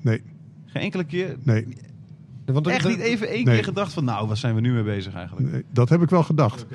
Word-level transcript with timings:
Nee, 0.00 0.22
Geen 0.66 0.82
enkele 0.82 1.04
keer. 1.04 1.36
nee, 1.42 1.76
Want 2.44 2.66
echt 2.66 2.88
niet 2.88 2.98
even 3.00 3.28
één 3.28 3.44
Nee. 3.44 3.54
keer 3.54 3.64
gedacht 3.64 3.92
van, 3.92 4.04
nou, 4.04 4.26
waar 4.26 4.36
zijn 4.36 4.54
we 4.54 4.60
nu 4.60 4.72
mee 4.72 4.82
bezig 4.82 5.14
eigenlijk? 5.14 5.50
nee, 5.52 5.64
dat 5.72 5.88
heb 5.88 6.02
ik 6.02 6.10
wel 6.10 6.22
gedacht. 6.22 6.60
Ik 6.60 6.66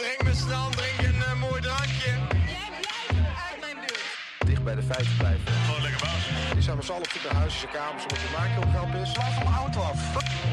drink 0.00 0.22
me 0.24 0.34
snel, 0.44 0.68
drink 0.70 0.98
een 1.32 1.38
mooi 1.38 1.60
drankje. 1.60 2.10
Jij 2.54 2.68
blijft 2.80 3.40
uit 3.48 3.60
mijn 3.60 3.76
buurt. 3.86 4.04
Dicht 4.46 4.64
bij 4.64 4.74
de 4.74 4.82
feiten 4.82 5.16
blijven. 5.18 5.44
Gewoon 5.66 5.82
lekker 5.82 6.00
baas. 6.06 6.24
Die 6.52 6.62
zijn 6.62 6.76
met 6.76 6.84
z'n 6.86 6.92
allen 6.92 7.06
op 7.16 7.20
naar 7.24 7.34
huisjes 7.42 7.62
en 7.66 7.70
kamers, 7.78 8.02
omdat 8.02 8.20
je 8.24 8.30
maken 8.38 8.56
op 8.64 8.68
grap 8.74 8.92
is. 9.02 9.10
Laat 9.20 9.32
van 9.38 9.44
mijn 9.48 9.56
auto 9.64 9.80
af. 9.90 9.98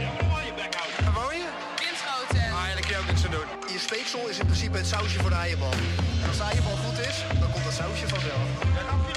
Ja, 0.03 0.27
waar 0.31 0.45
je? 0.47 0.51
Waar 1.05 1.13
woon 1.21 1.35
je? 1.41 1.47
Winschoten. 1.83 2.43
Ah, 2.57 2.63
ja, 2.67 2.73
daar 2.77 2.85
kun 2.87 2.93
je 2.95 2.99
ook 3.03 3.09
niks 3.11 3.23
aan 3.27 3.33
doen. 3.37 3.47
Je 3.75 3.79
speeksel 3.87 4.21
is 4.31 4.37
in 4.41 4.47
principe 4.51 4.75
het 4.83 4.89
sausje 4.93 5.17
voor 5.23 5.31
de 5.35 5.39
eierbal. 5.47 5.75
En 6.23 6.27
als 6.31 6.39
de 6.41 6.47
eierbal 6.51 6.77
goed 6.85 6.97
is, 7.09 7.15
dan 7.41 7.49
komt 7.53 7.65
dat 7.69 7.75
sausje 7.81 8.05
vanzelf. 8.15 8.47
Ja, 8.77 8.81
dan 8.89 8.97
je 9.09 9.13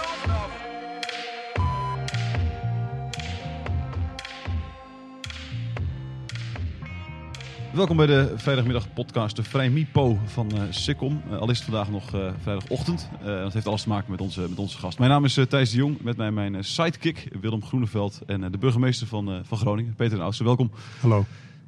Welkom 7.74 7.96
bij 7.96 8.06
de 8.06 8.32
vrijdagmiddag 8.36 8.92
podcast 8.92 9.36
De 9.36 9.42
Vrij 9.42 9.70
Mipo 9.70 10.18
van 10.24 10.50
eh 10.50 10.62
Sikkom. 10.70 11.22
Eh, 11.30 11.38
al 11.38 11.50
is 11.50 11.56
het 11.56 11.66
vandaag 11.66 11.90
nog 11.90 12.14
eh, 12.14 12.32
vrijdagochtend. 12.42 13.08
Dat 13.24 13.52
heeft 13.52 13.66
alles 13.66 13.82
te 13.82 13.88
maken 13.88 14.10
met 14.10 14.20
onze, 14.20 14.40
met 14.40 14.58
onze 14.58 14.78
gast. 14.78 14.98
Mijn 14.98 15.10
naam 15.10 15.24
is 15.24 15.38
Thijs 15.48 15.70
de 15.70 15.76
Jong. 15.76 16.00
Met 16.02 16.16
mij 16.16 16.30
mijn 16.32 16.64
sidekick 16.64 17.28
Willem 17.40 17.64
Groeneveld. 17.64 18.20
En 18.26 18.50
de 18.50 18.58
burgemeester 18.58 19.06
van, 19.06 19.40
van 19.44 19.58
Groningen, 19.58 19.94
Peter 19.94 20.16
de 20.16 20.22
Oudste. 20.22 20.44
Welkom. 20.44 20.70
Hallo. 21.00 21.24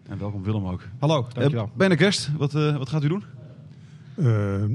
En 0.08 0.18
welkom 0.18 0.42
Willem 0.42 0.66
ook. 0.66 0.82
Hallo, 0.98 1.26
dankjewel. 1.32 1.70
Bijna 1.76 1.94
kerst. 1.94 2.30
Wat, 2.36 2.52
wat 2.52 2.88
gaat 2.88 3.04
u 3.04 3.08
doen? 3.08 3.24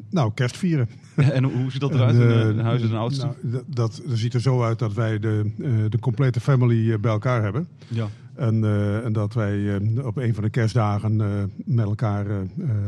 Nou, 0.09 0.31
kerst 0.33 0.57
vieren. 0.57 0.89
en 1.15 1.43
hoe, 1.43 1.53
hoe 1.53 1.71
ziet 1.71 1.81
dat 1.81 1.93
eruit 1.93 2.15
En, 2.15 2.29
in, 2.29 2.49
in 2.49 2.59
Huizen 2.59 2.89
de 2.89 2.95
Oudste? 2.95 3.25
nou, 3.25 3.37
dat, 3.43 3.63
dat 3.67 4.01
ziet 4.07 4.33
er 4.33 4.41
zo 4.41 4.63
uit 4.63 4.79
dat 4.79 4.93
wij 4.93 5.19
de, 5.19 5.53
de 5.89 5.99
complete 5.99 6.39
family 6.39 6.99
bij 6.99 7.11
elkaar 7.11 7.43
hebben. 7.43 7.67
ja. 7.87 8.07
En, 8.39 8.63
eh, 8.63 9.05
en 9.05 9.13
dat 9.13 9.33
wij 9.33 9.75
eh, 9.75 10.05
op 10.05 10.17
een 10.17 10.33
van 10.33 10.43
de 10.43 10.49
kerstdagen 10.49 11.21
eh, 11.21 11.27
met 11.65 11.85
elkaar 11.85 12.25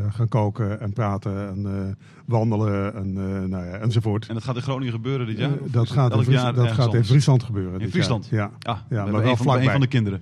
gaan 0.09 0.27
koken 0.27 0.79
en 0.81 0.93
praten 0.93 1.47
en 1.47 1.97
wandelen 2.25 2.95
en, 2.95 3.13
nou 3.49 3.65
ja, 3.65 3.71
enzovoort. 3.71 4.27
En 4.27 4.33
dat 4.33 4.43
gaat 4.43 4.55
in 4.55 4.61
Groningen 4.61 4.93
gebeuren 4.93 5.27
dit 5.27 5.37
jaar? 5.37 5.51
Dat 5.71 5.89
gaat, 5.89 6.13
in 6.25 6.31
jaar 6.31 6.53
dat 6.53 6.71
gaat 6.71 6.93
in? 6.93 7.03
Friesland 7.05 7.43
gebeuren. 7.43 7.79
In 7.79 7.89
Friesland? 7.89 8.27
jaar. 8.31 8.49
Ja. 8.59 8.71
Ah, 8.71 8.77
Ja, 8.89 9.03
maar 9.03 9.11
wel 9.11 9.21
de- 9.21 9.29
een 9.29 9.37
vlakbij. 9.37 9.71
van 9.71 9.81
de 9.81 9.87
kinderen. 9.87 10.21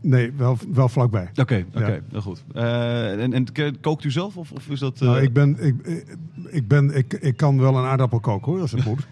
Nee, 0.00 0.32
wel, 0.36 0.58
wel 0.72 0.88
vlakbij. 0.88 1.30
Oké, 1.34 1.64
oké, 1.74 1.86
Ja. 1.86 1.98
heel 2.10 2.20
goed. 2.20 2.44
En, 2.54 3.32
en 3.32 3.46
kookt 3.80 4.04
u 4.04 4.10
zelf 4.10 4.36
of, 4.36 4.52
of 4.52 4.68
is 4.68 4.78
dat... 4.80 5.00
Nou, 5.00 5.20
ik, 5.22 5.32
ben, 5.32 5.56
ik, 5.66 6.04
ik, 6.50 6.68
ben, 6.68 6.96
ik, 6.96 7.12
ik 7.12 7.36
kan 7.36 7.60
wel 7.60 7.76
een 7.76 7.84
aardappel 7.84 8.20
koken 8.20 8.52
hoor, 8.52 8.60
als 8.60 8.72
het 8.72 8.84
moet. 8.90 9.06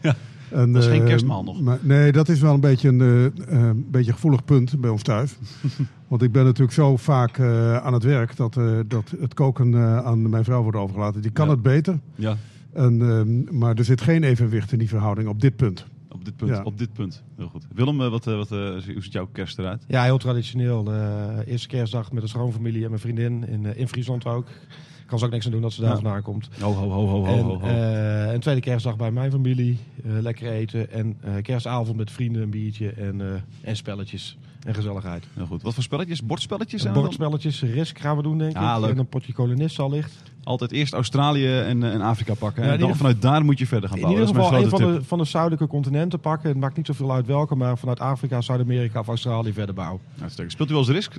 En, 0.50 0.72
Dat 0.72 0.82
is 0.82 0.88
geen 0.88 1.00
eh, 1.02 1.06
kerstmaal 1.06 1.42
nog. 1.44 1.60
Maar, 1.60 1.78
nee, 1.82 2.12
dat 2.12 2.28
is 2.28 2.40
wel 2.40 2.54
een 2.54 2.60
beetje 2.60 2.88
een 2.88 3.00
eh, 3.00 3.24
eh, 3.26 3.32
een 3.66 3.86
beetje 3.90 4.12
gevoelig 4.12 4.44
punt 4.44 4.80
bij 4.80 4.90
ons 4.90 5.02
thuis. 5.02 5.36
Want 6.08 6.22
ik 6.22 6.32
ben 6.32 6.44
natuurlijk 6.44 6.72
zo 6.72 6.96
vaak 6.96 7.38
eh, 7.38 7.76
aan 7.76 7.92
het 7.92 8.02
werk 8.02 8.36
dat, 8.36 8.56
eh, 8.56 8.78
dat 8.86 9.12
het 9.20 9.34
koken 9.34 9.74
eh, 9.74 9.98
aan 9.98 10.30
mijn 10.30 10.44
vrouw 10.44 10.62
wordt 10.62 10.78
overgelaten. 10.78 11.22
Die 11.22 11.30
kan 11.30 11.46
Ja. 11.46 11.52
het 11.52 11.62
beter, 11.62 11.98
Ja, 12.14 12.36
en, 12.72 13.00
ehm, 13.02 13.58
maar 13.58 13.74
er 13.76 13.84
zit 13.84 14.00
geen 14.00 14.22
evenwicht 14.24 14.72
in 14.72 14.78
die 14.78 14.88
verhouding 14.88 15.28
op 15.28 15.40
dit 15.40 15.56
punt. 15.56 15.86
op 16.08 16.24
dit 16.24 16.36
punt. 16.36 16.50
Ja. 16.50 16.62
Op 16.62 16.78
dit 16.78 16.92
punt. 16.92 17.22
Heel 17.36 17.48
goed. 17.48 17.66
Willem, 17.74 17.96
wat, 17.98 18.24
wat, 18.24 18.52
eh, 18.52 18.58
hoe 18.58 18.80
ziet 19.02 19.12
jouw 19.12 19.28
kerst 19.32 19.58
eruit? 19.58 19.84
Ja, 19.88 20.02
heel 20.02 20.18
traditioneel. 20.18 20.92
eerste 21.46 21.68
kerstdag 21.68 22.12
met 22.12 22.22
een 22.22 22.28
schoonfamilie 22.28 22.82
en 22.82 22.88
mijn 22.88 23.00
vriendin 23.00 23.48
in, 23.48 23.66
eh, 23.66 23.78
in 23.80 23.88
Friesland 23.88 24.26
ook. 24.26 24.46
Kan 25.06 25.18
ze 25.18 25.24
ook 25.24 25.30
niks 25.30 25.44
aan 25.46 25.52
doen 25.52 25.60
dat 25.60 25.72
ze 25.72 25.80
daar 25.80 25.90
Ja. 25.90 25.94
vandaan 25.96 26.22
komt. 26.22 26.48
Ho, 26.60 26.72
ho, 26.72 26.88
ho, 26.90 27.06
ho, 27.06 27.24
en, 27.24 27.42
ho, 27.42 27.58
ho. 27.60 27.66
eh, 27.66 28.32
en 28.32 28.40
tweede 28.40 28.60
kerstdag 28.60 28.96
bij 28.96 29.10
mijn 29.10 29.30
familie. 29.30 29.78
eh, 30.04 30.10
lekker 30.20 30.50
eten. 30.50 30.90
En 30.92 31.16
eh, 31.20 31.42
kerstavond 31.42 31.96
met 31.96 32.10
vrienden, 32.10 32.42
een 32.42 32.50
biertje 32.50 32.90
en, 32.90 33.44
en 33.62 33.76
spelletjes. 33.76 34.36
En 34.66 34.74
gezelligheid. 34.74 35.24
Heel 35.34 35.46
goed. 35.46 35.62
Wat 35.62 35.74
voor 35.74 35.82
spelletjes? 35.82 36.22
Bordspelletjes? 36.22 36.82
dan? 36.82 36.92
Bordspelletjes, 36.92 37.62
risk 37.62 37.98
gaan 37.98 38.16
we 38.16 38.22
doen 38.22 38.38
denk 38.38 38.50
ik. 38.56 38.62
Leuk. 38.80 38.90
En 38.90 38.98
een 38.98 39.08
potje 39.08 39.32
kolonist 39.32 39.78
allicht. 39.78 40.22
Altijd 40.44 40.72
eerst 40.72 40.92
Australië 40.92 41.58
en, 41.58 41.82
en 41.82 42.00
Afrika 42.00 42.34
pakken. 42.34 42.62
Ja, 42.62 42.68
en 42.68 42.74
in 42.74 42.80
dan 42.80 42.88
ieder 42.88 42.96
vanuit 43.02 43.22
daar 43.22 43.44
moet 43.44 43.58
je 43.58 43.66
verder 43.66 43.88
gaan 43.88 43.98
In 43.98 44.02
bouwen. 44.04 44.22
ieder 44.26 44.34
dat 44.42 44.44
is 44.52 44.56
geval 44.58 44.82
een 44.82 44.92
van 44.92 45.00
de, 45.00 45.04
van 45.08 45.18
de 45.18 45.24
zuidelijke 45.24 45.66
continenten 45.66 46.20
pakken. 46.20 46.48
Het 46.48 46.58
maakt 46.58 46.76
niet 46.76 46.86
zoveel 46.86 47.12
uit 47.12 47.26
welke, 47.26 47.54
maar 47.54 47.78
vanuit 47.78 48.00
Afrika, 48.00 48.40
Zuid-Amerika 48.40 49.00
of 49.00 49.08
Australië 49.08 49.52
verder 49.52 49.74
bouwen. 49.74 50.00
Uitstekend. 50.20 50.52
Speelt 50.52 50.68
u 50.68 50.72
wel 50.72 50.82
eens 50.82 50.90
Risk? 50.92 51.16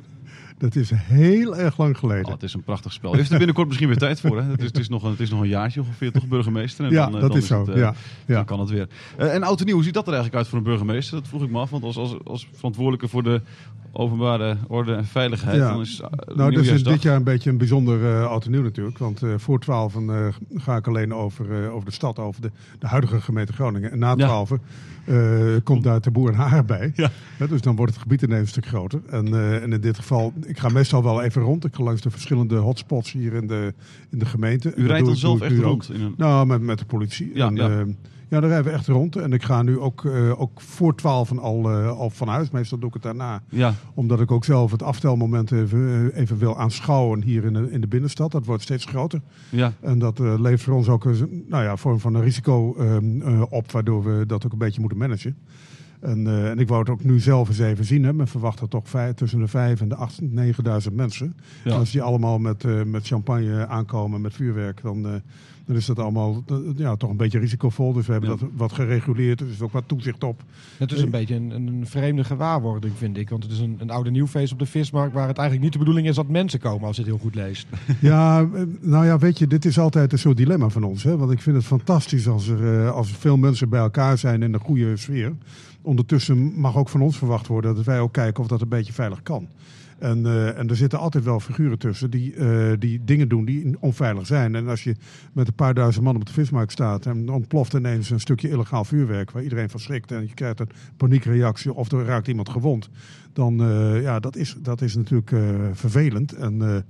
Dat 0.57 0.75
is 0.75 0.91
heel 0.93 1.57
erg 1.57 1.77
lang 1.77 1.97
geleden. 1.97 2.25
Oh, 2.25 2.31
het 2.31 2.43
is 2.43 2.53
een 2.53 2.63
prachtig 2.63 2.93
spel. 2.93 3.13
Heeft 3.13 3.31
er 3.31 3.37
binnenkort 3.37 3.67
misschien 3.67 3.87
weer 3.87 3.97
tijd 3.97 4.19
voor. 4.19 4.41
Hè? 4.41 4.49
Het, 4.49 4.59
is, 4.59 4.65
het, 4.65 4.77
is 4.77 4.89
nog 4.89 5.03
een, 5.03 5.09
het 5.11 5.19
is 5.19 5.29
nog 5.29 5.41
een 5.41 5.47
jaartje 5.47 5.81
ongeveer, 5.81 6.11
toch 6.11 6.27
burgemeester? 6.27 6.85
En 6.85 6.91
ja, 6.91 7.05
dan, 7.05 7.15
eh, 7.15 7.21
dat 7.21 7.29
dan 7.29 7.39
is 7.39 7.47
zo. 7.47 7.59
het, 7.59 7.69
eh, 7.69 7.75
ja, 7.75 7.93
ja. 8.25 8.35
Dan 8.35 8.45
kan 8.45 8.59
het 8.59 8.69
weer. 8.69 8.87
Eh, 9.17 9.33
en 9.33 9.43
oud 9.43 9.59
en 9.59 9.65
nieuw, 9.65 9.75
hoe 9.75 9.83
ziet 9.83 9.93
dat 9.93 10.07
er 10.07 10.13
eigenlijk 10.13 10.41
uit 10.41 10.47
voor 10.47 10.57
een 10.57 10.63
burgemeester? 10.63 11.17
Dat 11.17 11.27
vroeg 11.27 11.43
ik 11.43 11.49
me 11.49 11.59
af, 11.59 11.69
want 11.69 11.83
als, 11.83 11.97
als, 11.97 12.17
als 12.23 12.47
verantwoordelijke 12.53 13.07
voor 13.07 13.23
de 13.23 13.41
openbare 13.91 14.57
orde 14.67 14.93
en 14.93 15.05
veiligheid... 15.05 15.57
Ja. 15.57 15.71
dan 15.71 15.81
is 15.81 16.01
uh, 16.01 16.35
Nou, 16.35 16.51
dus 16.51 16.67
is 16.67 16.83
dit 16.83 17.01
jaar 17.01 17.15
een 17.15 17.23
beetje 17.23 17.49
een 17.49 17.57
bijzonder 17.57 18.25
oud 18.25 18.45
en 18.45 18.51
nieuw 18.51 18.61
natuurlijk. 18.61 18.97
Want 18.97 19.21
voor 19.37 19.59
12 19.59 19.95
eh, 19.95 20.27
ga 20.53 20.75
ik 20.75 20.87
alleen 20.87 21.13
over, 21.13 21.71
over 21.71 21.85
de 21.85 21.93
stad, 21.93 22.19
over 22.19 22.41
de, 22.41 22.51
de 22.79 22.87
huidige 22.87 23.21
gemeente 23.21 23.53
Groningen. 23.53 23.91
En 23.91 23.99
na 23.99 24.13
Ja. 24.17 24.45
12 25.07 25.55
eh, 25.55 25.63
komt 25.63 25.83
daar 25.83 26.01
de 26.01 26.11
boer 26.11 26.29
en 26.29 26.35
haar 26.35 26.65
bij. 26.65 26.91
Ja. 26.95 27.09
Dus 27.49 27.61
dan 27.61 27.75
wordt 27.75 27.91
het 27.91 28.01
gebied 28.01 28.21
ineens 28.21 28.41
een 28.41 28.47
stuk 28.47 28.65
groter. 28.65 29.01
En, 29.09 29.27
eh, 29.27 29.63
en 29.63 29.73
in 29.73 29.81
dit 29.81 29.97
geval, 29.97 30.33
ik 30.45 30.59
ga 30.59 30.69
meestal 30.69 31.03
wel 31.03 31.21
even 31.21 31.41
rond. 31.41 31.65
Ik 31.65 31.75
ga 31.75 31.83
langs 31.83 32.01
de 32.01 32.09
verschillende 32.09 32.55
hotspots 32.55 33.11
hier 33.11 33.33
in 33.33 33.47
de, 33.47 33.73
in 34.09 34.19
de 34.19 34.25
gemeente. 34.25 34.73
En 34.73 34.83
U 34.83 34.87
rijdt 34.87 35.05
dan 35.05 35.15
zelf 35.15 35.41
echt 35.41 35.57
rond? 35.57 35.89
een... 35.89 36.13
Nou, 36.17 36.47
met, 36.47 36.61
met 36.61 36.79
de 36.79 36.85
politie. 36.85 37.31
Ja, 37.33 37.51
en, 37.51 37.97
ja. 38.29 38.39
daar 38.39 38.49
rijden 38.49 38.71
we 38.71 38.77
echt 38.77 38.87
rond. 38.87 39.15
En 39.15 39.33
ik 39.33 39.43
ga 39.43 39.61
nu 39.61 39.79
ook, 39.79 40.05
eh, 40.05 40.41
ook 40.41 40.61
voor 40.61 40.95
12 40.95 41.37
al, 41.37 41.71
eh, 41.71 41.97
al 41.97 42.09
van 42.09 42.27
huis. 42.27 42.49
Meestal 42.49 42.77
doe 42.77 42.87
ik 42.87 42.93
het 42.93 43.03
daarna 43.03 43.41
Ja, 43.49 43.73
omdat 43.93 44.21
ik 44.21 44.31
ook 44.31 44.45
zelf 44.45 44.71
het 44.71 44.83
aftelmoment 44.83 45.51
even, 45.51 46.11
eh, 46.13 46.21
even 46.21 46.37
wil 46.37 46.59
aanschouwen 46.59 47.23
hier 47.23 47.43
in 47.43 47.53
de, 47.53 47.71
in 47.71 47.81
de 47.81 47.87
binnenstad. 47.87 48.31
Dat 48.31 48.45
wordt 48.45 48.63
steeds 48.63 48.85
groter. 48.85 49.21
ja. 49.49 49.73
En 49.81 49.99
dat 49.99 50.19
levert 50.19 50.61
voor 50.61 50.73
ons 50.73 50.89
ook 50.89 51.05
een 51.05 51.45
nou 51.47 51.63
ja, 51.63 51.75
vorm 51.75 51.99
van 51.99 52.13
een 52.13 52.21
risico 52.21 52.75
ehm, 52.75 53.21
eh, 53.21 53.41
op, 53.49 53.71
waardoor 53.71 54.03
we 54.03 54.25
dat 54.25 54.45
ook 54.45 54.51
een 54.51 54.57
beetje 54.57 54.79
moeten 54.79 54.97
managen. 54.97 55.37
En, 55.99 56.27
en 56.27 56.59
ik 56.59 56.67
wou 56.67 56.79
het 56.79 56.89
ook 56.89 57.03
nu 57.03 57.19
zelf 57.19 57.47
eens 57.47 57.59
even 57.59 57.85
zien. 57.85 58.03
Hè. 58.03 58.13
Men 58.13 58.27
verwacht 58.27 58.59
er 58.59 58.67
toch 58.67 58.89
vijf, 58.89 59.13
tussen 59.13 59.39
de 59.39 59.47
5 59.47 59.81
en 59.81 59.89
de 59.89 59.95
8, 59.95 60.21
9.000 60.21 60.93
mensen. 60.93 61.35
Ja. 61.63 61.71
En 61.71 61.77
als 61.77 61.91
die 61.91 62.01
allemaal 62.01 62.39
met, 62.39 62.85
met 62.85 63.07
champagne 63.07 63.67
aankomen, 63.67 64.21
met 64.21 64.33
vuurwerk, 64.33 64.81
dan, 64.81 65.21
dan 65.67 65.75
is 65.75 65.85
dat 65.85 65.99
allemaal 65.99 66.43
eh, 66.47 66.55
ja, 66.75 66.95
toch 66.95 67.09
een 67.09 67.17
beetje 67.17 67.39
risicovol. 67.39 67.93
Dus 67.93 68.05
we 68.05 68.11
hebben 68.11 68.29
Ja. 68.29 68.35
dat 68.35 68.49
wat 68.55 68.71
gereguleerd. 68.71 69.41
Er 69.41 69.49
is 69.49 69.61
ook 69.61 69.71
wat 69.71 69.83
toezicht 69.87 70.23
op. 70.23 70.43
Het 70.77 70.91
is 70.91 71.01
een 71.01 71.09
beetje 71.09 71.35
een, 71.35 71.51
een 71.51 71.87
vreemde 71.87 72.23
gewaarwording, 72.23 72.93
vind 72.97 73.17
ik. 73.17 73.29
Want 73.29 73.43
het 73.43 73.51
is 73.51 73.59
een, 73.59 73.75
een 73.79 73.89
oude 73.89 74.11
nieuwfeest 74.11 74.51
op 74.53 74.59
de 74.59 74.65
vismarkt... 74.65 75.13
waar 75.13 75.27
het 75.27 75.37
eigenlijk 75.37 75.63
niet 75.63 75.73
de 75.73 75.79
bedoeling 75.79 76.07
is 76.07 76.15
dat 76.15 76.27
mensen 76.27 76.59
komen, 76.59 76.87
als 76.87 76.95
je 76.95 77.01
het 77.01 77.11
heel 77.11 77.19
goed 77.21 77.35
leest. 77.35 77.67
Ja, 77.99 78.41
eh, 78.41 78.61
nou 78.81 79.05
ja, 79.05 79.17
weet 79.17 79.39
je, 79.39 79.47
dit 79.47 79.65
is 79.65 79.79
altijd 79.79 80.11
een 80.11 80.19
soort 80.19 80.37
dilemma 80.37 80.69
van 80.69 80.83
ons. 80.83 81.03
Hè? 81.03 81.17
Want 81.17 81.31
ik 81.31 81.41
vind 81.41 81.55
het 81.55 81.65
fantastisch 81.65 82.27
als 82.27 82.47
er, 82.47 82.83
eh, 82.85 82.91
als 82.91 83.09
er 83.09 83.15
veel 83.15 83.37
mensen 83.37 83.69
bij 83.69 83.79
elkaar 83.79 84.17
zijn 84.17 84.43
in 84.43 84.53
een 84.53 84.59
goede 84.59 84.97
sfeer. 84.97 85.33
Ondertussen 85.81 86.59
mag 86.59 86.75
ook 86.77 86.89
van 86.89 87.01
ons 87.01 87.17
verwacht 87.17 87.47
worden 87.47 87.75
dat 87.75 87.85
wij 87.85 87.99
ook 87.99 88.13
kijken 88.13 88.43
of 88.43 88.49
dat 88.49 88.61
een 88.61 88.67
beetje 88.67 88.93
veilig 88.93 89.23
kan. 89.23 89.47
En, 89.99 90.25
eh, 90.25 90.57
en 90.57 90.69
er 90.69 90.75
zitten 90.75 90.99
altijd 90.99 91.23
wel 91.23 91.39
figuren 91.39 91.79
tussen 91.79 92.09
die, 92.09 92.33
eh, 92.33 92.71
die 92.79 93.03
dingen 93.03 93.29
doen 93.29 93.45
die 93.45 93.75
onveilig 93.79 94.25
zijn. 94.25 94.55
En 94.55 94.67
als 94.67 94.83
je 94.83 94.95
met 95.33 95.47
een 95.47 95.53
paar 95.53 95.73
duizend 95.73 96.03
man 96.03 96.15
op 96.15 96.25
de 96.25 96.33
vismarkt 96.33 96.71
staat 96.71 97.05
en 97.05 97.29
ontploft 97.29 97.73
ineens 97.73 98.09
een 98.09 98.19
stukje 98.19 98.49
illegaal 98.49 98.85
vuurwerk 98.85 99.31
waar 99.31 99.43
iedereen 99.43 99.69
van 99.69 99.79
schrikt 99.79 100.11
en 100.11 100.21
je 100.21 100.33
krijgt 100.33 100.59
een 100.59 100.69
paniekreactie 100.97 101.73
of 101.73 101.91
er 101.91 102.05
raakt 102.05 102.27
iemand 102.27 102.49
gewond, 102.49 102.89
dan 103.33 103.61
uh, 103.61 104.01
ja, 104.01 104.19
dat 104.19 104.35
is, 104.35 104.55
dat 104.59 104.81
is 104.81 104.95
natuurlijk 104.95 105.31
vervelend. 105.73 106.33
En, 106.33 106.85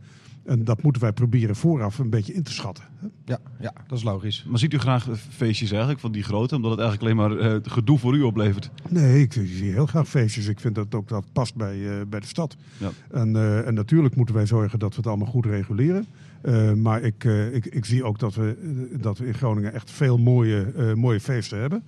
en 0.48 0.64
dat 0.64 0.82
moeten 0.82 1.02
wij 1.02 1.14
proberen 1.14 1.56
vooraf 1.56 2.00
een 2.00 2.10
beetje 2.10 2.34
in 2.34 2.44
te 2.44 2.52
schatten. 2.52 2.84
Ja, 3.26 3.40
ja 3.60 3.74
dat 3.88 3.98
is 3.98 4.04
logisch. 4.04 4.46
Maar 4.50 4.60
ziet 4.60 4.74
u 4.74 4.78
graag 4.78 5.08
feestjes 5.30 5.70
eigenlijk 5.70 6.00
van 6.00 6.12
die 6.12 6.24
grote, 6.24 6.56
omdat 6.56 6.72
het 6.72 6.80
eigenlijk 6.80 7.20
alleen 7.20 7.30
maar 7.30 7.52
uh, 7.52 7.60
gedoe 7.64 8.00
voor 8.00 8.16
u 8.16 8.22
oplevert? 8.22 8.72
Nee, 8.90 9.22
ik 9.22 9.34
zie 9.34 9.72
heel 9.72 9.86
graag 9.86 10.08
feestjes. 10.08 10.48
Ik 10.48 10.60
vind 10.60 10.76
dat 10.76 10.96
ook 10.96 11.08
dat 11.08 11.26
past 11.34 11.56
bij, 11.56 11.78
uh, 11.78 11.92
bij 12.10 12.20
de 12.20 12.26
stad. 12.26 12.56
Ja. 12.78 12.90
En, 13.12 13.36
uh, 13.36 13.68
en 13.68 13.74
natuurlijk 13.74 14.16
moeten 14.16 14.36
wij 14.36 14.46
zorgen 14.46 14.80
dat 14.80 14.90
we 14.90 14.96
het 14.96 15.08
allemaal 15.08 15.28
goed 15.28 15.46
reguleren. 15.46 16.06
Uh, 16.44 16.74
maar 16.74 17.02
ik, 17.02 17.24
ik, 17.52 17.66
ik 17.66 17.86
zie 17.86 18.04
ook 18.04 18.20
dat 18.20 18.36
we, 18.36 18.58
dat 19.02 19.18
we 19.18 19.28
in 19.28 19.34
Groningen 19.34 19.74
echt 19.74 19.92
veel 19.92 20.18
mooie, 20.18 20.94
mooie 20.96 21.20
feesten 21.20 21.60
hebben. 21.60 21.84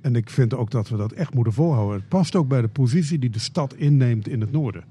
En 0.00 0.16
ik 0.16 0.30
vind 0.30 0.54
ook 0.54 0.70
dat 0.70 0.88
we 0.88 0.96
dat 0.96 1.12
echt 1.12 1.34
moeten 1.34 1.52
volhouden. 1.52 1.96
Het 1.96 2.08
past 2.08 2.36
ook 2.36 2.48
bij 2.48 2.60
de 2.60 2.68
positie 2.68 3.18
die 3.18 3.30
de 3.30 3.38
stad 3.38 3.74
inneemt 3.74 4.28
in 4.28 4.40
het 4.40 4.52
noorden. 4.52 4.84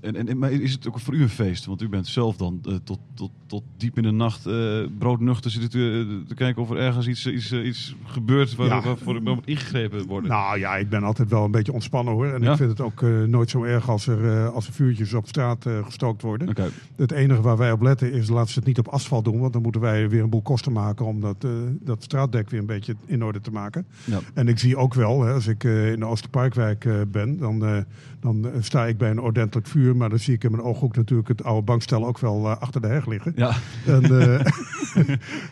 En, 0.00 0.28
en, 0.28 0.38
maar 0.38 0.52
is 0.52 0.72
het 0.72 0.88
ook 0.88 1.00
voor 1.00 1.14
u 1.14 1.22
een 1.22 1.28
feest? 1.28 1.64
Want 1.64 1.82
u 1.82 1.88
bent 1.88 2.06
zelf 2.06 2.36
dan 2.36 2.60
eh, 2.64 2.74
tot, 2.84 2.98
tot, 3.14 3.30
tot 3.50 3.62
diep 3.76 3.96
in 3.96 4.02
de 4.02 4.10
nacht 4.10 4.46
eh 4.46 4.80
broodnuchter 4.98 5.50
zitten 5.50 5.70
te, 5.70 6.22
te 6.28 6.34
kijken 6.34 6.62
of 6.62 6.70
er 6.70 6.76
ergens 6.76 7.06
iets, 7.08 7.26
iets, 7.26 7.50
eh, 7.50 7.66
iets 7.66 7.96
gebeurt 8.04 8.54
waar, 8.54 8.66
Ja. 8.66 8.82
waarvoor 8.82 9.14
er 9.14 9.22
moet 9.22 9.46
ingegrepen 9.46 10.06
worden. 10.06 10.30
Nou 10.30 10.58
ja, 10.58 10.76
ik 10.76 10.88
ben 10.88 11.02
altijd 11.02 11.30
wel 11.30 11.44
een 11.44 11.50
beetje 11.50 11.72
ontspannen 11.72 12.14
hoor. 12.14 12.26
En 12.26 12.42
Ja? 12.42 12.50
ik 12.50 12.56
vind 12.56 12.70
het 12.70 12.80
ook 12.80 13.02
eh, 13.02 13.22
nooit 13.22 13.50
zo 13.50 13.64
erg 13.64 13.88
als 13.88 14.06
er, 14.06 14.30
eh, 14.36 14.48
als 14.54 14.66
er 14.66 14.72
vuurtjes 14.72 15.14
op 15.14 15.28
straat 15.28 15.66
eh, 15.66 15.84
gestookt 15.84 16.22
worden. 16.22 16.48
Oké. 16.48 16.68
Het 16.96 17.12
enige 17.12 17.40
waar 17.42 17.56
wij 17.56 17.72
op 17.72 17.82
letten 17.82 18.12
is 18.12 18.28
laat 18.28 18.48
ze 18.48 18.58
het 18.58 18.68
niet 18.68 18.78
op 18.78 18.88
asfalt 18.88 19.24
doen. 19.24 19.40
Want 19.40 19.52
dan 19.52 19.62
moeten 19.62 19.80
wij 19.80 20.08
weer 20.08 20.22
een 20.22 20.30
boel 20.30 20.42
kosten 20.42 20.72
maken 20.72 21.06
om 21.06 21.20
dat, 21.20 21.44
eh, 21.44 21.50
dat 21.80 22.02
straatdek 22.02 22.50
weer 22.50 22.60
een 22.60 22.66
beetje 22.66 22.94
in 23.06 23.24
orde 23.24 23.40
te 23.40 23.50
maken. 23.50 23.86
Ja. 24.04 24.18
En 24.34 24.48
ik 24.48 24.58
zie 24.58 24.76
ook 24.76 24.94
wel, 24.94 25.22
hè, 25.22 25.32
als 25.32 25.46
ik 25.46 25.64
eh, 25.64 25.92
in 25.92 25.98
de 26.00 26.06
Oosterparkwijk 26.06 26.84
eh, 26.84 26.94
ben, 27.08 27.38
dan, 27.38 27.64
eh, 27.64 27.76
dan 28.20 28.46
eh, 28.46 28.52
sta 28.60 28.86
ik 28.86 28.98
bij 28.98 29.10
een 29.10 29.20
ordentelijk 29.20 29.66
vuur. 29.66 29.96
Maar 29.96 30.08
dan 30.08 30.18
zie 30.18 30.34
ik 30.34 30.44
in 30.44 30.50
mijn 30.50 30.62
ooghoek 30.62 30.96
natuurlijk 30.96 31.28
het 31.28 31.44
oude 31.44 31.62
bankstel 31.62 32.06
ook 32.06 32.18
wel 32.18 32.46
eh, 32.50 32.56
achter 32.60 32.80
de 32.80 32.86
heg 32.86 33.06
liggen. 33.06 33.32
Ja. 33.40 33.56
En, 33.86 34.02
eh, 34.20 34.40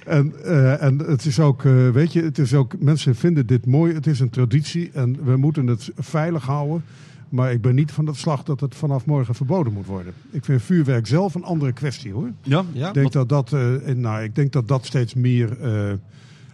en, 0.19 0.33
eh, 0.45 0.83
en 0.83 0.99
het 0.99 1.25
is 1.25 1.41
ook, 1.41 1.65
eh, 1.65 1.89
weet 1.91 2.13
je, 2.13 2.23
het 2.23 2.39
is 2.39 2.55
ook, 2.55 2.79
mensen 2.81 3.15
vinden 3.15 3.47
dit 3.47 3.67
mooi. 3.67 3.95
Het 3.95 4.07
is 4.07 4.21
een 4.21 4.31
traditie 4.31 4.91
en 4.93 5.25
we 5.25 5.37
moeten 5.37 5.67
het 5.67 5.91
veilig 5.97 6.45
houden. 6.45 6.85
Maar 7.29 7.53
ik 7.53 7.61
ben 7.61 7.75
niet 7.75 7.93
van 7.93 8.07
het 8.07 8.17
slag 8.17 8.43
dat 8.43 8.61
het 8.61 8.75
vanaf 8.75 9.07
morgen 9.07 9.35
verboden 9.35 9.73
moet 9.73 9.87
worden. 9.87 10.13
Ik 10.31 10.45
vind 10.45 10.63
vuurwerk 10.63 11.07
zelf 11.07 11.35
een 11.35 11.45
andere 11.45 11.73
kwestie 11.73 12.13
hoor. 12.13 12.31
Ja? 12.43 12.65
Ja? 12.73 12.89
Ik 12.89 12.95
denk 12.95 13.13
dat 13.13 13.29
dat, 13.29 13.53
eh, 13.53 13.89
in- 13.89 14.01
nou, 14.01 14.23
ik 14.23 14.35
denk 14.35 14.53
dat 14.53 14.69
dat 14.69 14.87
steeds 14.87 15.15
meer 15.15 15.61
eh, 15.61 15.93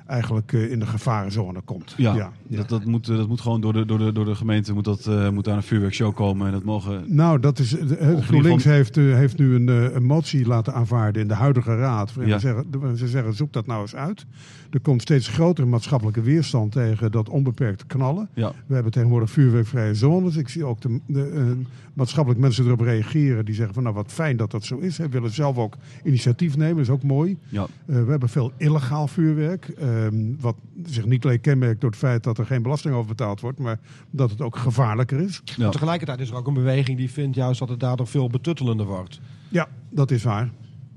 eigenlijk 0.06 0.52
eh, 0.52 0.70
in 0.70 0.78
de 0.78 0.86
gevarenzone 0.86 1.60
komt. 1.60 1.94
Ja, 1.96 2.14
ja. 2.14 2.32
Dat, 2.48 2.68
dat, 2.68 2.84
moet, 2.84 3.08
eh, 3.08 3.16
dat 3.16 3.28
moet 3.28 3.40
gewoon 3.40 3.60
door 3.60 3.72
de, 3.72 3.84
door 3.84 3.98
de, 3.98 4.12
door 4.12 4.24
de 4.24 4.34
gemeente 4.34 4.72
moet 4.72 4.84
dat, 4.84 5.06
eh, 5.06 5.28
moet 5.28 5.44
daar 5.44 5.56
een 5.56 5.62
vuurwerkshow 5.62 6.14
komen. 6.14 6.46
En 6.46 6.52
dat 6.52 6.64
mogen... 6.64 7.04
Nou, 7.14 7.40
dat 7.40 7.58
is, 7.58 7.70
de- 7.70 8.18
GroenLinks 8.22 8.62
geval- 8.62 8.76
heeft, 8.76 8.94
heeft 8.96 9.38
nu 9.38 9.54
een, 9.54 9.68
een 9.96 10.04
motie 10.04 10.46
laten 10.46 10.74
aanvaarden 10.74 11.22
in 11.22 11.28
de 11.28 11.34
huidige 11.34 11.76
raad. 11.76 12.12
Ja. 12.24 12.38
Ze, 12.38 12.64
zeggen, 12.70 12.96
ze 12.96 13.08
zeggen, 13.08 13.34
zoek 13.34 13.52
dat 13.52 13.66
nou 13.66 13.80
eens 13.80 13.94
uit. 13.94 14.26
Er 14.74 14.80
komt 14.80 15.02
steeds 15.02 15.28
grotere 15.28 15.66
maatschappelijke 15.66 16.22
weerstand 16.22 16.72
tegen 16.72 17.12
dat 17.12 17.28
onbeperkte 17.28 17.86
knallen. 17.86 18.28
Ja. 18.32 18.52
We 18.66 18.74
hebben 18.74 18.92
tegenwoordig 18.92 19.30
vuurwerkvrije 19.30 19.94
zones. 19.94 20.36
Ik 20.36 20.48
zie 20.48 20.64
ook 20.64 20.80
de, 20.80 21.00
de, 21.06 21.28
eh, 21.28 21.66
maatschappelijk 21.92 22.40
mensen 22.40 22.64
erop 22.66 22.80
reageren. 22.80 23.44
Die 23.44 23.54
zeggen 23.54 23.74
van 23.74 23.82
nou 23.82 23.94
wat 23.94 24.12
fijn 24.12 24.36
dat 24.36 24.50
dat 24.50 24.64
zo 24.64 24.78
is. 24.78 24.96
We 24.96 25.08
willen 25.08 25.30
zelf 25.30 25.56
ook 25.58 25.76
initiatief 26.04 26.56
nemen, 26.56 26.82
is 26.82 26.90
ook 26.90 27.02
mooi. 27.02 27.38
Ja. 27.48 27.66
Eh, 27.86 28.04
we 28.04 28.10
hebben 28.10 28.28
veel 28.28 28.52
illegaal 28.56 29.08
vuurwerk. 29.08 29.68
ehm, 29.68 30.34
wat 30.40 30.56
zich 30.86 31.06
niet 31.06 31.24
alleen 31.24 31.40
kenmerkt 31.40 31.80
door 31.80 31.90
het 31.90 31.98
feit 31.98 32.22
dat 32.22 32.38
er 32.38 32.46
geen 32.46 32.62
belasting 32.62 32.94
over 32.94 33.08
betaald 33.08 33.40
wordt. 33.40 33.58
Maar 33.58 33.78
dat 34.10 34.30
het 34.30 34.40
ook 34.40 34.56
gevaarlijker 34.56 35.20
is. 35.20 35.42
Ja. 35.44 35.54
Maar 35.58 35.70
tegelijkertijd 35.70 36.20
is 36.20 36.30
er 36.30 36.36
ook 36.36 36.46
een 36.46 36.54
beweging 36.54 36.98
die 36.98 37.10
vindt 37.10 37.36
juist 37.36 37.58
dat 37.58 37.68
het 37.68 37.80
daardoor 37.80 38.06
veel 38.06 38.28
betuttelender 38.28 38.86
wordt. 38.86 39.20
Ja, 39.48 39.68
dat 39.90 40.10
is 40.10 40.22
waar. 40.22 40.50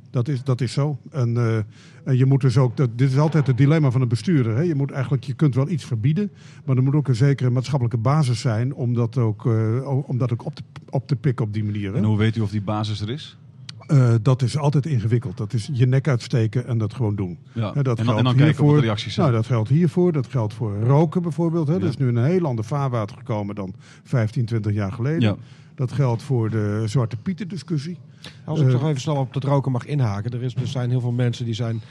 Dat 0.10 0.28
is, 0.28 0.44
dat 0.44 0.62
is 0.62 0.74
zo. 0.74 0.98
En, 1.12 1.38
eh, 1.38 1.58
en 2.08 2.18
je 2.18 2.26
moet 2.26 2.42
dus 2.42 2.58
ook, 2.58 2.78
dat, 2.78 2.90
dit 2.96 3.12
is 3.12 3.18
altijd 3.18 3.48
het 3.48 3.58
dilemma 3.58 3.92
van 3.92 4.02
een 4.02 4.08
bestuurder. 4.08 4.56
Hè? 4.56 4.62
Je, 4.62 4.76
moet 4.76 4.92
eigenlijk, 4.92 5.24
je 5.24 5.34
kunt 5.34 5.56
wel 5.56 5.70
iets 5.70 5.86
verbieden, 5.86 6.32
maar 6.66 6.78
er 6.78 6.84
moet 6.84 6.96
ook 6.96 7.08
een 7.08 7.16
zekere 7.16 7.50
maatschappelijke 7.50 7.98
basis 7.98 8.40
zijn 8.40 8.74
om 8.74 8.94
dat 8.94 9.18
ook, 9.18 9.46
eh, 9.46 10.08
om 10.08 10.18
dat 10.18 10.34
ook 10.34 10.46
op, 10.46 10.56
te, 10.56 10.64
op 10.90 11.08
te 11.08 11.16
pikken 11.16 11.46
op 11.46 11.54
die 11.54 11.64
manier. 11.64 11.92
Hè? 11.92 11.98
En 11.98 12.04
hoe 12.04 12.18
weet 12.18 12.36
u 12.36 12.42
of 12.42 12.50
die 12.50 12.62
basis 12.62 13.02
er 13.02 13.10
is? 13.10 13.38
Eh, 13.88 14.14
dat 14.22 14.42
is 14.42 14.58
altijd 14.58 14.86
ingewikkeld. 14.86 15.38
Dat 15.38 15.54
is 15.54 15.70
je 15.74 15.86
nek 15.86 16.08
uitsteken 16.08 16.68
en 16.68 16.78
dat 16.78 16.94
gewoon 16.94 17.16
doen. 17.16 17.38
Ja. 17.52 17.72
Dat 17.72 18.00
en, 18.00 18.06
dan, 18.06 18.18
en 18.18 18.24
kijken 18.24 18.44
hiervoor. 18.44 18.66
wat 18.66 18.76
de 18.76 18.82
reacties 18.82 19.14
zijn. 19.14 19.28
Nou, 19.28 19.40
dat 19.40 19.48
geldt 19.48 19.70
hiervoor. 19.70 20.12
Dat 20.12 20.28
geldt 20.28 20.54
voor 20.54 20.80
roken 20.80 21.22
bijvoorbeeld. 21.22 21.68
Hè. 21.68 21.74
Ja. 21.74 21.80
Dat 21.80 21.90
is 21.90 21.98
nu 21.98 22.08
in 22.08 22.16
een 22.16 22.26
heel 22.26 22.46
ander 22.46 22.66
vaarwater 22.66 23.18
gekomen 23.18 23.56
dan 23.56 23.74
15, 24.04 24.46
20 24.46 24.74
jaar 24.74 24.92
geleden. 24.92 25.22
Ja. 25.22 25.36
Dat 25.78 25.92
geldt 25.92 26.24
voor 26.24 26.50
de 26.50 26.84
Zwarte 26.86 27.18
Pieten 27.18 27.48
discussie. 27.48 27.98
Als 28.46 28.60
ik 28.60 28.66
Eh, 28.68 28.74
nog 28.74 28.84
even 28.88 29.02
snel 29.02 29.16
op 29.16 29.34
dat 29.34 29.44
roken 29.44 29.72
mag 29.72 29.86
inhaken. 29.86 30.32
Er, 30.32 30.44
is, 30.44 30.56
er 30.56 30.68
zijn 30.68 30.90
heel 30.90 31.02
veel 31.02 31.12
mensen 31.12 31.46
die 31.46 31.54
zijn... 31.54 31.82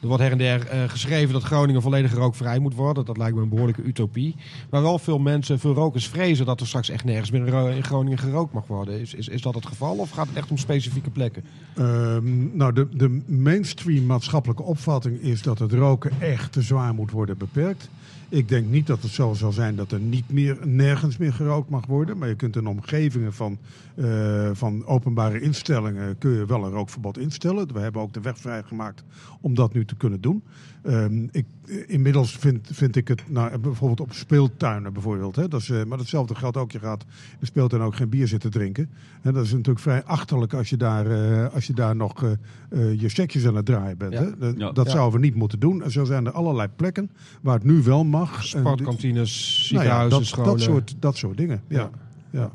Er 0.00 0.06
wordt 0.06 0.22
her 0.22 0.32
en 0.32 0.38
der 0.38 0.66
eh, 0.66 0.88
geschreven 0.88 1.32
dat 1.32 1.42
Groningen 1.42 1.82
volledig 1.82 2.14
rookvrij 2.14 2.58
moet 2.58 2.74
worden. 2.74 3.04
Dat 3.04 3.16
lijkt 3.16 3.36
me 3.36 3.42
een 3.42 3.48
behoorlijke 3.48 3.82
utopie. 3.82 4.36
Maar 4.70 4.82
wel 4.82 4.98
veel 4.98 5.18
mensen, 5.18 5.58
veel 5.58 5.74
rokers 5.74 6.08
vrezen 6.08 6.46
dat 6.46 6.60
er 6.60 6.66
straks 6.66 6.88
echt 6.88 7.04
nergens 7.04 7.30
meer 7.30 7.74
in 7.76 7.84
Groningen 7.84 8.18
gerookt 8.18 8.52
mag 8.52 8.66
worden. 8.66 9.00
Is, 9.00 9.14
is, 9.14 9.28
is 9.28 9.42
dat 9.42 9.54
het 9.54 9.66
geval 9.66 9.96
of 9.96 10.10
gaat 10.10 10.28
het 10.28 10.36
echt 10.36 10.50
om 10.50 10.56
specifieke 10.56 11.10
plekken? 11.10 11.44
Ehm, 11.74 12.56
nou, 12.56 12.72
de, 12.72 12.88
de 12.92 13.22
mainstream 13.26 14.06
maatschappelijke 14.06 14.62
opvatting 14.62 15.20
is 15.20 15.42
dat 15.42 15.58
het 15.58 15.72
roken 15.72 16.10
echt 16.20 16.52
te 16.52 16.62
zwaar 16.62 16.94
moet 16.94 17.10
worden 17.10 17.38
beperkt. 17.38 17.88
Ik 18.30 18.48
denk 18.48 18.66
niet 18.66 18.86
dat 18.86 19.02
het 19.02 19.10
zo 19.10 19.34
zal 19.34 19.52
zijn 19.52 19.76
dat 19.76 19.92
er 19.92 20.00
niet 20.00 20.30
meer, 20.30 20.58
nergens 20.64 21.16
meer 21.16 21.32
gerookt 21.32 21.70
mag 21.70 21.86
worden. 21.86 22.18
Maar 22.18 22.28
je 22.28 22.34
kunt 22.34 22.56
in 22.56 22.66
omgevingen 22.66 23.32
van, 23.32 23.58
eh, 23.94 24.50
van 24.52 24.86
openbare 24.86 25.40
instellingen 25.40 26.18
kun 26.18 26.30
je 26.30 26.46
wel 26.46 26.64
een 26.64 26.70
rookverbod 26.70 27.18
instellen. 27.18 27.72
We 27.72 27.80
hebben 27.80 28.02
ook 28.02 28.12
de 28.12 28.20
weg 28.20 28.38
vrijgemaakt 28.38 29.04
om 29.40 29.54
dat 29.54 29.72
nu 29.72 29.84
te 29.84 29.96
kunnen 29.96 30.20
doen. 30.20 30.42
Ehm, 30.82 31.26
ik, 31.30 31.46
inmiddels 31.86 32.36
vind, 32.36 32.68
vind 32.72 32.96
ik 32.96 33.08
het, 33.08 33.22
nou, 33.26 33.58
bijvoorbeeld 33.58 34.00
op 34.00 34.12
speeltuinen 34.12 34.92
bijvoorbeeld. 34.92 35.36
Hè, 35.36 35.48
dat 35.48 35.60
is, 35.60 35.70
eh, 35.70 35.84
maar 35.84 35.98
hetzelfde 35.98 36.34
geldt 36.34 36.56
ook, 36.56 36.72
je 36.72 36.78
gaat 36.78 37.02
in 37.02 37.36
de 37.40 37.46
speeltuin 37.46 37.82
ook 37.82 37.96
geen 37.96 38.08
bier 38.08 38.28
zitten 38.28 38.50
drinken. 38.50 38.90
En 39.22 39.32
dat 39.32 39.44
is 39.44 39.50
natuurlijk 39.50 39.78
vrij 39.78 40.04
achterlijk 40.04 40.54
als 40.54 40.70
je 40.70 40.76
daar, 40.76 41.06
eh, 41.06 41.54
als 41.54 41.66
je 41.66 41.72
daar 41.72 41.96
nog 41.96 42.22
eh, 42.24 42.30
eh, 42.70 43.00
je 43.00 43.08
stekjes 43.08 43.46
aan 43.46 43.56
het 43.56 43.66
draaien 43.66 43.98
bent. 43.98 44.12
Ja. 44.12 44.20
Hè? 44.20 44.36
Dat, 44.38 44.54
Ja. 44.58 44.72
dat 44.72 44.86
Ja. 44.86 44.92
zouden 44.92 45.20
we 45.20 45.26
niet 45.26 45.34
moeten 45.34 45.60
doen. 45.60 45.82
En 45.82 45.90
zo 45.90 46.04
zijn 46.04 46.26
er 46.26 46.32
allerlei 46.32 46.68
plekken 46.76 47.10
waar 47.42 47.54
het 47.54 47.64
nu 47.64 47.82
wel 47.82 48.04
mag. 48.04 48.44
Sportkantines, 48.44 49.68
nou 49.72 49.84
ja, 49.84 49.90
ziekenhuizen, 49.90 50.18
dat, 50.18 50.26
scholen. 50.28 50.50
dat, 50.50 50.60
soort, 50.60 50.94
dat 50.98 51.16
soort 51.16 51.36
dingen. 51.36 51.62
Ja. 51.68 51.90
Ja. 52.30 52.50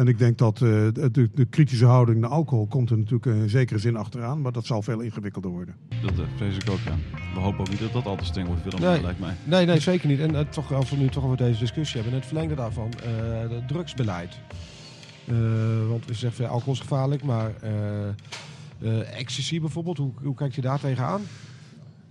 En 0.00 0.06
ik 0.06 0.18
denk 0.18 0.38
dat 0.38 0.54
eh, 0.54 0.60
de, 0.92 1.30
de, 1.34 1.44
kritische 1.44 1.84
houding 1.84 2.20
naar 2.20 2.30
alcohol 2.30 2.66
komt 2.66 2.90
er 2.90 2.98
natuurlijk 2.98 3.26
in 3.26 3.48
zekere 3.48 3.78
zin 3.78 3.96
achteraan. 3.96 4.40
Maar 4.40 4.52
dat 4.52 4.66
zal 4.66 4.82
veel 4.82 5.00
ingewikkelder 5.00 5.50
worden. 5.50 5.74
Dat 6.02 6.18
eh, 6.18 6.24
vrees 6.36 6.56
ik 6.56 6.70
ook, 6.70 6.78
ja. 6.78 6.94
We 7.34 7.40
hopen 7.40 7.60
ook 7.60 7.68
niet 7.68 7.78
dat 7.78 7.92
dat 7.92 8.06
al 8.06 8.16
te 8.16 8.24
streng 8.24 8.46
wordt, 8.46 8.62
Willem, 8.62 8.80
Nee. 8.80 9.02
lijkt 9.02 9.20
mij. 9.20 9.34
Nee, 9.44 9.66
nee, 9.66 9.80
zeker 9.80 10.08
niet. 10.08 10.20
En 10.20 10.34
eh, 10.34 10.40
toch, 10.40 10.72
als 10.72 10.90
we 10.90 10.96
nu 10.96 11.08
toch 11.08 11.24
over 11.24 11.36
deze 11.36 11.58
discussie 11.58 11.94
hebben, 11.94 12.12
in 12.12 12.18
het 12.18 12.28
verlengde 12.28 12.54
daarvan, 12.54 12.92
eh 12.92 13.50
het 13.50 13.68
drugsbeleid. 13.68 14.38
Eh, 15.26 15.36
want 15.88 16.06
we 16.06 16.14
zeggen 16.14 16.48
alcohol 16.48 16.72
is 16.72 16.80
gevaarlijk, 16.80 17.22
maar 17.22 17.52
eh 17.60 17.70
eh, 18.82 19.18
ecstasy 19.18 19.60
bijvoorbeeld, 19.60 19.98
hoe, 19.98 20.12
hoe 20.22 20.34
kijkt 20.34 20.54
je 20.54 20.60
daar 20.60 20.80
tegenaan? 20.80 21.20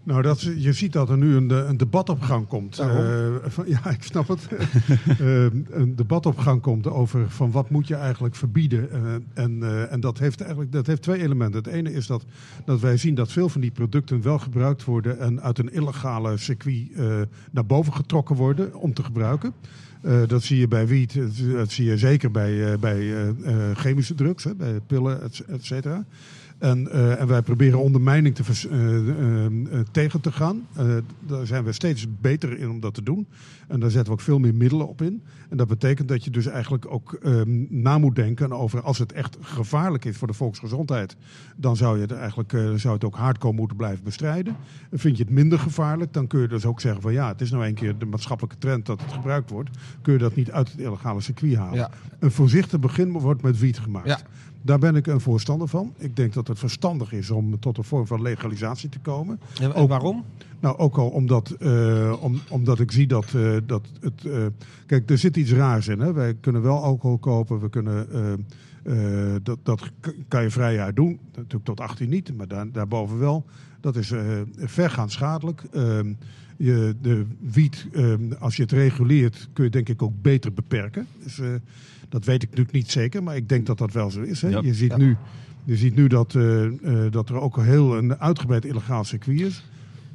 Nou, 0.04 0.22
dat, 0.22 0.42
je 0.42 0.74
ziet 0.74 0.94
dat 0.94 1.10
er 1.10 1.18
nu 1.18 1.36
een, 1.36 1.50
een 1.50 1.78
debat 1.78 2.10
op 2.10 2.22
gang 2.22 2.48
komt. 2.48 2.80
Eh, 2.80 3.28
van, 3.44 3.68
ja, 3.68 3.90
ik 3.90 4.04
snap 4.04 4.28
het. 4.28 4.48
Eh, 5.20 5.44
een 5.70 5.96
debat 5.96 6.26
op 6.26 6.38
gang 6.38 6.62
komt 6.62 6.88
over 6.88 7.30
van 7.30 7.52
wat 7.52 7.70
moet 7.70 7.88
je 7.88 7.96
eigenlijk 7.96 8.36
verbieden. 8.36 8.92
Eh, 8.92 9.14
en 9.34 9.64
eh, 9.64 9.92
en 9.92 10.00
dat, 10.00 10.20
heeft 10.20 10.42
eigenlijk, 10.42 10.72
dat 10.72 10.88
heeft 10.88 11.02
twee 11.02 11.22
elementen. 11.22 11.64
Het 11.64 11.74
ene 11.74 11.94
is 11.94 12.08
dat, 12.08 12.26
dat 12.66 12.80
wij 12.80 12.98
zien 12.98 13.16
dat 13.16 13.32
veel 13.32 13.50
van 13.50 13.62
die 13.62 13.72
producten 13.72 14.22
wel 14.22 14.40
gebruikt 14.40 14.84
worden... 14.84 15.20
en 15.20 15.42
uit 15.42 15.58
een 15.58 15.74
illegale 15.74 16.38
circuit 16.38 16.92
eh, 16.96 17.22
naar 17.52 17.66
boven 17.66 17.94
getrokken 17.94 18.36
worden 18.36 18.76
om 18.76 18.94
te 18.94 19.04
gebruiken. 19.04 19.54
Eh, 20.02 20.22
dat 20.28 20.44
zie 20.44 20.60
je 20.60 20.68
bij 20.68 20.88
wiet, 20.88 21.20
dat, 21.54 21.72
zie 21.72 21.86
je 21.86 21.98
zeker 21.98 22.32
bij, 22.32 22.72
eh, 22.72 22.80
bij 22.80 23.00
eh, 23.00 23.30
eh, 23.30 23.78
chemische 23.78 24.16
drugs, 24.16 24.44
hè, 24.44 24.56
bij 24.56 24.80
pillen, 24.88 25.22
et 25.24 25.66
cetera. 25.66 26.06
En, 26.60 26.92
eh, 26.92 27.20
en 27.20 27.28
wij 27.28 27.42
proberen 27.42 27.80
ondermijning 27.80 28.36
te 28.36 28.44
vers- 28.44 28.68
eh, 28.68 29.46
eh, 29.46 29.52
tegen 29.92 30.22
te 30.22 30.32
gaan. 30.32 30.68
Daar 31.28 31.48
zijn 31.48 31.64
we 31.64 31.72
steeds 31.72 32.08
beter 32.22 32.60
in 32.60 32.70
om 32.70 32.80
dat 32.80 32.94
te 32.94 33.04
doen. 33.04 33.28
En 33.68 33.80
daar 33.80 33.90
zetten 33.90 34.14
we 34.14 34.20
ook 34.20 34.26
veel 34.26 34.40
meer 34.40 34.56
middelen 34.56 34.88
op 34.88 35.02
in. 35.02 35.24
En 35.50 35.58
dat 35.58 35.68
betekent 35.68 36.08
dat 36.08 36.24
je 36.24 36.30
dus 36.30 36.46
eigenlijk 36.46 36.92
ook 36.92 37.14
ehm, 37.14 37.66
na 37.70 37.98
moet 37.98 38.16
denken 38.16 38.52
over 38.52 38.82
als 38.82 38.98
het 38.98 39.12
echt 39.12 39.38
gevaarlijk 39.42 40.06
is 40.06 40.18
voor 40.18 40.28
de 40.28 40.34
volksgezondheid. 40.34 41.16
Dan 41.56 41.76
zou 41.76 41.96
je 41.96 42.02
het 42.02 42.12
eigenlijk 42.12 42.52
zou 42.76 42.94
het 42.94 43.04
ook 43.04 43.16
hardcore 43.16 43.54
moeten 43.54 43.78
blijven 43.78 44.04
bestrijden. 44.04 44.56
En 44.92 45.00
vind 45.00 45.18
je 45.18 45.24
het 45.24 45.32
minder 45.32 45.60
gevaarlijk, 45.60 46.14
dan 46.14 46.28
kun 46.28 46.42
je 46.42 46.48
dus 46.48 46.66
ook 46.66 46.82
zeggen 46.82 47.02
van 47.02 47.14
ja, 47.14 47.28
het 47.28 47.42
is 47.42 47.52
nou 47.52 47.66
een 47.66 47.74
keer 47.74 47.98
de 47.98 48.06
maatschappelijke 48.06 48.58
trend 48.58 48.86
dat 48.86 49.02
het 49.02 49.12
gebruikt 49.12 49.50
wordt. 49.50 49.70
Kun 50.02 50.14
je 50.14 50.20
dat 50.20 50.36
niet 50.36 50.52
uit 50.52 50.72
het 50.72 50.80
illegale 50.80 51.22
circuit 51.22 51.56
halen. 51.56 51.76
Ja. 51.76 51.92
Een 52.20 52.32
voorzichtig 52.32 52.80
begin 52.80 53.12
wordt 53.12 53.42
met 53.42 53.60
wiet 53.60 53.80
gemaakt. 53.80 54.08
Ja. 54.08 54.20
Daar 54.62 54.80
ben 54.80 54.96
ik 54.96 55.08
een 55.08 55.22
voorstander 55.22 55.68
van. 55.68 55.94
Ik 55.98 56.16
denk 56.16 56.34
dat 56.34 56.48
het 56.48 56.60
verstandig 56.60 57.12
is 57.14 57.32
om 57.32 57.60
tot 57.60 57.78
een 57.78 57.84
vorm 57.84 58.08
van 58.08 58.22
legalisatie 58.22 58.90
te 58.90 59.00
komen. 59.00 59.40
En, 59.62 59.74
Ook- 59.74 59.90
waarom? 59.90 60.26
Nou, 60.60 60.78
ook 60.78 60.98
al 60.98 61.10
omdat, 61.10 61.50
eh, 61.50 62.14
om, 62.20 62.40
omdat 62.50 62.80
ik 62.80 62.92
zie 62.92 63.08
dat, 63.08 63.34
eh, 63.34 63.52
dat 63.66 63.88
het. 64.02 64.26
eh, 64.26 64.46
kijk, 64.86 65.10
er 65.10 65.18
zit 65.18 65.38
iets 65.38 65.52
raars 65.52 65.88
in. 65.88 66.00
Hè? 66.00 66.14
Wij 66.14 66.34
kunnen 66.34 66.62
wel 66.62 66.84
alcohol 66.84 67.18
kopen. 67.18 67.60
We 67.60 67.70
kunnen. 67.70 68.08
dat, 69.44 69.58
dat 69.64 69.92
kan 70.28 70.44
je 70.44 70.50
vrijjaar 70.50 70.94
doen. 70.94 71.20
Natuurlijk 71.36 71.66
tot 71.66 71.80
18 71.80 72.10
niet, 72.10 72.38
maar 72.38 72.48
daar, 72.48 72.72
daarboven 72.72 73.20
wel. 73.20 73.46
Dat 73.82 73.96
is 73.96 74.14
vergaand 74.56 75.12
schadelijk. 75.12 75.64
Je, 76.62 76.96
de 77.02 77.26
wiet, 77.40 77.88
ehm, 77.94 78.32
als 78.40 78.56
je 78.56 78.62
het 78.62 78.72
reguleert, 78.72 79.50
kun 79.54 79.64
je 79.64 79.70
denk 79.70 79.90
ik 79.90 80.02
ook 80.02 80.22
beter 80.22 80.54
beperken. 80.54 81.08
Dus, 81.24 81.40
eh, 81.40 81.48
dat 82.10 82.26
weet 82.26 82.44
ik 82.44 82.50
natuurlijk 82.50 82.76
niet 82.76 82.92
zeker, 82.92 83.24
maar 83.24 83.36
ik 83.36 83.50
denk 83.50 83.66
dat 83.66 83.78
dat 83.78 83.94
wel 83.94 84.12
zo 84.12 84.22
is. 84.22 84.42
Hè? 84.42 84.48
Ja. 84.50 84.62
Je 84.64 84.74
ziet 84.74 84.92
Ja. 84.92 84.98
nu, 84.98 85.16
je 85.64 85.76
ziet 85.78 85.96
nu 85.96 86.08
dat, 86.08 86.36
eh, 86.36 86.66
eh, 86.66 87.12
dat 87.12 87.30
er 87.30 87.36
ook 87.40 87.58
een 87.58 87.66
heel 87.66 87.98
een 87.98 88.16
uitgebreid 88.20 88.66
illegaal 88.66 89.04
circuit 89.04 89.40
is. 89.42 89.64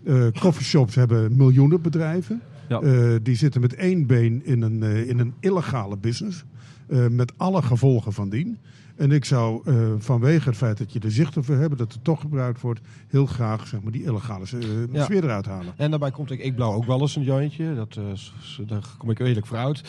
Eh 0.04 0.26
coffeeshops 0.40 0.94
hebben 0.94 1.36
miljoenen 1.36 1.80
bedrijven. 1.82 2.40
Ja. 2.68 2.80
Eh, 2.80 3.14
die 3.22 3.36
zitten 3.36 3.60
met 3.60 3.74
één 3.74 4.06
been 4.06 4.44
in 4.46 4.62
een, 4.62 4.82
eh, 4.82 5.08
in 5.08 5.18
een 5.18 5.32
illegale 5.40 5.96
business. 5.96 6.44
eh, 6.88 7.06
met 7.08 7.32
alle 7.36 7.62
gevolgen 7.62 8.12
van 8.12 8.28
dien. 8.28 8.58
En 8.96 9.10
ik 9.12 9.24
zou 9.24 9.60
eh, 9.64 9.74
vanwege 9.98 10.48
het 10.48 10.58
feit 10.58 10.78
dat 10.78 10.92
je 10.92 10.98
er 11.00 11.10
zicht 11.10 11.46
wil 11.46 11.56
hebben, 11.58 11.78
dat 11.78 11.92
het 11.92 12.04
toch 12.04 12.20
gebruikt 12.20 12.60
wordt, 12.60 12.80
heel 13.08 13.26
graag 13.26 13.66
zeg 13.66 13.82
maar, 13.82 13.92
die 13.92 14.02
illegale 14.02 14.44
eh, 14.44 14.58
Ja. 14.92 15.04
sfeer 15.04 15.24
eruit 15.24 15.46
halen. 15.46 15.72
En 15.76 15.90
daarbij 15.90 16.10
komt 16.10 16.30
ik, 16.30 16.40
ik 16.40 16.54
blauw 16.54 16.72
ook 16.72 16.84
wel 16.84 17.00
eens 17.00 17.16
een 17.16 17.22
jointje. 17.22 17.74
Dat, 17.74 17.96
eh, 17.96 18.66
daar 18.66 18.84
kom 18.98 19.10
ik 19.10 19.18
eerlijk 19.18 19.46
voor 19.46 19.56
uit. 19.56 19.82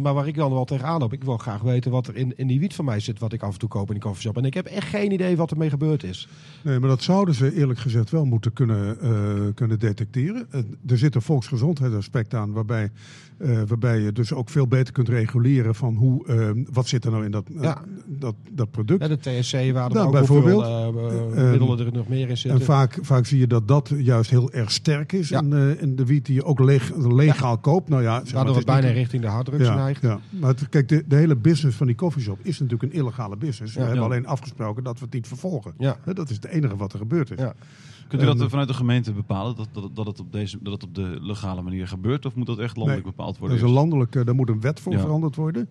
Maar 0.00 0.14
waar 0.14 0.26
ik 0.26 0.34
dan 0.34 0.52
wel 0.52 0.64
tegenaan 0.64 1.00
loop, 1.00 1.12
ik 1.12 1.24
wil 1.24 1.36
graag 1.36 1.60
weten 1.60 1.90
wat 1.90 2.06
er 2.06 2.16
in, 2.16 2.36
in 2.36 2.46
die 2.46 2.60
wiet 2.60 2.74
van 2.74 2.84
mij 2.84 3.00
zit, 3.00 3.18
wat 3.18 3.32
ik 3.32 3.42
af 3.42 3.52
en 3.52 3.58
toe 3.58 3.68
koop 3.68 3.86
in 3.86 3.94
die 3.94 4.02
coffeeshop. 4.02 4.36
En 4.36 4.44
ik 4.44 4.54
heb 4.54 4.66
echt 4.66 4.88
geen 4.88 5.12
idee 5.12 5.36
wat 5.36 5.50
ermee 5.50 5.70
gebeurd 5.70 6.02
is. 6.02 6.28
Nee, 6.62 6.78
maar 6.78 6.88
dat 6.88 7.02
zouden 7.02 7.34
ze 7.34 7.54
eerlijk 7.54 7.78
gezegd 7.78 8.10
wel 8.10 8.24
moeten 8.24 8.52
kunnen, 8.52 8.96
kunnen 9.54 9.78
detecteren. 9.78 10.46
Er 10.86 10.98
zit 10.98 11.14
een 11.14 11.22
volksgezondheidsaspect 11.22 12.34
aan, 12.34 12.52
waarbij, 12.52 12.90
eh, 13.42 13.62
waarbij 13.66 14.00
je 14.00 14.12
dus 14.12 14.32
ook 14.32 14.48
veel 14.50 14.66
beter 14.66 14.92
kunt 14.92 15.08
reguleren 15.08 15.74
van 15.74 15.94
hoe, 15.94 16.26
eh, 16.26 16.50
wat 16.72 16.86
zit 16.88 17.04
er 17.04 17.10
nou 17.10 17.24
in 17.24 17.30
dat, 17.30 17.48
eh, 17.56 17.62
Ja. 17.62 17.82
dat, 18.06 18.34
dat 18.50 18.70
product. 18.70 19.02
Ja, 19.02 19.08
de 19.08 19.16
TSC, 19.40 19.52
waar 19.52 19.64
er 19.88 19.94
Nou, 19.94 20.06
ook 20.06 20.12
bijvoorbeeld. 20.12 20.62
hoeveel 20.64 21.10
eh, 21.10 21.42
Ehm, 21.42 21.50
middelen 21.50 21.78
er 21.86 21.92
nog 21.92 22.08
meer 22.08 22.20
in 22.22 22.28
En 22.28 22.36
zitten. 22.38 22.62
vaak, 22.62 22.98
vaak 23.00 23.26
zie 23.26 23.38
je 23.38 23.46
dat 23.46 23.68
dat 23.68 23.92
juist 23.96 24.30
heel 24.30 24.52
erg 24.52 24.70
sterk 24.70 25.12
is 25.12 25.28
Ja. 25.28 25.40
in, 25.40 25.52
eh, 25.52 25.82
in 25.82 25.96
de 25.96 26.06
wiet 26.06 26.26
die 26.26 26.34
je 26.34 26.44
ook 26.44 26.60
leg- 26.60 26.92
legaal 26.96 27.58
koopt. 27.58 27.88
Nou 27.88 28.02
ja, 28.02 28.14
zeg 28.14 28.24
maar, 28.24 28.32
Waardoor 28.34 28.56
het 28.56 28.66
niet- 28.66 28.74
bijna 28.80 28.90
richting 28.96 29.22
de 29.22 29.28
harddrugs 29.28 29.64
ja, 29.66 29.74
neigt. 29.74 30.02
ja. 30.02 30.20
Maar 30.30 30.50
het- 30.50 30.68
kijk, 30.68 30.88
de, 30.88 31.04
de 31.08 31.16
hele 31.16 31.36
business 31.36 31.76
van 31.76 31.86
die 31.86 31.96
coffeeshop 31.96 32.38
is 32.42 32.58
natuurlijk 32.60 32.92
een 32.92 32.98
illegale 32.98 33.36
business. 33.36 33.74
We 33.74 33.80
Ja. 33.80 33.86
hebben 33.86 34.04
alleen 34.04 34.26
afgesproken 34.26 34.84
dat 34.84 34.98
we 34.98 35.04
het 35.04 35.14
niet 35.14 35.26
vervolgen. 35.26 35.74
Dat 36.14 36.30
is 36.30 36.36
het 36.36 36.44
enige 36.46 36.76
wat 36.76 36.92
er 36.92 36.98
gebeurd 36.98 37.30
is. 37.30 37.38
Ja. 37.38 37.54
Kunt 38.08 38.24
u 38.24 38.26
dat 38.26 38.40
En- 38.40 38.50
vanuit 38.50 38.68
de 38.68 38.74
gemeente 38.74 39.12
bepalen, 39.12 39.56
dat, 39.56 39.68
dat, 39.72 39.90
dat, 39.96 40.06
het 40.06 40.20
op 40.20 40.32
deze, 40.32 40.58
dat 40.62 40.72
het 40.72 40.82
op 40.82 40.94
de 40.94 41.18
legale 41.20 41.62
manier 41.62 41.88
gebeurt? 41.88 42.26
Of 42.26 42.34
moet 42.34 42.46
dat 42.46 42.58
echt 42.58 42.76
landelijk 42.76 43.04
Nee, 43.04 43.14
bepaald 43.16 43.31
Dat 43.32 43.40
worden? 43.40 43.56
is 43.56 43.62
een 43.62 43.70
landelijk, 43.70 44.26
daar 44.26 44.34
moet 44.34 44.48
een 44.48 44.60
wet 44.60 44.80
voor 44.80 44.92
Ja. 44.92 44.98
veranderd 44.98 45.36
worden. 45.36 45.68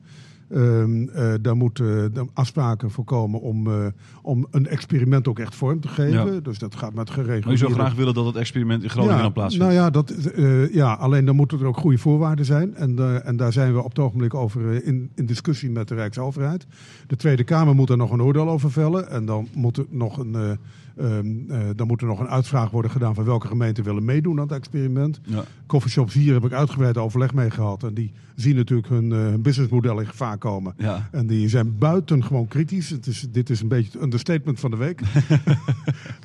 Eh, 0.51 1.34
daar 1.41 1.58
moeten 1.58 2.12
uh, 2.15 2.24
afspraken 2.34 2.91
voor 2.91 3.03
komen 3.03 3.41
om, 3.41 3.68
eh, 3.68 3.86
om 4.22 4.48
een 4.51 4.68
experiment 4.68 5.27
ook 5.27 5.39
echt 5.39 5.56
vorm 5.56 5.80
te 5.80 5.88
geven. 5.88 6.34
Ja. 6.34 6.39
Dus 6.39 6.60
dat 6.60 6.75
gaat 6.75 6.94
met 6.94 7.08
Maar 7.08 7.15
geregeld. 7.15 7.53
u 7.53 7.58
zou 7.58 7.74
graag 7.74 7.94
willen 7.96 8.13
dat 8.13 8.25
het 8.25 8.36
experiment 8.36 8.84
in 8.84 8.89
Groningen 8.89 9.18
ja, 9.18 9.30
plaatsvindt? 9.30 9.65
Nou 9.65 9.77
ja, 9.77 9.89
dat, 9.89 10.13
ja, 10.72 10.94
alleen 10.94 11.25
dan 11.25 11.36
moeten 11.36 11.60
er 11.60 11.65
ook 11.65 11.77
goede 11.77 11.98
voorwaarden 11.98 12.46
zijn. 12.46 12.75
En, 12.75 13.24
en 13.25 13.38
daar 13.38 13.53
zijn 13.53 13.74
we 13.74 13.84
op 13.84 13.89
het 13.89 14.00
ogenblik 14.00 14.34
over 14.34 14.84
in, 14.86 15.10
in 15.15 15.25
discussie 15.25 15.70
met 15.70 15.88
de 15.88 15.96
Rijksoverheid. 15.96 16.65
De 17.08 17.15
Tweede 17.15 17.44
Kamer 17.44 17.75
moet 17.75 17.89
er 17.89 17.98
nog 17.98 18.12
een 18.12 18.22
oordeel 18.22 18.50
over 18.50 18.72
vellen. 18.72 19.10
En 19.10 19.25
dan 19.25 19.48
moet 19.53 19.77
er 19.77 19.86
nog 19.89 20.18
een, 20.18 20.58
eh, 20.95 21.17
ehm, 21.17 21.27
eh, 21.50 21.60
dan 21.75 21.88
moet 21.88 22.01
er 22.01 22.07
nog 22.07 22.19
een 22.19 22.27
uitvraag 22.29 22.69
worden 22.69 22.91
gedaan 22.91 23.15
van 23.15 23.24
welke 23.24 23.48
gemeenten 23.48 23.83
willen 23.83 24.05
meedoen 24.05 24.39
aan 24.39 24.48
het 24.48 24.57
experiment. 24.57 25.19
Ja. 25.24 25.43
Coffeeshops 25.65 26.13
hier 26.13 26.33
heb 26.33 26.45
ik 26.45 26.51
uitgebreid 26.51 26.98
overleg 26.98 27.33
mee 27.33 27.50
gehad. 27.50 27.83
En 27.83 27.93
die 27.93 28.12
zien 28.36 28.55
natuurlijk 28.55 28.88
hun, 28.88 29.12
eh, 29.12 29.17
hun 29.17 29.41
businessmodel 29.41 30.00
in 30.00 30.07
gevaar 30.07 30.38
komen. 30.38 30.74
Ja. 30.77 31.10
En 31.12 31.27
die 31.27 31.50
zijn 31.50 31.77
buitengewoon 31.77 32.48
kritisch. 32.48 32.89
Het 32.89 33.07
is, 33.07 33.25
dit 33.31 33.50
is 33.50 33.62
een 33.62 33.67
beetje 33.67 33.91
het 33.91 34.01
understatement 34.01 34.60
van 34.60 34.71
de 34.71 34.77
week. 34.77 35.01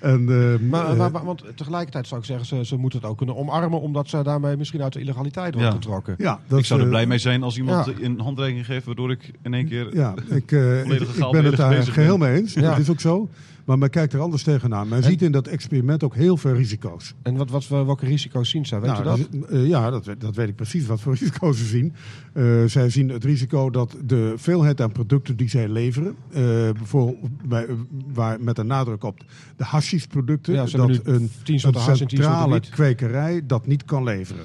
en, 0.00 0.28
eh, 0.28 0.68
Maar, 0.70 0.96
maar- 0.96 1.11
maar- 1.11 1.25
want 1.25 1.42
tegelijkertijd 1.54 2.06
zou 2.06 2.20
ik 2.20 2.26
zeggen, 2.26 2.46
ze, 2.46 2.64
ze 2.64 2.76
moeten 2.76 3.00
het 3.00 3.08
ook 3.08 3.16
kunnen 3.16 3.37
omarmen, 3.37 3.80
omdat 3.80 4.08
ze 4.08 4.23
daarmee 4.23 4.56
misschien 4.56 4.82
uit 4.82 4.92
de 4.92 5.00
illegaliteit 5.00 5.54
worden 5.54 5.70
Ja. 5.70 5.76
getrokken. 5.76 6.14
ja, 6.18 6.40
dat 6.46 6.58
ik 6.58 6.64
zou 6.64 6.80
er 6.80 6.88
blij 6.88 7.06
mee 7.06 7.18
zijn 7.18 7.42
als 7.42 7.56
iemand 7.58 7.87
ja. 7.87 7.92
een 8.00 8.20
handreiking 8.20 8.66
geeft, 8.66 8.87
waardoor 8.87 9.11
ik 9.11 9.30
in 9.42 9.54
één 9.54 9.68
keer... 9.68 9.94
Ja, 9.96 10.14
ik, 10.28 10.52
eh, 10.52 10.85
ik, 10.85 11.00
ik 11.00 11.30
ben 11.30 11.44
het 11.44 11.56
daar 11.56 11.82
geheel 11.82 12.16
mee 12.18 12.37
eens. 12.37 12.54
Ja. 12.54 12.61
Dat 12.61 12.78
is 12.78 12.90
ook 12.90 13.00
zo. 13.00 13.28
Maar 13.66 13.78
men 13.78 13.90
kijkt 13.90 14.12
er 14.12 14.20
anders 14.20 14.42
tegenaan. 14.42 14.88
Men 14.88 15.02
ziet 15.02 15.23
in 15.23 15.32
dat 15.32 15.46
experiment 15.46 16.02
ook 16.04 16.14
heel 16.14 16.37
veel 16.37 16.52
risico's. 16.54 17.14
En 17.23 17.37
wat, 17.37 17.50
wat, 17.50 17.66
welke 17.68 18.06
risico's 18.06 18.50
zien 18.50 18.66
zij? 18.66 18.80
Weet 18.80 18.90
Nou, 18.90 19.20
u 19.20 19.26
dat? 19.40 19.49
eh, 19.50 19.66
ja, 19.68 19.90
dat, 19.90 20.04
weet- 20.06 20.20
dat 20.20 20.35
weet 20.37 20.49
ik 20.49 20.56
precies 20.56 20.87
wat 20.87 21.00
voor 21.00 21.12
risico's 21.18 21.58
ze 21.58 21.64
zien. 21.64 21.92
Eh, 22.32 22.44
zij 22.66 22.90
zien 22.90 23.08
het 23.08 23.25
risico 23.25 23.70
dat 23.70 23.96
de 24.04 24.32
veelheid 24.37 24.80
aan 24.80 24.92
producten 24.92 25.37
die 25.37 25.49
zij 25.49 25.68
leveren, 25.68 26.14
eh, 26.30 26.42
bijvoorbeeld 26.73 27.49
bij, 27.49 27.66
waar, 28.12 28.40
met 28.40 28.58
een 28.58 28.66
nadruk 28.66 29.04
op 29.04 29.25
de 29.56 29.64
hashish-producten, 29.64 30.54
Ja, 30.54 30.66
ze 30.66 30.76
dat 30.76 31.00
een, 31.04 31.30
10 31.42 31.61
soorten 31.61 31.80
een 31.80 31.87
hash 31.87 32.00
en 32.00 32.06
10 32.06 32.18
soorten 32.18 32.35
centrale 32.38 32.61
kwekerij 32.70 33.46
dat 33.46 33.66
niet 33.66 33.85
kan 33.85 34.04
leveren. 34.04 34.44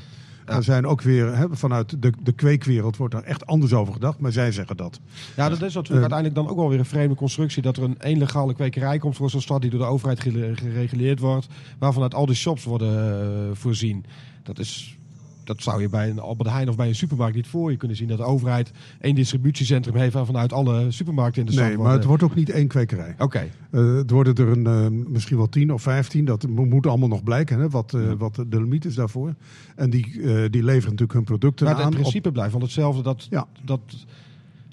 Er 0.55 0.63
zijn 0.63 0.85
ook 0.87 1.01
weer, 1.01 1.37
hè, 1.37 1.45
vanuit 1.51 2.01
de, 2.01 2.11
de 2.23 2.31
kweekwereld 2.31 2.97
wordt 2.97 3.13
daar 3.13 3.23
echt 3.23 3.45
anders 3.45 3.73
over 3.73 3.93
gedacht, 3.93 4.19
maar 4.19 4.31
zij 4.31 4.51
zeggen 4.51 4.77
dat. 4.77 4.99
Ja, 5.35 5.49
dat 5.49 5.61
is 5.61 5.73
natuurlijk 5.73 5.89
Eh, 5.89 5.99
uiteindelijk 5.99 6.35
dan 6.35 6.47
ook 6.49 6.57
wel 6.57 6.69
weer 6.69 6.79
een 6.79 6.85
vreemde 6.85 7.15
constructie. 7.15 7.61
Dat 7.61 7.77
er 7.77 7.83
een 7.83 7.99
één 7.99 8.17
legale 8.17 8.53
kwekerij 8.53 8.97
komt 8.97 9.15
voor 9.15 9.29
zo'n 9.29 9.41
stad 9.41 9.61
die 9.61 9.69
door 9.69 9.79
de 9.79 9.85
overheid 9.85 10.19
gere- 10.19 10.55
gereguleerd 10.55 11.19
wordt. 11.19 11.47
Waarvan 11.79 12.03
uit 12.03 12.13
al 12.13 12.25
die 12.25 12.35
shops 12.35 12.63
worden 12.63 13.21
eh, 13.21 13.55
voorzien. 13.55 14.05
Dat 14.43 14.59
is... 14.59 14.97
Dat 15.43 15.61
zou 15.63 15.81
je 15.81 15.89
bij 15.89 16.09
een 16.09 16.19
Albert 16.19 16.49
Heijn 16.49 16.69
of 16.69 16.75
bij 16.75 16.87
een 16.87 16.95
supermarkt 16.95 17.35
niet 17.35 17.47
voor 17.47 17.71
je 17.71 17.77
kunnen 17.77 17.97
zien. 17.97 18.07
Dat 18.07 18.17
de 18.17 18.23
overheid 18.23 18.71
één 19.01 19.15
distributiecentrum 19.15 19.95
heeft 19.95 20.15
vanuit 20.17 20.53
alle 20.53 20.91
supermarkten 20.91 21.41
in 21.41 21.47
de 21.47 21.53
stad 21.53 21.67
Nee, 21.67 21.77
maar 21.77 21.93
het 21.93 22.03
wordt 22.03 22.23
ook 22.23 22.35
niet 22.35 22.49
één 22.49 22.67
kwekerij. 22.67 23.15
Oké, 23.17 23.49
Eh, 23.71 23.95
het 23.95 24.09
worden 24.11 24.35
er 24.35 24.47
een, 24.47 24.67
eh, 24.67 25.05
misschien 25.11 25.37
wel 25.37 25.49
tien 25.49 25.73
of 25.73 25.81
vijftien. 25.81 26.25
Dat 26.25 26.47
mo- 26.47 26.65
moet 26.65 26.87
allemaal 26.87 27.07
nog 27.07 27.23
blijken, 27.23 27.59
hè, 27.59 27.69
wat, 27.69 27.93
eh, 27.93 28.11
wat 28.17 28.35
de 28.35 28.61
limiet 28.61 28.85
is 28.85 28.95
daarvoor. 28.95 29.33
En 29.75 29.89
die, 29.89 30.05
die 30.49 30.63
leveren 30.63 30.81
natuurlijk 30.89 31.13
hun 31.13 31.23
producten 31.23 31.65
maar 31.65 31.75
het 31.75 31.83
aan. 31.85 31.91
principe 31.91 32.31
blijft 32.31 32.51
van 32.51 32.61
hetzelfde. 32.61 33.03
Dat, 33.03 33.27
Ja. 33.29 33.47
dat, 33.63 33.79
op, 33.79 33.89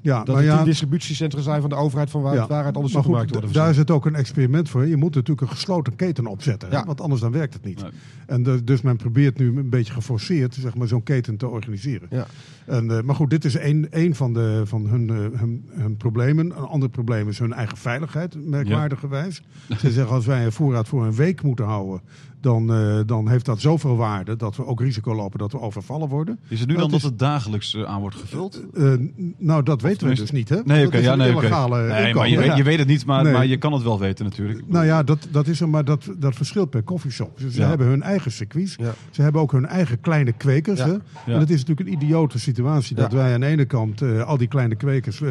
ja, 0.03 0.19
dat 0.25 0.35
maar 0.35 0.45
het 0.45 0.53
ja, 0.53 0.65
distributiecentra 0.65 1.41
zijn 1.41 1.61
van 1.61 1.71
de 1.71 1.77
overheid 1.77 2.11
van 2.11 2.23
waar, 2.23 2.35
ja. 2.35 2.47
waaruit 2.47 2.75
alle 2.75 2.83
Maar 2.83 2.83
goed, 2.83 2.91
supermarkten 3.03 3.35
worden 3.41 3.53
daar 3.57 3.71
is 3.71 3.77
het 3.77 3.91
ook 3.91 4.07
een 4.07 4.15
experiment 4.15 4.69
voor. 4.69 4.87
Je 4.87 4.97
moet 4.97 5.15
natuurlijk 5.15 5.41
een 5.51 5.57
gesloten 5.57 5.97
keten 5.97 6.27
opzetten. 6.27 6.71
hè. 6.71 6.85
Want 6.85 7.01
anders 7.01 7.21
dan 7.21 7.33
werkt 7.33 7.55
het 7.55 7.65
niet. 7.65 7.83
Nee. 7.83 7.91
En 8.27 8.43
de- 8.43 8.65
dus 8.65 8.81
men 8.81 8.97
probeert 8.97 9.39
nu 9.39 9.57
een 9.59 9.69
beetje 9.71 9.93
geforceerd 9.93 10.55
zeg 10.55 10.75
maar, 10.75 10.89
zo'n 10.89 11.03
keten 11.03 11.37
te 11.37 11.49
organiseren. 11.49 12.09
Ja. 12.11 12.27
En, 12.67 12.91
eh, 12.91 13.03
maar 13.03 13.15
goed, 13.15 13.31
dit 13.31 13.45
is 13.45 13.57
één, 13.57 13.93
één 13.93 14.15
van, 14.15 14.33
de, 14.33 14.63
van 14.65 14.87
hun, 14.87 15.11
eh, 15.11 15.17
hun, 15.41 15.69
hun 15.71 15.97
problemen. 15.97 16.45
Een 16.47 16.53
ander 16.67 16.89
probleem 16.89 17.29
is 17.29 17.39
hun 17.39 17.53
eigen 17.53 17.77
veiligheid, 17.77 18.47
merkwaardigerwijs. 18.47 19.43
Ze 19.79 19.91
zeggen 19.93 20.15
als 20.15 20.27
wij 20.27 20.45
een 20.45 20.53
voorraad 20.53 20.89
voor 20.89 21.05
een 21.07 21.15
week 21.15 21.43
moeten 21.43 21.65
houden... 21.65 22.01
Dan, 22.41 22.73
eh, 22.73 22.99
dan 23.07 23.29
heeft 23.29 23.45
dat 23.45 23.61
zoveel 23.61 23.97
waarde 23.97 24.37
dat 24.37 24.57
we 24.57 24.67
ook 24.67 24.81
risico 24.81 25.15
lopen 25.15 25.39
dat 25.39 25.53
we 25.53 25.61
overvallen 25.61 26.09
worden. 26.09 26.39
Is 26.49 26.61
het 26.61 26.69
nu 26.69 26.75
dan 26.75 26.91
dat 26.91 27.03
het 27.03 27.19
dagelijks 27.19 27.75
eh, 27.75 27.83
aan 27.83 28.01
wordt 28.01 28.17
gevuld? 28.17 28.63
Eh, 28.75 28.93
nou, 29.39 29.63
dat 29.63 29.83
weten 29.83 30.09
we 30.09 30.15
dus 30.15 30.31
niet, 30.31 30.49
hè? 30.49 30.57
Nee, 30.65 30.79
Dat 30.79 30.87
oké. 30.87 30.99
ja, 30.99 31.15
nee, 31.15 31.31
oké. 31.35 31.39
illegale 31.47 31.77
nee, 31.83 32.15
maar 32.15 32.29
je, 32.29 32.37
weet, 32.37 32.47
Ja. 32.47 32.57
je 32.57 32.63
weet 32.63 32.79
het 32.79 32.89
niet, 32.89 33.07
maar, 33.07 33.23
Nee. 33.23 33.33
maar 33.33 33.47
je 33.47 33.57
kan 33.57 33.73
het 33.73 33.83
wel 33.83 33.99
weten 33.99 34.25
natuurlijk. 34.25 34.63
Nou 34.67 34.85
ja, 34.87 35.03
dat, 35.03 35.29
dat 35.31 35.47
is 35.47 35.61
er, 35.61 35.69
maar 35.69 35.85
dat, 35.85 36.09
dat 36.19 36.35
verschilt 36.35 36.71
per 36.71 36.83
koffieshop. 36.83 37.39
Dus 37.39 37.55
ze 37.55 37.61
Ja. 37.61 37.69
hebben 37.69 37.87
hun 37.87 38.03
eigen 38.03 38.33
circuits. 38.33 38.75
Ja. 38.77 38.93
Ze 39.11 39.23
hebben 39.23 39.41
ook 39.41 39.53
hun 39.53 39.67
eigen 39.67 40.01
kleine 40.01 40.33
kwekers. 40.33 40.79
Ja. 40.79 40.87
Hè? 40.87 40.93
Ja. 40.93 41.01
En 41.27 41.39
het 41.41 41.51
is 41.51 41.65
natuurlijk 41.65 41.89
een 41.89 41.95
idiote 42.03 42.39
situatie 42.39 42.97
dat 42.97 43.13
wij 43.13 43.35
aan 43.35 43.41
de 43.41 43.47
ene 43.47 43.65
kant 43.65 44.03
eh, 44.03 44.23
al 44.23 44.37
die 44.37 44.49
kleine 44.49 44.75
kwekers 44.75 45.23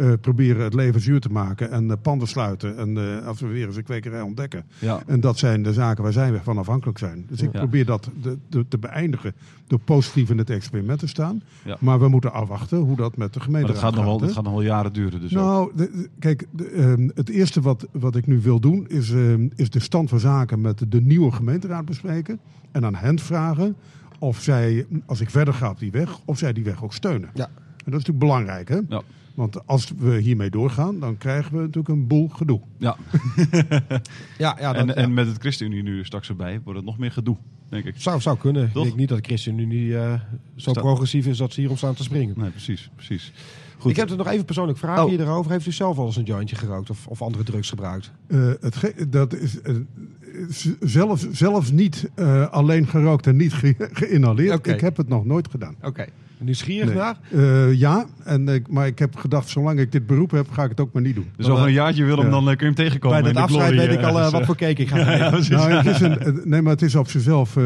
eh, 0.00 0.12
proberen 0.20 0.64
het 0.64 0.74
leven 0.74 1.00
zuur 1.00 1.20
te 1.20 1.28
maken 1.28 1.70
en 1.70 1.90
eh, 1.90 1.96
panden 2.02 2.28
sluiten. 2.28 2.76
En 2.76 2.96
eh, 3.18 3.26
als 3.26 3.40
we 3.40 3.46
weer 3.46 3.66
eens 3.66 3.76
een 3.76 3.82
kwekerij 3.82 4.20
ontdekken. 4.20 4.64
Ja. 4.78 5.02
En 5.06 5.20
dat 5.20 5.38
zijn 5.38 5.62
de 5.62 5.72
zaken 5.72 6.02
waar 6.02 6.12
zij 6.12 6.40
van 6.42 6.58
afhankelijk 6.58 6.98
zijn. 6.98 7.24
Dus 7.28 7.42
ik 7.42 7.52
Ja. 7.52 7.58
probeer 7.58 7.84
dat 7.84 8.10
de, 8.22 8.38
de- 8.48 8.68
te 8.68 8.78
beëindigen 8.78 9.32
door 9.66 9.78
positief 9.78 10.30
in 10.30 10.38
het 10.38 10.50
experiment 10.50 10.98
te 10.98 11.06
staan. 11.08 11.42
Ja. 11.64 11.76
Maar 11.80 12.00
we 12.00 12.08
moeten 12.08 12.32
afwachten 12.32 12.78
hoe 12.78 12.96
dat 12.96 13.16
met 13.16 13.32
de 13.32 13.38
Maar 13.38 13.46
gemeente 13.46 13.72
dat 13.72 13.80
gaat, 13.80 13.94
nog 13.94 14.04
wel, 14.04 14.18
dat 14.18 14.32
gaat 14.32 14.44
nog 14.44 14.52
wel 14.52 14.62
jaren 14.62 14.92
duren. 14.92 15.20
Dus. 15.20 15.30
Nou, 15.30 15.70
de- 15.76 15.90
de- 15.92 16.08
kijk, 16.18 16.46
de, 16.50 16.64
ehm, 16.68 17.08
het 17.14 17.28
eerste 17.28 17.60
wat, 17.60 17.86
wat 17.92 18.16
ik 18.16 18.26
nu 18.26 18.40
wil 18.40 18.60
doen 18.60 18.88
is, 18.88 19.10
ehm, 19.12 19.48
is 19.56 19.70
de 19.70 19.80
stand 19.80 20.08
van 20.08 20.20
zaken 20.20 20.60
met 20.60 20.84
de 20.88 21.00
nieuwe 21.00 21.32
gemeenteraad 21.32 21.84
bespreken. 21.84 22.38
En 22.72 22.84
aan 22.84 22.94
hen 22.94 23.18
vragen 23.18 23.76
of 24.18 24.40
zij, 24.40 24.86
als 25.06 25.20
ik 25.20 25.30
verder 25.30 25.54
ga 25.54 25.70
op 25.70 25.78
die 25.78 25.90
weg, 25.90 26.18
of 26.24 26.38
zij 26.38 26.52
die 26.52 26.64
weg 26.64 26.84
ook 26.84 26.92
steunen. 26.94 27.28
Ja. 27.34 27.44
En 27.46 27.90
dat 27.90 28.00
is 28.00 28.06
natuurlijk 28.06 28.18
belangrijk, 28.18 28.68
hè? 28.68 28.78
Ja. 28.88 29.02
Want 29.40 29.66
als 29.66 29.92
we 29.98 30.18
hiermee 30.20 30.50
doorgaan, 30.50 30.98
dan 30.98 31.18
krijgen 31.18 31.52
we 31.52 31.58
natuurlijk 31.58 31.88
een 31.88 32.06
boel 32.06 32.28
gedoe. 32.28 32.60
Ja. 32.78 32.96
Ja, 34.38 34.56
ja, 34.60 34.72
dat, 34.72 34.76
en, 34.82 34.86
ja. 34.86 34.94
en 34.94 35.14
met 35.14 35.26
het 35.26 35.38
ChristenUnie 35.38 35.82
nu 35.82 36.04
straks 36.04 36.28
erbij 36.28 36.60
wordt 36.64 36.78
het 36.78 36.88
nog 36.88 36.98
meer 36.98 37.12
gedoe, 37.12 37.36
denk 37.68 37.84
ik. 37.84 37.94
Zou, 37.96 38.20
zou 38.20 38.38
kunnen. 38.38 38.72
Toch? 38.72 38.76
Ik 38.82 38.88
denk 38.88 38.96
niet 38.96 39.08
dat 39.08 39.18
de 39.18 39.24
ChristenUnie 39.24 39.98
eh 39.98 40.12
zo 40.56 40.70
Sta- 40.70 40.80
progressief 40.80 41.26
is 41.26 41.36
dat 41.38 41.52
ze 41.52 41.60
hierom 41.60 41.76
staan 41.78 41.94
te 41.94 42.02
springen. 42.02 42.34
Nee, 42.38 42.50
precies, 42.50 42.90
precies. 42.94 43.32
Goed. 43.78 43.90
Ik 43.90 43.96
heb 43.96 44.10
er 44.10 44.16
nog 44.16 44.26
even 44.28 44.44
persoonlijk 44.44 44.78
vraag 44.78 45.02
Oh. 45.02 45.08
hier 45.08 45.20
erover. 45.20 45.50
Heeft 45.50 45.66
u 45.66 45.72
zelf 45.72 45.98
al 45.98 46.06
eens 46.06 46.16
een 46.16 46.24
jointje 46.24 46.56
gerookt 46.56 46.90
of, 46.90 47.06
of 47.06 47.22
andere 47.22 47.44
drugs 47.44 47.68
gebruikt? 47.68 48.10
Eh, 48.26 48.50
het 48.60 48.76
ge- 48.76 49.08
dat 49.08 49.34
is 49.34 49.60
eh, 49.60 49.74
z- 50.48 50.74
zelfs, 51.32 51.70
niet 51.72 52.10
eh, 52.14 52.48
alleen 52.50 52.86
gerookt 52.86 53.26
en 53.26 53.36
niet 53.36 53.52
ge- 53.52 53.88
geïnhaleerd. 53.92 54.66
Ik 54.66 54.80
heb 54.80 54.96
het 54.96 55.08
nog 55.08 55.24
nooit 55.24 55.48
gedaan. 55.50 55.74
Oké. 55.82 56.06
Nieuwsgierig 56.40 56.86
Nee. 56.88 56.96
naar? 56.96 57.16
Eh, 57.30 57.72
ja, 57.74 58.06
en, 58.24 58.48
ik- 58.48 58.68
maar 58.70 58.86
ik 58.86 58.98
heb 58.98 59.16
gedacht, 59.16 59.48
zolang 59.48 59.78
ik 59.80 59.92
dit 59.92 60.06
beroep 60.06 60.30
heb, 60.30 60.50
ga 60.50 60.62
ik 60.64 60.70
het 60.70 60.80
ook 60.80 60.92
maar 60.92 61.02
niet 61.02 61.14
doen. 61.14 61.26
Dus 61.36 61.48
over 61.48 61.66
een 61.66 61.72
jaartje, 61.72 62.04
Willem, 62.04 62.24
Ja. 62.24 62.30
dan 62.30 62.40
eh, 62.50 62.56
kun 62.56 62.56
je 62.58 62.64
hem 62.64 62.74
tegenkomen. 62.74 63.22
Bij 63.22 63.32
dat 63.32 63.42
afscheid 63.42 63.74
weet 63.74 63.90
ik 63.92 64.02
al 64.02 64.08
eh, 64.08 64.14
ergens, 64.14 64.32
wat 64.32 64.44
voor 64.44 64.56
cake 64.56 64.82
ik 64.82 64.88
ga. 64.88 64.98
Ja. 65.16 65.30
Nou, 65.48 65.70
het 65.72 65.86
is 65.86 66.00
een, 66.00 66.40
nee, 66.44 66.62
maar 66.62 66.72
het 66.72 66.82
is 66.82 66.94
op 66.94 67.08
zichzelf. 67.10 67.56
eh, 67.56 67.64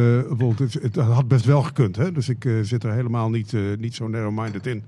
het, 0.57 0.73
het 0.83 0.97
had 0.97 1.29
best 1.29 1.45
wel 1.45 1.63
gekund. 1.63 1.97
Hè? 1.97 2.13
Dus 2.13 2.29
ik 2.29 2.49
zit 2.63 2.85
er 2.85 2.93
helemaal 2.93 3.31
niet, 3.31 3.55
eh, 3.55 3.61
niet 3.79 3.95
zo 3.95 4.09
narrow-minded 4.09 4.67
in. 4.67 4.83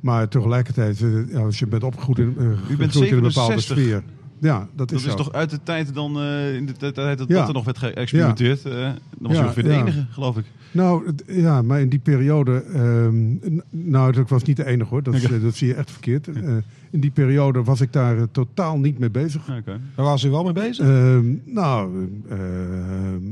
Maar 0.00 0.28
tegelijkertijd, 0.28 0.98
ja, 1.32 1.38
als 1.40 1.58
je 1.58 1.66
bent 1.66 1.84
opgegroeid 1.84 2.18
in, 2.18 2.34
eh, 2.38 2.44
U 2.70 2.76
bent 2.76 2.94
in 2.94 3.02
een 3.02 3.08
bepaalde 3.20 3.30
67. 3.60 3.76
sfeer. 3.78 4.02
Ja, 4.44 4.58
dat 4.58 4.68
Dat 4.88 4.92
is 4.98 5.04
is 5.04 5.10
zo. 5.10 5.16
toch 5.16 5.32
uit 5.32 5.50
de 5.50 5.58
tijd 5.62 5.94
dan, 5.94 6.20
eh, 6.20 6.54
in 6.54 6.66
de 6.66 6.72
tijd 6.92 6.94
dat, 7.18 7.28
Ja. 7.28 7.34
dat 7.38 7.48
er 7.48 7.54
nog 7.54 7.64
werd 7.64 7.78
geëxperimenteerd. 7.78 8.64
eh, 8.64 8.72
dan 8.72 8.92
was 9.18 9.32
Ja, 9.32 9.38
je 9.38 9.42
ongeveer 9.44 9.62
de 9.62 9.68
ja. 9.70 9.80
enige, 9.80 10.06
geloof 10.10 10.36
ik. 10.36 10.44
Nou, 10.70 11.12
ja, 11.26 11.62
maar 11.62 11.80
in 11.80 11.88
die 11.88 11.98
periode... 11.98 12.62
ehm, 12.72 13.14
n- 13.32 13.62
nou, 13.70 14.12
dat 14.12 14.28
was 14.28 14.42
niet 14.42 14.56
de 14.56 14.66
enige 14.66 14.90
hoor. 14.90 15.02
Dat, 15.02 15.14
is, 15.14 15.24
eh, 15.24 15.42
dat 15.42 15.54
zie 15.54 15.68
je 15.68 15.74
echt 15.74 15.90
verkeerd. 15.90 16.28
Eh, 16.28 16.52
in 16.90 17.00
die 17.00 17.10
periode 17.10 17.62
was 17.62 17.80
ik 17.80 17.92
daar 17.92 18.30
totaal 18.30 18.78
niet 18.78 18.98
mee 18.98 19.10
bezig. 19.10 19.42
Oké. 19.58 19.80
Daar 19.94 20.04
was 20.04 20.24
u 20.24 20.30
wel 20.30 20.44
mee 20.44 20.52
bezig? 20.52 20.86
Ehm, 20.86 21.24
nou, 21.44 21.90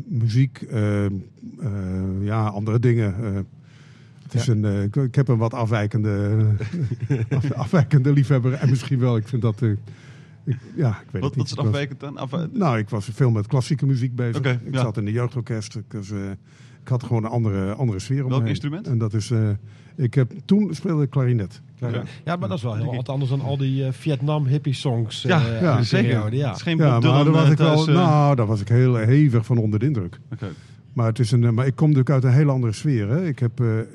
muziek, 0.08 0.62
ehm, 0.70 1.10
eh, 1.60 1.68
ja, 2.20 2.46
andere 2.46 2.78
dingen. 2.78 3.14
eh. 3.24 3.30
het 4.22 4.34
is 4.40 4.46
een, 4.46 4.64
eh, 4.64 4.82
ik, 4.82 4.96
ik 4.96 5.14
heb 5.14 5.28
een 5.28 5.36
wat 5.38 5.54
afwijkende, 5.54 6.38
af- 7.36 7.52
afwijkende 7.52 8.12
liefhebber. 8.12 8.52
En 8.52 8.70
misschien 8.70 8.98
wel, 8.98 9.16
ik 9.16 9.28
vind 9.28 9.42
dat... 9.42 9.62
eh, 9.62 9.68
ik, 10.44 10.56
ja, 10.76 10.88
ik 10.88 11.10
weet 11.10 11.22
Wat, 11.22 11.22
het 11.22 11.22
wat 11.22 11.36
niet. 11.36 11.46
is 11.46 11.56
afwijkend 11.56 12.00
dan? 12.00 12.16
Af, 12.18 12.30
Nou, 12.52 12.78
ik 12.78 12.88
was 12.88 13.08
veel 13.12 13.30
met 13.30 13.46
klassieke 13.46 13.86
muziek 13.86 14.14
bezig. 14.14 14.44
Ik 14.44 14.58
ja. 14.74 14.80
zat 14.80 14.96
in 14.96 15.04
de 15.04 15.12
jeugdorkest. 15.12 15.74
Ik, 15.74 15.84
was, 15.92 16.10
eh, 16.10 16.30
ik 16.82 16.88
had 16.88 17.02
gewoon 17.02 17.24
een 17.24 17.30
andere, 17.30 17.74
andere 17.74 17.98
sfeer 17.98 18.24
om 18.24 18.30
Welk 18.30 18.46
instrument? 18.46 18.86
En 18.86 18.98
dat 18.98 19.14
is... 19.14 19.30
eh, 19.30 19.48
ik 19.96 20.14
heb, 20.14 20.32
toen 20.44 20.74
speelde 20.74 21.02
ik 21.02 21.10
klarinet. 21.10 21.60
Ja, 22.24 22.36
maar 22.36 22.48
dat 22.48 22.56
is 22.58 22.62
wel 22.64 22.74
heel 22.76 22.94
wat 22.94 23.08
anders 23.08 23.30
dan 23.30 23.40
al 23.40 23.56
die 23.56 23.84
eh, 23.84 23.92
Vietnam 23.92 24.46
hippie 24.46 24.72
songs. 24.74 25.22
Ja, 25.22 25.46
eh, 25.46 25.60
ja, 25.60 25.82
zeker. 25.82 26.08
periode, 26.08 26.36
Ja. 26.36 26.46
Het 26.48 26.56
is 26.56 26.62
geen 26.62 26.76
Ja, 26.76 26.90
maar 27.00 27.00
daar 27.00 27.30
was 27.30 27.50
ik 27.50 27.58
wel... 27.58 27.84
Nou, 27.86 28.34
daar 28.36 28.46
was 28.46 28.60
ik 28.60 28.68
heel 28.68 28.94
hevig 28.96 29.44
van 29.46 29.58
onder 29.58 29.78
de 29.78 29.86
indruk. 29.86 30.18
oké. 30.32 30.46
Maar, 30.92 31.06
het 31.06 31.18
is 31.18 31.30
een, 31.30 31.44
eh, 31.44 31.50
maar 31.50 31.66
ik 31.66 31.74
kom 31.76 31.88
natuurlijk 31.88 32.14
uit 32.14 32.24
een 32.24 32.38
hele 32.38 32.50
andere 32.50 32.72
sfeer. 32.72 33.08
Hè. 33.08 33.26
Ik, 33.26 33.38
heb, 33.38 33.60
eh, 33.60 33.78
eh, 33.80 33.86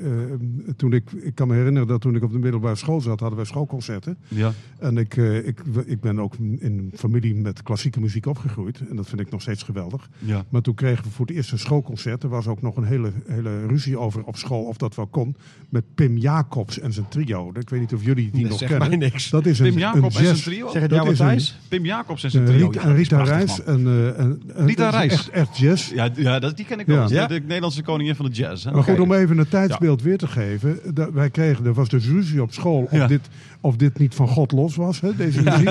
toen 0.76 0.94
ik, 0.94 1.12
ik 1.12 1.36
kan 1.36 1.48
me 1.48 1.54
herinneren 1.56 1.88
dat 1.88 2.02
toen 2.02 2.16
ik 2.16 2.24
op 2.24 2.32
de 2.32 2.40
middelbare 2.40 2.76
school 2.76 3.02
zat, 3.02 3.20
hadden 3.20 3.38
wij 3.38 3.46
schoolconcerten. 3.48 4.18
Ja. 4.28 4.52
En 4.80 4.98
ik, 4.98 5.18
eh, 5.18 5.48
ik, 5.48 5.62
ik 5.86 6.02
ben 6.02 6.20
ook 6.20 6.36
in 6.36 6.60
een 6.62 6.92
familie 6.96 7.36
met 7.36 7.64
klassieke 7.64 8.00
muziek 8.00 8.26
opgegroeid. 8.26 8.82
En 8.90 8.96
dat 8.96 9.08
vind 9.08 9.22
ik 9.22 9.32
nog 9.32 9.42
steeds 9.42 9.64
geweldig. 9.64 10.10
ja. 10.20 10.46
Maar 10.50 10.62
toen 10.62 10.74
kregen 10.76 11.04
we 11.04 11.10
voor 11.10 11.26
het 11.26 11.36
eerst 11.36 11.52
een 11.52 11.60
schoolconcert. 11.60 12.24
Er 12.24 12.30
was 12.30 12.48
ook 12.48 12.62
nog 12.62 12.78
een 12.78 12.84
hele, 12.84 13.12
hele 13.28 13.66
ruzie 13.68 13.98
over 13.98 14.24
op 14.24 14.38
school 14.38 14.64
of 14.64 14.78
dat 14.78 14.96
wel 14.96 15.08
kon. 15.08 15.36
Met 15.70 15.84
Pim 15.96 16.18
Jacobs 16.18 16.80
en 16.80 16.94
zijn 16.94 17.08
trio. 17.08 17.52
Ik 17.60 17.70
weet 17.70 17.80
niet 17.80 17.94
of 17.94 18.04
jullie 18.04 18.32
die 18.32 18.42
Dat 18.42 18.50
nog 18.50 18.60
kennen. 18.70 18.88
mij 18.88 18.98
niks. 18.98 19.30
Dat 19.30 19.46
is 19.46 19.60
een, 19.60 19.70
Pim 19.70 19.78
Jacob 19.78 20.04
een 20.04 20.04
en 20.04 20.26
zijn 20.26 20.36
trio? 20.36 20.70
Zeg 20.70 20.82
het 20.82 20.92
Dat 20.92 21.18
jou 21.18 21.34
is? 21.36 21.60
Pim 21.68 21.86
Jacobs 21.86 22.24
en 22.24 22.32
zijn 22.32 22.46
trio. 22.46 22.68
Rita, 22.68 22.82
Ja, 22.82 22.88
dat 22.88 22.96
Rita 22.96 23.24
Reis 23.24 23.64
en, 23.64 23.88
eh, 23.88 24.20
en, 24.20 24.42
Rita 24.48 24.92
dat 24.92 24.94
is 24.94 25.00
Reis. 25.00 25.14
Echt, 25.14 25.30
echt 25.30 25.58
jazz. 25.58 25.92
Ja, 25.92 26.10
ja 26.16 26.40
dat, 26.40 26.58
die 26.58 26.66
ken 26.66 26.80
ik 26.80 26.87
Ja. 26.94 27.08
De, 27.08 27.28
de 27.28 27.40
Nederlandse 27.46 27.84
koningin 27.84 28.16
van 28.16 28.26
de 28.26 28.32
jazz. 28.32 28.64
Hè? 28.66 28.72
Maar 28.72 28.84
goed, 28.84 29.00
om 29.00 29.14
even 29.14 29.38
het 29.38 29.50
tijdsbeeld 29.50 30.02
weer 30.02 30.18
te 30.18 30.28
geven. 30.28 30.80
wij 31.14 31.30
kregen, 31.30 31.66
er 31.66 31.74
was 31.74 31.90
dus 31.90 32.08
ruzie 32.08 32.42
op 32.42 32.54
school 32.54 32.82
of, 32.84 32.92
Ja. 32.92 33.08
dit, 33.08 33.22
of 33.62 33.76
dit 33.76 34.00
niet 34.00 34.16
van 34.16 34.28
God 34.28 34.52
los 34.52 34.76
was, 34.76 35.02
hè, 35.02 35.16
deze 35.16 35.42
muziek. 35.44 35.68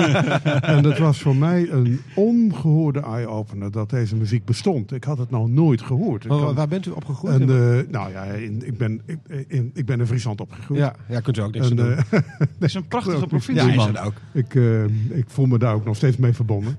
En 0.61 0.83
dat 0.83 0.97
was 0.97 1.21
voor 1.21 1.35
mij 1.35 1.69
een 1.71 1.99
ongehoorde 2.15 2.99
eye-opener 2.99 3.71
dat 3.71 3.89
deze 3.89 4.15
muziek 4.15 4.45
bestond. 4.45 4.91
Ik 4.91 5.03
had 5.03 5.17
het 5.17 5.29
nou 5.29 5.49
nooit 5.49 5.81
gehoord. 5.81 6.25
Waar 6.25 6.67
bent 6.67 6.85
u 6.85 6.89
opgegroeid? 6.91 7.41
en, 7.41 7.49
eh, 7.49 7.91
nou 7.91 8.11
ja, 8.11 8.23
in, 8.23 8.61
ik, 8.65 8.77
ben, 8.77 9.01
ik, 9.05 9.17
in, 9.47 9.71
ik 9.73 9.85
ben 9.85 9.99
in 9.99 10.07
Friesland 10.07 10.41
opgegroeid. 10.41 10.79
ja, 10.81 10.95
ja, 11.09 11.19
kunt 11.19 11.37
u 11.37 11.41
ook 11.41 11.53
niks 11.53 11.69
En, 11.69 11.75
doen. 11.75 11.91
eh, 11.91 11.97
Het 12.39 12.49
is 12.59 12.73
een 12.73 12.87
prachtige 12.87 13.27
provincie, 13.27 13.65
ja, 13.65 13.69
is 13.69 13.75
man. 13.75 13.87
het 13.87 13.99
ook. 13.99 14.13
ik, 14.31 14.55
eh, 14.55 14.83
ik 15.17 15.25
voel 15.27 15.45
me 15.45 15.57
daar 15.57 15.73
ook 15.73 15.85
nog 15.85 15.95
steeds 15.95 16.17
mee 16.17 16.33
verbonden. 16.33 16.77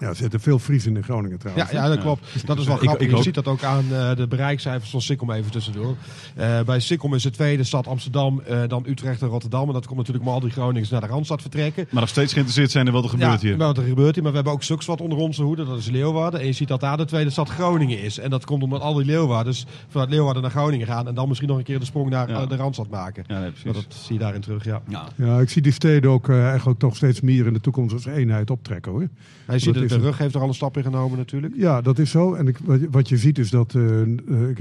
Ja, 0.00 0.08
er 0.08 0.16
zitten 0.16 0.40
veel 0.40 0.58
Friesen 0.58 0.96
in 0.96 1.02
Groningen 1.02 1.30
Ja, 1.30 1.36
trouwens. 1.38 1.70
ja, 1.70 1.88
dat 1.88 1.98
klopt. 1.98 2.46
Dat 2.46 2.58
is 2.58 2.66
wel 2.66 2.76
grappig. 2.76 3.00
ik 3.02 3.10
je 3.10 3.16
ook. 3.16 3.22
ziet 3.22 3.34
dat 3.34 3.46
ook 3.46 3.62
aan 3.62 3.84
eh, 3.92 4.16
de 4.16 4.26
bereikcijfers 4.28 4.90
van 4.90 5.00
Sikkom 5.00 5.30
even 5.30 5.50
tussendoor. 5.50 5.96
Eh, 6.34 6.60
bij 6.60 6.80
Sikkom 6.80 7.14
is 7.14 7.22
de 7.22 7.30
tweede 7.30 7.64
stad 7.64 7.86
Amsterdam, 7.86 8.40
eh, 8.40 8.60
dan 8.68 8.84
Utrecht 8.86 9.22
en 9.22 9.28
Rotterdam. 9.28 9.66
En 9.66 9.72
dat 9.72 9.86
komt 9.86 9.98
natuurlijk 9.98 10.24
maar 10.24 10.34
al 10.34 10.40
die 10.40 10.50
Groningers 10.50 10.90
naar 10.90 11.00
de 11.00 11.06
Randstad 11.06 11.40
vertrekken. 11.40 11.86
Maar 11.90 12.00
nog 12.00 12.10
steeds 12.10 12.32
geïnteresseerd 12.32 12.70
zijn 12.70 12.86
in 12.86 12.92
wat 12.92 13.04
er 13.04 13.10
gebeurt 13.10 13.40
ja, 13.40 13.48
hier. 13.48 13.56
Wat 13.56 13.76
er 13.78 13.84
gebeurt 13.84 14.14
hier. 14.14 14.22
Maar 14.22 14.32
we 14.32 14.36
hebben 14.38 14.54
ook 14.54 14.62
Suks 14.62 14.86
wat 14.86 15.00
onder 15.00 15.18
onze 15.18 15.42
hoede. 15.42 15.64
Dat 15.64 15.78
is 15.78 15.88
Leeuwarden. 15.90 16.40
En 16.40 16.46
je 16.46 16.52
ziet 16.52 16.68
dat 16.68 16.80
daar 16.80 16.96
de 16.96 17.04
tweede 17.04 17.30
stad 17.30 17.48
Groningen 17.48 18.02
is. 18.02 18.18
En 18.18 18.30
dat 18.30 18.44
komt 18.44 18.62
omdat 18.62 18.80
al 18.80 18.94
die 18.94 19.04
Leeuwarders 19.04 19.64
vanuit 19.88 20.10
Leeuwarden 20.10 20.42
naar 20.42 20.50
Groningen 20.50 20.86
gaan. 20.86 21.08
En 21.08 21.14
dan 21.14 21.28
misschien 21.28 21.48
nog 21.48 21.58
een 21.58 21.64
keer 21.64 21.78
de 21.78 21.84
sprong 21.84 22.10
naar 22.10 22.30
Ja. 22.30 22.46
de 22.46 22.56
Randstad 22.56 22.88
maken. 22.90 23.24
Ja, 23.26 23.38
nee, 23.40 23.50
precies. 23.50 23.64
Dat, 23.72 23.74
dat 23.74 23.94
zie 23.94 24.12
je 24.14 24.20
daarin 24.20 24.40
terug, 24.40 24.64
ja. 24.64 24.82
Ja. 24.88 25.08
Ja, 25.16 25.40
ik 25.40 25.48
zie 25.50 25.62
die 25.62 25.72
steden 25.72 26.10
ook 26.10 26.28
eh, 26.28 26.48
eigenlijk 26.48 26.78
toch 26.78 26.96
steeds 26.96 27.20
meer 27.20 27.46
in 27.46 27.52
de 27.52 27.60
toekomst 27.60 27.94
als 27.94 28.06
eenheid 28.06 28.50
optrekken 28.50 28.92
hoor. 28.92 29.08
Hij 29.46 29.58
ziet 29.58 29.76
is 29.90 29.96
de 29.96 30.02
rug 30.02 30.18
heeft 30.18 30.34
er 30.34 30.40
al 30.40 30.48
een 30.48 30.54
stap 30.54 30.76
in 30.76 30.82
genomen 30.82 31.18
natuurlijk. 31.18 31.54
Ja, 31.56 31.80
dat 31.80 31.98
is 31.98 32.10
zo. 32.10 32.34
En 32.34 32.48
ik, 32.48 32.58
wat, 32.64 32.80
je, 32.80 32.88
wat 32.90 33.08
je 33.08 33.16
ziet 33.16 33.38
is 33.38 33.50
dat 33.50 33.74
eh, 33.74 34.00
eh, 34.02 34.08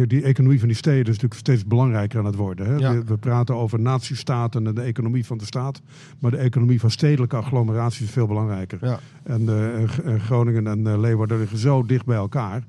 die 0.07 0.23
economie 0.23 0.59
van 0.59 0.67
die 0.67 0.77
steden 0.77 1.01
is 1.01 1.07
natuurlijk 1.07 1.39
steeds 1.39 1.65
belangrijker 1.65 2.19
aan 2.19 2.25
het 2.25 2.35
worden. 2.35 2.65
Hè? 2.65 2.75
Ja. 2.75 2.93
We, 2.93 3.03
we 3.03 3.17
praten 3.17 3.55
over 3.55 3.79
natiestaten 3.79 4.67
en 4.67 4.75
de 4.75 4.81
economie 4.81 5.25
van 5.25 5.37
de 5.37 5.45
staat. 5.45 5.81
Maar 6.19 6.31
de 6.31 6.37
economie 6.37 6.79
van 6.79 6.91
stedelijke 6.91 7.35
agglomeraties 7.35 8.01
is 8.01 8.11
veel 8.11 8.27
belangrijker. 8.27 8.77
Ja. 8.81 8.99
En 9.23 9.49
eh, 9.49 10.19
Groningen 10.19 10.67
en 10.67 10.99
Leeuwarden 10.99 11.39
liggen 11.39 11.57
zo 11.57 11.85
dicht 11.85 12.05
bij 12.05 12.17
elkaar. 12.17 12.65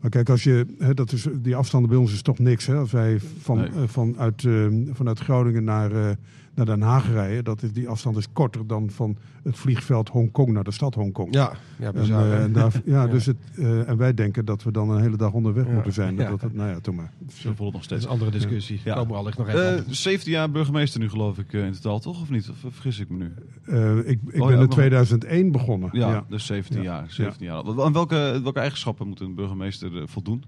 Maar 0.00 0.10
kijk, 0.10 0.28
als 0.28 0.42
je, 0.44 0.66
hè, 0.78 0.94
dat 0.94 1.12
is, 1.12 1.26
die 1.42 1.56
afstanden 1.56 1.90
bij 1.90 1.98
ons 1.98 2.12
is 2.12 2.22
toch 2.22 2.38
niks. 2.38 2.66
Hè? 2.66 2.74
Als 2.76 2.92
wij 2.92 3.20
van, 3.40 3.56
Nee. 3.56 3.86
vanuit, 3.86 4.46
vanuit 4.92 5.18
Groningen 5.18 5.64
naar, 5.64 6.16
naar 6.56 6.66
Den 6.66 6.80
Haag 6.82 7.10
rijden, 7.12 7.44
dat 7.44 7.62
is, 7.62 7.72
die 7.72 7.88
afstand 7.88 8.16
is 8.16 8.32
korter 8.32 8.66
dan 8.66 8.90
van 8.90 9.16
het 9.42 9.56
vliegveld 9.58 10.08
Hongkong 10.08 10.52
naar 10.52 10.64
de 10.64 10.70
stad 10.70 10.94
Hongkong. 10.94 11.34
Ja, 11.34 11.52
ja 11.78 11.86
En, 11.86 11.92
bizar, 12.00 12.24
eh, 12.24 12.30
hè? 12.30 12.42
en, 12.42 12.52
daar, 12.52 12.72
ja, 12.84 13.02
Ja. 13.02 13.06
Dus 13.06 13.26
het, 13.26 13.36
eh, 13.56 13.88
en 13.88 13.96
wij 13.96 14.14
denken 14.14 14.44
dat 14.44 14.62
we 14.62 14.70
dan 14.72 14.90
een 14.90 15.00
hele 15.02 15.16
dag 15.16 15.32
onderweg 15.32 15.66
Ja. 15.66 15.72
moeten 15.72 15.92
zijn. 15.92 16.16
Ja. 16.16 16.28
Dat 16.28 16.40
het, 16.40 16.54
nou 16.54 16.68
ja, 16.70 16.80
toen 16.80 16.94
maar. 16.94 17.12
Zo 17.28 17.42
voelt 17.42 17.46
het 17.48 17.58
nog 17.58 17.72
Dat 17.72 17.82
steeds. 17.82 18.00
is 18.00 18.04
een 18.06 18.12
andere 18.12 18.30
discussie. 18.30 18.80
Ja. 18.84 18.94
Komen 18.94 19.12
we 19.12 19.18
allicht 19.18 19.38
nog 19.38 19.48
even 19.48 19.72
Eh, 19.72 19.78
op. 19.86 19.92
17 19.94 20.32
jaar 20.32 20.50
burgemeester 20.50 21.00
nu, 21.00 21.08
geloof 21.08 21.38
ik, 21.38 21.52
eh, 21.52 21.64
in 21.66 21.72
totaal, 21.72 21.98
toch? 22.00 22.20
Of 22.20 22.30
niet? 22.30 22.50
Of 22.50 22.64
eh, 22.64 22.70
vergis 22.70 22.98
ik 22.98 23.08
me 23.10 23.16
nu? 23.16 23.32
Eh, 23.64 23.96
ik 23.98 24.04
ik 24.06 24.40
Oh, 24.40 24.46
ben 24.46 24.54
in 24.56 24.62
nog- 24.64 24.68
2001 24.74 25.52
begonnen. 25.52 25.88
Ja, 25.92 26.08
Ja. 26.08 26.24
dus 26.28 26.46
17 26.46 26.82
Ja. 26.82 26.84
jaar. 26.84 27.04
17 27.10 27.46
jaar. 27.46 27.62
Aan 27.84 27.92
welke, 27.92 28.40
welke 28.42 28.60
eigenschappen 28.60 29.08
moet 29.08 29.20
een 29.20 29.34
burgemeester 29.34 29.96
eh, 29.96 30.02
voldoen? 30.06 30.44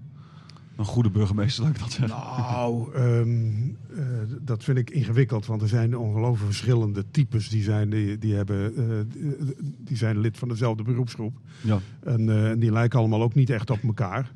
Een 0.79 0.85
goede 0.85 1.09
burgemeester, 1.09 1.63
laat 1.63 1.73
ik 1.73 1.79
dat 1.79 1.91
zeggen. 1.91 2.17
Nou, 2.17 2.93
ehm, 2.93 3.67
eh, 3.99 4.05
dat 4.41 4.63
vind 4.63 4.77
ik 4.77 4.89
ingewikkeld, 4.89 5.45
want 5.45 5.61
er 5.61 5.67
zijn 5.67 5.97
ongelooflijk 5.97 6.45
verschillende 6.45 7.03
types 7.11 7.49
die 7.49 7.63
zijn, 7.63 7.89
die, 7.89 8.17
die 8.17 8.33
hebben, 8.35 8.75
eh, 8.77 8.83
die- 9.13 9.35
die 9.77 9.97
zijn 9.97 10.19
lid 10.19 10.37
van 10.37 10.47
dezelfde 10.47 10.83
beroepsgroep. 10.83 11.37
Ja. 11.63 11.79
En, 12.03 12.29
eh, 12.29 12.49
en 12.49 12.59
die 12.59 12.71
lijken 12.71 12.99
allemaal 12.99 13.21
ook 13.21 13.33
niet 13.35 13.49
echt 13.49 13.69
op 13.69 13.83
elkaar. 13.83 14.31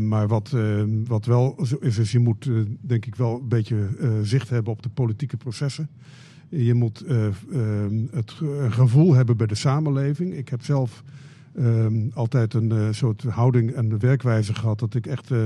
Maar 0.00 0.28
wat, 0.28 0.52
eh, 0.52 0.82
wat 1.06 1.24
wel 1.24 1.58
zo 1.64 1.76
is, 1.80 1.98
is 1.98 2.12
je 2.12 2.18
moet 2.18 2.50
denk 2.80 3.06
ik 3.06 3.14
wel 3.14 3.40
een 3.42 3.48
beetje 3.48 3.88
zicht 4.22 4.48
hebben 4.50 4.72
op 4.72 4.82
de 4.82 4.88
politieke 4.88 5.36
processen. 5.36 5.88
Je 6.48 6.74
moet 6.74 7.00
eh, 7.00 7.26
eh, 7.26 7.32
het 8.10 8.30
gevoel 8.68 9.14
hebben 9.14 9.36
bij 9.36 9.46
de 9.46 9.54
samenleving. 9.54 10.34
Ik 10.34 10.48
heb 10.48 10.62
zelf 10.62 11.02
eh, 11.56 11.86
altijd 12.14 12.54
een 12.54 12.72
eh, 12.72 12.78
soort 12.90 13.22
houding 13.22 13.70
en 13.70 13.98
werkwijze 13.98 14.54
gehad 14.54 14.78
dat 14.78 14.94
ik 14.94 15.06
echt 15.06 15.30
eh, 15.30 15.38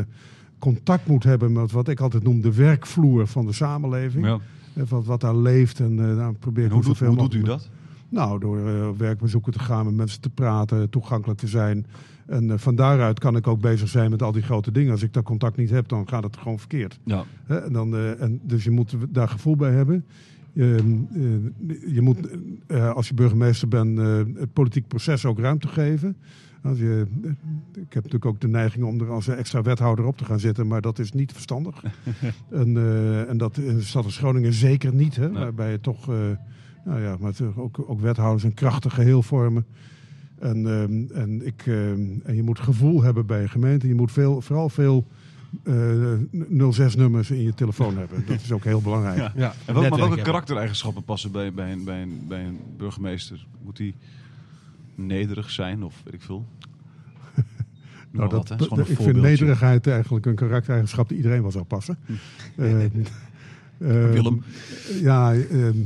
contact 0.59 1.07
moet 1.07 1.25
hebben 1.25 1.53
met 1.53 1.73
wat 1.73 1.88
ik 1.88 2.01
altijd 2.01 2.23
noem 2.23 2.40
de 2.40 2.55
werkvloer 2.55 3.27
van 3.27 3.46
de 3.46 3.53
samenleving. 3.53 4.27
Ja. 4.27 4.38
Eh, 4.75 4.83
Wat, 4.88 5.05
wat 5.05 5.20
daar 5.20 5.37
leeft 5.37 5.81
en 5.81 5.99
eh 5.99 6.16
nou, 6.16 6.35
probeer 6.35 6.64
ik 6.64 6.70
En 6.70 6.77
hoe, 6.77 6.85
doet, 6.85 6.99
hoe 6.99 7.16
doet 7.16 7.35
u 7.35 7.42
dat? 7.42 7.68
nou, 8.09 8.40
door 8.40 8.96
werkbezoeken 8.96 9.53
te 9.53 9.59
gaan, 9.59 9.85
met 9.85 9.94
mensen 9.94 10.20
te 10.20 10.31
praten, 10.31 10.90
toegankelijk 10.90 11.38
te 11.40 11.46
zijn. 11.46 11.87
En 12.27 12.59
van 12.59 12.75
daaruit 12.75 13.18
kan 13.18 13.37
ik 13.37 13.46
ook 13.46 13.61
bezig 13.61 13.88
zijn 13.88 14.11
met 14.11 14.23
al 14.23 14.33
die 14.33 14.42
grote 14.42 14.73
dingen. 14.73 14.92
Als 14.92 15.03
ik 15.03 15.12
dat 15.12 15.25
contact 15.25 15.57
niet 15.57 15.70
heb, 15.70 15.88
dan 15.88 16.09
gaat 16.09 16.23
het 16.23 16.37
gewoon 16.37 16.59
verkeerd. 16.59 16.99
Ja. 17.05 17.25
En 17.46 17.73
dan, 17.73 17.96
en, 17.96 18.40
dus 18.42 18.64
je 18.64 18.70
moet 18.70 18.94
daar 19.09 19.29
gevoel 19.29 19.57
bij 19.57 19.73
hebben. 19.73 20.05
Je, 20.53 20.77
eh, 21.13 21.95
je 21.95 22.01
moet, 22.01 22.29
eh, 22.67 22.93
als 22.93 23.09
je 23.09 23.15
burgemeester 23.15 23.69
bent, 23.69 23.99
eh, 23.99 24.17
het 24.35 24.53
politiek 24.53 24.89
proces 24.89 25.25
ook 25.25 25.39
ruimte 25.39 25.69
geven. 25.69 26.17
Als 26.63 26.79
je, 26.79 27.07
ik 27.73 27.93
heb 27.93 27.95
natuurlijk 27.95 28.25
ook 28.25 28.41
de 28.41 28.49
neiging 28.49 28.85
om 28.85 29.01
er 29.01 29.11
als 29.11 29.29
extra 29.29 29.63
wethouder 29.63 30.05
op 30.05 30.17
te 30.17 30.25
gaan 30.25 30.41
zitten, 30.41 30.67
maar 30.67 30.81
dat 30.81 30.99
is 30.99 31.13
niet 31.13 31.33
verstandig. 31.33 31.83
en, 32.51 32.77
eh, 32.77 33.29
en 33.29 33.37
dat 33.39 33.57
in 33.57 33.77
de 33.77 33.83
stad 33.83 34.03
van 34.03 34.13
Groningen 34.13 34.53
zeker 34.53 34.95
niet, 34.95 35.17
hè, 35.17 35.29
Nee. 35.31 35.43
waarbij 35.43 35.71
je 35.71 35.81
toch, 35.81 36.07
nou 36.85 37.01
ja, 37.01 37.17
maar 37.21 37.33
toch 37.33 37.59
ook, 37.59 37.85
ook 37.87 38.01
wethouders 38.01 38.45
een 38.45 38.55
krachtig 38.55 38.95
geheel 38.95 39.23
vormen. 39.23 39.67
En, 40.39 40.67
ehm, 40.67 41.21
en, 41.21 41.47
ik, 41.47 41.63
ehm, 41.67 42.07
en 42.25 42.35
je 42.35 42.43
moet 42.43 42.61
gevoel 42.61 43.03
hebben 43.03 43.27
bij 43.27 43.43
een 43.43 43.49
gemeente. 43.49 43.89
Je 43.89 43.95
moet 43.95 44.13
veel, 44.13 44.41
vooral 44.41 44.69
veel 44.69 45.07
06-nummers 46.49 47.31
in 47.31 47.43
je 47.43 47.55
telefoon 47.55 47.99
hebben. 47.99 48.25
Dat 48.27 48.41
is 48.41 48.53
ook 48.53 48.65
heel 48.65 48.81
belangrijk. 48.81 49.17
Ja. 49.17 49.33
Ja, 49.37 49.55
En 49.65 49.75
wel, 49.75 49.89
maar 49.89 49.99
welke 49.99 50.23
karaktereigenschappen 50.23 51.05
passen 51.05 51.33
bij, 51.33 51.53
bij, 51.53 51.73
een, 51.73 51.85
bij, 51.85 52.03
een, 52.03 52.25
bij 52.29 52.45
een 52.45 52.59
burgemeester? 52.77 53.47
Moet 53.65 53.79
hij 53.79 53.95
nederig 54.95 55.51
zijn 55.51 55.83
of 55.83 56.01
weet 56.05 56.15
ik 56.15 56.23
veel? 56.23 56.47
Nou, 58.13 58.29
wat, 58.29 58.49
dat, 58.49 58.71
een 58.71 58.79
ik 58.79 58.97
vind 58.97 59.17
nederigheid 59.17 59.87
eigenlijk 59.87 60.27
een 60.27 60.35
karaktereigenschap 60.35 61.09
die 61.09 61.17
iedereen 61.17 61.43
wel 61.43 61.51
zou 61.51 61.65
passen. 61.65 61.99
Eh, 62.57 62.85
eh, 62.85 62.91
Willem. 63.79 64.43
Ja, 65.01 65.33
eh, 65.33 65.69
eh, 65.69 65.77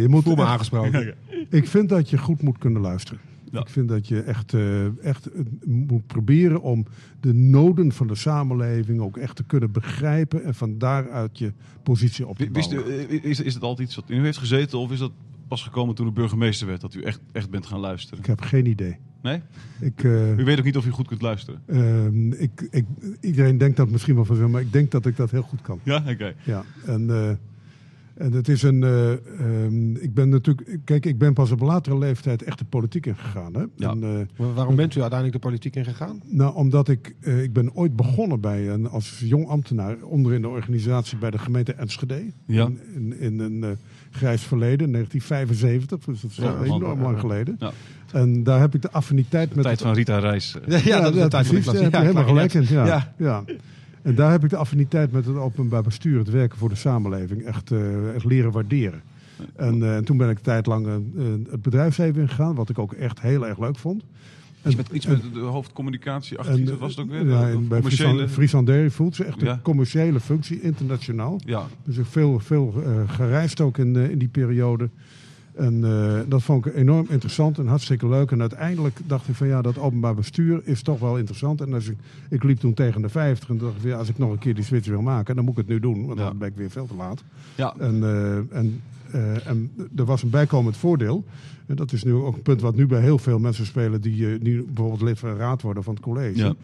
je 0.00 0.06
moet 0.08 0.22
Voel 0.22 0.34
me 0.34 0.44
aangesproken. 0.44 1.14
Ik 1.50 1.68
vind 1.68 1.88
dat 1.88 2.10
je 2.10 2.18
goed 2.18 2.42
moet 2.42 2.58
kunnen 2.58 2.82
luisteren. 2.82 3.20
Ja. 3.54 3.60
Ik 3.60 3.68
vind 3.68 3.88
dat 3.88 4.08
je 4.08 4.20
echt, 4.22 4.54
eh, 4.54 5.04
echt 5.04 5.26
eh, 5.26 5.40
moet 5.64 6.06
proberen 6.06 6.62
om 6.62 6.86
de 7.20 7.32
noden 7.34 7.92
van 7.92 8.06
de 8.06 8.14
samenleving 8.14 9.00
ook 9.00 9.16
echt 9.16 9.36
te 9.36 9.44
kunnen 9.44 9.72
begrijpen 9.72 10.44
en 10.44 10.54
van 10.54 10.78
daaruit 10.78 11.38
je 11.38 11.52
positie 11.82 12.26
op 12.26 12.38
te 12.38 12.50
Wist 12.52 12.70
bouwen. 12.70 13.08
eh, 13.08 13.24
is, 13.24 13.40
is 13.40 13.54
het 13.54 13.62
altijd 13.62 13.86
iets 13.88 13.96
wat 13.96 14.10
in 14.10 14.18
u 14.18 14.24
heeft 14.24 14.38
gezeten 14.38 14.78
of 14.78 14.92
is 14.92 14.98
dat 14.98 15.12
pas 15.48 15.62
gekomen 15.62 15.94
toen 15.94 16.06
u 16.06 16.10
burgemeester 16.10 16.66
werd, 16.66 16.80
dat 16.80 16.94
u 16.94 17.02
echt, 17.02 17.20
echt 17.32 17.50
bent 17.50 17.66
gaan 17.66 17.80
luisteren? 17.80 18.18
Ik 18.18 18.26
heb 18.26 18.40
geen 18.40 18.66
idee. 18.66 18.96
Nee? 19.22 19.40
Ik, 19.80 20.04
eh, 20.04 20.38
U 20.38 20.44
weet 20.44 20.58
ook 20.58 20.64
niet 20.64 20.76
of 20.76 20.86
u 20.86 20.90
goed 20.90 21.06
kunt 21.06 21.22
luisteren? 21.22 21.62
ehm, 21.66 22.32
ik, 22.32 22.68
ik, 22.70 22.84
iedereen 23.20 23.58
denkt 23.58 23.76
dat 23.76 23.90
misschien 23.90 24.14
wel 24.14 24.24
van, 24.24 24.50
maar 24.50 24.60
ik 24.60 24.72
denk 24.72 24.90
dat 24.90 25.06
ik 25.06 25.16
dat 25.16 25.30
heel 25.30 25.42
goed 25.42 25.62
kan. 25.62 25.80
Ja, 25.82 26.04
oké. 26.08 26.34
Ja, 26.44 26.64
en, 26.86 27.38
en 28.14 28.32
het 28.32 28.48
is 28.48 28.62
een. 28.62 28.82
eh, 28.82 29.12
ehm, 29.12 29.96
ik 29.96 30.14
ben 30.14 30.28
natuurlijk. 30.28 30.78
Kijk, 30.84 31.06
ik 31.06 31.18
ben 31.18 31.32
pas 31.32 31.50
op 31.50 31.60
latere 31.60 31.98
leeftijd 31.98 32.42
echt 32.42 32.58
de 32.58 32.64
politiek 32.64 33.06
ingegaan. 33.06 33.54
Hè? 33.54 33.62
Ja. 33.76 33.90
En, 33.90 34.02
eh, 34.36 34.46
waarom 34.54 34.76
bent 34.76 34.94
u 34.94 35.00
uiteindelijk 35.00 35.40
de 35.42 35.48
politiek 35.48 35.76
ingegaan? 35.76 36.20
nou, 36.24 36.54
omdat 36.54 36.88
ik. 36.88 37.14
eh, 37.20 37.42
ik 37.42 37.52
ben 37.52 37.74
ooit 37.74 37.96
begonnen 37.96 38.40
bij 38.40 38.68
een, 38.68 38.88
als 38.88 39.18
jong 39.24 39.48
ambtenaar 39.48 39.96
onder 40.02 40.32
in 40.32 40.42
de 40.42 40.48
organisatie 40.48 41.18
bij 41.18 41.30
de 41.30 41.38
gemeente 41.38 41.72
Enschede. 41.72 42.22
Ja. 42.46 42.64
In, 42.66 42.78
in, 42.94 43.18
in 43.20 43.38
een 43.40 43.64
eh, 43.64 43.70
grijs 44.10 44.42
verleden, 44.42 44.92
1975. 44.92 46.04
Dus 46.04 46.20
dat 46.20 46.30
is 46.30 46.36
Ja, 46.36 46.62
enorm 46.64 46.82
lang, 46.82 47.00
lang 47.02 47.20
geleden. 47.20 47.56
Ja. 47.58 47.70
En 48.12 48.42
daar 48.42 48.60
heb 48.60 48.74
ik 48.74 48.82
de 48.82 48.90
affiniteit 48.90 49.48
De 49.48 49.54
met. 49.54 49.64
tijd 49.64 49.78
het- 49.78 49.86
van 49.86 49.96
Rita 49.96 50.18
Reis. 50.18 50.56
Ja, 50.66 51.00
dat 51.00 51.14
is 51.14 51.22
de 51.22 51.28
tijd 51.28 51.46
van 51.46 51.74
de 51.74 51.88
Ja, 51.90 52.00
helemaal 52.00 52.24
gelijk 52.24 52.54
in. 52.54 52.66
Ja. 52.68 53.12
Ja. 53.18 53.44
En 54.04 54.14
daar 54.14 54.30
heb 54.30 54.44
ik 54.44 54.50
de 54.50 54.56
affiniteit 54.56 55.12
met 55.12 55.26
het 55.26 55.36
openbaar 55.36 55.82
bestuur, 55.82 56.18
het 56.18 56.30
werken 56.30 56.58
voor 56.58 56.68
de 56.68 56.74
samenleving, 56.74 57.42
echt, 57.42 57.70
eh, 57.70 58.14
echt 58.14 58.24
leren 58.24 58.50
waarderen. 58.50 59.02
En, 59.56 59.82
eh, 59.82 59.96
en 59.96 60.04
toen 60.04 60.16
ben 60.16 60.30
ik 60.30 60.36
een 60.36 60.42
tijd 60.42 60.66
lang 60.66 60.86
eh, 60.86 60.94
het 61.50 61.62
bedrijfsleven 61.62 62.20
ingegaan, 62.20 62.54
wat 62.54 62.68
ik 62.68 62.78
ook 62.78 62.92
echt 62.92 63.20
heel 63.20 63.46
erg 63.46 63.58
leuk 63.58 63.76
vond. 63.76 64.02
Iets 64.66 64.76
met, 64.76 64.88
iets 64.88 65.06
met 65.06 65.22
de 65.32 65.40
hoofdcommunicatie 65.40 66.38
achter 66.38 66.64
wat 66.64 66.78
was 66.78 66.96
het 66.96 67.04
ook 67.04 67.10
weer? 67.10 67.26
Ja, 67.26 67.48
en 67.48 67.68
bij 67.68 67.80
commerciële... 67.80 68.28
Friesland, 68.28 68.66
Dairy 68.66 68.90
Foods, 68.90 69.20
echt 69.20 69.42
een 69.42 69.62
commerciële 69.62 70.20
functie, 70.20 70.60
internationaal. 70.60 71.40
Ja, 71.44 71.66
Dus 71.84 71.96
ik 71.96 72.06
veel, 72.06 72.38
veel 72.38 72.82
gereisd 73.06 73.60
ook 73.60 73.78
in, 73.78 73.96
in 73.96 74.18
die 74.18 74.28
periode. 74.28 74.88
En 75.54 75.84
eh, 75.84 76.20
dat 76.28 76.42
vond 76.42 76.66
ik 76.66 76.74
enorm 76.74 77.06
interessant 77.10 77.58
en 77.58 77.66
hartstikke 77.66 78.08
leuk. 78.08 78.30
En 78.30 78.40
uiteindelijk 78.40 78.98
dacht 79.06 79.28
ik 79.28 79.34
van 79.34 79.46
ja, 79.46 79.62
dat 79.62 79.78
openbaar 79.78 80.14
bestuur 80.14 80.60
is 80.64 80.82
toch 80.82 80.98
wel 80.98 81.18
interessant. 81.18 81.60
En 81.60 81.74
als 81.74 81.88
ik, 81.88 81.96
ik 82.30 82.42
liep 82.42 82.58
toen 82.58 82.74
tegen 82.74 83.02
de 83.02 83.08
50 83.08 83.48
en 83.48 83.58
dacht 83.58 83.76
ik, 83.76 83.82
ja, 83.82 83.96
als 83.98 84.08
ik 84.08 84.18
nog 84.18 84.30
een 84.30 84.38
keer 84.38 84.54
die 84.54 84.64
switch 84.64 84.88
wil 84.88 85.02
maken, 85.02 85.34
dan 85.34 85.44
moet 85.44 85.52
ik 85.52 85.58
het 85.60 85.68
nu 85.68 85.80
doen. 85.80 86.06
Want 86.06 86.18
Ja. 86.18 86.24
dan 86.24 86.38
ben 86.38 86.48
ik 86.48 86.56
weer 86.56 86.70
veel 86.70 86.86
te 86.86 86.94
laat. 86.94 87.22
ja. 87.54 87.74
En, 87.78 88.02
eh, 88.02 88.36
en, 88.58 88.80
eh, 89.10 89.46
en 89.46 89.70
er 89.96 90.04
was 90.04 90.22
een 90.22 90.30
bijkomend 90.30 90.76
voordeel. 90.76 91.24
En 91.66 91.76
dat 91.76 91.92
is 91.92 92.04
nu 92.04 92.12
ook 92.12 92.34
een 92.36 92.42
punt 92.42 92.60
wat 92.60 92.74
nu 92.76 92.86
bij 92.86 93.00
heel 93.00 93.18
veel 93.18 93.38
mensen 93.38 93.66
spelen 93.66 94.00
die 94.00 94.26
nu 94.40 94.62
bijvoorbeeld 94.64 95.02
lid 95.02 95.18
van 95.18 95.36
raad 95.36 95.62
worden 95.62 95.82
van 95.82 95.94
het 95.94 96.02
college. 96.02 96.38
Ja. 96.38 96.54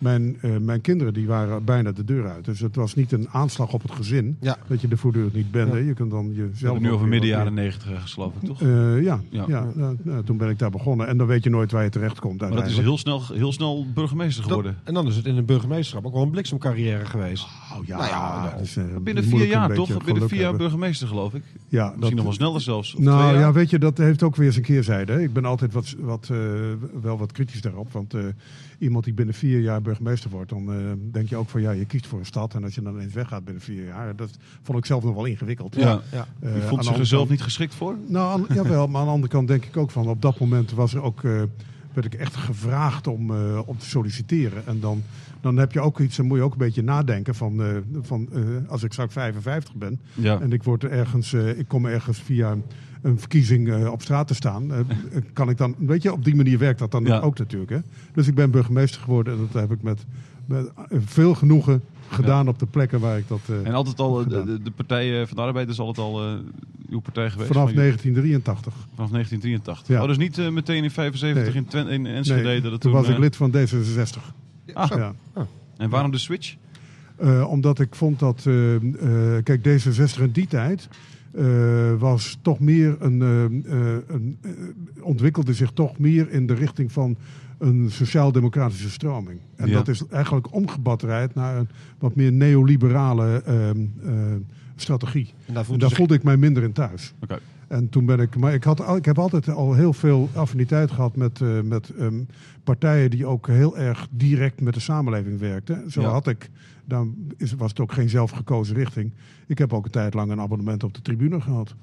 Mijn, 0.00 0.36
eh, 0.40 0.56
mijn 0.56 0.80
kinderen 0.80 1.14
die 1.14 1.26
waren 1.26 1.64
bijna 1.64 1.92
de 1.92 2.04
deur 2.04 2.28
uit. 2.28 2.44
Dus 2.44 2.60
het 2.60 2.76
was 2.76 2.94
niet 2.94 3.12
een 3.12 3.28
aanslag 3.30 3.72
op 3.72 3.82
het 3.82 3.92
gezin. 3.92 4.36
Ja. 4.40 4.56
Dat 4.66 4.80
je 4.80 4.88
er 4.88 4.98
voortdurend 4.98 5.34
niet 5.34 5.50
bent. 5.50 5.68
Ja. 5.68 5.74
hè. 5.74 5.80
Je 5.80 5.94
kunt 5.94 6.10
dan 6.10 6.32
jezelf. 6.34 6.78
nu 6.78 6.90
over 6.90 7.06
midden 7.08 7.28
jaren 7.28 7.54
negentig 7.54 8.16
ik, 8.16 8.46
toch? 8.46 8.62
Eh, 8.62 9.02
ja, 9.02 9.20
Ja. 9.30 9.44
ja. 9.48 9.66
nou, 9.74 9.96
nou, 10.02 10.24
toen 10.24 10.36
ben 10.36 10.48
ik 10.48 10.58
daar 10.58 10.70
begonnen. 10.70 11.06
En 11.06 11.16
dan 11.16 11.26
weet 11.26 11.44
je 11.44 11.50
nooit 11.50 11.72
waar 11.72 11.84
je 11.84 11.90
terecht 11.90 12.20
komt. 12.20 12.40
maar 12.40 12.50
dat 12.50 12.66
is 12.66 12.78
heel 12.78 12.98
snel, 12.98 13.22
heel 13.32 13.52
snel 13.52 13.86
burgemeester 13.94 14.44
geworden. 14.44 14.76
En 14.84 14.94
dan 14.94 15.06
is 15.06 15.16
het 15.16 15.26
in 15.26 15.36
een 15.36 15.44
burgemeesterschap 15.44 16.06
ook 16.06 16.12
wel 16.12 16.22
een 16.22 16.30
bliksemcarrière 16.30 17.04
geweest. 17.04 17.44
Oh, 17.44 17.86
ja, 17.86 17.96
Nou 17.96 18.08
ja, 18.08 18.50
dat 18.50 18.60
is, 18.60 18.76
eh, 18.76 18.84
Binnen 19.02 19.24
vier 19.24 19.40
een 19.40 19.46
jaar, 19.48 19.74
toch? 19.74 20.04
Binnen 20.04 20.28
vier 20.28 20.40
jaar 20.40 20.56
burgemeester, 20.56 21.08
geloof 21.08 21.34
ik. 21.34 21.42
Ja, 21.68 21.84
Misschien 21.84 22.00
dat- 22.00 22.12
nog 22.12 22.22
wel 22.24 22.32
sneller 22.32 22.60
zelfs. 22.60 22.94
Nou 22.98 23.38
ja, 23.38 23.52
weet 23.52 23.70
je, 23.70 23.78
dat 23.78 23.98
heeft 23.98 24.22
ook 24.22 24.36
weer 24.36 24.52
zijn 24.52 24.64
keerzijde. 24.64 25.12
Hè. 25.12 25.20
Ik 25.20 25.32
ben 25.32 25.44
altijd 25.44 25.72
wat, 25.72 25.94
wat, 25.98 26.28
eh, 26.30 26.38
wel 27.02 27.18
wat 27.18 27.32
kritisch 27.32 27.60
daarop. 27.60 27.92
Want 27.92 28.14
eh, 28.14 28.20
iemand 28.80 29.04
die 29.04 29.14
binnen 29.14 29.34
vier 29.34 29.60
jaar 29.60 29.82
burgemeester 29.82 30.30
wordt, 30.30 30.50
dan 30.50 30.72
eh, 30.72 30.76
denk 31.12 31.28
je 31.28 31.36
ook 31.36 31.48
van 31.48 31.60
ja, 31.60 31.70
je 31.70 31.84
kiest 31.84 32.06
voor 32.06 32.18
een 32.18 32.26
stad. 32.26 32.54
En 32.54 32.64
als 32.64 32.74
je 32.74 32.82
dan 32.82 32.94
ineens 32.94 33.12
weggaat 33.12 33.44
binnen 33.44 33.62
vier 33.62 33.84
jaar, 33.84 34.16
dat 34.16 34.30
vond 34.62 34.78
ik 34.78 34.86
zelf 34.86 35.04
nog 35.04 35.14
wel 35.14 35.24
ingewikkeld. 35.24 35.74
Ja. 35.74 36.00
Ja. 36.12 36.26
Eh, 36.40 36.48
U 36.50 36.54
aan 36.54 36.60
de 36.60 36.66
vond 36.66 36.84
zich 36.84 36.96
er 36.98 37.06
zelf 37.06 37.20
kant- 37.20 37.30
niet 37.30 37.42
geschikt 37.42 37.74
voor? 37.74 37.96
Nou, 38.06 38.40
aan, 38.48 38.56
jawel, 38.56 38.86
maar 38.86 39.00
aan 39.00 39.06
de 39.06 39.12
andere 39.12 39.32
kant 39.32 39.48
denk 39.48 39.64
ik 39.64 39.76
ook 39.76 39.90
van 39.90 40.08
op 40.08 40.22
dat 40.22 40.38
moment 40.38 40.72
was 40.72 40.94
er 40.94 41.02
ook, 41.02 41.24
eh, 41.24 41.42
werd 41.92 42.06
ik 42.14 42.14
echt 42.20 42.36
gevraagd 42.36 43.06
om, 43.06 43.30
eh, 43.30 43.60
om 43.64 43.78
te 43.78 43.86
solliciteren. 43.86 44.66
En 44.66 44.80
dan, 44.80 45.02
dan 45.40 45.56
heb 45.56 45.72
je 45.72 45.80
ook 45.80 46.00
iets, 46.00 46.16
dan 46.16 46.26
moet 46.26 46.36
je 46.38 46.44
ook 46.44 46.52
een 46.52 46.58
beetje 46.58 46.82
nadenken 46.82 47.34
van, 47.34 47.62
eh, 47.62 47.68
van 48.02 48.28
eh, 48.32 48.40
als 48.68 48.82
ik 48.82 48.92
straks 48.92 49.12
55 49.12 49.74
ben 49.74 50.00
Ja. 50.14 50.40
en 50.40 50.52
ik 50.52 50.62
word 50.62 50.84
ergens, 50.84 51.32
ik 51.32 51.68
kom 51.68 51.86
ergens 51.86 52.18
via 52.20 52.56
een 53.02 53.18
verkiezing 53.18 53.86
op 53.86 54.02
straat 54.02 54.26
te 54.26 54.34
staan, 54.34 54.70
kan 55.32 55.48
ik 55.50 55.56
dan, 55.56 55.74
weet 55.78 56.02
je, 56.02 56.12
op 56.12 56.24
die 56.24 56.34
manier 56.36 56.58
werkt 56.58 56.78
dat 56.78 56.90
dan 56.90 57.04
Ja. 57.04 57.18
ook 57.20 57.38
natuurlijk. 57.38 57.70
Hè? 57.70 57.78
Dus 58.14 58.26
ik 58.28 58.34
ben 58.34 58.50
burgemeester 58.50 59.00
geworden 59.00 59.32
en 59.34 59.48
dat 59.52 59.60
heb 59.60 59.70
ik 59.72 59.82
met, 59.82 60.04
met 60.46 60.70
veel 60.90 61.34
genoegen 61.34 61.82
gedaan 62.10 62.48
op 62.48 62.58
de 62.58 62.66
plekken 62.66 63.00
waar 63.00 63.18
ik 63.18 63.28
dat. 63.28 63.40
eh, 63.48 63.66
En 63.66 63.74
altijd 63.74 64.00
al, 64.00 64.20
eh, 64.20 64.28
de, 64.28 64.60
de, 64.62 64.70
Partij 64.70 65.20
eh, 65.20 65.26
van 65.26 65.36
de 65.36 65.42
Arbeid 65.42 65.68
is 65.68 65.78
altijd 65.78 66.06
al 66.06 66.20
uw 66.90 67.00
partij 67.00 67.30
geweest? 67.30 67.48
vanaf 67.52 67.62
Van 67.70 67.74
jullie- 67.74 67.90
1983. 67.90 68.74
Vanaf 68.94 69.10
1983. 69.10 69.86
Ja. 69.96 70.02
Oh, 70.02 70.08
dus 70.08 70.16
niet 70.18 70.50
meteen 70.52 70.84
in 70.84 70.90
75 70.90 71.44
Nee. 71.44 71.62
in, 71.62 71.64
Twen 71.68 71.88
in 71.88 72.06
Enschede 72.06 72.42
Nee, 72.42 72.60
dat 72.60 72.80
toen 72.80 72.92
was 72.92 73.08
ik 73.08 73.18
lid 73.18 73.36
van 73.36 73.50
D66. 73.56 74.34
Ah, 74.72 74.88
Ja. 74.90 75.14
en 75.76 75.90
waarom 75.90 76.10
de 76.10 76.18
switch? 76.18 76.54
Omdat 77.46 77.80
ik 77.80 77.94
vond 77.94 78.18
dat, 78.18 78.40
kijk, 79.42 79.60
D66 79.68 80.20
in 80.22 80.30
die 80.32 80.46
tijd 80.46 80.88
was 81.98 82.38
toch 82.42 82.60
meer 82.60 82.96
een, 83.00 83.20
een 83.20 84.38
ontwikkelde 85.00 85.54
zich 85.54 85.70
toch 85.70 85.98
meer 85.98 86.30
in 86.30 86.46
de 86.46 86.54
richting 86.54 86.92
van 86.92 87.16
een 87.60 87.90
sociaal-democratische 87.90 88.90
stroming. 88.90 89.40
En 89.56 89.68
Ja. 89.68 89.72
dat 89.74 89.88
is 89.88 90.06
eigenlijk 90.06 90.52
omgebatterijd 90.54 91.34
naar 91.34 91.56
een 91.56 91.68
wat 91.98 92.14
meer 92.14 92.32
neoliberale 92.32 93.42
ehm, 93.44 93.78
eh, 94.04 94.12
strategie. 94.76 95.26
En 95.26 95.34
daar 95.46 95.56
En 95.56 95.64
voelde 95.64 95.80
daar 95.80 95.88
zich- 95.88 95.98
voelde 95.98 96.14
ik 96.14 96.22
mij 96.22 96.36
minder 96.36 96.62
in 96.62 96.72
thuis. 96.72 97.14
Oké. 97.22 97.38
En 97.68 97.88
toen 97.88 98.06
ben 98.06 98.20
ik, 98.20 98.36
maar 98.36 98.54
ik, 98.54 98.64
had, 98.64 98.80
al- 98.84 98.96
ik 98.96 99.04
heb 99.04 99.18
altijd 99.18 99.48
al 99.48 99.74
heel 99.74 99.92
veel 99.92 100.28
affiniteit 100.34 100.90
gehad 100.90 101.16
met, 101.16 101.40
eh, 101.40 101.60
met 101.60 101.90
ehm, 101.98 102.22
partijen 102.64 103.10
die 103.10 103.26
ook 103.26 103.46
heel 103.46 103.78
erg 103.78 104.08
direct 104.10 104.60
met 104.60 104.74
de 104.74 104.80
samenleving 104.80 105.38
werkten. 105.38 105.90
Zo 105.90 106.00
Ja. 106.00 106.08
had 106.08 106.26
ik, 106.26 106.50
dan 106.84 107.14
is, 107.36 107.52
was 107.52 107.68
het 107.70 107.80
ook 107.80 107.92
geen 107.92 108.08
zelfgekozen 108.08 108.74
richting. 108.76 109.12
Ik 109.46 109.58
heb 109.58 109.72
ook 109.72 109.84
een 109.84 109.90
tijd 109.90 110.14
lang 110.14 110.30
een 110.30 110.40
abonnement 110.40 110.84
op 110.84 110.94
de 110.94 111.02
tribune 111.02 111.40
gehad. 111.40 111.74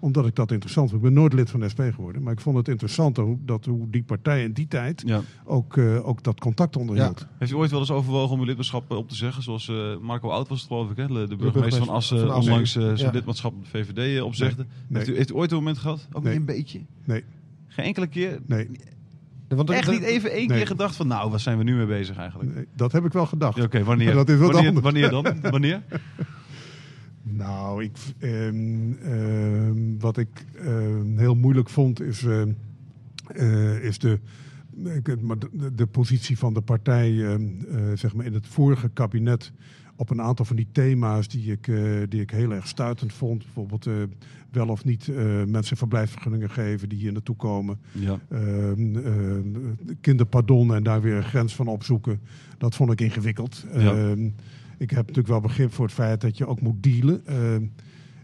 Omdat 0.00 0.26
ik 0.26 0.34
dat 0.34 0.50
interessant 0.52 0.90
vond. 0.90 1.02
Ik 1.04 1.08
ben 1.08 1.18
nooit 1.20 1.32
lid 1.32 1.50
van 1.50 1.60
de 1.60 1.68
SP 1.74 1.82
geworden. 1.94 2.22
Maar 2.22 2.32
ik 2.32 2.40
vond 2.40 2.56
het 2.56 2.68
interessanter 2.68 3.24
hoe, 3.24 3.38
dat, 3.44 3.64
hoe 3.64 3.90
die 3.90 4.02
partij 4.02 4.42
in 4.42 4.52
die 4.52 4.66
tijd 4.68 5.02
Ja. 5.06 5.20
ook, 5.44 5.76
eh, 5.76 6.08
ook 6.08 6.22
dat 6.22 6.40
contact 6.40 6.76
onderhield. 6.76 7.26
Heeft 7.38 7.52
u 7.52 7.54
ooit 7.54 7.70
wel 7.70 7.80
eens 7.80 7.90
overwogen 7.90 8.32
om 8.34 8.40
uw 8.40 8.46
lidmaatschap 8.46 8.90
eh, 8.90 8.96
op 8.96 9.08
te 9.08 9.14
zeggen? 9.14 9.42
Zoals 9.42 9.68
eh, 9.68 9.96
Marco 10.00 10.28
Oud 10.28 10.48
was 10.48 10.58
het 10.58 10.68
geloof 10.68 10.90
ik, 10.90 10.96
hè? 10.96 11.06
de 11.06 11.12
burgemeester 11.12 11.36
burgemeester 11.52 11.84
van 11.84 11.94
Assen 11.94 12.18
van 12.18 12.30
Assen. 12.30 12.50
onlangs 12.52 12.76
eh, 12.76 12.82
zijn 12.82 12.96
Ja. 12.98 13.10
lidmaatschap 13.10 13.52
op 13.52 13.62
de 13.64 13.68
VVD 13.70 14.20
opzegde. 14.22 14.66
Nee. 14.88 14.98
Heeft, 15.02 15.08
u, 15.08 15.16
heeft 15.16 15.30
u 15.30 15.34
ooit 15.34 15.50
een 15.50 15.56
moment 15.56 15.78
gehad? 15.78 16.08
Ook 16.12 16.22
Nee. 16.22 16.38
niet 16.38 16.48
een 16.48 16.56
beetje? 16.56 16.80
Nee, 17.04 17.24
Geen 17.66 17.84
enkele 17.84 18.06
keer? 18.06 18.40
nee, 18.46 18.68
Want 19.48 19.70
Echt 19.70 19.90
niet 19.90 20.02
even 20.02 20.30
één 20.30 20.48
Nee. 20.48 20.56
keer 20.56 20.66
gedacht 20.66 20.96
van 20.96 21.06
nou, 21.06 21.30
waar 21.30 21.40
zijn 21.40 21.58
we 21.58 21.64
nu 21.64 21.74
mee 21.76 21.86
bezig 21.86 22.16
eigenlijk? 22.16 22.54
nee, 22.54 22.66
dat 22.76 22.92
heb 22.92 23.04
ik 23.04 23.12
wel 23.12 23.26
gedacht. 23.26 23.56
Ja, 23.56 23.62
Oké, 23.62 23.84
wanneer? 23.84 24.06
Maar 24.06 24.14
dat 24.24 24.28
is 24.28 24.38
wat 24.38 24.52
wanneer, 24.52 24.68
anders. 24.68 24.84
wanneer 24.84 25.10
dan? 25.10 25.50
Wanneer? 25.50 25.82
Nou, 27.32 27.84
ik, 27.84 27.96
ehm, 28.18 28.92
ehm, 28.92 29.98
wat 29.98 30.16
ik 30.16 30.44
ehm, 30.56 31.16
heel 31.16 31.34
moeilijk 31.34 31.68
vond 31.68 32.00
is, 32.00 32.26
eh, 33.34 33.84
is 33.84 33.98
de, 33.98 34.18
de, 35.02 35.74
de 35.74 35.86
positie 35.86 36.38
van 36.38 36.54
de 36.54 36.60
partij 36.60 37.24
eh, 37.24 37.36
zeg 37.94 38.14
maar 38.14 38.26
in 38.26 38.34
het 38.34 38.46
vorige 38.46 38.88
kabinet 38.88 39.52
op 39.96 40.10
een 40.10 40.22
aantal 40.22 40.44
van 40.44 40.56
die 40.56 40.68
thema's 40.72 41.28
die 41.28 41.52
ik, 41.52 41.68
eh, 41.68 41.82
die 42.08 42.20
ik 42.20 42.30
heel 42.30 42.52
erg 42.52 42.66
stuitend 42.66 43.12
vond. 43.12 43.42
Bijvoorbeeld 43.42 43.86
wel 44.50 44.68
of 44.68 44.84
niet 44.84 45.10
mensen 45.46 45.76
verblijfsvergunningen 45.76 46.50
geven 46.50 46.88
die 46.88 46.98
hier 46.98 47.12
naartoe 47.12 47.36
komen. 47.36 47.78
Ja. 47.92 48.18
Kinderpardon 50.00 50.74
en 50.74 50.82
daar 50.82 51.00
weer 51.00 51.16
een 51.16 51.22
grens 51.22 51.54
van 51.54 51.66
opzoeken. 51.66 52.20
Dat 52.58 52.74
vond 52.74 52.92
ik 52.92 53.00
ingewikkeld. 53.00 53.66
Ja. 53.72 54.14
Ik 54.78 54.90
heb 54.90 54.98
natuurlijk 54.98 55.28
wel 55.28 55.40
begrip 55.40 55.72
voor 55.72 55.84
het 55.84 55.94
feit 55.94 56.20
dat 56.20 56.38
je 56.38 56.46
ook 56.46 56.60
moet 56.60 56.82
dealen. 56.82 57.26
Ehm, 57.26 57.64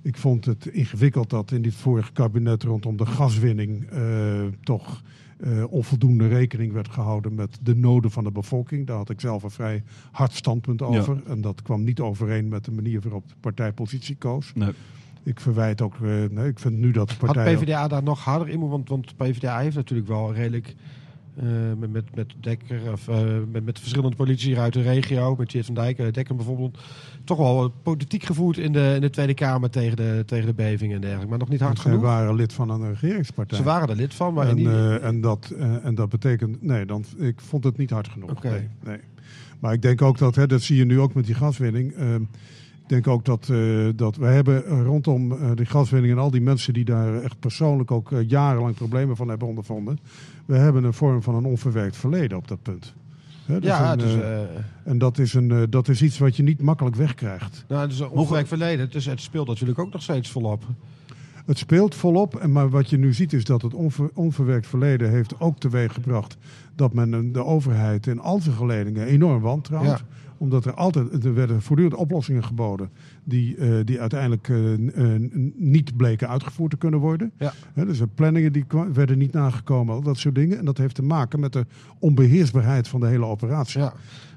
ik 0.02 0.16
vond 0.16 0.44
het 0.44 0.66
ingewikkeld 0.66 1.30
dat 1.30 1.50
in 1.50 1.62
dit 1.62 1.74
vorige 1.74 2.12
kabinet 2.12 2.62
rondom 2.62 2.96
de 2.96 3.06
gaswinning 3.06 3.90
eh, 3.90 4.42
toch 4.62 5.02
eh, 5.40 5.64
onvoldoende 5.72 6.28
rekening 6.28 6.72
werd 6.72 6.88
gehouden 6.88 7.34
met 7.34 7.58
de 7.62 7.76
noden 7.76 8.10
van 8.10 8.24
de 8.24 8.30
bevolking. 8.30 8.86
Daar 8.86 8.96
had 8.96 9.10
ik 9.10 9.20
zelf 9.20 9.42
een 9.42 9.50
vrij 9.50 9.82
hard 10.12 10.32
standpunt 10.32 10.82
over. 10.82 11.22
En 11.26 11.40
dat 11.40 11.62
kwam 11.62 11.84
niet 11.84 12.00
overeen 12.00 12.48
met 12.48 12.64
de 12.64 12.72
manier 12.72 13.00
waarop 13.00 13.28
de 13.28 13.34
partij 13.40 13.72
positie 13.72 14.16
koos. 14.16 14.52
Nee. 14.54 14.72
Ik 15.22 15.40
verwijt 15.40 15.80
ook, 15.80 15.94
eh, 15.94 16.24
nee, 16.30 16.48
ik 16.48 16.58
vind 16.58 16.78
nu 16.78 16.90
dat 16.90 17.08
de 17.08 17.14
Had 17.18 17.32
partij. 17.32 17.56
PvdA 17.56 17.88
daar 17.88 18.02
nog 18.02 18.24
harder 18.24 18.48
in 18.48 18.58
moeten? 18.58 18.76
Want, 18.86 18.88
want 18.88 19.16
PvdA 19.16 19.58
heeft 19.58 19.76
natuurlijk 19.76 20.08
wel 20.08 20.34
redelijk 20.34 20.74
met, 21.78 21.92
met, 21.92 22.14
met 22.14 22.34
Dekker, 22.40 22.92
of 22.92 23.08
eh, 23.08 23.16
met, 23.52 23.64
met 23.64 23.78
verschillende 23.78 24.16
politici 24.16 24.56
uit 24.58 24.72
de 24.72 24.82
regio, 24.82 25.34
met 25.38 25.48
Tjeerd 25.48 25.66
van 25.66 25.74
Dijk, 25.74 25.98
eh, 25.98 26.12
Dekker 26.12 26.36
bijvoorbeeld, 26.36 26.78
toch 27.24 27.38
wel 27.38 27.68
politiek 27.82 28.22
gevoerd 28.22 28.56
in 28.58 28.72
de, 28.72 28.92
in 28.94 29.00
de 29.00 29.10
Tweede 29.10 29.34
Kamer 29.34 29.70
tegen 29.70 29.96
de, 29.96 30.22
tegen 30.26 30.46
de 30.46 30.54
beving 30.54 30.92
en 30.92 31.00
dergelijke. 31.00 31.28
Maar 31.30 31.38
nog 31.38 31.48
niet 31.48 31.60
hard 31.60 31.78
genoeg. 31.78 32.00
waren 32.00 32.34
lid 32.34 32.52
van 32.52 32.70
een 32.70 32.88
regeringspartij. 32.88 33.58
Ze 33.58 33.64
waren 33.64 33.88
er 33.88 33.96
lid 33.96 34.14
van, 34.14 34.34
maar 34.34 34.44
en, 34.44 34.50
in 34.50 34.56
die, 34.56 34.66
eh, 34.68 35.04
en, 35.04 35.20
dat, 35.20 35.52
eh, 35.58 35.84
en 35.84 35.94
dat 35.94 36.08
betekent, 36.08 36.62
nee, 36.62 36.86
dan, 36.86 37.04
ik 37.18 37.40
vond 37.40 37.64
het 37.64 37.76
niet 37.76 37.90
hard 37.90 38.08
genoeg. 38.08 38.30
Oké. 38.30 38.48
Nee, 38.50 38.68
nee. 38.84 38.98
Maar 39.60 39.72
ik 39.72 39.82
denk 39.82 40.02
ook 40.02 40.18
dat, 40.18 40.34
hè, 40.34 40.46
dat 40.46 40.62
zie 40.62 40.76
je 40.76 40.84
nu 40.84 41.00
ook 41.00 41.14
met 41.14 41.26
die 41.26 41.34
gaswinning. 41.34 41.92
eh, 41.94 42.14
Ik 42.14 42.90
denk 42.90 43.06
ook 43.06 43.24
dat, 43.24 43.48
eh, 43.50 43.88
dat 43.96 44.16
we 44.16 44.26
hebben 44.26 44.66
eh, 44.66 44.82
rondom 44.82 45.32
eh, 45.32 45.50
die 45.54 45.66
gaswinning 45.66 46.12
en 46.12 46.18
al 46.18 46.30
die 46.30 46.40
mensen 46.40 46.72
die 46.72 46.84
daar 46.84 47.22
echt 47.22 47.38
persoonlijk 47.40 47.90
ook 47.90 48.12
eh, 48.12 48.28
jarenlang 48.28 48.74
problemen 48.74 49.16
van 49.16 49.28
hebben 49.28 49.48
ondervonden. 49.48 49.98
We 50.46 50.56
hebben 50.56 50.84
een 50.84 50.92
vorm 50.94 51.22
van 51.22 51.34
een 51.34 51.44
onverwerkt 51.44 51.96
verleden 51.96 52.36
op 52.38 52.48
dat 52.48 52.62
punt. 52.62 52.94
Hè, 53.46 53.54
dat 53.54 53.62
Ja, 53.62 53.92
een, 53.92 53.98
dus, 53.98 54.14
eh, 54.14 54.42
eh, 54.42 54.48
en 54.84 54.98
dat 54.98 55.18
is, 55.18 55.34
een, 55.34 55.50
eh, 55.50 55.62
dat 55.70 55.88
is 55.88 56.02
iets 56.02 56.18
wat 56.18 56.36
je 56.36 56.42
niet 56.42 56.62
makkelijk 56.62 56.96
wegkrijgt. 56.96 57.64
nou, 57.68 57.82
het 57.82 57.92
is 57.92 57.98
een 58.00 58.08
onverwerkt 58.08 58.48
verleden. 58.48 58.84
Het, 58.84 58.94
is, 58.94 59.06
het 59.06 59.20
speelt 59.20 59.46
natuurlijk 59.48 59.78
ook 59.78 59.92
nog 59.92 60.02
steeds 60.02 60.30
volop. 60.30 60.64
Het 61.46 61.58
speelt 61.58 61.94
volop, 61.94 62.34
en 62.36 62.52
maar 62.52 62.68
wat 62.70 62.90
je 62.90 62.98
nu 62.98 63.12
ziet 63.12 63.32
is 63.32 63.44
dat 63.44 63.62
het 63.62 63.74
onver- 63.74 64.10
onverwerkt 64.14 64.66
verleden 64.66 65.10
heeft 65.10 65.40
ook 65.40 65.58
teweeg 65.58 65.92
gebracht 65.92 66.36
dat 66.74 66.94
men 66.94 67.12
een- 67.12 67.32
de 67.32 67.44
overheid 67.44 68.06
in 68.06 68.20
al 68.20 68.40
zijn 68.40 68.56
geledingen 68.56 69.06
enorm 69.06 69.40
wantrouwt. 69.42 69.84
Ja. 69.86 69.98
Omdat 70.38 70.64
er 70.64 70.74
altijd, 70.74 71.24
er 71.24 71.34
werden 71.34 71.62
voortdurend 71.62 71.94
oplossingen 72.00 72.44
geboden 72.44 72.90
die, 73.24 73.56
eh, 73.56 73.68
die 73.84 74.00
uiteindelijk 74.00 74.48
eh, 74.48 74.72
eh, 74.72 75.20
niet 75.56 75.96
bleken 75.96 76.28
uitgevoerd 76.28 76.70
te 76.70 76.76
kunnen 76.76 77.00
worden. 77.00 77.32
Ja. 77.38 77.52
Dus 77.74 77.98
de 77.98 78.06
planningen 78.06 78.52
die 78.52 78.64
werden 78.92 79.18
niet 79.18 79.32
nagekomen, 79.32 79.94
al 79.94 80.02
dat 80.02 80.18
soort 80.18 80.34
dingen. 80.34 80.58
En 80.58 80.64
dat 80.64 80.78
heeft 80.78 80.94
te 80.94 81.02
maken 81.02 81.40
met 81.40 81.52
de 81.52 81.66
onbeheersbaarheid 81.98 82.88
van 82.88 83.00
de 83.00 83.06
hele 83.06 83.24
operatie. 83.24 83.80
Ja. 83.80 83.94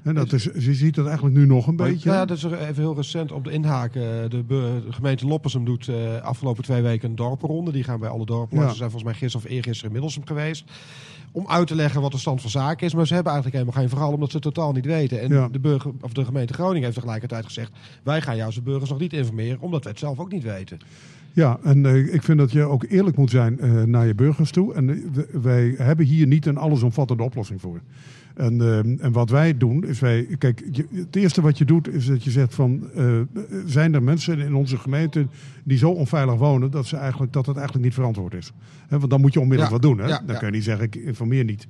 En 0.08 0.14
dat 0.14 0.32
is, 0.32 0.44
je 0.44 0.74
ziet 0.74 0.94
dat 0.94 1.06
eigenlijk 1.06 1.36
nu 1.36 1.46
nog 1.46 1.66
een 1.66 1.76
beetje. 1.76 2.10
Ja, 2.10 2.24
dat 2.24 2.36
is 2.36 2.42
er 2.42 2.58
even 2.58 2.82
heel 2.82 2.94
recent 2.94 3.32
op 3.32 3.44
de 3.44 3.50
inhaken. 3.50 4.30
De, 4.30 4.82
gemeente 4.90 5.26
Loppersum 5.26 5.64
doet 5.64 5.88
eh, 5.88 6.20
afgelopen 6.22 6.64
twee 6.64 6.82
weken 6.82 7.08
een 7.10 7.16
dorpenronde. 7.16 7.72
Die 7.72 7.84
gaan 7.84 8.00
bij 8.00 8.08
alle 8.08 8.26
dorpen 8.26 8.56
langs. 8.56 8.64
Ja. 8.64 8.70
Ze 8.70 8.76
zijn 8.76 8.90
volgens 8.90 9.10
mij 9.10 9.20
gisteren 9.20 9.46
of 9.46 9.52
eergisteren 9.52 9.86
in 9.86 9.92
Middelsum 9.92 10.26
geweest. 10.26 10.64
Om 11.32 11.48
uit 11.48 11.66
te 11.66 11.74
leggen 11.74 12.00
wat 12.00 12.12
de 12.12 12.18
stand 12.18 12.40
van 12.40 12.50
zaken 12.50 12.86
is. 12.86 12.94
Maar 12.94 13.06
ze 13.06 13.14
hebben 13.14 13.32
eigenlijk 13.32 13.62
helemaal 13.62 13.82
geen 13.82 13.92
verhaal, 13.92 14.12
omdat 14.12 14.30
ze 14.30 14.36
het 14.36 14.44
totaal 14.44 14.72
niet 14.72 14.84
weten. 14.84 15.20
En 15.20 15.28
Ja. 15.28 15.48
de, 15.48 15.58
burger, 15.58 15.92
of 16.00 16.12
de 16.12 16.24
gemeente 16.24 16.52
Groningen 16.52 16.82
heeft 16.82 16.94
tegelijkertijd 16.94 17.44
gezegd... 17.44 17.72
wij 18.02 18.20
gaan 18.20 18.36
juist 18.36 18.56
de 18.56 18.62
burgers 18.78 18.90
nog 18.90 19.00
niet 19.00 19.12
informeren, 19.20 19.60
omdat 19.60 19.82
wij 19.82 19.92
het 19.92 20.00
zelf 20.00 20.18
ook 20.18 20.32
niet 20.32 20.42
weten. 20.42 20.78
Ja, 21.32 21.58
en 21.62 21.86
eh, 21.86 22.14
ik 22.14 22.22
vind 22.22 22.38
dat 22.38 22.52
je 22.52 22.62
ook 22.62 22.84
eerlijk 22.88 23.16
moet 23.16 23.30
zijn 23.30 23.60
eh, 23.60 23.82
naar 23.82 24.06
je 24.06 24.14
burgers 24.14 24.50
toe. 24.50 24.74
En 24.74 24.90
eh, 24.90 25.22
wij 25.42 25.74
hebben 25.76 26.06
hier 26.06 26.26
niet 26.26 26.46
een 26.46 26.56
allesomvattende 26.56 27.22
oplossing 27.22 27.60
voor. 27.60 27.80
En, 28.34 28.60
en 29.00 29.12
wat 29.12 29.30
wij 29.30 29.56
doen 29.56 29.84
is 29.84 30.00
wij. 30.00 30.26
Kijk, 30.38 30.62
je- 30.70 30.86
het 30.92 31.16
eerste 31.16 31.40
wat 31.40 31.58
je 31.58 31.64
doet 31.64 31.88
is 31.88 32.06
dat 32.06 32.24
je 32.24 32.30
zegt 32.30 32.54
van. 32.54 32.88
zijn 33.66 33.94
er 33.94 34.02
mensen 34.02 34.38
in 34.38 34.54
onze 34.54 34.76
gemeente 34.76 35.26
die 35.64 35.78
zo 35.78 35.90
onveilig 35.90 36.34
wonen 36.34 36.70
dat, 36.70 36.86
ze 36.86 36.96
eigenlijk, 36.96 37.32
dat 37.32 37.46
het 37.46 37.56
eigenlijk 37.56 37.84
niet 37.84 37.94
verantwoord 37.94 38.34
is? 38.34 38.52
Want 38.88 39.10
dan 39.10 39.20
moet 39.20 39.32
je 39.32 39.40
onmiddellijk 39.40 39.82
Ja, 39.82 39.88
wat 39.88 39.96
doen. 39.96 40.06
Hè? 40.06 40.12
ja, 40.12 40.18
dan 40.26 40.34
ja. 40.34 40.38
kun 40.38 40.46
je 40.48 40.54
niet 40.54 40.64
zeggen, 40.64 40.84
ik 40.84 40.94
informeer 40.94 41.44
niet. 41.44 41.66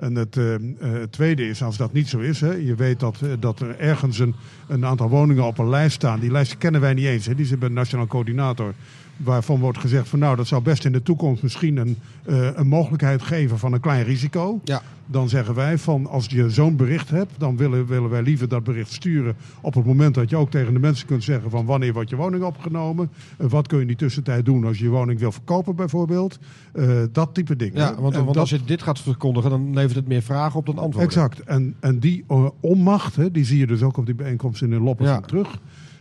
En 0.00 0.14
het, 0.14 0.36
eh, 0.36 0.54
eh, 0.54 0.60
het 0.78 1.12
tweede 1.12 1.48
is, 1.48 1.62
als 1.62 1.76
dat 1.76 1.92
niet 1.92 2.08
zo 2.08 2.18
is, 2.18 2.40
hè, 2.40 2.52
je 2.52 2.74
weet 2.74 3.00
dat, 3.00 3.20
eh, 3.22 3.30
dat 3.40 3.60
er 3.60 3.78
ergens 3.78 4.18
een, 4.18 4.34
een 4.68 4.84
aantal 4.84 5.08
woningen 5.08 5.44
op 5.44 5.58
een 5.58 5.68
lijst 5.68 5.94
staan. 5.94 6.20
Die 6.20 6.30
lijst 6.30 6.58
kennen 6.58 6.80
wij 6.80 6.94
niet 6.94 7.06
eens. 7.06 7.26
Hè. 7.26 7.34
Die 7.34 7.46
zit 7.46 7.58
bij 7.58 7.68
de 7.68 7.74
Nationaal 7.74 8.06
Coördinator. 8.06 8.74
Waarvan 9.24 9.60
wordt 9.60 9.78
gezegd 9.78 10.08
van 10.08 10.18
nou, 10.18 10.36
dat 10.36 10.46
zou 10.46 10.62
best 10.62 10.84
in 10.84 10.92
de 10.92 11.02
toekomst 11.02 11.42
misschien 11.42 11.76
een, 11.76 11.96
eh, 12.24 12.48
een 12.54 12.66
mogelijkheid 12.68 13.22
geven 13.22 13.58
van 13.58 13.72
een 13.72 13.80
klein 13.80 14.04
risico. 14.04 14.60
Ja. 14.64 14.82
Dan 15.06 15.28
zeggen 15.28 15.54
wij 15.54 15.78
van 15.78 16.06
als 16.06 16.26
je 16.26 16.50
zo'n 16.50 16.76
bericht 16.76 17.10
hebt, 17.10 17.32
dan 17.38 17.56
willen, 17.56 17.86
willen 17.86 18.10
wij 18.10 18.22
liever 18.22 18.48
dat 18.48 18.64
bericht 18.64 18.92
sturen 18.92 19.34
op 19.60 19.74
het 19.74 19.84
moment 19.84 20.14
dat 20.14 20.30
je 20.30 20.36
ook 20.36 20.50
tegen 20.50 20.72
de 20.72 20.78
mensen 20.78 21.06
kunt 21.06 21.24
zeggen 21.24 21.50
van 21.50 21.64
wanneer 21.66 21.92
wordt 21.92 22.10
je 22.10 22.16
woning 22.16 22.42
opgenomen. 22.44 23.10
Eh, 23.38 23.46
wat 23.46 23.66
kun 23.66 23.76
je 23.76 23.82
in 23.82 23.88
die 23.88 23.96
tussentijd 23.96 24.44
doen 24.44 24.64
als 24.64 24.78
je 24.78 24.84
je 24.84 24.90
woning 24.90 25.18
wil 25.20 25.32
verkopen 25.32 25.76
bijvoorbeeld. 25.76 26.38
Eh, 26.72 26.88
dat 27.12 27.34
type 27.34 27.56
dingen. 27.56 27.76
Ja, 27.78 27.94
want, 28.00 28.14
want 28.14 28.26
dat- 28.26 28.36
als 28.36 28.50
je 28.50 28.64
dit 28.64 28.82
gaat 28.82 29.00
verkondigen, 29.00 29.50
dan 29.50 29.74
levert 29.74 29.94
het 29.96 30.08
meer 30.08 30.22
vragen 30.22 30.58
op 30.58 30.66
dan 30.66 30.78
antwoorden. 30.78 31.10
Exact. 31.10 31.40
En, 31.40 31.74
en 31.80 31.98
die 31.98 32.24
onmacht, 32.60 33.16
hè, 33.16 33.30
die 33.30 33.44
zie 33.44 33.58
je 33.58 33.66
dus 33.66 33.82
ook 33.82 33.96
op 33.96 34.06
die 34.06 34.14
bijeenkomsten 34.14 34.72
in 34.72 34.82
Loppers 34.82 35.08
Ja. 35.08 35.20
terug. 35.20 35.58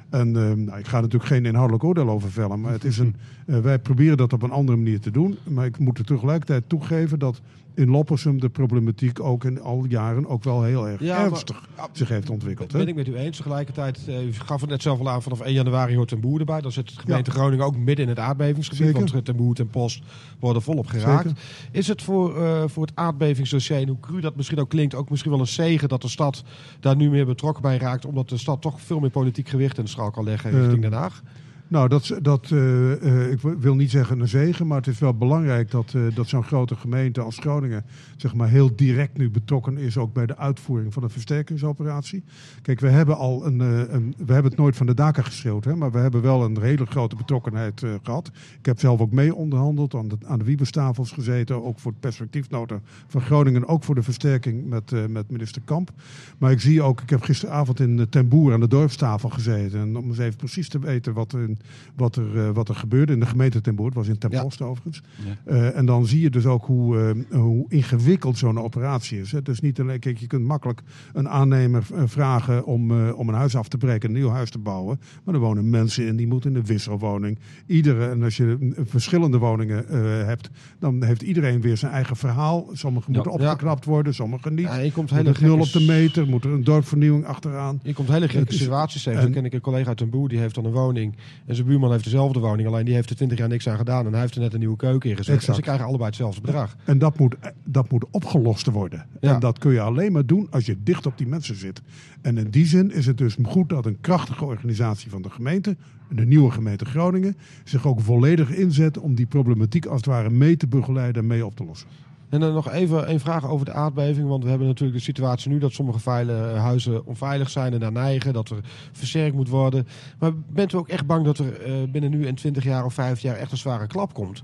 En 0.10 0.36
eh, 0.36 0.54
nou, 0.54 0.80
ik 0.80 0.88
ga 0.88 1.00
natuurlijk 1.00 1.30
geen 1.30 1.46
inhoudelijk 1.46 1.84
oordeel 1.84 2.10
over 2.10 2.32
vellen, 2.32 2.62
maar 2.62 2.72
het 2.72 2.84
is 2.84 2.98
een, 2.98 3.16
eh, 3.46 3.60
wij 3.60 3.80
proberen 3.80 4.18
dat 4.18 4.34
op 4.34 4.42
een 4.42 4.52
andere 4.52 4.78
manier 4.78 5.00
te 5.00 5.12
doen. 5.12 5.38
Maar 5.44 5.66
ik 5.66 5.80
moet 5.80 5.98
er 5.98 6.06
tegelijkertijd 6.06 6.64
toegeven 6.68 7.20
dat 7.20 7.42
in 7.80 7.90
Loppersum 7.90 8.40
de 8.40 8.50
problematiek 8.50 9.20
ook 9.20 9.44
in 9.44 9.62
al 9.62 9.86
jaren 9.88 10.28
ook 10.28 10.44
wel 10.44 10.64
heel 10.64 10.88
erg 10.88 11.00
Ja, 11.02 11.16
maar- 11.18 11.26
ernstig 11.32 11.68
zich 11.92 12.10
heeft 12.10 12.30
ontwikkeld. 12.30 12.72
Dat 12.72 12.80
ben 12.80 12.90
ik 12.90 12.96
met 12.96 13.08
u 13.08 13.16
eens. 13.16 13.38
Tegelijkertijd, 13.38 14.00
eh, 14.08 14.26
u 14.28 14.34
gaf 14.34 14.62
het 14.62 14.70
net 14.70 14.82
zelf 14.82 15.00
al 15.00 15.10
aan, 15.10 15.22
vanaf 15.22 15.40
1 15.40 15.54
januari 15.54 15.96
hoort 15.96 16.08
ten 16.08 16.20
Boer 16.20 16.40
erbij. 16.40 16.62
Dan 16.62 16.72
zit 16.72 16.88
de 16.96 17.02
gemeente 17.02 17.32
Groningen 17.32 17.66
ook 17.66 17.78
midden 17.78 18.04
in 18.06 18.10
het 18.10 18.20
aardbevingsgebied. 18.20 18.86
Zeker. 18.86 19.12
Want 19.12 19.26
ten 19.26 19.36
Boer 19.36 19.60
en 19.60 19.70
Post 19.70 20.04
worden 20.40 20.62
volop 20.62 20.88
geraakt. 20.88 21.28
Zeker. 21.28 21.42
Is 21.72 21.88
het 21.88 22.02
voor, 22.02 22.44
eh, 22.44 22.64
voor 22.68 22.86
het 22.86 22.96
aardbevingsdossier, 22.96 23.78
en 23.78 23.88
hoe 23.88 24.00
cru 24.00 24.20
dat 24.22 24.36
misschien 24.36 24.60
ook 24.60 24.70
klinkt, 24.70 24.96
ook 24.96 25.10
misschien 25.10 25.32
wel 25.32 25.40
een 25.40 25.48
zegen 25.48 25.90
dat 25.90 26.02
de 26.02 26.08
stad 26.10 26.44
daar 26.80 26.96
nu 26.96 27.10
meer 27.10 27.26
betrokken 27.26 27.62
bij 27.62 27.78
raakt. 27.78 28.06
Omdat 28.06 28.30
de 28.30 28.38
stad 28.38 28.62
toch 28.62 28.82
veel 28.82 29.00
meer 29.00 29.10
politiek 29.10 29.50
gewicht 29.50 29.78
in 29.78 29.84
de 29.84 29.90
schaal 29.90 30.12
kan 30.12 30.24
leggen 30.24 30.52
richting 30.52 30.84
Eh, 30.84 30.90
Den 30.90 31.00
Haag? 31.00 31.22
Nou, 31.70 31.88
dat, 31.88 32.18
dat, 32.22 32.52
eh, 32.52 32.92
eh, 32.92 33.32
ik 33.32 33.40
wil 33.42 33.76
niet 33.76 33.92
zeggen 33.92 34.20
een 34.20 34.28
zegen, 34.28 34.68
maar 34.68 34.78
het 34.78 34.88
is 34.88 35.00
wel 35.00 35.14
belangrijk 35.14 35.72
dat, 35.72 35.94
eh, 35.94 36.02
dat 36.16 36.28
zo'n 36.28 36.44
grote 36.44 36.76
gemeente 36.76 37.22
als 37.22 37.38
Groningen 37.38 37.86
zeg 38.18 38.34
maar, 38.34 38.50
heel 38.50 38.76
direct 38.76 39.18
nu 39.18 39.30
betrokken 39.30 39.78
is 39.78 39.98
ook 39.98 40.14
bij 40.14 40.26
de 40.26 40.38
uitvoering 40.38 40.94
van 40.94 41.04
een 41.04 41.10
versterkingsoperatie. 41.10 42.24
Kijk, 42.62 42.80
we 42.80 42.90
hebben 42.90 43.18
al 43.18 43.46
een, 43.46 43.60
een 43.60 44.10
we 44.18 44.34
hebben 44.34 44.52
het 44.52 44.60
nooit 44.60 44.76
van 44.76 44.86
de 44.86 44.94
daken 44.94 45.24
geschreeuwd, 45.24 45.66
hè, 45.66 45.76
maar 45.76 45.92
we 45.92 45.98
hebben 45.98 46.22
wel 46.22 46.44
een 46.44 46.62
hele 46.62 46.86
grote 46.86 47.16
betrokkenheid 47.16 47.84
eh, 47.84 47.94
gehad. 48.04 48.32
Ik 48.60 48.66
heb 48.66 48.80
zelf 48.80 49.00
ook 49.00 49.12
mee 49.12 49.36
onderhandeld, 49.36 49.96
aan 49.96 50.08
de, 50.08 50.18
aan 50.26 50.40
de 50.40 50.46
Wiebestafels 50.46 51.12
gezeten, 51.12 51.64
ook 51.64 51.80
voor 51.80 51.92
het 51.92 52.00
perspectiefnota 52.00 52.80
van 53.08 53.22
Groningen, 53.22 53.68
ook 53.68 53.84
voor 53.84 53.96
de 53.96 54.04
versterking 54.04 54.70
met, 54.70 55.10
met 55.10 55.30
minister 55.30 55.62
Kamp. 55.66 55.92
Maar 56.38 56.52
ik 56.52 56.60
zie 56.60 56.82
ook, 56.82 57.02
ik 57.02 57.10
heb 57.10 57.22
gisteravond 57.22 57.80
in 57.80 58.00
eh, 58.00 58.06
Ten 58.06 58.28
Boer 58.28 58.54
aan 58.54 58.60
de 58.60 58.68
dorpstafel 58.68 59.30
gezeten. 59.30 59.80
En 59.80 59.98
om 59.98 60.08
eens 60.08 60.18
even 60.18 60.38
precies 60.38 60.70
te 60.70 60.80
weten 60.80 61.14
wat 61.14 61.34
er, 61.34 61.50
wat 61.96 62.16
er, 62.16 62.38
eh, 62.38 62.50
wat 62.54 62.70
er 62.70 62.76
gebeurde 62.76 63.14
in 63.14 63.20
de 63.20 63.26
gemeente 63.26 63.62
Ten 63.62 63.76
Boer. 63.76 63.86
Het 63.86 63.96
was 63.96 64.08
in 64.08 64.18
Ten 64.18 64.32
Ja. 64.32 64.42
Post 64.42 64.62
overigens. 64.62 65.02
Ja. 65.26 65.52
Eh, 65.54 65.78
en 65.78 65.86
dan 65.86 66.06
zie 66.06 66.22
je 66.22 66.30
dus 66.30 66.46
ook 66.46 66.66
hoe, 66.66 67.00
eh, 67.30 67.40
hoe 67.40 67.66
ingewikkeld 67.70 68.38
zo'n 68.38 68.60
operatie 68.60 69.20
is. 69.20 69.32
Het 69.32 69.48
is 69.48 69.60
niet 69.60 69.80
alleen, 69.80 70.00
kijk, 70.00 70.18
je 70.18 70.28
kunt 70.28 70.46
makkelijk 70.46 70.82
een 71.14 71.30
aannemer 71.30 71.84
vragen 72.06 72.66
om, 72.66 73.10
om 73.12 73.30
een 73.30 73.36
huis 73.36 73.56
af 73.56 73.68
te 73.68 73.78
breken, 73.78 74.10
een 74.10 74.16
nieuw 74.16 74.30
huis 74.30 74.50
te 74.50 74.58
bouwen. 74.60 75.00
Maar 75.24 75.34
er 75.34 75.40
wonen 75.40 75.70
mensen 75.70 76.08
in, 76.08 76.16
die 76.16 76.28
moeten 76.28 76.50
in 76.52 76.56
een 76.56 76.66
wisselwoning. 76.66 77.40
Iedere, 77.66 78.08
en 78.10 78.24
als 78.24 78.38
je 78.38 78.74
verschillende 78.86 79.38
woningen 79.38 79.86
hebt, 80.26 80.50
dan 80.80 81.04
heeft 81.04 81.22
iedereen 81.22 81.62
weer 81.62 81.78
zijn 81.78 81.92
eigen 81.92 82.16
verhaal. 82.16 82.70
Sommige 82.74 83.12
moeten 83.12 83.32
opgeknapt 83.32 83.86
worden, 83.86 84.14
sommige 84.14 84.50
niet. 84.52 84.60
Ja, 84.66 84.76
je 84.76 84.92
komt 84.92 85.10
hele 85.10 85.34
nul 85.42 85.60
op 85.60 85.72
de 85.72 85.82
meter, 85.82 86.28
moet 86.28 86.44
er 86.44 86.52
een 86.52 86.64
dorpvernieuwing 86.64 87.26
achteraan. 87.26 87.80
Je 87.84 87.94
komt 87.94 88.08
hele 88.10 88.28
gekke 88.30 88.54
situaties 88.54 89.04
tegen. 89.04 89.20
en- 89.22 89.28
Zo 89.28 89.34
ken 89.34 89.46
ik 89.46 89.54
een 89.54 89.62
collega 89.62 89.88
uit 89.88 89.98
Den 89.98 90.10
Boer, 90.10 90.30
die 90.30 90.40
heeft 90.40 90.56
dan 90.56 90.66
een 90.66 90.72
woning. 90.72 91.16
En 91.50 91.56
zijn 91.56 91.68
buurman 91.68 91.92
heeft 91.92 92.04
dezelfde 92.04 92.40
woning, 92.40 92.68
alleen 92.68 92.86
die 92.86 92.94
heeft 92.94 93.10
er 93.10 93.16
20 93.16 93.38
jaar 93.38 93.48
niks 93.48 93.68
aan 93.70 93.78
gedaan. 93.78 94.06
En 94.06 94.12
hij 94.12 94.22
heeft 94.22 94.36
er 94.36 94.42
net 94.42 94.54
een 94.54 94.60
nieuwe 94.60 94.76
keuken 94.76 95.10
in 95.10 95.16
gezet. 95.16 95.34
Exact. 95.36 95.50
En 95.50 95.56
ze 95.56 95.62
krijgen 95.62 95.86
allebei 95.86 96.10
hetzelfde 96.10 96.42
bedrag. 96.42 96.76
En 96.86 96.98
dat 96.98 97.20
moet, 97.20 97.36
dat 97.64 97.92
moet 97.92 98.06
opgelost 98.12 98.66
worden. 98.66 99.06
Ja. 99.20 99.34
En 99.34 99.40
dat 99.40 99.58
kun 99.58 99.72
je 99.72 99.82
alleen 99.82 100.12
maar 100.12 100.26
doen 100.26 100.48
als 100.50 100.66
je 100.66 100.78
dicht 100.84 101.06
op 101.06 101.18
die 101.18 101.28
mensen 101.28 101.56
zit. 101.56 101.82
En 102.22 102.38
in 102.38 102.50
die 102.50 102.66
zin 102.66 102.92
is 102.92 103.06
het 103.06 103.18
dus 103.18 103.38
goed 103.44 103.70
dat 103.70 103.86
een 103.86 103.98
krachtige 104.02 104.46
organisatie 104.46 105.10
van 105.10 105.22
de 105.22 105.30
gemeente, 105.30 105.78
de 106.10 106.26
nieuwe 106.26 106.52
gemeente 106.52 106.86
Groningen, 106.86 107.38
zich 107.64 107.88
ook 107.88 108.02
volledig 108.02 108.52
inzet 108.52 108.98
om 108.98 109.16
die 109.16 109.26
problematiek 109.26 109.86
als 109.86 109.98
het 109.98 110.06
ware 110.06 110.30
mee 110.30 110.58
te 110.58 110.68
begeleiden 110.68 111.22
en 111.22 111.28
mee 111.28 111.46
op 111.46 111.56
te 111.56 111.66
lossen. 111.66 111.88
En 112.30 112.40
dan 112.40 112.54
nog 112.54 112.72
even 112.72 113.10
een 113.10 113.20
vraag 113.20 113.48
over 113.48 113.66
de 113.66 113.74
aardbeving. 113.74 114.28
Want 114.28 114.44
we 114.44 114.50
hebben 114.50 114.68
natuurlijk 114.68 114.98
de 114.98 115.04
situatie 115.04 115.52
nu 115.52 115.60
dat 115.60 115.74
sommige 115.74 116.00
veile, 116.00 116.34
huizen 116.34 117.06
onveilig 117.06 117.50
zijn 117.50 117.74
en 117.74 117.80
daar 117.80 117.92
neigen. 117.92 118.34
Dat 118.34 118.50
er 118.50 118.60
versterkt 118.92 119.36
moet 119.36 119.50
worden. 119.50 119.88
Maar 120.20 120.32
bent 120.36 120.74
u 120.74 120.78
ook 120.78 120.88
echt 120.88 121.06
bang 121.06 121.26
dat 121.26 121.38
er 121.38 121.62
eh, 121.62 121.74
binnen 121.92 122.12
nu 122.12 122.28
en 122.28 122.36
20 122.36 122.64
jaar 122.64 122.86
of 122.86 122.94
5 122.94 123.20
jaar 123.20 123.36
echt 123.36 123.52
een 123.52 123.58
zware 123.58 123.88
klap 123.88 124.14
komt? 124.14 124.44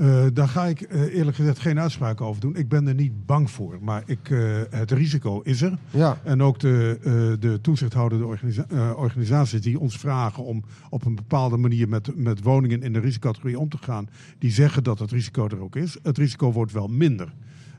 Eh, 0.00 0.24
daar 0.32 0.48
ga 0.48 0.66
ik 0.66 0.80
eh, 0.80 1.14
eerlijk 1.14 1.36
gezegd 1.36 1.58
geen 1.58 1.80
uitspraak 1.80 2.20
over 2.20 2.40
doen. 2.40 2.56
Ik 2.56 2.68
ben 2.68 2.88
er 2.88 2.94
niet 2.94 3.26
bang 3.26 3.50
voor, 3.50 3.78
maar 3.80 4.02
ik, 4.06 4.30
eh, 4.30 4.38
het 4.70 4.90
risico 4.90 5.40
is 5.40 5.62
er. 5.62 5.78
Ja. 5.90 6.18
En 6.24 6.42
ook 6.42 6.58
de, 6.58 7.36
de 7.40 7.60
toezichthoudende 7.60 8.24
organisa- 8.24 8.92
organisaties 8.92 9.60
die 9.60 9.78
ons 9.78 9.96
vragen 9.96 10.44
om 10.44 10.64
op 10.90 11.04
een 11.04 11.14
bepaalde 11.14 11.56
manier 11.56 11.88
met, 11.88 12.16
met 12.16 12.42
woningen 12.42 12.82
in 12.82 12.92
de 12.92 12.98
risicocategorie 12.98 13.58
om 13.58 13.68
te 13.68 13.78
gaan, 13.80 14.08
die 14.38 14.50
zeggen 14.50 14.84
dat 14.84 14.98
het 14.98 15.10
risico 15.10 15.48
er 15.48 15.60
ook 15.60 15.76
is. 15.76 15.96
Het 16.02 16.18
risico 16.18 16.52
wordt 16.52 16.72
wel 16.72 16.86
minder. 16.86 17.32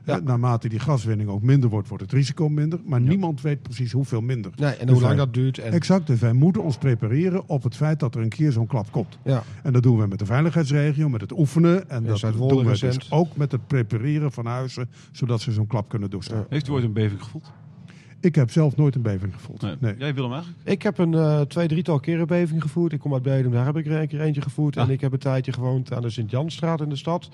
Ja. 0.04 0.16
Eh, 0.18 0.24
naarmate 0.24 0.68
die 0.68 0.78
gaswinning 0.78 1.28
ook 1.30 1.42
minder 1.42 1.70
wordt, 1.70 1.88
wordt 1.88 2.02
het 2.02 2.12
risico 2.12 2.48
minder. 2.48 2.80
Maar 2.84 3.00
niemand 3.00 3.40
weet 3.40 3.62
precies 3.62 3.92
hoeveel 3.92 4.20
minder. 4.20 4.52
Nee, 4.56 4.70
en 4.70 4.86
Dus 4.86 4.94
hoe 4.94 5.02
lang 5.02 5.16
wij- 5.16 5.24
dat 5.24 5.34
duurt. 5.34 5.58
En, 5.58 5.72
Exact, 5.72 6.06
dus 6.06 6.20
wij 6.20 6.32
moeten 6.32 6.62
ons 6.62 6.76
prepareren 6.76 7.48
op 7.48 7.62
het 7.62 7.76
feit 7.76 8.00
dat 8.00 8.14
er 8.14 8.20
een 8.22 8.28
keer 8.28 8.52
zo'n 8.52 8.66
klap 8.66 8.90
komt. 8.90 9.18
ja. 9.24 9.42
En 9.62 9.72
dat 9.72 9.82
doen 9.82 9.98
we 9.98 10.06
met 10.06 10.18
de 10.18 10.26
veiligheidsregio, 10.26 11.08
met 11.08 11.20
het 11.20 11.38
oefenen. 11.38 11.90
En 11.90 12.04
dat 12.04 12.20
doen 12.20 12.64
we 12.64 12.78
dus 12.78 13.10
ook 13.10 13.36
met 13.36 13.52
het 13.52 13.66
prepareren 13.66 14.32
van 14.32 14.46
huizen, 14.46 14.88
zodat 15.12 15.40
ze 15.40 15.52
zo'n 15.52 15.66
klap 15.66 15.88
kunnen 15.88 16.10
doorstaan. 16.10 16.44
Heeft 16.48 16.68
u 16.68 16.72
ooit 16.72 16.84
een 16.84 16.92
beving 16.92 17.22
gevoeld? 17.22 17.52
Ik 18.20 18.34
heb 18.34 18.50
zelf 18.50 18.76
nooit 18.76 18.94
een 18.94 19.02
beving 19.02 19.34
gevoeld. 19.34 19.60
Nee. 19.62 19.74
Nee. 19.80 19.94
Jij 19.98 20.14
Willem 20.14 20.32
eigenlijk? 20.32 20.60
Ik 20.68 20.82
heb 20.82 20.98
een 20.98 21.14
eh, 21.14 21.40
twee, 21.40 21.68
drietal 21.68 22.00
keren 22.00 22.26
beving 22.26 22.62
gevoerd. 22.62 22.92
Ik 22.92 23.00
kom 23.00 23.12
uit 23.14 23.22
Bedum, 23.22 23.50
daar 23.52 23.64
heb 23.64 23.76
ik 23.76 23.86
er 23.86 24.00
een 24.00 24.08
keer 24.08 24.20
eentje 24.20 24.40
gevoerd. 24.42 24.76
Ah. 24.76 24.84
En 24.84 24.90
ik 24.90 25.00
heb 25.00 25.12
een 25.12 25.18
tijdje 25.18 25.52
gewoond 25.52 25.92
aan 25.92 26.02
de 26.02 26.10
Sint-Janstraat 26.10 26.80
in 26.80 26.88
de 26.88 26.96
stad. 26.96 27.28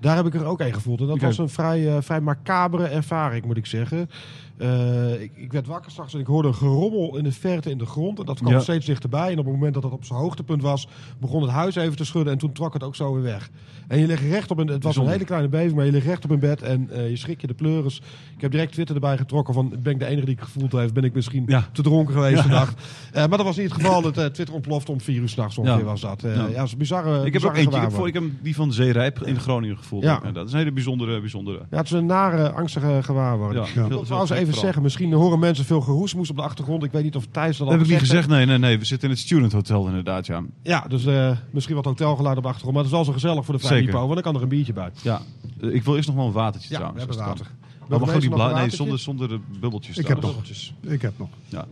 Daar 0.00 0.16
heb 0.16 0.26
ik 0.26 0.34
er 0.34 0.44
ook 0.44 0.60
een 0.60 0.74
gevoeld. 0.74 1.00
En 1.00 1.06
dat 1.06 1.20
was 1.20 1.38
een 1.38 1.48
vrij, 1.48 1.88
eh, 1.88 2.02
vrij 2.02 2.20
macabere 2.20 2.86
ervaring, 2.86 3.44
moet 3.44 3.56
ik 3.56 3.66
zeggen. 3.66 4.10
Eh, 4.58 5.20
ik, 5.22 5.30
ik 5.34 5.52
werd 5.52 5.66
wakker 5.66 5.90
straks 5.90 6.14
en 6.14 6.20
ik 6.20 6.26
hoorde 6.26 6.48
een 6.48 6.54
gerommel 6.54 7.16
in 7.16 7.24
de 7.24 7.32
verte 7.32 7.70
in 7.70 7.78
de 7.78 7.86
grond. 7.86 8.18
En 8.18 8.24
dat 8.24 8.38
kwam 8.38 8.52
Ja. 8.52 8.60
steeds 8.60 8.86
dichterbij. 8.86 9.26
En 9.32 9.38
op 9.38 9.44
het 9.44 9.54
moment 9.54 9.74
dat 9.74 9.82
het 9.82 9.92
op 9.92 10.04
zijn 10.04 10.18
hoogtepunt 10.18 10.62
was, 10.62 10.88
begon 11.20 11.42
het 11.42 11.50
huis 11.50 11.74
even 11.76 11.96
te 11.96 12.04
schudden. 12.04 12.32
En 12.32 12.38
toen 12.38 12.52
trok 12.52 12.72
het 12.72 12.82
ook 12.82 12.96
zo 12.96 13.12
weer 13.14 13.22
weg. 13.22 13.50
En 13.88 13.98
je 13.98 14.06
ligt 14.06 14.22
recht 14.22 14.50
op 14.50 14.58
een... 14.58 14.66
Het 14.68 14.82
was 14.84 14.96
een 14.96 15.08
hele 15.08 15.24
kleine 15.24 15.48
beving, 15.48 15.74
maar 15.74 15.84
je 15.84 15.92
ligt 15.92 16.06
recht 16.06 16.24
op 16.24 16.30
een 16.30 16.38
bed. 16.38 16.62
En 16.62 16.90
eh, 16.90 17.08
je 17.10 17.16
schrik 17.16 17.40
je 17.40 17.46
de 17.46 17.54
pleuris. 17.54 17.96
Ik 18.34 18.40
heb 18.40 18.50
direct 18.50 18.72
Twitter 18.72 18.94
erbij 18.94 19.16
getrokken 19.16 19.54
van... 19.54 19.72
Ben 19.82 19.92
ik 19.92 19.98
de 19.98 20.06
enige 20.06 20.24
die 20.26 20.34
ik 20.34 20.40
gevoeld 20.40 20.72
heeft? 20.72 20.92
Ben 20.92 21.04
ik 21.04 21.14
misschien 21.14 21.44
Ja. 21.46 21.68
te 21.72 21.82
dronken 21.82 22.14
geweest 22.14 22.36
Ja. 22.36 22.42
vannacht? 22.42 22.82
Eh, 23.12 23.18
maar 23.26 23.36
dat 23.38 23.46
was 23.46 23.56
niet 23.56 23.72
het 23.72 23.80
geval. 23.82 24.02
Het, 24.02 24.14
Twitter 24.34 24.54
ontplofte 24.54 24.92
om 24.92 25.00
vier 25.00 25.20
uur 25.20 25.28
s'nachts 25.28 25.58
ongeveer 25.58 25.78
Ja. 25.78 25.84
was 25.84 26.00
dat. 26.00 26.20
Ja. 26.22 26.34
dat 26.48 26.64
is 26.66 26.72
een 26.72 26.78
bizarre 26.78 27.26
ik 27.26 27.32
heb 27.32 27.44
ook 27.44 27.56
eentje. 27.56 27.76
Ik 27.76 27.82
heb, 27.82 27.92
voor, 27.92 28.06
ik 28.08 28.14
heb 28.14 28.22
die 28.42 28.54
van 28.54 28.72
Zeerijp 28.72 29.22
in 29.22 29.40
Groningen 29.40 29.76
gevoeld. 29.78 30.02
Ja. 30.02 30.22
En 30.22 30.32
dat 30.34 30.46
is 30.46 30.52
een 30.52 30.58
hele 30.58 30.72
bijzondere. 30.72 31.20
bijzondere. 31.20 31.58
Ja, 31.70 31.76
het 31.76 31.86
is 31.86 31.92
een 31.92 32.06
nare, 32.06 32.50
angstige 32.50 32.98
gewaarwording. 33.02 33.66
Ja. 33.66 33.72
Heel- 33.72 33.88
heel 33.88 34.26
even 34.48 34.60
zeggen, 34.60 34.82
misschien 34.82 35.12
horen 35.12 35.38
mensen 35.38 35.64
veel 35.64 35.80
geroesmoes 35.80 36.30
op 36.30 36.36
de 36.36 36.42
achtergrond. 36.42 36.84
Ik 36.84 36.92
weet 36.92 37.02
niet 37.02 37.16
of 37.16 37.26
Thijs 37.30 37.46
dat 37.56 37.58
Dat 37.58 37.66
al 37.66 37.72
heb 37.72 37.82
ik 37.82 37.88
niet 37.90 37.98
gezegd. 37.98 38.28
Nee, 38.28 38.46
nee, 38.46 38.58
nee. 38.58 38.78
We 38.78 38.84
zitten 38.84 39.08
in 39.08 39.14
het 39.14 39.24
Student 39.24 39.52
Hotel 39.52 39.86
inderdaad, 39.86 40.26
ja. 40.26 40.42
Ja, 40.62 40.84
dus 40.88 41.04
eh, 41.06 41.36
misschien 41.50 41.74
wat 41.74 41.84
hotelgeluid 41.84 42.36
op 42.36 42.42
de 42.42 42.48
achtergrond. 42.48 42.76
Maar 42.76 42.84
het 42.84 42.92
is 42.92 42.98
wel 42.98 43.06
zo 43.06 43.20
gezellig 43.20 43.44
voor 43.44 43.54
de. 43.54 43.60
Vrijnipo, 43.66 43.98
want 44.00 44.14
dan 44.14 44.22
kan 44.22 44.34
er 44.36 44.42
een 44.42 44.48
biertje 44.48 44.72
bij. 44.72 44.90
ja. 45.02 45.20
Eh, 45.60 45.74
Ik 45.74 45.82
wil 45.84 45.96
eerst 45.96 46.08
nog 46.08 46.16
wel 46.16 46.26
een 46.26 46.32
watertje 46.32 46.68
Ja, 46.68 46.74
we 46.74 46.84
trouwens. 46.84 47.04
hebben 47.06 47.24
als 47.24 47.38
het 47.38 47.38
water. 47.38 47.56
Maar 47.88 48.28
bla- 48.28 48.50
een 48.50 48.56
Nee, 48.56 48.70
zonder, 48.70 48.98
zonder 48.98 49.28
de 49.28 49.40
bubbeltjes. 49.60 49.96
Ik 49.98 50.06
heb 50.06 50.20
trouwens. 50.20 50.74
nog. 50.82 50.92
Ik 50.92 51.02
heb 51.02 51.12
nog. 51.18 51.28
Ja. 51.48 51.66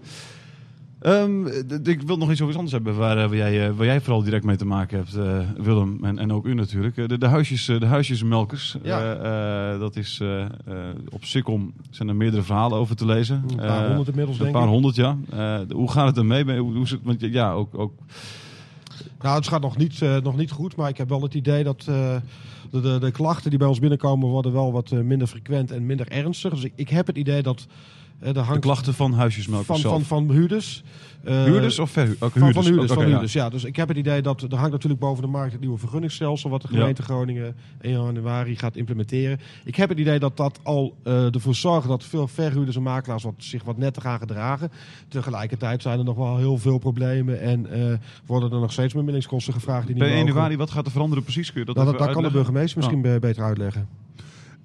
Ehm, 1.07 1.47
ik 1.85 2.03
wil 2.03 2.17
nog 2.17 2.31
iets 2.31 2.41
over 2.41 2.47
iets 2.47 2.57
anders 2.57 2.73
hebben 2.73 2.97
waar, 2.97 3.19
eh, 3.19 3.27
waar, 3.29 3.37
jij, 3.37 3.69
eh, 3.69 3.75
waar 3.77 3.87
jij 3.87 4.01
vooral 4.01 4.23
direct 4.23 4.45
mee 4.45 4.57
te 4.57 4.67
maken 4.67 4.97
hebt, 4.99 5.15
eh, 5.15 5.39
Willem. 5.65 6.05
En, 6.05 6.19
en 6.19 6.33
ook 6.33 6.47
u 6.47 6.55
natuurlijk. 6.55 7.09
De, 7.09 7.19
de, 7.19 7.27
huisjes, 7.27 7.65
de 7.65 7.87
huisjesmelkers. 7.87 8.77
Ja. 8.83 9.79
Dat 9.79 9.97
is, 9.97 10.21
op 11.09 11.25
Sikkom 11.25 11.73
zijn 11.91 12.09
er 12.09 12.17
meerdere 12.17 12.43
verhalen 12.43 12.79
over 12.79 12.97
te 12.97 13.07
lezen. 13.07 13.45
Een 13.49 13.57
paar 13.57 13.87
honderd 13.87 14.09
inmiddels, 14.09 14.37
Een 14.37 14.43
denk 14.43 14.55
paar 14.57 14.65
ik. 14.65 14.71
honderd, 14.71 14.97
ja. 14.97 15.17
Eh, 15.31 15.59
de- 15.69 15.75
hoe 15.75 15.91
gaat 15.91 16.07
het 16.07 16.17
ermee? 16.17 16.59
Hoe, 16.59 16.87
want 17.03 17.21
ja, 17.21 17.53
ook, 17.53 17.79
ook 17.79 17.93
Nou, 19.23 19.37
het 19.37 19.49
gaat 19.49 19.61
nog 19.63 19.77
niet, 19.77 20.01
nog 20.23 20.37
niet 20.37 20.51
goed, 20.51 20.77
maar 20.77 20.89
ik 20.89 20.97
heb 20.97 21.09
wel 21.09 21.23
het 21.23 21.35
idee 21.35 21.65
dat 21.65 21.81
de, 21.81 22.21
de, 22.71 22.99
de 23.01 23.11
klachten 23.11 23.51
die 23.51 23.59
bij 23.59 23.69
ons 23.69 23.79
binnenkomen 23.79 24.29
worden 24.29 24.53
wel 24.53 24.73
wat 24.73 24.91
minder 24.91 25.27
frequent 25.27 25.71
en 25.71 25.87
minder 25.87 26.09
ernstig. 26.09 26.55
Dus 26.55 26.65
ik, 26.65 26.73
ik 26.75 26.89
heb 26.89 27.07
het 27.07 27.17
idee 27.17 27.43
dat 27.43 27.67
eh 28.21 28.33
de 28.33 28.41
hangt 28.41 28.61
klachten 28.61 28.95
van 28.95 29.13
huisjesmelkers 29.13 29.67
van, 29.67 29.79
zelf. 29.79 29.93
van, 29.93 30.05
van 30.27 30.31
huurders. 30.37 30.83
eh, 31.25 31.45
huurders 31.45 31.79
of 31.79 31.91
verhuurders? 31.91 32.33
Van, 32.33 32.53
van 32.53 32.65
huurders, 32.65 32.93
van 32.93 33.05
huurders, 33.05 33.33
ja. 33.33 33.49
Dus 33.49 33.65
ik 33.65 33.77
heb 33.77 33.89
het 33.89 33.97
idee 33.97 34.23
dat 34.23 34.43
er 34.43 34.55
hangt 34.57 34.71
natuurlijk 34.73 35.01
boven 35.01 35.23
de 35.23 35.29
markt 35.29 35.53
het 35.53 35.61
nieuwe 35.61 35.79
vergunningsstelsel 35.79 36.51
wat 36.51 36.63
de 36.63 36.69
Ja. 36.71 36.79
gemeente 36.79 37.03
Groningen 37.03 37.57
1 37.81 37.93
januari 38.05 38.57
gaat 38.57 38.77
implementeren. 38.77 39.39
Ik 39.65 39.75
heb 39.77 39.89
het 39.89 39.99
idee 39.99 40.19
dat 40.19 40.37
dat 40.37 40.61
al 40.63 40.97
eh, 41.03 41.35
ervoor 41.35 41.55
zorgt 41.55 41.89
dat 41.89 42.05
veel 42.05 42.29
verhuurders 42.29 42.77
en 42.77 42.83
makelaars 42.83 43.23
wat, 43.23 43.35
zich 43.37 43.63
wat 43.65 43.77
netter 43.79 44.03
gaan 44.03 44.19
gedragen. 44.19 44.71
Tegelijkertijd 45.09 45.83
zijn 45.83 45.99
er 45.99 46.05
nog 46.05 46.17
wel 46.17 46.37
heel 46.37 46.59
veel 46.59 46.79
problemen 46.79 47.41
en 47.41 47.71
eh, 47.91 47.99
worden 48.27 48.53
er 48.53 48.61
nog 48.61 48.73
steeds 48.73 48.93
bemiddelingskosten 48.93 49.53
gevraagd 49.53 49.87
die 49.87 49.95
niet 49.95 50.03
Per 50.05 50.13
1 50.13 50.17
mogen. 50.19 50.35
januari, 50.35 50.57
wat 50.57 50.71
gaat 50.71 50.87
er 50.87 50.93
veranderen 50.93 51.25
precies? 51.25 51.51
Kun 51.53 51.61
je 51.61 51.67
dat 51.67 51.75
Nou, 51.77 51.91
dat, 51.91 51.99
dat 51.99 52.11
kan 52.13 52.23
de 52.23 52.31
burgemeester 52.31 52.77
misschien 52.79 53.03
be- 53.03 53.19
beter 53.21 53.43
uitleggen. 53.45 53.89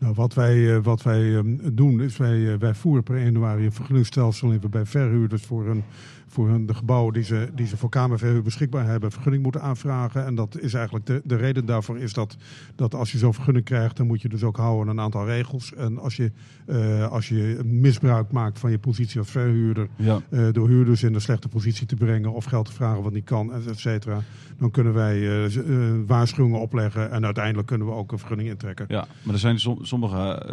Nou, 0.01 0.13
wat 0.13 0.33
wij, 0.33 0.75
eh, 0.75 0.83
wat 0.83 1.01
wij 1.01 1.35
ehm, 1.35 1.57
doen 1.73 2.01
is 2.01 2.17
wij, 2.17 2.53
eh, 2.53 2.59
wij 2.59 2.73
voeren 2.73 3.03
per 3.03 3.15
1 3.15 3.23
januari 3.23 3.65
een 3.65 3.71
vergunningsstelsel 3.71 4.51
in. 4.51 4.59
Waarbij 4.61 4.85
verhuurders 4.85 5.45
voor, 5.45 5.67
een, 5.67 5.83
voor 6.31 6.49
hun, 6.49 6.65
de 6.65 6.73
gebouwen 6.73 7.13
die 7.13 7.23
ze, 7.23 7.49
die 7.55 7.67
ze 7.67 7.77
voor 7.77 7.89
kamerverhuur 7.89 8.41
beschikbaar 8.41 8.85
hebben, 8.85 9.11
vergunning 9.11 9.43
moeten 9.43 9.61
aanvragen. 9.61 10.25
En 10.25 10.35
dat 10.35 10.59
is 10.59 10.73
eigenlijk 10.73 11.05
de, 11.05 11.21
de 11.23 11.35
reden 11.35 11.65
daarvoor 11.65 11.97
is 11.99 12.13
dat, 12.13 12.37
dat 12.75 12.93
als 12.95 13.11
je 13.11 13.17
zo'n 13.17 13.33
vergunning 13.33 13.65
krijgt, 13.65 13.97
dan 13.97 14.07
moet 14.07 14.21
je 14.21 14.29
dus 14.29 14.43
ook 14.43 14.57
houden 14.57 14.89
aan 14.89 14.97
een 14.97 15.03
aantal 15.03 15.25
regels. 15.25 15.73
En 15.73 15.97
als 15.97 16.15
je, 16.15 16.31
eh, 16.65 17.07
als 17.11 17.29
je 17.29 17.59
misbruik 17.65 18.31
maakt 18.31 18.59
van 18.59 18.71
je 18.71 18.79
positie 18.79 19.19
als 19.19 19.31
verhuurder, 19.31 19.87
Ja. 19.95 20.21
eh, 20.29 20.47
door 20.51 20.67
huurders 20.67 21.03
in 21.03 21.13
een 21.13 21.21
slechte 21.21 21.47
positie 21.47 21.87
te 21.87 21.95
brengen 21.95 22.33
of 22.33 22.45
geld 22.45 22.65
te 22.65 22.71
vragen 22.73 23.03
wat 23.03 23.13
niet 23.13 23.25
kan, 23.25 23.53
et 23.53 23.79
cetera. 23.79 24.19
Dan 24.57 24.71
kunnen 24.71 24.93
wij 24.93 25.45
eh, 25.45 25.61
waarschuwingen 26.07 26.59
opleggen 26.59 27.11
en 27.11 27.25
uiteindelijk 27.25 27.67
kunnen 27.67 27.87
we 27.87 27.93
ook 27.93 28.11
een 28.11 28.17
vergunning 28.19 28.49
intrekken. 28.49 28.85
Ja, 28.89 29.07
maar 29.23 29.33
er 29.33 29.39
zijn 29.39 29.59
som- 29.59 29.85
sommige 29.85 30.45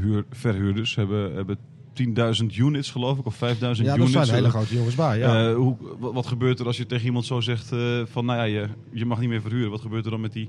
huur, 0.00 0.24
verhuurders 0.30 0.94
hebben, 0.94 1.34
hebben 1.34 1.56
10.000 2.02 2.56
units 2.58 2.90
geloof 2.90 3.18
ik, 3.18 3.26
of 3.26 3.34
5.000 3.34 3.40
Ja, 3.58 3.70
units. 3.96 4.12
daar 4.12 4.24
zijn 4.24 4.36
hele 4.38 4.50
grote 4.50 4.74
jongens 4.74 4.94
bij. 4.94 5.18
Ja. 5.18 5.48
eh, 5.48 5.54
hoe, 5.54 5.76
wat, 5.98 6.12
wat 6.14 6.26
gebeurt 6.26 6.60
er 6.60 6.66
als 6.66 6.76
je 6.76 6.86
tegen 6.86 7.06
iemand 7.06 7.24
zo 7.24 7.40
zegt 7.40 7.72
eh, 7.72 8.00
van, 8.04 8.24
nou 8.24 8.38
ja, 8.38 8.44
je, 8.60 8.68
je 8.92 9.04
mag 9.06 9.20
niet 9.20 9.28
meer 9.28 9.40
verhuren. 9.40 9.70
Wat 9.70 9.80
gebeurt 9.80 10.04
er 10.04 10.10
dan 10.10 10.20
met 10.20 10.32
die... 10.32 10.48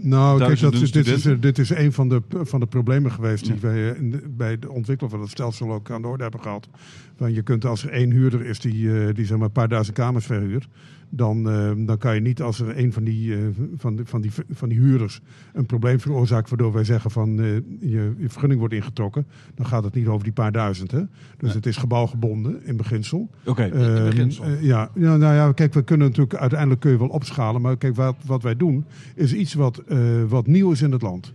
Nou, 0.00 0.38
kijk, 0.38 0.60
dat 0.60 0.74
is, 0.74 0.92
dit, 0.92 1.06
is, 1.06 1.22
dit 1.40 1.58
is 1.58 1.70
een 1.70 1.92
van 1.92 2.08
de, 2.08 2.22
van 2.30 2.60
de 2.60 2.66
problemen 2.66 3.12
geweest 3.12 3.44
die 3.44 3.54
Ja. 3.54 3.60
wij 3.60 3.90
eh, 3.90 3.98
in 4.00 4.10
de- 4.10 4.28
bij 4.28 4.50
het 4.50 4.66
ontwikkelen 4.66 5.10
van 5.10 5.20
het 5.20 5.30
stelsel 5.30 5.72
ook 5.72 5.90
aan 5.90 6.02
de 6.02 6.08
orde 6.08 6.22
hebben 6.22 6.40
gehad. 6.40 6.68
Want 7.16 7.34
je 7.34 7.42
kunt 7.42 7.64
als 7.64 7.82
er 7.84 7.90
één 7.90 8.10
huurder 8.10 8.44
is 8.46 8.60
die, 8.60 9.00
eh, 9.06 9.14
die 9.14 9.26
zeg 9.26 9.36
maar 9.36 9.46
een 9.46 9.52
paar 9.52 9.68
duizend 9.68 9.96
kamers 9.96 10.26
verhuurt, 10.26 10.66
dan, 11.10 11.50
eh, 11.50 11.70
dan 11.76 11.98
kan 11.98 12.14
je 12.14 12.20
niet 12.20 12.42
als 12.42 12.60
er 12.60 12.78
een 12.78 12.92
van 12.92 13.04
die, 13.04 13.34
eh, 13.34 13.40
van, 13.76 13.96
de- 13.96 14.06
van, 14.06 14.20
die, 14.20 14.30
van 14.50 14.68
die 14.68 14.78
huurders 14.78 15.20
een 15.52 15.66
probleem 15.66 16.00
veroorzaakt, 16.00 16.48
waardoor 16.48 16.72
wij 16.72 16.84
zeggen 16.84 17.10
van 17.10 17.40
eh, 17.40 17.54
je, 17.80 18.12
je 18.18 18.28
vergunning 18.28 18.58
wordt 18.60 18.74
ingetrokken, 18.74 19.26
dan 19.54 19.66
gaat 19.66 19.84
het 19.84 19.94
niet 19.94 20.06
over 20.06 20.24
die 20.24 20.32
paar 20.32 20.52
duizend. 20.52 20.90
Hè? 20.90 20.98
Dus 21.00 21.08
Nee. 21.40 21.52
het 21.52 21.66
is 21.66 21.76
gebouwgebonden 21.76 22.64
in 22.66 22.76
beginsel. 22.76 23.30
Oké, 23.44 23.62
Ehm, 23.62 24.04
beginsel. 24.04 24.44
ja, 24.60 24.90
ja, 24.94 25.16
nou 25.16 25.34
ja, 25.34 25.52
kijk, 25.52 25.74
we 25.74 25.82
kunnen 25.82 26.06
natuurlijk 26.08 26.34
uiteindelijk 26.34 26.80
kun 26.80 26.90
je 26.90 26.98
wel 26.98 27.08
opschalen. 27.08 27.60
Maar 27.60 27.76
kijk, 27.76 27.96
wat, 27.96 28.16
wat 28.26 28.42
wij 28.42 28.56
doen 28.56 28.84
is 29.14 29.32
iets 29.34 29.54
wat, 29.54 29.82
wat 30.28 30.46
nieuw 30.46 30.70
is 30.70 30.82
in 30.82 30.92
het 30.92 31.02
land. 31.02 31.32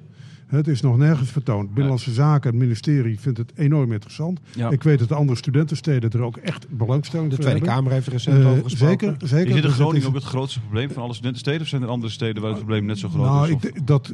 Het 0.53 0.67
is 0.67 0.81
nog 0.81 0.97
nergens 0.97 1.29
vertoond. 1.31 1.67
Binnenlandse 1.67 2.11
Zaken, 2.11 2.49
het 2.49 2.59
ministerie 2.59 3.19
vindt 3.19 3.37
het 3.37 3.51
enorm 3.55 3.91
interessant. 3.91 4.39
ja. 4.55 4.69
Ik 4.69 4.83
weet 4.83 4.99
dat 4.99 5.07
de 5.07 5.15
andere 5.15 5.37
studentensteden 5.37 6.09
er 6.11 6.21
ook 6.21 6.37
echt 6.37 6.67
belangstelling 6.69 7.29
de 7.29 7.35
voor 7.35 7.43
Tweede 7.45 7.59
hebben. 7.59 7.75
Kamer 7.77 7.91
heeft 7.93 8.05
er 8.05 8.11
recent 8.13 8.39
Eh, 8.43 8.49
over 8.49 8.63
gesproken. 8.63 8.99
zeker, 9.09 9.27
zeker. 9.27 9.47
is 9.47 9.53
dit 9.53 9.55
in 9.55 9.61
Dus 9.69 9.73
Groningen 9.73 10.01
is- 10.01 10.07
ook 10.07 10.13
het 10.13 10.23
grootste 10.23 10.59
probleem 10.59 10.89
van 10.91 11.03
alle 11.03 11.13
studentensteden? 11.13 11.61
Of 11.61 11.67
zijn 11.67 11.81
er 11.81 11.87
andere 11.87 12.11
steden 12.11 12.41
waar 12.41 12.51
het 12.51 12.59
probleem 12.59 12.85
net 12.85 12.97
zo 12.97 13.09
groot 13.09 13.25
nou, 13.25 13.43
is? 13.45 13.49
ik, 13.49 13.55
Of- 13.55 13.81
d- 13.81 13.87
dat, 13.87 14.13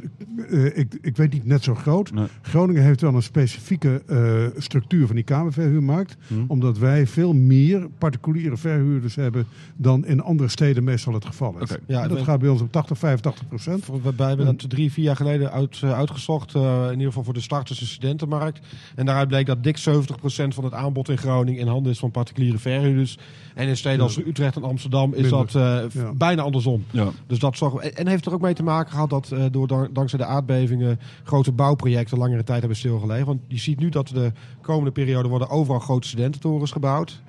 eh, 0.50 0.78
ik, 0.78 0.98
ik 1.00 1.16
weet 1.16 1.32
niet 1.32 1.44
net 1.46 1.62
zo 1.64 1.74
groot. 1.74 2.12
Nee. 2.12 2.26
Groningen 2.42 2.82
heeft 2.82 3.00
wel 3.00 3.14
een 3.14 3.22
specifieke 3.22 4.02
eh, 4.06 4.60
structuur 4.62 5.06
van 5.06 5.14
die 5.16 5.24
kamerverhuurmarkt. 5.24 6.16
Hm. 6.26 6.34
Omdat 6.46 6.78
wij 6.78 7.06
veel 7.06 7.32
meer 7.32 7.88
particuliere 7.98 8.56
verhuurders 8.56 9.14
hebben 9.14 9.46
dan 9.76 10.06
in 10.06 10.20
andere 10.22 10.48
steden 10.48 10.84
meestal 10.84 11.14
het 11.14 11.24
geval 11.24 11.58
is. 11.60 11.70
Ja, 11.86 12.08
dat 12.08 12.18
we- 12.18 12.24
gaat 12.24 12.38
bij 12.40 12.48
ons 12.48 12.60
op 12.60 12.72
80, 12.72 12.98
85 12.98 13.48
procent. 13.48 13.84
Wij 14.16 14.26
hebben 14.28 14.46
dat 14.46 14.70
drie, 14.70 14.92
vier 14.92 15.04
jaar 15.04 15.16
geleden 15.16 15.52
uit, 15.52 15.80
eh, 15.82 15.92
uitgezocht. 16.30 16.54
eh, 16.54 16.84
in 16.86 16.90
ieder 16.92 17.06
geval 17.06 17.24
voor 17.24 17.34
de 17.34 17.40
starters 17.40 17.80
en 17.80 17.86
studentenmarkt. 17.86 18.66
En 18.94 19.06
daaruit 19.06 19.28
bleek 19.28 19.46
dat 19.46 19.62
dik 19.62 19.76
70% 19.76 20.54
van 20.54 20.64
het 20.64 20.72
aanbod 20.72 21.08
in 21.08 21.18
Groningen 21.18 21.60
in 21.60 21.66
handen 21.66 21.92
is 21.92 21.98
van 21.98 22.10
particuliere 22.10 22.58
verhuurders. 22.58 23.18
En 23.54 23.68
in 23.68 23.76
steden 23.76 23.98
Ja. 23.98 24.04
als 24.04 24.18
Utrecht 24.18 24.56
en 24.56 24.62
Amsterdam 24.64 25.14
is 25.14 25.20
Minder. 25.20 25.38
dat 25.52 25.54
eh, 25.54 26.02
Ja. 26.02 26.12
bijna 26.12 26.42
andersom. 26.42 26.84
Ja. 26.90 27.08
Dus 27.26 27.38
dat 27.38 27.56
zorgt, 27.56 27.78
en, 27.84 27.94
en 27.96 28.06
heeft 28.06 28.26
er 28.26 28.32
ook 28.32 28.40
mee 28.40 28.54
te 28.54 28.62
maken 28.62 28.92
gehad 28.92 29.10
dat 29.10 29.30
eh, 29.30 29.44
door, 29.50 29.66
dan- 29.66 29.88
dankzij 29.92 30.18
de 30.18 30.24
aardbevingen 30.24 30.98
grote 31.24 31.52
bouwprojecten 31.52 32.18
langere 32.18 32.44
tijd 32.44 32.58
hebben 32.60 32.78
stilgelegen. 32.78 33.26
Want 33.26 33.40
je 33.48 33.58
ziet 33.58 33.78
nu 33.78 33.88
dat 33.88 34.08
de 34.08 34.32
komende 34.62 34.90
periode 34.90 35.28
worden 35.28 35.48
overal 35.48 35.80
grote 35.80 36.08
studententorens 36.08 36.70
gebouwd. 36.70 37.22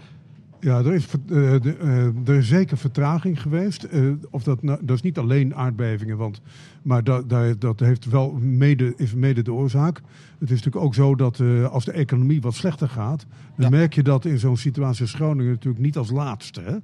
Ja, 0.62 0.80
er 0.80 0.94
is, 0.94 1.06
eh, 1.08 1.18
de, 1.62 1.76
eh, 1.80 2.30
er 2.30 2.36
is 2.36 2.48
zeker 2.48 2.78
vertraging 2.78 3.42
geweest. 3.42 3.84
Eh, 3.84 4.02
of 4.30 4.44
dat, 4.44 4.62
nou, 4.64 4.80
dat 4.82 4.96
is 4.96 5.02
niet 5.02 5.18
alleen 5.18 5.56
aardbevingen, 5.56 6.18
want, 6.18 6.42
maar 6.82 7.04
dat, 7.04 7.30
dat 7.60 7.80
heeft 7.80 8.10
wel 8.10 8.32
mede, 8.42 8.94
is 8.98 9.14
mede 9.14 9.42
de 9.42 9.54
oorzaak. 9.54 10.02
Het 10.40 10.50
is 10.52 10.56
natuurlijk 10.58 10.86
ook 10.86 10.94
zo 10.96 11.16
dat 11.16 11.42
als 11.72 11.86
de 11.86 11.92
economie 11.92 12.42
wat 12.42 12.54
slechter 12.54 12.90
gaat, 12.90 13.26
dan 13.58 13.72
Ja. 13.72 13.78
merk 13.78 13.94
je 13.94 14.04
dat 14.04 14.26
in 14.26 14.40
zo'n 14.40 14.58
situatie 14.58 15.02
als 15.02 15.14
Groningen 15.14 15.52
natuurlijk 15.52 15.84
niet 15.84 15.98
als 15.98 16.12
laatste. 16.12 16.62
Hè? 16.62 16.76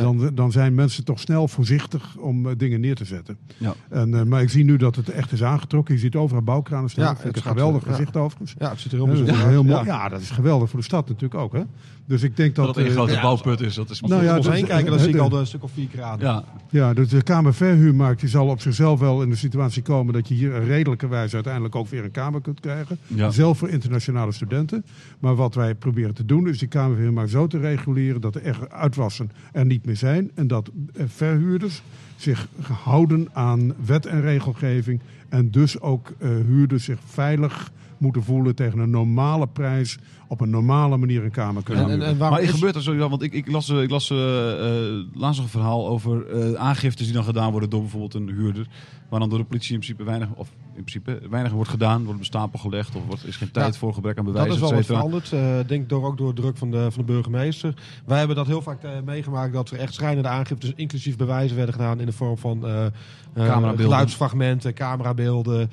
Dan, 0.00 0.30
dan 0.34 0.52
zijn 0.52 0.74
mensen 0.74 1.04
toch 1.04 1.20
snel 1.20 1.48
voorzichtig 1.48 2.16
om 2.16 2.56
dingen 2.56 2.80
neer 2.80 2.94
te 2.94 3.04
zetten. 3.04 3.36
Ja. 3.58 3.74
En, 3.88 4.28
maar 4.28 4.42
ik 4.42 4.50
zie 4.50 4.64
nu 4.64 4.76
dat 4.76 4.96
het 4.96 5.08
echt 5.08 5.32
is 5.32 5.42
aangetrokken. 5.42 5.94
Je 5.94 6.00
ziet 6.00 6.16
overal 6.16 6.42
bouwkranen 6.42 6.90
staan. 6.90 7.04
Ja, 7.04 7.10
het 7.22 7.36
een 7.36 7.42
gaat, 7.42 7.52
geweldig 7.52 7.82
eh, 7.82 7.88
ja. 7.88 7.94
gezicht 7.94 8.16
overigens. 8.16 8.54
Ja, 8.58 8.70
het 8.70 8.80
ziet 8.80 8.92
er 8.92 8.98
heel 8.98 9.06
Ja, 9.06 9.12
is 9.32 9.38
heel 9.38 9.56
uit. 9.56 9.66
mooi. 9.66 9.84
Ja, 9.84 10.08
dat 10.08 10.20
is 10.20 10.30
geweldig 10.30 10.70
voor 10.70 10.78
de 10.78 10.84
stad 10.84 11.08
natuurlijk 11.08 11.40
ook. 11.40 11.52
Hè? 11.52 11.62
Dus 12.06 12.22
ik 12.22 12.36
denk 12.36 12.54
dat... 12.54 12.66
Dat 12.66 12.74
het 12.74 12.84
een 12.84 12.90
eh, 12.90 12.96
grote 12.96 13.18
bouwput 13.20 13.60
is, 13.60 13.74
dat 13.74 13.90
is 13.90 14.02
Als 14.02 14.10
Nou 14.10 14.22
we 14.22 14.28
ja, 14.28 14.36
om 14.36 14.42
dus- 14.42 14.52
heen 14.54 14.66
kijken, 14.66 14.84
dan 14.86 14.94
eh, 14.94 15.00
zie 15.00 15.08
ik 15.08 15.14
de- 15.16 15.20
al 15.22 15.28
de 15.28 15.36
een 15.36 15.46
stuk 15.46 15.62
of 15.62 15.70
vier 15.70 15.86
kranen. 15.88 16.26
Ja, 16.26 16.44
Ja, 16.70 16.94
dus 16.94 17.08
de 17.08 17.22
Kamerverhuurmarkt 17.22 18.20
die 18.20 18.28
zal 18.28 18.46
op 18.48 18.60
zichzelf 18.60 19.00
wel 19.00 19.22
in 19.22 19.30
de 19.30 19.36
situatie 19.36 19.82
komen 19.82 20.12
dat 20.12 20.28
je 20.28 20.34
hier 20.34 20.54
een 20.54 20.64
redelijke 20.64 21.08
wijze 21.08 21.34
uiteindelijk 21.34 21.74
ook 21.74 21.88
weer 21.88 22.04
een 22.04 22.10
kamer 22.10 22.40
kunt 22.40 22.60
krijgen. 22.60 22.98
Ja. 23.06 23.30
Zelf 23.30 23.58
voor 23.58 23.68
internationale 23.68 24.32
studenten. 24.32 24.84
Maar 25.18 25.34
wat 25.34 25.54
wij 25.54 25.74
proberen 25.74 26.14
te 26.14 26.24
doen 26.24 26.48
is 26.48 26.58
die 26.58 26.68
Kamerverhuurmarkt 26.68 27.30
zo 27.30 27.46
te 27.46 27.58
reguleren 27.58 28.20
dat 28.20 28.34
er 28.34 28.42
echt 28.42 28.70
uitwassen 28.70 29.30
er 29.52 29.66
niet 29.66 29.84
meer 29.86 29.96
zijn. 29.96 30.30
En 30.34 30.46
dat 30.46 30.70
eh, 30.94 31.04
verhuurders 31.08 31.82
zich 32.16 32.48
houden 32.82 33.28
aan 33.32 33.74
wet 33.86 34.06
en 34.06 34.20
regelgeving. 34.20 35.00
En 35.32 35.50
dus 35.50 35.80
ook 35.80 36.12
eh, 36.18 36.28
huurders 36.28 36.84
zich 36.84 36.98
veilig 37.04 37.72
moeten 37.98 38.22
voelen 38.22 38.54
tegen 38.54 38.78
een 38.78 38.90
normale 38.90 39.46
prijs 39.48 39.98
op 40.28 40.40
een 40.40 40.50
normale 40.50 40.96
manier 40.96 41.24
een 41.24 41.30
kamer 41.30 41.62
kunnen 41.62 41.90
En, 41.90 42.02
en, 42.02 42.16
Maar 42.16 42.42
is- 42.42 42.50
gebeurt 42.50 42.74
er 42.74 42.82
zo, 42.82 42.94
ja, 42.94 43.08
want 43.08 43.22
ik, 43.22 43.32
ik 43.32 43.50
las, 43.50 43.68
eh, 43.68 43.82
ik 43.82 43.90
las 43.90 44.10
eh, 44.10 44.16
eh, 44.16 45.04
laatst 45.14 45.36
nog 45.40 45.46
een 45.46 45.48
verhaal 45.60 45.88
over 45.88 46.26
eh, 46.26 46.54
aangiftes 46.54 47.04
die 47.06 47.14
dan 47.14 47.24
gedaan 47.24 47.50
worden 47.50 47.70
door 47.70 47.80
bijvoorbeeld 47.80 48.14
een 48.14 48.28
huurder. 48.28 48.66
Waar 49.12 49.20
dan 49.20 49.30
door 49.30 49.38
de 49.38 49.44
politie 49.44 49.72
in 49.72 49.78
principe 49.78 50.04
weinig, 50.04 50.28
of 50.34 50.48
in 50.66 50.84
principe 50.84 51.20
weinig 51.30 51.52
wordt 51.52 51.70
gedaan, 51.70 51.96
wordt 51.96 52.12
op 52.12 52.18
een 52.18 52.24
stapel 52.24 52.58
gelegd 52.58 52.94
of 52.96 53.02
wordt, 53.06 53.26
is 53.26 53.36
geen 53.36 53.50
tijd 53.50 53.72
Ja, 53.72 53.78
voor 53.78 53.94
gebrek 53.94 54.18
aan 54.18 54.24
Dat 54.24 54.32
bewijs, 54.32 54.48
is 54.54 54.54
et 54.54 54.60
wel 54.68 54.72
wat 54.74 54.84
veranderd. 54.86 55.32
eh 55.32 55.56
denk 55.66 55.88
door, 55.88 56.04
ook 56.04 56.16
door 56.18 56.34
druk 56.34 56.56
van 56.56 56.70
de, 56.70 56.90
van 56.90 57.04
de 57.06 57.12
burgemeester. 57.12 57.74
Wij 58.06 58.18
hebben 58.18 58.36
dat 58.36 58.46
heel 58.46 58.62
vaak 58.62 58.82
eh, 58.82 58.90
meegemaakt 59.04 59.52
dat 59.52 59.70
er 59.70 59.78
echt 59.78 59.94
schrijnende 59.94 60.28
aangiftes, 60.28 60.72
inclusief 60.76 61.16
bewijzen, 61.16 61.56
werden 61.56 61.74
gedaan 61.74 62.00
in 62.00 62.06
de 62.06 62.12
vorm 62.12 62.38
van 62.38 62.66
eh, 62.66 62.86
Camerabeelden. 63.34 63.84
geluidsfragmenten, 63.84 64.74
camerabeelden, 64.74 65.70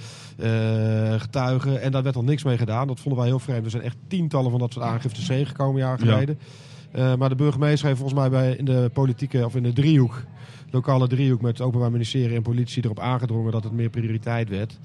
getuigen. 1.19 1.81
En 1.81 1.91
daar 1.91 2.03
werd 2.03 2.15
al 2.15 2.23
niks 2.23 2.43
mee 2.43 2.57
gedaan. 2.57 2.87
Dat 2.87 2.99
vonden 2.99 3.19
wij 3.19 3.29
heel 3.29 3.39
vreemd. 3.39 3.65
Er 3.65 3.71
zijn 3.71 3.83
echt 3.83 3.97
tientallen 4.07 4.51
van 4.51 4.59
dat 4.59 4.73
soort 4.73 4.85
aangiftes 4.85 5.25
tegengekomen 5.25 5.81
jaren 5.81 6.05
Ja. 6.05 6.11
geleden. 6.11 6.39
Maar 7.19 7.29
de 7.29 7.35
burgemeester 7.35 7.87
heeft 7.87 7.99
volgens 7.99 8.19
mij 8.19 8.29
bij, 8.29 8.55
in 8.55 8.65
de 8.65 8.89
politieke 8.93 9.45
of 9.45 9.55
in 9.55 9.63
de 9.63 9.73
driehoek, 9.73 10.23
lokale 10.71 11.07
driehoek 11.07 11.41
met 11.41 11.57
het 11.57 11.67
Openbaar 11.67 11.91
Ministerie 11.91 12.35
en 12.35 12.41
politie 12.41 12.83
erop 12.83 12.99
aangedrongen 12.99 13.51
dat 13.51 13.63
het 13.63 13.73
meer 13.73 13.89
prioriteit 13.89 14.49
werd. 14.49 14.79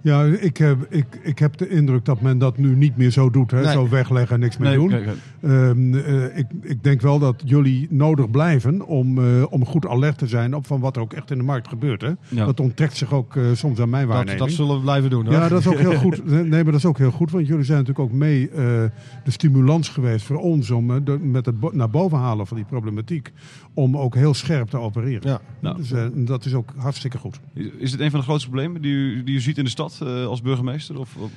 Ja, 0.00 0.24
ik 0.24 0.56
heb, 0.56 0.86
ik, 0.88 1.04
ik 1.22 1.38
heb 1.38 1.56
de 1.56 1.68
indruk 1.68 2.04
dat 2.04 2.20
men 2.20 2.38
dat 2.38 2.58
nu 2.58 2.76
niet 2.76 2.96
meer 2.96 3.10
zo 3.10 3.30
doet. 3.30 3.50
Hè? 3.50 3.62
Nee. 3.62 3.72
Zo 3.72 3.88
wegleggen 3.88 4.34
en 4.34 4.40
niks 4.40 4.58
meer 4.58 4.68
Nee, 4.68 4.78
doen. 4.78 4.88
kijk. 4.88 5.08
Ehm, 5.40 5.94
eh, 5.94 6.38
ik, 6.38 6.46
ik 6.62 6.82
denk 6.84 7.00
wel 7.00 7.18
dat 7.18 7.42
jullie 7.44 7.86
nodig 7.90 8.30
blijven 8.30 8.86
om, 8.86 9.18
eh, 9.18 9.44
om 9.50 9.64
goed 9.66 9.86
alert 9.86 10.18
te 10.18 10.26
zijn 10.26 10.54
op 10.54 10.66
van 10.66 10.80
wat 10.80 10.96
er 10.96 11.02
ook 11.02 11.12
echt 11.12 11.30
in 11.30 11.38
de 11.38 11.44
markt 11.44 11.68
gebeurt. 11.68 12.00
Hè? 12.00 12.10
Ja. 12.28 12.44
Dat 12.44 12.60
onttrekt 12.60 12.96
zich 12.96 13.12
ook 13.12 13.36
eh, 13.36 13.42
soms 13.52 13.80
aan 13.80 13.90
mijn 13.90 14.06
Dat, 14.06 14.14
waarneming. 14.14 14.44
dat 14.44 14.52
zullen 14.54 14.76
we 14.76 14.82
blijven 14.82 15.10
doen. 15.10 15.24
Hoor. 15.24 15.34
Ja, 15.34 15.48
dat 15.48 15.60
is 15.60 15.66
ook 15.66 15.78
heel 15.78 15.94
goed. 16.06 16.24
Nee, 16.26 16.48
maar 16.50 16.64
dat 16.64 16.74
is 16.74 16.86
ook 16.86 16.98
heel 16.98 17.10
goed, 17.10 17.30
want 17.30 17.46
jullie 17.46 17.64
zijn 17.64 17.78
natuurlijk 17.78 18.06
ook 18.12 18.18
mee 18.18 18.48
eh, 18.50 18.54
de 19.24 19.30
stimulans 19.30 19.88
geweest 19.88 20.24
voor 20.26 20.36
ons 20.38 20.70
om 20.70 21.04
de- 21.04 21.18
met 21.18 21.46
het 21.46 21.60
bo- 21.60 21.70
naar 21.72 21.90
boven 21.90 22.18
halen 22.18 22.46
van 22.46 22.56
die 22.56 22.66
problematiek, 22.66 23.32
om 23.74 23.96
ook 23.96 24.14
heel 24.14 24.34
scherp 24.34 24.68
te 24.68 24.76
opereren. 24.78 25.30
Ja. 25.30 25.40
Nou. 25.60 25.76
Dus, 25.76 25.92
eh, 25.92 26.06
dat 26.14 26.44
is 26.44 26.54
ook 26.54 26.72
hartstikke 26.76 27.18
goed. 27.18 27.40
Is- 27.54 27.66
Is 27.78 27.92
het 27.92 28.00
een 28.00 28.10
van 28.10 28.18
de 28.20 28.24
grootste 28.26 28.48
problemen 28.48 28.82
die 28.82 28.92
u, 28.92 29.22
die 29.24 29.34
u 29.34 29.40
ziet 29.40 29.58
in 29.58 29.64
de 29.64 29.70
stad 29.70 29.98
eh, 30.02 30.26
als 30.26 30.42
burgemeester? 30.42 30.98
Of, 30.98 31.16
of- 31.16 31.30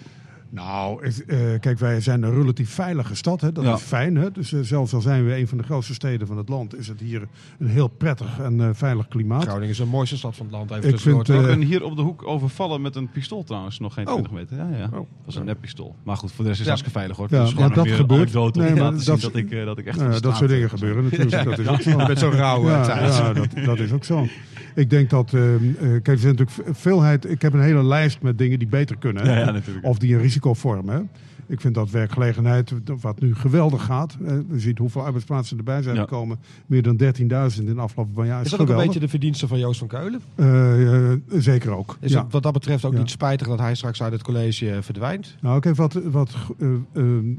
Nou, 0.49 1.03
eh, 1.27 1.37
kijk, 1.59 1.79
wij 1.79 2.01
zijn 2.01 2.23
een 2.23 2.33
relatief 2.33 2.69
veilige 2.69 3.15
stad. 3.15 3.41
Hè? 3.41 3.51
Dat 3.51 3.63
Ja. 3.63 3.73
is 3.73 3.81
fijn. 3.81 4.15
Hè? 4.15 4.31
Dus 4.31 4.53
eh, 4.53 4.59
zelfs 4.61 4.93
al 4.93 5.01
zijn 5.01 5.25
we 5.25 5.37
een 5.37 5.47
van 5.47 5.57
de 5.57 5.63
grootste 5.63 5.93
steden 5.93 6.27
van 6.27 6.37
het 6.37 6.49
land, 6.49 6.77
is 6.77 6.87
het 6.87 6.99
hier 6.99 7.27
een 7.59 7.67
heel 7.67 7.87
prettig 7.87 8.39
en 8.39 8.61
eh, 8.61 8.69
veilig 8.73 9.07
klimaat. 9.07 9.43
Groningen 9.43 9.69
is 9.69 9.77
de 9.77 9.85
mooiste 9.85 10.17
stad 10.17 10.35
van 10.35 10.45
het 10.45 10.55
land. 10.55 10.71
Even 10.71 10.89
Ik 10.89 10.99
vind, 10.99 11.27
ben 11.27 11.61
hier 11.61 11.83
op 11.83 11.95
de 11.95 12.01
hoek 12.01 12.27
overvallen 12.27 12.81
met 12.81 12.95
een 12.95 13.09
pistool 13.09 13.43
trouwens, 13.43 13.79
nog 13.79 13.93
geen 13.93 14.07
Oh. 14.07 14.11
20 14.13 14.31
meter. 14.31 14.57
Ja, 14.57 14.77
ja. 14.77 14.85
Oh. 14.85 14.91
Dat 14.91 15.05
was 15.25 15.35
een 15.35 15.45
neppistool. 15.45 15.95
Maar 16.03 16.17
goed, 16.17 16.31
voor 16.31 16.43
de 16.43 16.49
rest 16.49 16.61
is 16.61 16.67
het 16.67 16.67
hartstikke 16.67 16.99
veilig 16.99 17.17
hoor. 17.17 17.27
Ja, 17.29 17.43
is 17.43 17.49
gewoon 17.53 17.69
ja, 17.69 17.75
dat 17.75 17.87
gebeurt. 17.87 18.33
Nee, 18.55 18.75
maar 18.75 18.91
dat- 18.91 19.05
dat 19.21 19.35
ik, 19.35 19.51
dat 19.65 19.77
ik 19.77 19.85
echt 19.85 19.99
ja, 19.99 20.19
dat 20.19 20.35
soort 20.37 20.49
dingen 20.49 20.69
gebeuren 20.69 21.03
natuurlijk. 21.03 21.43
Dat 21.43 21.59
is 21.59 21.67
ook 21.67 21.81
zo. 21.99 22.07
Met 22.07 22.19
zo'n 22.19 22.31
rauwe 22.31 22.69
Ja, 22.69 23.33
dat, 23.33 23.47
dat 23.65 23.79
is 23.79 23.91
ook 23.91 24.03
zo. 24.03 24.27
Ik 24.75 24.89
denk 24.89 25.09
dat, 25.09 25.33
eh, 25.33 25.55
eh, 25.55 25.61
kijk, 25.79 26.07
er 26.07 26.17
zijn 26.19 26.35
natuurlijk 26.35 26.49
ve- 26.49 26.73
veelheid. 26.73 27.29
Ik 27.29 27.41
heb 27.41 27.53
een 27.53 27.61
hele 27.61 27.83
lijst 27.83 28.21
met 28.21 28.37
dingen 28.37 28.59
die 28.59 28.67
beter 28.67 28.97
kunnen. 28.97 29.23
hè. 29.25 29.31
Ja, 29.33 29.45
ja, 29.45 29.51
natuurlijk. 29.51 29.85
Of 29.85 29.97
die 29.97 30.13
een 30.15 30.21
risico 30.21 30.35
vormen. 30.45 31.09
Ik 31.47 31.61
vind 31.61 31.73
dat 31.75 31.89
werkgelegenheid, 31.89 32.73
wat 33.01 33.19
nu 33.19 33.35
geweldig 33.35 33.83
gaat. 33.85 34.17
eh, 34.25 34.33
Je 34.51 34.59
ziet 34.59 34.77
hoeveel 34.77 35.01
arbeidsplaatsen 35.03 35.57
erbij 35.57 35.81
zijn 35.81 35.95
Ja. 35.95 36.01
gekomen. 36.01 36.37
Meer 36.65 36.81
dan 36.81 36.95
13.000 36.97 37.67
in 37.67 37.75
de 37.75 37.81
afgelopen 37.81 38.13
paar 38.13 38.25
jaar. 38.25 38.39
Is 38.39 38.45
Is, 38.45 38.51
dat 38.51 38.59
ook 38.59 38.69
een 38.69 38.75
beetje 38.85 38.99
de 38.99 39.07
verdienste 39.07 39.47
van 39.47 39.59
Joost 39.59 39.79
van 39.79 39.87
Keulen? 39.87 40.21
Eh, 40.35 41.11
eh, 41.11 41.17
zeker 41.29 41.71
ook. 41.71 41.97
Is 41.99 42.11
ja. 42.11 42.23
het 42.23 42.31
wat 42.31 42.43
dat 42.43 42.53
betreft 42.53 42.85
ook 42.85 42.93
Ja. 42.93 42.99
niet 42.99 43.09
spijtig 43.09 43.47
dat 43.47 43.59
hij 43.59 43.75
straks 43.75 44.01
uit 44.03 44.11
het 44.11 44.23
college 44.23 44.71
eh, 44.71 44.77
verdwijnt? 44.81 45.35
Nou, 45.41 45.59
kijk, 45.59 45.75
wat, 45.75 45.93
wat, 45.93 46.35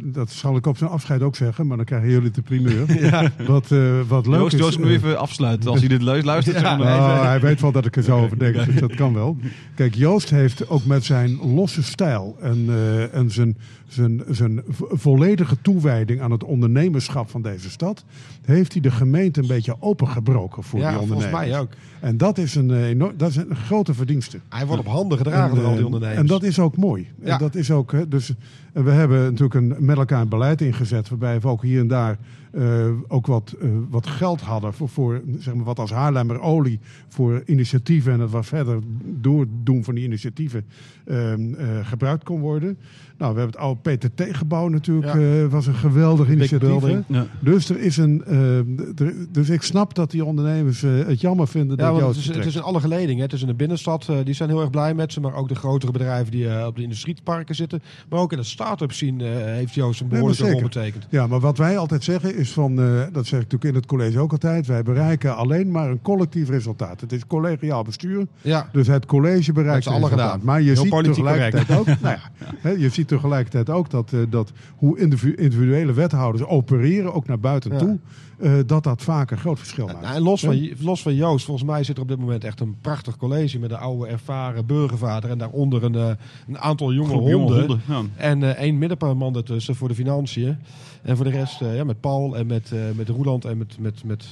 dat 0.05 0.31
zal 0.31 0.57
ik 0.57 0.67
op 0.67 0.77
zijn 0.77 0.91
afscheid 0.91 1.23
ook 1.23 1.37
zeggen, 1.37 1.67
maar 1.67 1.77
dan 1.77 1.87
krijgen 1.87 2.11
jullie 2.11 2.31
de 2.31 2.43
primeur. 2.43 2.87
Wat, 3.47 3.71
eh, 3.73 4.01
wat 4.09 4.27
leuk 4.27 4.41
Joost, 4.41 4.55
is. 4.55 4.61
Joost 4.61 4.79
moet 4.79 4.87
eh, 4.87 4.93
even 4.93 5.19
afsluiten. 5.19 5.71
Als 5.71 5.79
hij 5.81 5.89
dit 5.89 6.03
luistert, 6.03 6.63
naar- 6.63 6.79
Nou, 6.79 7.27
hij 7.27 7.41
weet 7.41 7.61
wel 7.61 7.73
dat 7.73 7.87
ik 7.87 7.97
er 7.97 8.03
zo 8.03 8.19
over 8.19 8.39
denk, 8.39 8.55
dus 8.65 8.75
dat 8.81 8.95
kan 8.95 9.15
wel. 9.15 9.37
Kijk, 9.75 9.95
Joost 9.95 10.31
heeft 10.31 10.69
ook 10.69 10.85
met 10.85 11.05
zijn 11.05 11.37
losse 11.55 11.83
stijl 11.83 12.37
en, 12.41 12.65
eh, 12.69 13.15
en 13.15 13.31
zijn, 13.31 13.57
zijn, 13.89 14.23
zijn 14.29 14.63
vo- 14.69 14.89
volledige 14.91 15.57
toewijding 15.63 16.21
aan 16.21 16.31
het 16.31 16.45
ondernemerschap 16.45 17.31
van 17.31 17.43
deze 17.43 17.71
stad, 17.71 18.05
heeft 18.45 18.73
hij 18.73 18.83
de 18.83 18.91
gemeente 18.91 19.41
een 19.41 19.47
beetje 19.47 19.77
opengebroken 19.81 20.63
voor 20.63 20.79
ja, 20.81 20.89
die 20.89 20.99
volgens 20.99 21.17
ondernemers. 21.25 21.51
mij 21.51 21.61
ook. 21.61 21.71
En 22.01 22.17
dat 22.17 22.39
is 22.39 22.55
een, 22.55 22.71
eh, 22.71 22.89
enorm, 22.89 23.13
dat 23.17 23.29
is 23.31 23.37
een 23.37 23.57
grote 23.57 23.95
verdienste. 23.95 24.39
Hij 24.49 24.67
wordt 24.67 24.83
op 24.83 24.89
handen 24.93 25.19
gedragen 25.19 25.51
En, 25.51 25.55
door 25.57 25.65
al 25.65 25.71
die 25.71 25.79
eh, 25.79 25.85
ondernemers. 25.85 26.19
En 26.21 26.27
dat 26.27 26.43
is 26.43 26.59
ook 26.59 26.77
mooi. 26.77 27.09
Ja. 27.23 27.33
En 27.33 27.39
dat 27.39 27.55
is 27.55 27.71
ook, 27.71 27.93
hè, 27.93 28.09
dus, 28.09 28.35
en 28.73 28.85
we 28.85 28.91
hebben 28.91 29.23
natuurlijk 29.23 29.55
een, 29.55 29.75
met 29.79 29.97
elkaar 29.97 30.21
een 30.21 30.29
beleid 30.29 30.61
ingezet. 30.61 31.09
Waarbij 31.09 31.41
we 31.41 31.49
ook 31.49 31.63
hier 31.63 31.81
en 31.81 31.89
daar 31.89 32.19
eh, 32.53 32.87
ook 33.09 33.27
wat, 33.27 33.55
eh, 33.61 33.69
wat 33.91 34.07
geld 34.07 34.41
hadden. 34.41 34.73
Voor, 34.75 34.89
voor 34.89 35.21
zeg 35.39 35.55
maar, 35.55 35.65
wat 35.65 35.79
als 35.79 35.91
Haarlemmer 35.91 36.41
olie. 36.41 36.79
Voor 37.09 37.43
initiatieven 37.47 38.13
en 38.13 38.21
het 38.21 38.31
wat 38.31 38.47
verder 38.47 38.79
doordoen 39.05 39.85
van 39.85 39.95
die 39.95 40.05
initiatieven. 40.05 40.65
ehm, 41.05 41.55
eh, 41.55 41.67
gebruikt 41.83 42.25
kon 42.25 42.41
worden. 42.41 42.79
Nou, 43.19 43.35
we 43.35 43.41
hebben 43.41 43.61
het 43.61 43.67
oude 43.69 43.81
PTT-gebouw 43.97 44.69
natuurlijk. 44.69 45.15
Ja. 45.15 45.43
eh, 45.43 45.47
was 45.47 45.67
een 45.67 45.75
geweldig 45.75 46.31
initiatief. 46.31 46.69
Ja. 47.07 47.27
Dus 47.41 47.71
er 47.71 47.79
is 47.81 47.97
een. 47.97 48.25
eh, 48.25 48.59
er- 49.07 49.15
dus 49.33 49.49
ik 49.49 49.63
snap 49.63 49.95
dat 49.95 50.11
die 50.11 50.25
ondernemers 50.25 50.83
eh, 50.83 50.91
het 51.07 51.21
jammer 51.21 51.49
vinden 51.49 51.77
Ja, 51.97 52.01
want 52.03 52.17
het 52.17 52.37
is, 52.37 52.45
het 52.45 52.55
in 52.55 52.63
alle 52.63 52.81
geledingen. 52.81 53.23
Het 53.23 53.33
is 53.33 53.41
in 53.41 53.47
de 53.47 53.55
binnenstad. 53.55 54.07
eh, 54.09 54.17
die 54.25 54.35
zijn 54.35 54.49
heel 54.49 54.61
erg 54.61 54.71
blij 54.71 54.95
met 54.95 55.13
ze. 55.13 55.21
Maar 55.21 55.35
ook 55.35 55.49
de 55.49 55.55
grotere 55.55 55.93
bedrijven 55.93 56.31
die 56.31 56.49
eh, 56.49 56.67
op 56.67 56.77
de 56.77 56.83
industrieparken 56.83 57.55
zitten. 57.55 57.83
Maar 58.09 58.21
ook 58.21 58.33
in 58.33 58.39
de 58.39 58.45
start-up 58.45 58.93
scene 58.93 59.25
eh, 59.29 59.45
heeft 59.45 59.75
Joost 59.75 60.01
een 60.01 60.07
Nee, 60.07 60.15
behoorlijke 60.15 60.43
rol 60.51 60.53
zeker. 60.61 60.69
betekend. 60.69 61.07
Ja, 61.11 61.27
maar 61.27 61.41
wat 61.41 61.59
wij 61.59 61.79
altijd 61.79 62.05
zeggen 62.05 62.37
is 62.37 62.53
van, 62.53 62.77
dat 63.13 63.27
zeg 63.27 63.41
ik 63.41 63.51
natuurlijk 63.53 63.65
in 63.65 63.75
het 63.75 63.87
college 63.87 64.19
ook 64.19 64.33
altijd, 64.33 64.67
wij 64.67 64.83
bereiken 64.83 65.37
alleen 65.37 65.71
maar 65.71 65.91
een 65.91 66.03
collectief 66.03 66.49
resultaat. 66.49 67.01
Het 67.01 67.13
is 67.13 67.27
collegiaal 67.27 67.83
bestuur, 67.83 68.27
Ja, 68.43 68.69
dus 68.73 68.87
het 68.87 69.07
college 69.07 69.53
bereikt 69.53 69.85
resultaat. 69.87 70.11
gedaan. 70.11 70.41
Maar 70.43 70.61
je 70.63 70.71
Heel 70.73 70.77
ziet 70.83 71.05
tegelijkertijd 71.05 71.79
ook, 71.79 71.87
nou 71.87 71.99
ja, 72.17 72.21
hè, 72.61 72.71
je 72.71 72.89
ziet 72.89 73.09
tegelijkertijd 73.09 73.71
ook 73.71 73.91
dat, 73.91 74.13
dat 74.29 74.53
hoe 74.77 74.99
individu- 74.99 75.35
individuele 75.43 75.93
wethouders 75.93 76.45
opereren, 76.45 77.15
ook 77.15 77.27
naar 77.27 77.41
buiten 77.41 77.73
Ja. 77.73 77.79
toe, 77.79 77.99
eh, 78.41 78.53
dat 78.67 78.85
dat 78.85 79.03
vaak 79.03 79.31
een 79.31 79.39
groot 79.39 79.59
verschil 79.59 79.87
maakt. 79.87 80.01
Nou, 80.01 80.15
en 80.15 80.23
los 80.23 80.41
van, 80.41 80.69
los 80.81 81.03
van 81.03 81.15
Joost, 81.15 81.45
volgens 81.45 81.67
mij 81.67 81.85
zit 81.85 81.97
er 81.97 82.03
op 82.03 82.09
dit 82.09 82.19
moment 82.19 82.45
echt 82.45 82.61
een 82.61 82.77
prachtig 82.81 83.17
college 83.17 83.59
met 83.59 83.71
een 83.71 83.77
oude 83.77 84.07
ervaren 84.07 84.67
burgervader 84.67 85.31
en 85.31 85.39
daaronder 85.39 85.85
een, 85.85 85.95
eh, 85.95 86.11
een 86.49 86.59
aantal 86.59 86.93
jonge 86.93 87.09
Groep 87.09 87.21
honden. 87.21 87.39
jonge 87.39 87.59
honden. 87.59 87.81
Ja. 87.87 88.03
En 88.17 88.43
eh, 88.43 88.49
één 88.51 88.79
middenman 88.79 89.37
ertussen 89.37 89.75
voor 89.75 89.89
de 89.89 89.95
financiën. 89.95 90.59
En 91.03 91.17
voor 91.17 91.25
de 91.25 91.31
rest 91.31 91.63
eh, 91.63 91.77
ja, 91.77 91.85
met 91.85 92.01
Paul 92.01 92.37
en 92.37 92.47
met, 92.47 92.73
eh, 92.73 92.81
met 92.95 93.09
Roeland 93.09 93.45
en 93.45 93.59
met, 93.59 93.79
met, 93.79 94.05
met 94.05 94.27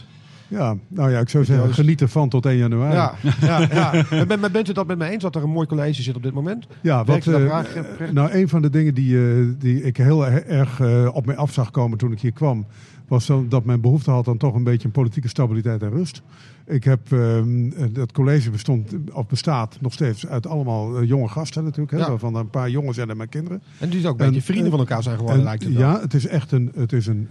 Ja, 0.49 0.77
nou 0.89 1.11
ja, 1.11 1.19
ik 1.21 1.29
zou 1.29 1.45
zeggen, 1.45 1.65
Joost. 1.67 1.79
geniet 1.81 2.01
ervan 2.01 2.29
tot 2.29 2.47
1 2.47 2.57
januari. 2.57 2.95
Ja, 2.95 3.15
ja, 3.41 3.69
ja. 4.11 4.27
Ben- 4.27 4.53
bent 4.53 4.69
u 4.69 4.73
dat 4.73 4.87
met 4.87 4.99
me 4.99 5.09
eens 5.09 5.23
dat 5.23 5.35
er 5.37 5.43
een 5.43 5.51
mooi 5.51 5.67
college 5.67 6.03
zit 6.03 6.17
op 6.17 6.23
dit 6.23 6.33
moment? 6.35 6.67
Ja, 6.81 7.05
wat, 7.05 7.27
eh, 7.27 7.35
graag, 7.35 7.75
nou, 8.13 8.31
een 8.33 8.49
van 8.49 8.63
de 8.63 8.71
dingen 8.71 8.95
die, 8.95 9.19
eh, 9.19 9.45
die 9.59 9.83
ik 9.83 9.97
heel 9.97 10.27
er- 10.27 10.47
erg 10.47 10.81
eh, 10.81 11.09
op 11.13 11.27
mij 11.27 11.37
af 11.37 11.53
zag 11.53 11.71
komen 11.71 11.99
toen 11.99 12.13
ik 12.13 12.21
hier 12.21 12.33
kwam, 12.33 12.67
was 13.09 13.25
zo 13.25 13.47
dat 13.49 13.65
men 13.65 13.81
behoefte 13.81 14.11
had 14.11 14.29
aan 14.29 14.37
toch 14.37 14.55
een 14.55 14.65
beetje 14.65 14.87
een 14.87 14.93
politieke 14.93 15.29
stabiliteit 15.29 15.83
en 15.83 15.91
rust. 15.91 16.23
Ik 16.67 16.85
heb, 16.85 17.13
ehm, 17.13 17.71
eh, 17.73 17.85
dat 17.93 18.13
college 18.13 18.51
bestond, 18.51 18.93
of 19.13 19.27
bestaat 19.27 19.77
nog 19.81 19.93
steeds 19.93 20.27
uit 20.27 20.47
allemaal 20.47 21.03
jonge 21.05 21.29
gasten 21.29 21.65
natuurlijk, 21.65 21.91
hè, 21.93 21.99
Ja. 21.99 22.09
waarvan 22.09 22.35
een 22.35 22.51
paar 22.51 22.71
jongen 22.71 22.95
zijn 22.95 23.11
en 23.11 23.17
mijn 23.17 23.29
kinderen. 23.29 23.63
En 23.79 23.89
die 23.89 24.09
ook 24.09 24.19
een 24.19 24.25
En, 24.25 24.27
beetje 24.33 24.47
vrienden 24.47 24.71
van 24.71 24.79
elkaar 24.81 25.03
zijn 25.03 25.15
geworden, 25.17 25.39
En 25.41 25.45
lijkt 25.47 25.65
het 25.65 25.73
wel. 25.73 25.83
ja, 25.83 26.01
het 26.01 26.15
is 26.15 26.27
echt 26.27 26.53
een, 26.53 26.73
het 26.77 26.93
is 26.93 27.07
een 27.07 27.29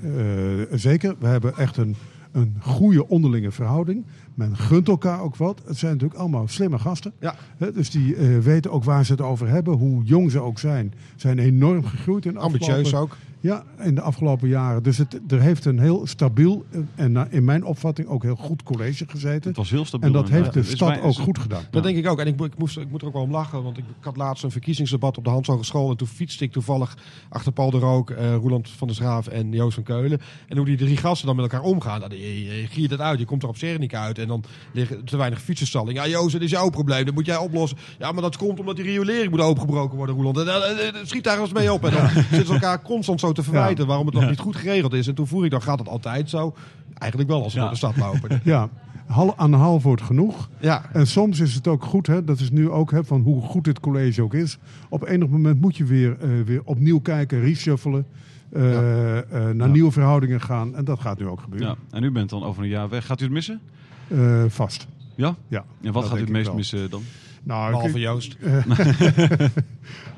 zeker, 0.72 1.16
we 1.20 1.28
hebben 1.28 1.58
echt 1.58 1.78
een, 1.78 1.96
een 2.36 2.56
goede 2.60 3.08
onderlinge 3.08 3.52
verhouding. 3.52 4.06
Men 4.34 4.58
gunt 4.58 4.88
elkaar 4.88 5.22
ook 5.22 5.36
wat. 5.36 5.62
Het 5.66 5.78
zijn 5.78 5.92
natuurlijk 5.92 6.20
allemaal 6.20 6.48
slimme 6.48 6.80
gasten. 6.80 7.14
Ja. 7.20 7.36
Dus 7.74 7.90
die 7.90 8.16
eh, 8.16 8.38
weten 8.38 8.72
ook 8.72 8.84
waar 8.84 9.06
ze 9.06 9.12
het 9.12 9.22
over 9.22 9.48
hebben. 9.48 9.74
Hoe 9.74 10.04
jong 10.04 10.32
ze 10.32 10.40
ook 10.40 10.60
zijn. 10.60 10.94
Zijn 11.16 11.40
enorm 11.40 11.86
gegroeid 11.86 12.26
in 12.26 12.38
Ambitieus 12.38 12.94
ook. 12.94 13.18
Ja, 13.46 13.64
in 13.82 13.96
de 13.96 14.02
afgelopen 14.02 14.48
jaren. 14.48 14.84
Dus 14.84 14.98
het, 14.98 15.20
er 15.28 15.42
heeft 15.42 15.66
een 15.66 15.80
heel 15.80 16.08
stabiel 16.08 16.66
eh, 16.72 16.80
en 16.96 17.12
na- 17.12 17.28
in 17.30 17.44
mijn 17.44 17.64
opvatting 17.64 18.08
ook 18.08 18.24
heel 18.24 18.36
goed 18.36 18.64
college 18.64 19.06
gezeten. 19.08 19.48
Het 19.48 19.58
was 19.58 19.70
heel 19.70 19.86
stabiel. 19.86 20.08
En 20.08 20.14
dat 20.14 20.30
heeft 20.30 20.54
de 20.54 20.64
stad 20.64 21.02
ook 21.02 21.14
goed 21.14 21.40
gedaan. 21.40 21.64
Dat 21.72 21.84
denk 21.84 21.98
ik 21.98 22.08
ook. 22.08 22.20
En 22.20 22.28
ik, 22.28 22.42
ik, 22.42 22.58
moest, 22.58 22.78
ik 22.78 22.90
moet 22.90 23.02
er 23.02 23.08
ook 23.08 23.14
wel 23.14 23.22
om 23.22 23.32
lachen. 23.32 23.64
Want 23.64 23.78
ik, 23.78 23.84
ik 23.84 24.04
had 24.04 24.18
laatst 24.18 24.44
een 24.44 24.52
verkiezingsdebat 24.52 25.18
op 25.18 25.24
de 25.24 25.30
Hans 25.30 25.48
Hogeschool. 25.48 25.90
En 25.90 25.98
toen 25.98 26.08
fietste 26.08 26.44
ik 26.44 26.52
toevallig 26.52 26.98
achter 27.30 27.52
Paul 27.52 27.72
de 27.72 27.78
Rook, 27.78 28.10
eh, 28.10 28.36
Roeland 28.36 28.70
van 28.70 28.88
der 28.88 28.96
Schraaf 28.96 29.28
en 29.28 29.52
Joost 29.52 29.76
van 29.76 29.84
Keulen. 29.84 30.22
En 30.48 30.58
hoe 30.58 30.66
die 30.66 30.78
drie 30.78 30.98
gasten 30.98 31.28
dan 31.28 31.36
met 31.36 31.46
elkaar 31.52 31.68
omgaan. 31.68 32.00
Nou, 32.00 32.12
je, 32.16 32.46
je, 32.46 32.62
je 32.62 32.68
giert 32.68 32.92
het 32.92 33.02
uit. 33.02 33.20
Je 33.20 33.26
komt 33.26 33.44
er 33.44 33.50
op 33.50 33.58
Sernica 33.58 34.04
uit. 34.04 34.20
En 34.20 34.28
dan 34.28 34.44
liggen 34.74 35.06
te 35.06 35.18
weinig 35.18 35.42
fietsenstalling. 35.42 35.98
Ja, 35.98 36.08
Joost, 36.08 36.34
dat 36.34 36.42
is 36.42 36.52
jouw 36.52 36.70
probleem. 36.70 37.06
Dat 37.06 37.14
moet 37.14 37.26
jij 37.26 37.38
oplossen. 37.38 37.78
Ja, 38.00 38.12
maar 38.12 38.22
dat 38.22 38.38
komt 38.38 38.60
omdat 38.60 38.76
die 38.76 38.86
riolering 38.86 39.30
moet 39.32 39.42
opengebroken 39.42 39.98
worden, 39.98 40.16
Roeland. 40.16 40.38
En, 40.38 40.48
eh, 40.48 40.88
eh, 40.88 40.96
schiet 41.04 41.24
daar 41.24 41.40
eens 41.40 41.54
mee 41.54 41.74
op. 41.74 41.86
En 41.86 41.92
dan 41.92 42.10
zitten 42.32 42.46
ze 42.46 42.54
elkaar 42.54 42.82
constant 42.82 43.20
zo 43.20 43.34
te 43.36 43.44
verwijten 43.44 43.88
waarom 43.88 44.06
het 44.06 44.16
nog 44.16 44.30
niet 44.30 44.40
goed 44.40 44.56
geregeld 44.56 44.94
is. 44.94 45.08
En 45.08 45.16
toen 45.16 45.28
voer 45.28 45.46
ik 45.46 45.52
dan, 45.52 45.62
gaat 45.62 45.80
het 45.80 45.88
altijd 45.88 46.30
zo? 46.30 46.56
Eigenlijk 46.94 47.32
wel 47.32 47.44
als 47.44 47.54
we 47.54 47.60
Ja. 47.60 47.66
door 47.66 47.74
de 47.74 47.78
stad 47.80 47.98
lopen. 47.98 48.42
Ja, 48.54 48.70
hal, 49.06 49.38
aan 49.38 49.54
half 49.54 49.84
woord 49.84 50.02
genoeg. 50.02 50.50
Ja, 50.60 50.90
En 50.94 51.08
soms 51.08 51.40
is 51.40 51.54
het 51.56 51.68
ook 51.68 51.84
goed, 51.84 52.08
hè, 52.08 52.24
dat 52.24 52.40
is 52.40 52.52
nu 52.52 52.70
ook 52.70 52.92
hè, 52.92 53.04
van 53.04 53.22
hoe 53.22 53.42
goed 53.42 53.64
dit 53.64 53.80
college 53.80 54.22
ook 54.22 54.34
is. 54.34 54.58
Op 54.90 55.08
enig 55.08 55.28
moment 55.28 55.62
moet 55.62 55.78
je 55.78 55.84
weer, 55.84 56.18
eh, 56.20 56.30
weer 56.46 56.62
opnieuw 56.64 57.00
kijken, 57.00 57.40
reshuffelen. 57.42 58.06
eh, 58.52 59.18
eh, 59.18 59.24
naar 59.56 59.68
Ja. 59.68 59.74
nieuwe 59.74 59.92
verhoudingen 59.92 60.42
gaan. 60.42 60.76
En 60.76 60.86
dat 60.86 61.00
gaat 61.00 61.20
nu 61.20 61.28
ook 61.28 61.42
gebeuren. 61.42 61.68
Ja. 61.68 61.76
En 61.98 62.04
u 62.04 62.12
bent 62.12 62.30
dan 62.30 62.44
over 62.44 62.64
een 62.64 62.70
jaar 62.70 62.90
weg. 62.90 63.06
Gaat 63.06 63.20
u 63.22 63.24
het 63.24 63.34
missen? 63.34 63.60
Eh, 64.08 64.44
vast. 64.48 64.88
Ja? 65.16 65.36
Ja. 65.48 65.64
En 65.82 65.92
wat 65.92 65.94
Dat 65.94 66.06
gaat 66.06 66.18
u 66.18 66.22
het 66.22 66.30
meest 66.30 66.46
wel. 66.48 66.56
missen 66.56 66.90
dan? 66.90 67.02
Nou, 67.46 67.72
behalve 67.72 67.98
ik- 67.98 68.04
Joost. 68.04 68.38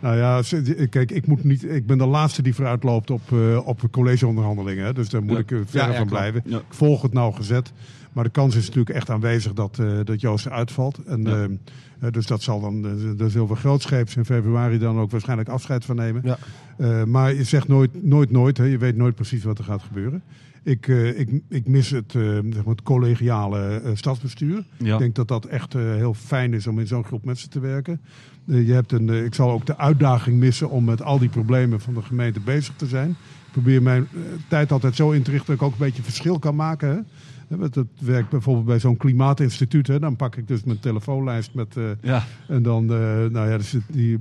Nou 0.02 0.18
ja, 0.18 0.42
kijk, 0.90 1.12
ik, 1.12 1.28
moet 1.28 1.44
niet, 1.44 1.64
ik 1.64 1.86
ben 1.86 1.98
de 1.98 2.06
laatste 2.06 2.42
die 2.42 2.56
vooruit 2.56 2.84
loopt 2.84 3.12
op, 3.12 3.22
eh, 3.32 3.68
op 3.68 3.82
collegeonderhandelingen. 3.92 4.96
Dus 4.96 5.10
daar 5.10 5.22
moet 5.24 5.32
Ja. 5.32 5.38
ik 5.40 5.52
er 5.52 5.58
Ja, 5.58 5.64
verre 5.68 5.92
ja, 5.92 5.98
van 5.98 6.08
blijven. 6.08 6.42
Ik 6.46 6.62
volg 6.70 7.02
het 7.02 7.14
nauwgezet. 7.14 7.72
Maar 8.14 8.24
de 8.24 8.30
kans 8.30 8.56
is 8.56 8.66
natuurlijk 8.66 8.96
echt 8.96 9.10
aanwezig 9.10 9.54
dat, 9.54 9.80
eh, 9.80 9.88
dat 10.04 10.22
Joost 10.22 10.46
eruit 10.46 10.72
valt. 10.72 10.98
En, 11.06 11.22
Ja. 11.22 11.30
eh, 11.36 11.44
eh, 12.00 12.12
dus 12.12 12.26
dat 12.28 12.42
zal 12.42 12.60
dan, 12.62 12.86
er 13.20 13.30
zullen 13.32 13.48
we 13.48 13.56
grootscheeps 13.56 14.16
in 14.16 14.26
februari 14.26 14.78
dan 14.78 15.00
ook 15.00 15.12
waarschijnlijk 15.12 15.50
afscheid 15.50 15.86
van 15.86 15.96
nemen. 15.96 16.22
Ja. 16.26 16.38
Eh, 16.78 17.04
maar 17.04 17.34
je 17.34 17.44
zegt 17.44 17.68
nooit, 17.68 18.04
nooit, 18.04 18.32
nooit. 18.32 18.58
Hè. 18.58 18.64
Je 18.64 18.78
weet 18.78 18.96
nooit 18.98 19.16
precies 19.16 19.44
wat 19.44 19.58
er 19.58 19.64
gaat 19.64 19.82
gebeuren. 19.84 20.22
Ik, 20.68 20.88
eh, 20.88 21.20
ik, 21.20 21.42
ik 21.50 21.68
mis 21.68 21.90
het, 21.90 22.16
eh, 22.16 22.22
zeg 22.22 22.66
maar 22.66 22.76
het 22.76 22.82
collegiale 22.82 23.82
eh, 23.82 23.92
stadsbestuur. 23.94 24.64
Ja. 24.78 24.94
Ik 24.94 25.00
denk 25.00 25.16
dat 25.16 25.28
dat 25.28 25.46
echt 25.46 25.74
heel 25.74 26.14
fijn 26.14 26.54
is 26.54 26.68
om 26.68 26.80
in 26.80 26.88
zo'n 26.88 27.04
groep 27.04 27.26
mensen 27.26 27.50
te 27.50 27.60
werken. 27.60 28.02
Je 28.46 28.74
hebt 28.74 28.92
een, 28.92 29.10
ik 29.10 29.34
zal 29.34 29.52
ook 29.52 29.66
de 29.66 29.78
uitdaging 29.78 30.40
missen 30.40 30.70
om 30.70 30.86
met 30.86 31.02
al 31.02 31.20
die 31.20 31.30
problemen 31.30 31.80
van 31.80 31.94
de 31.94 32.02
gemeente 32.02 32.40
bezig 32.40 32.76
te 32.76 32.86
zijn. 32.86 33.10
Ik 33.10 33.52
probeer 33.52 33.82
mijn 33.82 34.08
tijd 34.50 34.72
altijd 34.72 34.96
zo 34.96 35.12
in 35.12 35.22
te 35.22 35.32
richten 35.32 35.48
dat 35.48 35.56
ik 35.56 35.62
ook 35.62 35.72
een 35.72 35.86
beetje 35.86 36.04
verschil 36.04 36.40
kan 36.40 36.56
maken. 36.56 37.06
Hè. 37.48 37.70
Dat 37.70 37.86
werkt 38.00 38.30
bijvoorbeeld 38.30 38.66
bij 38.66 38.80
zo'n 38.80 38.98
klimaatinstituut. 38.98 39.88
Hè. 39.88 40.00
Dan 40.00 40.16
pak 40.16 40.36
ik 40.36 40.48
dus 40.48 40.64
mijn 40.64 40.80
telefoonlijst 40.80 41.54
met... 41.54 41.76
Ja. 42.02 42.24
en 42.48 42.64
dan, 42.64 42.86
nou 42.86 43.50
ja, 43.50 43.58
dus 43.58 43.76
die, 43.88 44.20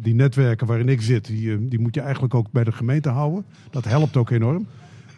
die 0.00 0.14
netwerken 0.14 0.66
waarin 0.66 0.88
ik 0.88 1.02
zit, 1.02 1.26
die, 1.26 1.68
die 1.68 1.78
moet 1.78 1.94
je 1.94 2.00
eigenlijk 2.00 2.34
ook 2.34 2.50
bij 2.50 2.64
de 2.64 2.72
gemeente 2.72 3.08
houden. 3.08 3.44
Dat 3.70 3.84
helpt 3.84 4.16
ook 4.16 4.30
enorm. 4.30 4.66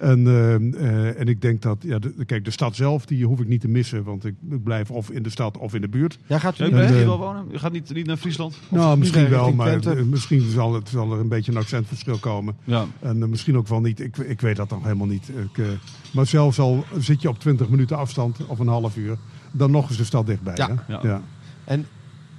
En, 0.00 0.26
eh, 0.26 0.54
eh, 0.54 1.20
en 1.20 1.26
ik 1.28 1.40
denk 1.40 1.62
dat, 1.62 1.76
ja, 1.80 1.98
de, 1.98 2.24
kijk, 2.26 2.44
de 2.44 2.50
stad 2.50 2.76
zelf, 2.76 3.06
die 3.06 3.26
hoef 3.26 3.40
ik 3.40 3.48
niet 3.48 3.60
te 3.60 3.68
missen. 3.68 4.04
Want 4.04 4.24
ik, 4.24 4.34
ik 4.50 4.62
blijf 4.62 4.90
of 4.90 5.10
in 5.10 5.22
de 5.22 5.30
stad 5.30 5.58
of 5.58 5.74
in 5.74 5.80
de 5.80 5.88
buurt. 5.88 6.18
Ja, 6.26 6.38
gaat 6.38 6.58
u 6.58 6.64
u 6.64 6.70
eh, 6.70 6.90
wel 6.90 7.18
wonen? 7.18 7.46
U 7.52 7.58
gaat 7.58 7.72
niet, 7.72 7.94
niet 7.94 8.06
naar 8.06 8.16
Friesland? 8.16 8.58
nou, 8.68 8.98
misschien 8.98 9.28
wel, 9.28 9.52
maar 9.52 9.78
misschien 10.06 10.50
zal, 10.50 10.74
het, 10.74 10.88
zal 10.88 11.12
er 11.12 11.20
een 11.20 11.28
beetje 11.28 11.52
een 11.52 11.58
accentverschil 11.58 12.18
komen. 12.18 12.56
Ja. 12.64 12.86
En 13.00 13.30
misschien 13.30 13.56
ook 13.56 13.68
wel 13.68 13.80
niet. 13.80 14.00
Ik, 14.00 14.16
ik 14.16 14.40
weet 14.40 14.56
dat 14.56 14.68
dan 14.68 14.82
helemaal 14.82 15.06
niet. 15.06 15.28
Ik, 15.28 15.58
eh, 15.58 15.66
maar 16.10 16.26
zelfs 16.26 16.58
al 16.58 16.84
zit 16.98 17.22
je 17.22 17.28
op 17.28 17.38
20 17.38 17.68
minuten 17.68 17.96
afstand 17.96 18.46
of 18.46 18.58
een 18.58 18.68
half 18.68 18.96
uur, 18.96 19.16
dan 19.50 19.70
nog 19.70 19.90
is 19.90 19.96
de 19.96 20.04
stad 20.04 20.26
dichtbij. 20.26 20.56
Ja. 20.56 20.68
hè? 20.68 20.92
Ja. 20.92 21.00
Ja. 21.02 21.22
En 21.64 21.86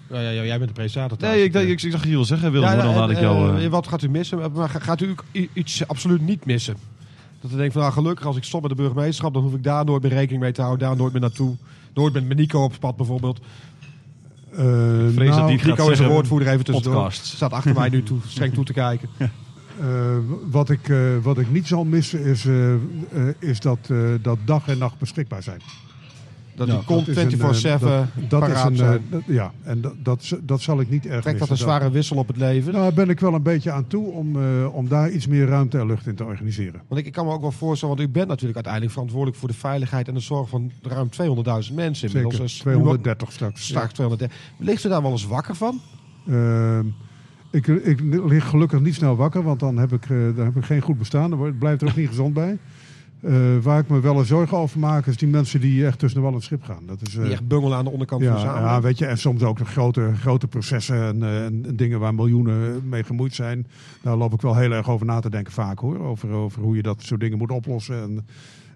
ja, 0.09 0.20
ja, 0.20 0.30
ja, 0.30 0.43
jij 0.43 0.57
bent 0.57 0.70
de 0.70 0.76
presentator. 0.76 1.18
Nee, 1.22 1.43
ik, 1.43 1.53
ik, 1.53 1.68
ik, 1.68 1.82
ik 1.82 1.91
zag 1.91 2.03
je 2.03 2.12
wel 2.12 2.26
zeggen, 2.26 2.51
Willem, 2.51 2.70
Ja, 2.70 2.76
maar 2.76 2.86
dan 2.86 2.95
laat 2.95 3.09
ik 3.09 3.20
jou... 3.20 3.70
wat 3.70 3.88
gaat 3.88 4.01
u 4.01 4.09
missen? 4.09 4.51
Maar 4.51 4.70
ga- 4.70 4.80
gaat 4.80 5.01
u 5.01 5.16
iets 5.53 5.88
absoluut 5.88 6.22
niet 6.22 6.45
missen? 6.45 6.76
Dat 7.41 7.51
u 7.51 7.55
denkt 7.55 7.73
van, 7.73 7.81
nou, 7.81 7.93
gelukkig 7.93 8.25
als 8.25 8.37
ik 8.37 8.43
stop 8.43 8.61
met 8.61 8.69
de 8.69 8.75
burgemeesterschap, 8.75 9.33
dan 9.33 9.43
hoef 9.43 9.53
ik 9.53 9.63
daar 9.63 9.85
nooit 9.85 10.01
meer 10.01 10.11
rekening 10.11 10.41
mee 10.41 10.51
te 10.51 10.61
houden, 10.61 10.87
daar 10.87 10.97
nooit 10.97 11.11
meer 11.11 11.21
naartoe. 11.21 11.55
Nooit 11.93 12.13
met 12.13 12.37
Nico 12.37 12.63
op 12.63 12.73
pad 12.79 12.95
bijvoorbeeld. 12.95 13.39
Vrees 14.51 15.15
dat 15.15 15.15
nou, 15.15 15.47
die 15.47 15.59
gaat 15.59 15.67
Nico 15.67 15.89
is 15.89 15.99
een 15.99 16.07
woordvoerder 16.07 16.47
even 16.47 16.65
tussendoor. 16.65 16.93
podcast. 16.93 17.25
Staat 17.25 17.51
achter 17.51 17.73
mij 17.73 17.89
nu 17.89 18.03
toe, 18.03 18.19
streng 18.27 18.53
toe 18.53 18.65
te 18.65 18.73
kijken. 18.73 19.09
Eh, 19.17 19.27
wat, 20.49 20.69
ik, 20.69 20.89
eh, 20.89 21.17
wat 21.21 21.37
ik 21.37 21.51
niet 21.51 21.67
zal 21.67 21.83
missen 21.83 22.23
is, 22.23 22.47
is 23.39 23.59
dat, 23.59 23.89
dat 24.21 24.37
dag 24.45 24.67
en 24.67 24.77
nacht 24.77 24.97
beschikbaar 24.97 25.43
zijn. 25.43 25.61
Dat 26.56 26.68
Ja, 26.68 26.74
die 26.76 26.84
komt 26.84 27.06
Dat 27.06 27.18
is 27.18 27.24
een, 27.34 27.80
24-7 27.80 27.88
eh, 27.88 28.02
dat, 28.30 28.30
dat 28.30 28.49
is 28.49 28.64
een, 28.64 28.86
eh, 28.86 28.93
dat- 29.10 29.22
Ja, 29.26 29.52
en 29.64 29.82
dat, 29.82 29.93
dat, 30.04 30.39
dat 30.43 30.62
zal 30.62 30.80
ik 30.80 30.89
niet 30.89 31.06
erg 31.06 31.22
Trekt 31.22 31.39
dat 31.39 31.49
een 31.49 31.58
zware 31.58 31.91
wissel 31.91 32.18
op 32.18 32.28
het 32.28 32.38
leven? 32.38 32.72
Nou, 32.72 32.84
daar 32.84 32.93
ben 32.93 33.10
ik 33.10 33.20
wel 33.20 33.34
een 33.34 33.43
beetje 33.43 33.72
aan 33.72 33.88
toe 33.88 34.12
om, 34.12 34.36
eh, 34.36 34.74
om 34.76 34.88
daar 34.88 35.10
iets 35.12 35.28
meer 35.28 35.45
ruimte 35.47 35.78
en 35.78 35.86
lucht 35.86 36.08
in 36.08 36.16
te 36.16 36.24
organiseren. 36.24 36.82
Want 36.88 37.02
ik, 37.02 37.08
ik 37.08 37.14
kan 37.14 37.26
me 37.26 37.32
ook 37.32 37.41
wel 37.41 37.52
voorstellen, 37.52 37.95
want 37.95 38.08
u 38.08 38.12
bent 38.12 38.28
natuurlijk 38.28 38.56
uiteindelijk 38.56 38.93
verantwoordelijk 38.93 39.39
voor 39.39 39.47
de 39.49 39.54
veiligheid 39.56 40.08
en 40.08 40.14
de 40.14 40.20
zorg 40.20 40.49
van 40.49 40.72
ruim 40.82 41.10
200.000 41.10 41.74
mensen 41.76 42.08
inmiddels. 42.08 42.34
Zeker, 42.34 42.38
Dus 42.39 42.64
nu 42.64 42.72
230 42.72 43.32
straks. 43.32 43.66
Straks 43.66 43.93
230. 43.93 44.38
Ligt 44.58 44.84
u 44.84 44.89
daar 44.89 45.02
wel 45.02 45.12
eens 45.12 45.28
wakker 45.28 45.56
van? 45.56 45.80
Eh, 46.28 46.80
ik, 47.52 47.68
ik 47.68 47.99
lig 48.26 48.47
gelukkig 48.49 48.80
niet 48.80 48.95
snel 48.95 49.16
wakker, 49.16 49.43
want 49.43 49.60
dan 49.60 49.78
heb 49.78 49.91
ik, 49.91 50.04
eh, 50.04 50.18
dan 50.36 50.45
heb 50.45 50.56
ik 50.56 50.64
geen 50.66 50.82
goed 50.82 50.97
bestaan. 50.97 51.30
Dan 51.30 51.58
blijft 51.58 51.82
er 51.82 51.88
ook 51.88 51.95
niet 51.95 52.08
gezond 52.08 52.34
bij. 52.34 52.58
Eh, 53.22 53.34
waar 53.61 53.80
ik 53.80 53.89
me 53.89 53.99
wel 53.99 54.19
een 54.19 54.26
zorgen 54.26 54.57
over 54.57 54.80
maak, 54.80 55.05
is 55.05 55.17
die 55.17 55.28
mensen 55.28 55.59
die 55.61 55.86
echt 55.86 55.99
tussen 55.99 56.17
de 56.19 56.24
wal 56.26 56.32
en 56.34 56.38
het 56.38 56.45
schip 56.47 56.63
gaan. 56.63 56.84
Dat 56.86 57.01
is, 57.01 57.15
eh, 57.15 57.24
Die 57.24 57.32
echt 57.32 57.47
bungelen 57.47 57.78
aan 57.78 57.84
de 57.84 57.89
onderkant 57.89 58.24
van 58.24 58.34
de 58.34 58.39
samenleving. 58.39 58.72
ja, 58.76 58.82
weet 58.82 58.97
je, 58.97 59.05
en 59.05 59.17
soms 59.17 59.43
ook 59.43 59.57
de 59.57 59.65
grote, 59.65 60.11
grote 60.19 60.47
processen 60.47 61.03
en, 61.03 61.24
eh, 61.24 61.45
en 61.45 61.76
dingen 61.76 61.99
waar 61.99 62.13
miljoenen 62.15 62.89
mee 62.89 63.03
gemoeid 63.03 63.34
zijn. 63.34 63.67
Daar 64.01 64.15
loop 64.17 64.34
ik 64.34 64.41
wel 64.41 64.55
heel 64.55 64.72
erg 64.72 64.89
over 64.89 65.05
na 65.05 65.19
te 65.19 65.30
denken 65.30 65.53
vaak 65.53 65.80
hoor. 65.80 65.99
Over, 65.99 66.30
over 66.30 66.61
hoe 66.61 66.76
je 66.76 66.82
dat 66.82 67.01
soort 67.03 67.19
dingen 67.19 67.38
moet 67.38 67.51
oplossen 67.51 68.01
en, 68.01 68.26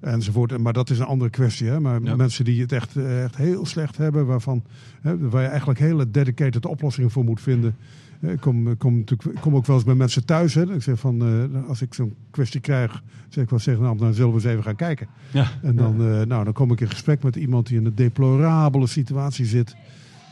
enzovoort. 0.02 0.58
Maar 0.58 0.74
dat 0.74 0.90
is 0.90 1.00
een 1.00 1.06
andere 1.06 1.30
kwestie. 1.30 1.68
Hè? 1.68 1.80
Maar 1.80 2.02
Ja. 2.04 2.16
mensen 2.16 2.46
die 2.46 2.62
het 2.62 2.72
echt, 2.72 2.96
eh, 2.96 3.24
echt 3.24 3.36
heel 3.36 3.66
slecht 3.66 3.98
hebben, 3.98 4.26
waarvan, 4.26 4.64
hè, 5.02 5.30
waar 5.30 5.42
je 5.42 5.48
eigenlijk 5.48 5.80
hele 5.80 6.12
dedicated 6.12 6.66
oplossingen 6.66 7.12
voor 7.12 7.24
moet 7.24 7.42
vinden. 7.42 7.76
Eh, 8.22 8.32
Ik 8.32 8.40
kom, 8.40 8.68
ik 8.72 8.78
kom, 8.80 9.04
kom 9.42 9.56
ook 9.56 9.66
wel 9.66 9.76
eens 9.76 9.86
bij 9.86 9.96
mensen 9.96 10.26
thuis. 10.26 10.54
Hè. 10.54 10.74
Ik 10.74 10.82
zeg 10.84 11.00
van, 11.00 11.22
eh, 11.22 11.70
als 11.70 11.82
ik 11.82 11.94
zo'n 11.94 12.16
kwestie 12.32 12.60
krijg, 12.60 13.04
zeg 13.30 13.44
ik 13.44 13.50
wel 13.50 13.60
zeggen, 13.60 13.84
nou, 13.84 13.98
dan 13.98 14.14
zullen 14.14 14.30
we 14.30 14.36
eens 14.36 14.46
even 14.46 14.64
gaan 14.64 14.76
kijken. 14.76 15.08
Ja. 15.32 15.48
En 15.62 15.76
dan, 15.76 15.94
eh, 16.02 16.22
nou, 16.26 16.44
dan 16.44 16.54
kom 16.54 16.72
ik 16.72 16.82
in 16.82 16.90
gesprek 16.90 17.24
met 17.24 17.36
iemand 17.36 17.68
die 17.68 17.78
in 17.80 17.86
een 17.86 17.96
deplorabele 17.96 18.88
situatie 18.88 19.46
zit. 19.46 19.76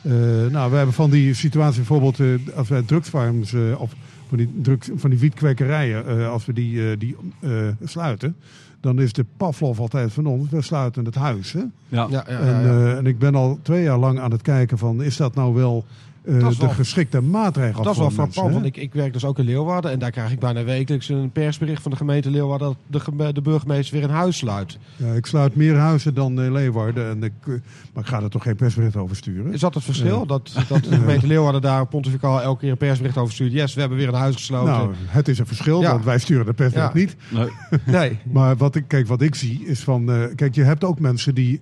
Eh, 0.01 0.11
nou, 0.51 0.71
we 0.71 0.75
hebben 0.77 0.93
van 0.95 1.09
die 1.09 1.33
situatie 1.33 1.77
bijvoorbeeld, 1.77 2.19
eh, 2.19 2.27
als 2.55 2.69
wij 2.69 2.81
drugsfarms 2.81 3.53
eh, 3.53 3.61
of 3.81 3.95
van 4.27 4.37
die, 4.37 4.49
drugs, 4.61 4.89
van 4.95 5.09
die 5.09 5.19
wietkwekerijen, 5.19 6.07
eh, 6.07 6.29
als 6.29 6.45
we 6.45 6.53
die, 6.53 6.89
eh, 6.91 6.99
die 6.99 7.15
eh, 7.39 7.49
sluiten, 7.83 8.35
dan 8.79 8.99
is 8.99 9.13
de 9.13 9.25
Pavlov 9.37 9.79
altijd 9.79 10.13
van 10.13 10.25
ons, 10.25 10.49
we 10.49 10.61
sluiten 10.61 11.05
het 11.05 11.15
huis. 11.15 11.51
Hè? 11.53 11.59
Ja. 11.59 11.67
Ja, 11.89 12.07
ja, 12.09 12.23
ja, 12.27 12.39
En, 12.39 12.63
eh, 12.65 12.97
en 12.97 13.05
ik 13.05 13.19
ben 13.19 13.35
al 13.35 13.59
twee 13.61 13.83
jaar 13.83 13.97
lang 13.97 14.19
aan 14.19 14.31
het 14.31 14.41
kijken 14.41 14.77
van, 14.77 15.03
is 15.03 15.17
dat 15.17 15.35
nou 15.35 15.53
wel 15.53 15.85
eh, 16.25 16.39
Dat 16.39 16.51
is 16.51 16.57
de 16.57 16.65
wel- 16.65 16.75
geschikte 16.75 17.21
maatregel 17.21 17.83
dat 17.83 17.93
is 17.93 17.99
wel 17.99 18.11
frappant, 18.11 18.47
hè? 18.47 18.53
want 18.53 18.65
ik, 18.65 18.77
ik 18.77 18.93
werk 18.93 19.13
dus 19.13 19.25
ook 19.25 19.39
in 19.39 19.45
Leeuwarden. 19.45 19.91
En 19.91 19.99
daar 19.99 20.11
krijg 20.11 20.31
ik 20.31 20.39
bijna 20.39 20.63
wekelijks 20.63 21.09
een 21.09 21.31
persbericht 21.31 21.81
van 21.81 21.91
de 21.91 21.97
gemeente 21.97 22.29
Leeuwarden... 22.29 22.67
dat 22.67 22.77
de, 22.87 22.99
geme- 22.99 23.33
de 23.33 23.41
burgemeester 23.41 23.95
weer 23.95 24.03
een 24.03 24.15
huis 24.15 24.37
sluit. 24.37 24.77
Ja, 24.95 25.13
ik 25.13 25.25
sluit 25.25 25.55
meer 25.55 25.75
huizen 25.75 26.13
dan 26.13 26.41
eh, 26.41 26.51
Leeuwarden, 26.51 27.09
en 27.09 27.23
ik, 27.23 27.31
eh, 27.41 27.53
maar 27.93 28.03
ik 28.03 28.09
ga 28.09 28.21
er 28.21 28.29
toch 28.29 28.43
geen 28.43 28.55
persbericht 28.55 28.95
over 28.95 29.15
sturen. 29.15 29.53
Is 29.53 29.59
dat 29.59 29.73
het 29.73 29.83
verschil? 29.83 30.25
Dat, 30.25 30.51
dat 30.67 30.83
de 30.83 30.95
gemeente 30.95 31.27
Leeuwarden 31.27 31.61
daar 31.61 31.85
pontificaal 31.87 32.41
elke 32.41 32.59
keer 32.59 32.71
een 32.71 32.77
persbericht 32.77 33.17
over 33.17 33.33
stuurt. 33.33 33.51
Yes, 33.51 33.73
we 33.73 33.79
hebben 33.79 33.97
weer 33.97 34.07
een 34.07 34.13
huis 34.13 34.35
gesloten. 34.35 34.73
Nou, 34.73 34.93
het 35.05 35.27
is 35.27 35.39
een 35.39 35.47
verschil, 35.47 35.81
Ja. 35.81 35.91
want 35.91 36.03
wij 36.05 36.19
sturen 36.19 36.45
de 36.45 36.53
persbericht 36.53 36.93
Ja. 36.93 36.99
niet. 36.99 37.15
Nee. 37.31 37.47
nee. 37.85 38.17
Maar 38.33 38.57
wat 38.57 38.75
ik, 38.75 38.83
kijk, 38.87 39.07
wat 39.07 39.21
ik 39.21 39.35
zie 39.35 39.65
is 39.65 39.79
van. 39.79 40.11
eh, 40.11 40.23
kijk, 40.35 40.55
je 40.55 40.63
hebt 40.63 40.83
ook 40.83 40.99
mensen 40.99 41.35
die. 41.35 41.61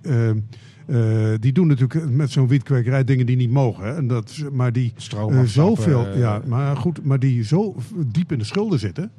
Eh, 0.92 0.98
die 1.40 1.52
doen 1.52 1.66
natuurlijk 1.66 2.10
met 2.10 2.30
zo'n 2.30 2.48
wietkwekerij 2.48 3.04
dingen 3.04 3.26
die 3.26 3.36
niet 3.36 3.50
mogen. 3.50 3.84
Hè? 3.84 3.94
En 3.94 4.06
dat, 4.06 4.36
maar 4.52 4.72
die 4.72 4.92
eh, 5.16 5.40
zoveel. 5.42 6.06
eh, 6.06 6.18
ja, 6.18 6.42
maar 6.46 6.76
goed, 6.76 7.04
maar 7.04 7.18
die 7.18 7.44
zo 7.44 7.76
diep 8.06 8.32
in 8.32 8.38
de 8.38 8.44
schulden 8.44 8.78
zitten. 8.78 9.10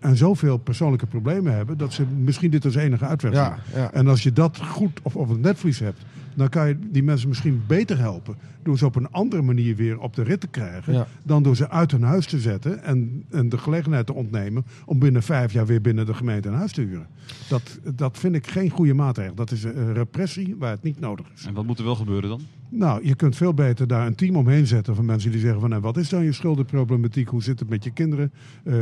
en 0.00 0.16
zoveel 0.16 0.56
persoonlijke 0.56 1.06
problemen 1.06 1.54
hebben. 1.54 1.78
dat 1.78 1.92
ze 1.92 2.04
misschien 2.24 2.50
dit 2.50 2.64
als 2.64 2.74
enige 2.74 3.04
uitweg. 3.04 3.32
Ja, 3.32 3.58
ja. 3.74 3.92
En 3.92 4.08
als 4.08 4.22
je 4.22 4.32
dat 4.32 4.58
goed 4.58 5.00
of 5.02 5.16
op 5.16 5.28
het 5.28 5.40
netvlies 5.40 5.78
hebt. 5.78 6.00
Dan 6.34 6.48
kan 6.48 6.68
je 6.68 6.78
die 6.90 7.02
mensen 7.02 7.28
misschien 7.28 7.62
beter 7.66 7.98
helpen. 7.98 8.34
door 8.62 8.78
ze 8.78 8.86
op 8.86 8.96
een 8.96 9.10
andere 9.10 9.42
manier 9.42 9.76
weer 9.76 9.98
op 9.98 10.14
de 10.14 10.22
rit 10.22 10.40
te 10.40 10.46
krijgen. 10.46 10.92
Ja. 10.92 11.06
dan 11.24 11.42
door 11.42 11.56
ze 11.56 11.70
uit 11.70 11.90
hun 11.90 12.02
huis 12.02 12.26
te 12.26 12.38
zetten. 12.38 12.82
En, 12.82 13.24
en 13.30 13.48
de 13.48 13.58
gelegenheid 13.58 14.06
te 14.06 14.14
ontnemen. 14.14 14.64
om 14.86 14.98
binnen 14.98 15.22
vijf 15.22 15.52
jaar 15.52 15.66
weer 15.66 15.80
binnen 15.80 16.06
de 16.06 16.14
gemeente 16.14 16.48
een 16.48 16.54
huis 16.54 16.72
te 16.72 16.80
huren. 16.80 17.06
Dat, 17.48 17.78
dat 17.94 18.18
vind 18.18 18.34
ik 18.34 18.46
geen 18.46 18.70
goede 18.70 18.94
maatregel. 18.94 19.34
Dat 19.34 19.50
is 19.50 19.64
een 19.64 19.92
repressie 19.94 20.56
waar 20.58 20.70
het 20.70 20.82
niet 20.82 21.00
nodig 21.00 21.26
is. 21.34 21.46
En 21.46 21.54
wat 21.54 21.66
moet 21.66 21.78
er 21.78 21.84
wel 21.84 21.94
gebeuren 21.94 22.28
dan? 22.28 22.40
Nou, 22.70 23.06
je 23.06 23.14
kunt 23.14 23.36
veel 23.36 23.54
beter 23.54 23.86
daar 23.86 24.06
een 24.06 24.14
team 24.14 24.36
omheen 24.36 24.66
zetten 24.66 24.94
van 24.94 25.04
mensen 25.04 25.30
die 25.30 25.40
zeggen 25.40 25.60
van 25.60 25.70
nou, 25.70 25.82
wat 25.82 25.96
is 25.96 26.08
dan 26.08 26.24
je 26.24 26.32
schuldenproblematiek? 26.32 27.28
Hoe 27.28 27.42
zit 27.42 27.58
het 27.58 27.68
met 27.68 27.84
je 27.84 27.90
kinderen? 27.90 28.32
Eh, 28.64 28.74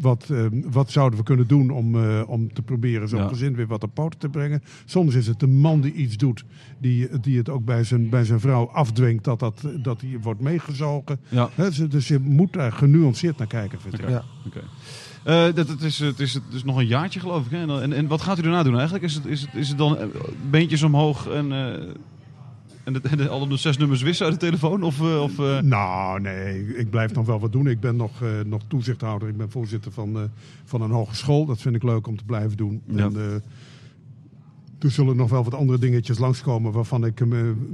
wat, 0.00 0.28
eh, 0.30 0.44
wat 0.70 0.90
zouden 0.90 1.18
we 1.18 1.24
kunnen 1.24 1.46
doen 1.46 1.70
om, 1.70 1.94
eh, 1.94 2.22
om 2.26 2.52
te 2.52 2.62
proberen 2.62 3.08
zo'n 3.08 3.20
Ja. 3.20 3.28
gezin 3.28 3.54
weer 3.54 3.66
wat 3.66 3.82
op 3.82 3.94
poten 3.94 4.18
te 4.18 4.28
brengen? 4.28 4.62
Soms 4.84 5.14
is 5.14 5.26
het 5.26 5.40
de 5.40 5.46
man 5.46 5.80
die 5.80 5.92
iets 5.92 6.16
doet, 6.16 6.44
die, 6.78 6.97
die 7.20 7.38
het 7.38 7.48
ook 7.48 7.64
bij 7.64 7.84
zijn, 7.84 8.08
bij 8.08 8.24
zijn 8.24 8.40
vrouw 8.40 8.68
afdwingt 8.68 9.24
dat, 9.24 9.38
dat, 9.38 9.62
dat 9.82 10.00
hij 10.00 10.18
wordt 10.22 10.40
meegezogen. 10.40 11.20
Ja. 11.28 11.50
Dus- 11.88 12.08
je 12.08 12.18
moet 12.18 12.52
daar 12.52 12.72
genuanceerd 12.72 13.38
naar 13.38 13.46
kijken, 13.46 13.80
vind 13.80 13.94
ik. 13.94 14.00
Oké. 14.00 14.10
Ja. 14.10 14.24
Eh, 15.24 15.54
dat, 15.54 15.68
het, 15.68 15.82
is, 15.82 15.98
het, 15.98 16.20
is, 16.20 16.34
het 16.34 16.42
is 16.52 16.64
nog 16.64 16.76
een 16.76 16.86
jaartje 16.86 17.20
geloof 17.20 17.44
ik. 17.44 17.50
Hè? 17.50 17.60
En, 17.60 17.66
dan- 17.66 17.80
en, 17.80 17.92
en 17.92 18.06
wat 18.06 18.20
gaat 18.22 18.38
u 18.38 18.42
daarna 18.42 18.62
doen 18.62 18.74
eigenlijk? 18.74 19.04
Is 19.04 19.14
het, 19.14 19.26
is 19.26 19.40
het, 19.40 19.54
is 19.54 19.68
het 19.68 19.78
dan 19.78 19.98
eh, 19.98 20.06
beentjes 20.50 20.82
omhoog 20.82 21.28
en, 21.28 21.52
eh, 21.52 21.72
en, 22.84 22.92
de, 22.92 23.00
en 23.02 23.16
de, 23.16 23.28
al 23.28 23.48
de 23.48 23.56
zes 23.56 23.76
nummers 23.76 24.02
wissen 24.02 24.26
uit 24.26 24.40
de 24.40 24.46
telefoon? 24.46 24.82
Of, 24.82 25.00
of, 25.00 25.62
Nou, 25.62 26.20
nee, 26.20 26.76
ik 26.76 26.90
blijf 26.90 27.14
nog 27.14 27.26
wel 27.26 27.40
wat 27.40 27.52
doen. 27.52 27.66
Ik 27.66 27.80
ben 27.80 27.96
nog, 27.96 28.12
nog 28.46 28.62
toezichthouder. 28.68 29.28
Ik 29.28 29.36
ben 29.36 29.50
voorzitter 29.50 29.92
van, 29.92 30.30
van 30.64 30.82
een 30.82 30.90
hogeschool. 30.90 31.46
Dat 31.46 31.60
vind 31.60 31.74
ik 31.74 31.82
leuk 31.82 32.06
om 32.06 32.16
te 32.16 32.24
blijven 32.24 32.56
doen. 32.56 32.82
Ja. 32.86 33.04
En, 33.04 33.42
Er 34.78 34.90
zullen 34.90 35.16
nog 35.16 35.30
wel 35.30 35.44
wat 35.44 35.54
andere 35.54 35.78
dingetjes 35.78 36.18
langskomen 36.18 36.72
waarvan 36.72 37.04
ik 37.04 37.20
eh, 37.20 37.28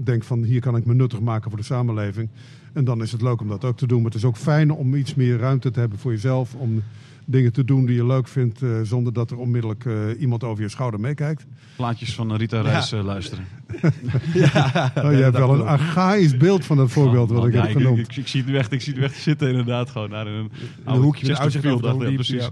denk 0.04 0.24
van 0.24 0.42
hier 0.42 0.60
kan 0.60 0.76
ik 0.76 0.84
me 0.84 0.94
nuttig 0.94 1.20
maken 1.20 1.50
voor 1.50 1.58
de 1.58 1.64
samenleving. 1.64 2.28
En 2.72 2.84
dan 2.84 3.02
is 3.02 3.12
het 3.12 3.22
leuk 3.22 3.40
om 3.40 3.48
dat 3.48 3.64
ook 3.64 3.76
te 3.76 3.86
doen. 3.86 4.02
Maar 4.02 4.10
het 4.10 4.20
is 4.20 4.24
ook 4.24 4.36
fijn 4.36 4.70
om 4.70 4.94
iets 4.94 5.14
meer 5.14 5.38
ruimte 5.38 5.70
te 5.70 5.80
hebben 5.80 5.98
voor 5.98 6.12
jezelf. 6.12 6.54
Om 6.54 6.82
dingen 7.24 7.52
te 7.52 7.64
doen 7.64 7.86
die 7.86 7.94
je 7.94 8.06
leuk 8.06 8.28
vindt 8.28 8.62
eh, 8.62 8.70
zonder 8.82 9.12
dat 9.12 9.30
er 9.30 9.38
onmiddellijk 9.38 9.84
eh, 9.84 10.20
iemand 10.20 10.44
over 10.44 10.62
je 10.62 10.68
schouder 10.68 11.00
meekijkt. 11.00 11.46
Plaatjes 11.76 12.14
van 12.14 12.36
Rita 12.36 12.60
Reis 12.60 12.90
luisteren. 12.90 13.44
ja, 14.52 14.92
Oh, 14.96 15.10
je 15.12 15.22
hebt 15.22 15.36
wel 15.36 15.54
een 15.54 15.66
archaïsch 15.66 16.36
beeld 16.36 16.64
van 16.64 16.76
dat 16.76 16.90
voorbeeld 16.90 17.30
wat 17.30 17.46
ik 17.46 17.52
Ja, 17.52 17.60
heb 17.60 17.70
ik, 17.70 17.76
genoemd. 17.76 17.98
ik, 17.98 18.16
ik 18.16 18.28
zie 18.28 18.40
het 18.42 18.50
nu 18.50 18.56
echt, 18.58 18.72
ik 18.72 18.80
zie 18.80 18.94
het 18.94 19.02
echt 19.02 19.16
zitten 19.22 19.48
inderdaad. 19.48 19.90
Gewoon 19.90 20.10
naar 20.10 20.26
een, 20.26 20.50
een 20.84 20.96
hoekje 21.00 21.26
met 21.26 21.38
uitzicht 21.38 21.66
over 21.66 21.98
de 21.98 22.06
ik, 22.06 22.14
precies. 22.14 22.42
ja. 22.42 22.48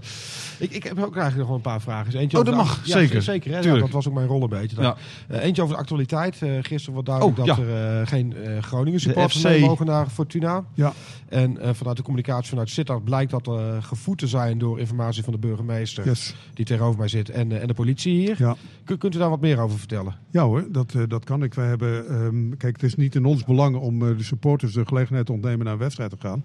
Ik, 0.57 0.71
ik 0.71 0.83
heb 0.83 0.97
ook 0.97 1.15
eigenlijk 1.15 1.37
nog 1.37 1.47
wel 1.47 1.55
een 1.55 1.61
paar 1.61 1.81
vragen. 1.81 2.19
Eentje 2.19 2.37
Oh, 2.39 2.45
dat 2.45 2.55
mag, 2.55 2.79
ja, 2.85 2.91
zeker. 2.97 3.21
zeker 3.21 3.49
hè? 3.51 3.55
Ja, 3.55 3.61
Tuurlijk. 3.61 3.83
dat 3.83 3.93
was 3.93 4.07
ook 4.07 4.13
mijn 4.13 4.27
rol 4.27 4.43
een 4.43 4.49
beetje. 4.49 4.81
Ja. 4.81 4.95
Eh, 5.27 5.43
eentje 5.43 5.61
over 5.61 5.73
de 5.75 5.81
actualiteit. 5.81 6.41
Eh, 6.41 6.49
gisteren 6.61 6.93
wordt 6.93 7.07
duidelijk 7.07 7.39
Oh, 7.39 7.45
dat 7.45 7.55
ja. 7.57 7.63
er 7.63 7.99
eh, 8.01 8.07
geen 8.07 8.35
eh, 8.35 8.61
Groningen 8.61 8.99
supporters 8.99 9.37
FC. 9.39 9.43
mee 9.47 9.59
mogen 9.59 9.85
naar 9.85 10.07
Fortuna. 10.07 10.63
Ja, 10.73 10.93
En 11.29 11.57
eh, 11.61 11.69
vanuit 11.73 11.97
de 11.97 12.03
communicatie 12.03 12.49
vanuit 12.49 12.69
Sittard 12.69 13.03
blijkt 13.03 13.31
dat 13.31 13.47
er 13.47 13.83
gevoed 13.83 14.17
te 14.17 14.27
zijn 14.27 14.57
door 14.57 14.79
informatie 14.79 15.23
van 15.23 15.33
de 15.33 15.39
burgemeester 15.39 16.05
yes. 16.05 16.35
die 16.53 16.65
tegenover 16.65 16.99
mij 16.99 17.07
zit 17.07 17.29
en, 17.29 17.61
en 17.61 17.67
de 17.67 17.73
politie 17.73 18.13
hier. 18.19 18.35
ja. 18.37 18.55
Kun- 18.85 18.97
kunt 18.97 19.15
u 19.15 19.17
daar 19.17 19.29
wat 19.29 19.41
meer 19.41 19.59
over 19.59 19.77
vertellen? 19.79 20.15
Ja 20.31 20.43
hoor, 20.43 20.65
dat, 20.71 20.95
dat 21.13 21.25
kan 21.25 21.43
ik. 21.43 21.53
Wij 21.53 21.67
hebben, 21.67 22.07
ehm, 22.07 22.49
kijk, 22.57 22.73
het 22.73 22.83
is 22.83 22.95
niet 22.95 23.15
in 23.15 23.25
ons 23.25 23.43
belang 23.43 23.75
om 23.75 24.01
eh, 24.01 24.17
de 24.17 24.23
supporters 24.23 24.73
de 24.73 24.85
gelegenheid 24.85 25.25
te 25.25 25.31
ontnemen 25.31 25.63
naar 25.63 25.73
een 25.73 25.79
wedstrijd 25.79 26.09
te 26.09 26.17
gaan. 26.19 26.43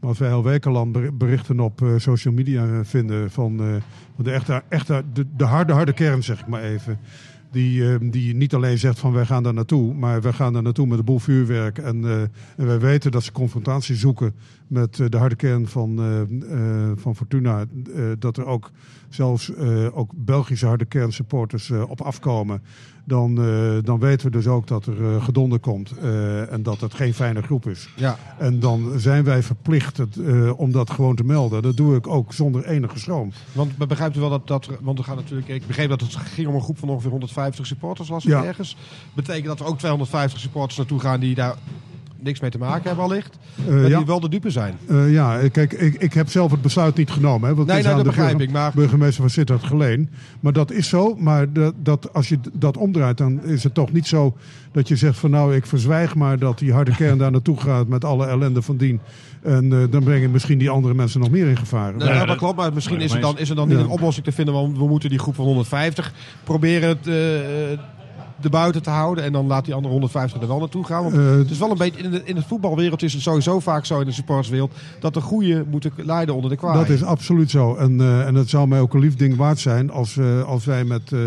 Maar 0.00 0.08
als 0.08 0.18
wij 0.18 0.32
al 0.32 0.44
wekenlang 0.44 0.92
ber- 0.92 1.16
berichten 1.16 1.60
op 1.60 1.82
eh, 1.82 1.88
social 1.96 2.34
media 2.34 2.66
eh, 2.66 2.78
vinden 2.82 3.30
van, 3.30 3.56
de, 4.16 4.30
echte, 4.30 4.62
echte, 4.68 5.04
de, 5.12 5.26
de 5.36 5.44
harde, 5.44 5.72
harde 5.72 5.92
kern, 5.92 6.22
zeg 6.22 6.40
ik 6.40 6.46
maar 6.46 6.62
even. 6.62 6.98
Die, 7.50 7.92
ehm, 7.92 8.10
die 8.10 8.34
niet 8.34 8.54
alleen 8.54 8.78
zegt 8.78 8.98
van 8.98 9.12
wij 9.12 9.26
gaan 9.26 9.42
daar 9.42 9.54
naartoe, 9.54 9.94
maar 9.94 10.22
wij 10.22 10.32
gaan 10.32 10.52
daar 10.52 10.62
naartoe 10.62 10.86
met 10.86 10.98
een 10.98 11.04
boel 11.04 11.18
vuurwerk. 11.18 11.78
En, 11.78 12.04
en 12.56 12.66
wij 12.66 12.80
weten 12.80 13.10
dat 13.10 13.22
ze 13.22 13.32
confrontatie 13.32 13.96
zoeken 13.96 14.34
met 14.66 14.96
de 14.96 15.16
harde 15.16 15.36
kern 15.36 15.66
van, 15.66 16.00
van 16.96 17.16
Fortuna. 17.16 17.64
Dat 18.18 18.36
er 18.36 18.46
ook 18.46 18.70
zelfs 19.14 19.54
eh, 19.54 19.96
ook 19.98 20.10
Belgische 20.14 20.66
harde 20.66 20.84
kern 20.84 21.12
supporters 21.12 21.70
eh, 21.70 21.90
op 21.90 22.00
afkomen. 22.00 22.62
Dan, 23.04 23.38
eh, 23.44 23.76
dan 23.82 23.98
weten 23.98 24.26
we 24.26 24.32
dus 24.32 24.46
ook 24.46 24.66
dat 24.66 24.86
er 24.86 25.20
gedonder 25.22 25.58
komt 25.58 25.92
en 26.50 26.62
dat 26.62 26.80
het 26.80 26.94
geen 26.94 27.14
fijne 27.14 27.42
groep 27.42 27.66
is. 27.66 27.88
Ja, 27.96 28.18
En 28.38 28.60
dan 28.60 28.92
zijn 28.96 29.24
wij 29.24 29.42
verplicht 29.42 29.96
het, 29.96 30.16
om 30.56 30.72
dat 30.72 30.90
gewoon 30.90 31.14
te 31.16 31.24
melden. 31.24 31.62
Dat 31.62 31.76
doe 31.76 31.96
ik 31.96 32.06
ook 32.06 32.32
zonder 32.32 32.64
enige 32.64 32.98
schroom. 32.98 33.32
want 33.52 33.76
be- 33.76 33.86
begrijpt 33.86 34.16
u 34.16 34.20
wel 34.20 34.30
dat, 34.30 34.46
dat 34.46 34.68
want 34.80 34.98
er 34.98 35.04
gaan 35.04 35.16
natuurlijk, 35.16 35.48
ik 35.48 35.66
begreep 35.66 35.88
dat 35.88 36.00
het 36.00 36.16
ging 36.16 36.48
om 36.48 36.54
een 36.54 36.60
groep 36.60 36.78
van 36.78 36.88
ongeveer 36.88 37.10
150 37.10 37.66
supporters, 37.66 38.08
was 38.08 38.24
het 38.24 38.32
Ja. 38.32 38.44
ergens. 38.44 38.76
Betekent 39.14 39.46
dat 39.46 39.60
er 39.60 39.66
ook 39.66 39.78
250 39.78 40.40
supporters 40.40 40.76
naartoe 40.78 41.00
gaan 41.00 41.20
die 41.20 41.34
daar 41.34 41.54
niks 42.24 42.40
mee 42.40 42.50
te 42.50 42.58
maken 42.58 42.82
hebben 42.86 43.04
allicht, 43.04 43.38
Eh, 43.66 43.72
maar 43.74 43.88
ja. 43.88 43.96
die 43.96 44.06
wel 44.06 44.20
de 44.20 44.28
dupe 44.28 44.50
zijn. 44.50 44.74
Eh, 44.88 45.12
ja, 45.12 45.48
kijk, 45.52 45.72
ik, 45.72 45.94
ik 45.94 46.12
heb 46.12 46.28
zelf 46.30 46.50
het 46.50 46.62
besluit 46.62 46.96
niet 46.96 47.10
genomen. 47.10 47.48
Hè, 47.48 47.54
want 47.54 47.68
Nee, 47.68 47.76
nee, 47.76 47.86
aan 47.88 47.94
dat 47.96 48.04
de 48.04 48.10
begrijp 48.10 48.30
burger- 48.30 48.48
ik, 48.48 48.54
maar- 48.54 48.72
burgemeester 48.74 49.20
van 49.20 49.30
Sittard 49.30 49.64
geleen. 49.64 50.10
Maar 50.40 50.52
dat 50.52 50.70
is 50.70 50.88
zo. 50.88 51.14
Maar 51.18 51.52
dat, 51.52 51.74
dat, 51.82 52.12
als 52.12 52.28
je 52.28 52.38
dat 52.52 52.76
omdraait, 52.76 53.16
dan 53.16 53.44
is 53.44 53.64
het 53.64 53.74
toch 53.74 53.92
niet 53.92 54.06
zo 54.06 54.36
dat 54.72 54.88
je 54.88 54.96
zegt 54.96 55.18
van 55.18 55.30
nou, 55.30 55.54
ik 55.54 55.66
verzwijg 55.66 56.14
maar 56.14 56.38
dat 56.38 56.58
die 56.58 56.72
harde 56.72 56.94
kern 56.96 57.18
daar 57.18 57.30
naartoe 57.30 57.60
gaat 57.60 57.88
met 57.88 58.04
alle 58.04 58.26
ellende 58.26 58.62
van 58.62 58.76
dien. 58.76 59.00
En 59.42 59.72
eh, 59.72 59.78
dan 59.90 60.04
brengen 60.04 60.30
misschien 60.30 60.58
die 60.58 60.70
andere 60.70 60.94
mensen 60.94 61.20
nog 61.20 61.30
meer 61.30 61.48
in 61.48 61.56
gevaar. 61.56 61.96
Nou, 61.96 62.10
ja, 62.10 62.18
dat- 62.18 62.26
dat 62.28 62.36
klopt, 62.36 62.56
maar 62.56 62.72
misschien 62.72 63.00
is 63.00 63.12
er 63.14 63.20
dan, 63.20 63.38
is 63.38 63.50
er 63.50 63.56
dan 63.56 63.68
niet 63.68 63.76
Ja. 63.78 63.82
een 63.84 63.90
oplossing 63.90 64.24
te 64.26 64.32
vinden, 64.32 64.54
want 64.54 64.78
we 64.78 64.86
moeten 64.88 65.10
die 65.10 65.18
groep 65.18 65.34
van 65.34 65.44
150 65.44 66.12
proberen 66.44 66.88
het, 66.88 67.06
eh, 68.36 68.42
de 68.42 68.48
buiten 68.48 68.82
te 68.82 68.90
houden 68.90 69.24
en 69.24 69.32
dan 69.32 69.46
laat 69.46 69.64
die 69.64 69.74
andere 69.74 69.92
150 69.92 70.40
er 70.40 70.48
wel 70.48 70.58
naartoe 70.58 70.84
gaan. 70.84 71.02
Want 71.02 71.14
Eh, 71.14 71.30
het 71.36 71.50
is 71.50 71.58
wel 71.58 71.70
een 71.70 71.78
beetje, 71.78 72.02
in, 72.02 72.10
de, 72.10 72.22
in 72.24 72.36
het 72.36 72.46
voetbalwereld 72.46 73.02
is 73.02 73.12
het 73.12 73.22
sowieso 73.22 73.60
vaak 73.60 73.84
zo 73.84 74.00
in 74.00 74.06
de 74.06 74.12
supporterswereld, 74.12 74.72
dat 75.00 75.14
de 75.14 75.20
goede 75.20 75.64
moeten 75.70 75.92
lijden 75.96 76.34
onder 76.34 76.50
de 76.50 76.56
kwaai. 76.56 76.78
Dat 76.78 76.88
is 76.88 77.02
absoluut 77.02 77.50
zo. 77.50 77.74
En, 77.74 78.00
eh, 78.00 78.26
en 78.26 78.34
het 78.34 78.48
zou 78.50 78.68
mij 78.68 78.80
ook 78.80 78.94
een 78.94 79.00
lief 79.00 79.16
ding 79.16 79.36
waard 79.36 79.58
zijn 79.58 79.90
als, 79.90 80.16
eh, 80.16 80.42
als 80.44 80.64
wij 80.64 80.84
met, 80.84 81.12
eh, 81.12 81.18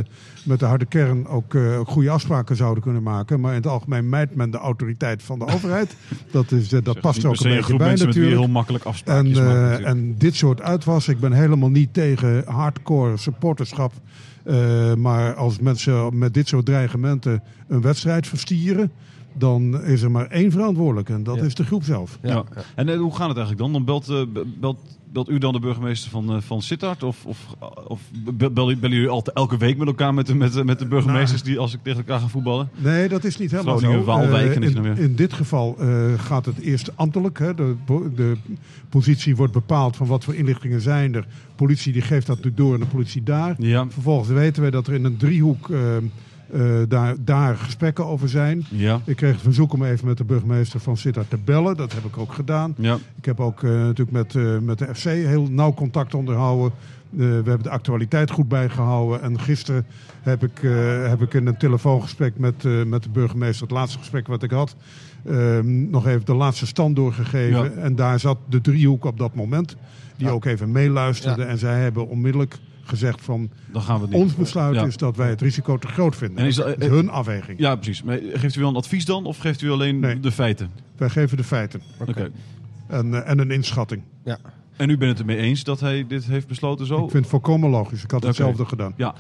met 0.48 0.60
de 0.60 0.66
harde 0.66 0.86
kern 0.86 1.28
ook, 1.28 1.54
eh, 1.54 1.80
ook 1.80 1.88
goede 1.88 2.10
afspraken 2.10 2.56
zouden 2.56 2.84
kunnen 2.84 3.04
maken. 3.04 3.40
Maar 3.40 3.52
in 3.52 3.58
het 3.58 3.68
algemeen 3.68 4.10
mijt 4.10 4.36
men 4.36 4.52
de 4.52 4.58
autoriteit 4.58 5.24
van 5.24 5.40
de 5.40 5.46
overheid. 5.54 5.96
Dat, 6.32 6.52
is, 6.52 6.70
dat 6.70 6.84
Zeg, 6.86 7.00
past 7.00 7.24
er 7.24 7.30
ook 7.30 7.40
een 7.40 7.50
beetje 7.50 7.64
groep 7.64 7.78
bij 7.78 7.88
mensen 7.88 8.08
met 8.08 8.16
natuurlijk. 8.16 8.44
heel 8.44 8.52
makkelijk 8.52 8.86
En, 8.86 8.94
eh, 9.04 9.34
natuurlijk. 9.34 9.84
en 9.84 10.16
dit 10.18 10.36
soort 10.36 10.62
uitwas, 10.62 11.08
ik 11.08 11.20
ben 11.20 11.32
helemaal 11.32 11.70
niet 11.70 11.94
tegen 11.94 12.44
hardcore 12.46 13.18
supporterschap. 13.18 13.94
Eh, 14.48 14.94
maar 14.94 15.36
als 15.36 15.60
mensen 15.60 16.18
met 16.18 16.34
dit 16.34 16.48
soort 16.48 16.66
dreigementen 16.66 17.44
een 17.68 17.82
wedstrijd 17.82 18.28
verstieren, 18.28 18.92
dan 19.34 19.84
is 19.84 20.02
er 20.02 20.12
maar 20.12 20.28
één 20.28 20.52
verantwoordelijk. 20.52 21.10
En 21.10 21.24
dat 21.24 21.36
Ja. 21.36 21.44
is 21.44 21.56
de 21.56 21.64
groep 21.66 21.84
zelf. 21.84 22.20
Ja. 22.22 22.44
En 22.76 22.90
eh, 22.90 22.98
hoe 22.98 23.16
gaat 23.16 23.28
het 23.28 23.38
eigenlijk 23.38 23.58
dan? 23.58 23.72
Dan 23.74 23.86
belt, 23.86 24.10
eh, 24.10 24.42
belt, 24.60 24.78
belt 25.24 25.30
u 25.30 25.38
dan 25.38 25.54
de 25.54 25.60
burgemeester 25.60 26.10
van, 26.12 26.30
eh, 26.34 26.42
van 26.42 26.62
Sittard? 26.62 27.04
Of, 27.04 27.26
of, 27.26 27.38
of 27.88 28.02
bel- 28.34 28.52
bellen, 28.52 28.80
bellen 28.80 28.96
jullie 28.96 29.10
altijd 29.12 29.36
elke 29.36 29.58
week 29.58 29.78
met 29.78 29.88
elkaar 29.88 30.14
met 30.14 30.26
de, 30.28 30.36
met, 30.36 30.54
de- 30.54 30.64
met 30.64 30.80
de 30.80 30.86
burgemeesters 30.86 31.44
die 31.44 31.60
als 31.60 31.74
ik 31.74 31.80
tegen 31.84 32.00
elkaar 32.00 32.20
gaan 32.20 32.30
voetballen? 32.30 32.70
Nee, 32.76 33.08
dat 33.10 33.24
is 33.24 33.38
niet 33.38 33.52
helemaal 33.52 33.78
Groningen, 33.78 34.06
zo. 34.06 34.12
Waalwijk 34.12 34.50
Eh, 34.50 34.56
en 34.56 34.64
er 34.64 34.86
in, 34.86 34.98
in 34.98 35.16
dit 35.16 35.34
geval 35.34 35.76
eh, 35.80 36.14
gaat 36.18 36.46
het 36.46 36.60
eerst 36.60 36.92
ambtelijk. 36.96 37.40
Hè. 37.40 37.54
De, 37.56 37.76
de 38.16 38.36
positie 38.90 39.36
wordt 39.36 39.54
bepaald 39.54 39.96
van 39.96 40.08
wat 40.08 40.24
voor 40.24 40.36
inlichtingen 40.36 40.82
zijn 40.82 41.16
er. 41.16 41.28
Politie 41.56 41.94
die 41.94 42.02
geeft 42.02 42.28
dat 42.28 42.40
door 42.56 42.74
en 42.74 42.80
de 42.80 42.86
politie 42.86 43.24
daar. 43.24 43.56
Ja. 43.58 43.86
Vervolgens 43.90 44.30
weten 44.30 44.64
we 44.64 44.72
dat 44.72 44.88
er 44.88 44.94
in 44.94 45.06
een 45.06 45.18
driehoek 45.18 45.70
eh, 45.70 45.80
eh, 46.52 46.62
daar, 46.88 47.16
daar 47.20 47.56
gesprekken 47.56 48.06
over 48.06 48.30
zijn. 48.30 48.66
Ja. 48.70 49.02
Ik 49.06 49.16
kreeg 49.16 49.32
het 49.32 49.42
verzoek 49.42 49.74
om 49.74 49.84
even 49.84 50.08
met 50.08 50.18
de 50.18 50.24
burgemeester 50.24 50.80
van 50.80 50.98
Sittard 50.98 51.30
te 51.30 51.38
bellen. 51.46 51.78
Dat 51.78 51.94
heb 51.94 52.04
ik 52.04 52.18
ook 52.18 52.34
gedaan. 52.34 52.74
Ja. 52.78 52.98
Ik 53.18 53.26
heb 53.26 53.40
ook 53.40 53.64
eh, 53.64 53.70
natuurlijk 53.70 54.12
met, 54.12 54.36
eh, 54.36 54.58
met 54.58 54.80
de 54.80 54.96
FC 54.96 55.04
heel 55.04 55.48
nauw 55.50 55.74
contact 55.74 56.14
onderhouden. 56.14 56.72
We 57.10 57.24
hebben 57.24 57.64
de 57.64 57.70
actualiteit 57.70 58.32
goed 58.32 58.48
bijgehouden. 58.48 59.22
En 59.22 59.40
gisteren 59.40 59.86
heb 60.22 60.44
ik, 60.44 60.60
heb 61.08 61.22
ik 61.22 61.34
in 61.34 61.48
een 61.48 61.58
telefoongesprek 61.58 62.38
met, 62.38 62.64
met 62.88 63.04
de 63.04 63.10
burgemeester, 63.10 63.62
het 63.62 63.72
laatste 63.72 63.98
gesprek 63.98 64.28
wat 64.28 64.44
ik 64.44 64.52
had, 64.52 64.76
eh, 65.28 65.60
nog 65.64 66.08
even 66.08 66.26
de 66.26 66.34
laatste 66.34 66.66
stand 66.66 66.96
doorgegeven. 66.96 67.64
Ja. 67.64 67.82
En 67.82 67.96
daar 67.96 68.20
zat 68.20 68.38
de 68.50 68.62
driehoek 68.62 69.06
op 69.06 69.18
dat 69.18 69.36
moment, 69.36 69.76
die 70.18 70.30
ook 70.30 70.46
even 70.46 70.72
meeluisterde. 70.72 71.44
En 71.44 71.58
zij 71.58 71.82
hebben 71.82 72.08
onmiddellijk 72.08 72.58
gezegd 72.88 73.22
van, 73.22 73.50
Dan 73.72 73.82
gaan 73.82 74.02
we 74.08 74.16
ons 74.16 74.36
besluit 74.36 74.76
Ja. 74.76 74.86
is 74.86 74.98
dat 74.98 75.16
wij 75.16 75.30
het 75.30 75.42
risico 75.42 75.78
te 75.78 75.88
groot 75.88 76.16
vinden. 76.16 76.38
En 76.38 76.46
is 76.46 76.56
dat- 76.56 76.66
dat 76.68 76.82
is 76.82 76.88
hun 76.90 77.10
afweging. 77.10 77.60
Ja, 77.60 77.76
precies. 77.76 78.04
Maar 78.04 78.20
geeft 78.34 78.56
u 78.56 78.60
wel 78.60 78.70
een 78.70 78.76
advies 78.76 79.06
dan? 79.06 79.26
Of 79.26 79.38
geeft 79.38 79.62
u 79.62 79.70
alleen 79.72 80.00
Nee. 80.00 80.20
de 80.20 80.32
feiten? 80.32 80.70
Wij 80.98 81.10
geven 81.10 81.38
de 81.38 81.44
feiten 81.44 81.82
Oké. 82.00 82.32
en, 82.88 83.14
eh, 83.14 83.30
en 83.30 83.40
een 83.40 83.52
inschatting. 83.52 84.02
Ja. 84.24 84.38
En 84.78 84.90
u 84.90 84.98
bent 84.98 85.12
het 85.12 85.20
ermee 85.20 85.38
eens 85.38 85.64
dat 85.64 85.80
hij 85.80 86.06
dit 86.08 86.26
heeft 86.26 86.48
besloten 86.48 86.86
zo? 86.86 86.96
Ik 86.96 87.00
vind 87.12 87.14
het 87.24 87.28
volkomen 87.32 87.70
logisch. 87.70 88.04
Ik 88.04 88.12
had 88.12 88.24
hetzelfde 88.24 88.66
gedaan. 88.66 88.94
Ja, 88.98 89.14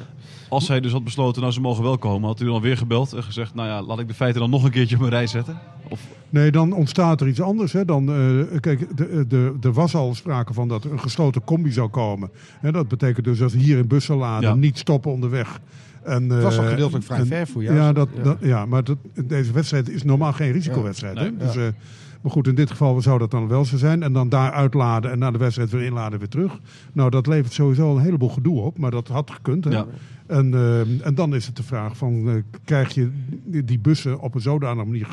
als 0.49 0.67
hij 0.67 0.79
dus 0.81 0.91
had 0.91 1.03
besloten, 1.03 1.41
nou 1.41 1.53
ze 1.53 1.61
mogen 1.61 1.83
wel 1.83 1.97
komen, 1.97 2.27
had 2.27 2.41
u 2.41 2.45
dan 2.45 2.61
weer 2.61 2.77
gebeld 2.77 3.13
en 3.13 3.23
gezegd, 3.23 3.53
nou 3.55 3.67
ja, 3.67 3.81
laat 3.83 3.99
ik 3.99 4.07
de 4.07 4.13
feiten 4.13 4.41
dan 4.41 4.49
nog 4.49 4.63
een 4.63 4.71
keertje 4.71 4.95
op 4.95 5.01
een 5.01 5.09
rij 5.09 5.27
zetten? 5.27 5.57
Of, 5.89 6.01
Nee, 6.29 6.51
dan 6.51 6.73
ontstaat 6.73 7.21
er 7.21 7.27
iets 7.27 7.41
anders. 7.41 7.73
Hè. 7.73 7.85
Dan, 7.85 8.09
eh, 8.11 8.59
kijk, 8.59 8.97
de, 8.97 9.25
de, 9.27 9.53
er 9.61 9.73
was 9.73 9.95
al 9.95 10.15
sprake 10.15 10.53
van 10.53 10.67
dat 10.67 10.83
er 10.83 10.91
een 10.91 10.99
gesloten 10.99 11.43
combi 11.43 11.71
zou 11.71 11.89
komen. 11.89 12.29
En 12.61 12.73
dat 12.73 12.87
betekent 12.87 13.25
dus 13.25 13.37
dat 13.37 13.51
hier 13.51 13.77
in 13.77 13.87
bussen 13.87 14.15
laden, 14.15 14.49
Ja. 14.49 14.55
niet 14.55 14.77
stoppen 14.77 15.11
onderweg. 15.11 15.59
En, 16.03 16.29
Het 16.29 16.43
was 16.43 16.53
eh, 16.55 16.59
toch 16.61 16.69
gedeeltelijk 16.69 17.05
vrij 17.05 17.19
en- 17.19 17.27
ver 17.27 17.47
voor 17.47 17.63
Ja, 17.63 17.73
jou? 17.73 17.93
dat, 17.93 18.09
Ja. 18.15 18.23
Dat, 18.23 18.37
ja 18.41 18.65
maar 18.65 18.83
dat, 18.83 18.97
deze 19.25 19.51
wedstrijd 19.51 19.89
is 19.89 20.03
normaal 20.03 20.33
geen 20.33 20.51
risicowedstrijd. 20.51 21.17
Ja. 21.17 21.23
Hè? 21.23 21.37
Dus, 21.37 21.55
eh, 21.55 21.63
maar 22.27 22.35
goed, 22.35 22.47
in 22.47 22.55
dit 22.55 22.71
geval 22.71 23.01
zou 23.01 23.19
dat 23.19 23.31
dan 23.31 23.47
wel 23.47 23.65
zo 23.65 23.77
zijn. 23.77 24.03
En 24.03 24.13
dan 24.13 24.29
daar 24.29 24.51
uitladen 24.51 25.11
en 25.11 25.19
na 25.19 25.31
de 25.31 25.37
wedstrijd 25.37 25.71
weer 25.71 25.81
inladen 25.81 26.19
weer 26.19 26.27
terug. 26.27 26.59
Nou, 26.93 27.09
dat 27.09 27.27
levert 27.27 27.53
sowieso 27.53 27.95
een 27.95 28.01
heleboel 28.01 28.29
gedoe 28.29 28.61
op. 28.61 28.77
Maar 28.77 28.91
dat 28.91 29.07
had 29.07 29.31
gekund. 29.31 29.63
Hè? 29.63 29.69
Ja. 29.69 29.85
En, 30.25 30.53
eh, 30.53 31.05
en 31.05 31.15
dan 31.15 31.35
is 31.35 31.45
het 31.45 31.55
de 31.55 31.63
vraag 31.63 31.97
van, 31.97 32.29
eh, 32.29 32.33
krijg 32.63 32.93
je 32.93 33.09
die, 33.45 33.79
bussen 33.79 34.19
op 34.19 34.35
een 34.35 34.41
zodanige 34.41 34.85
manier 34.85 35.07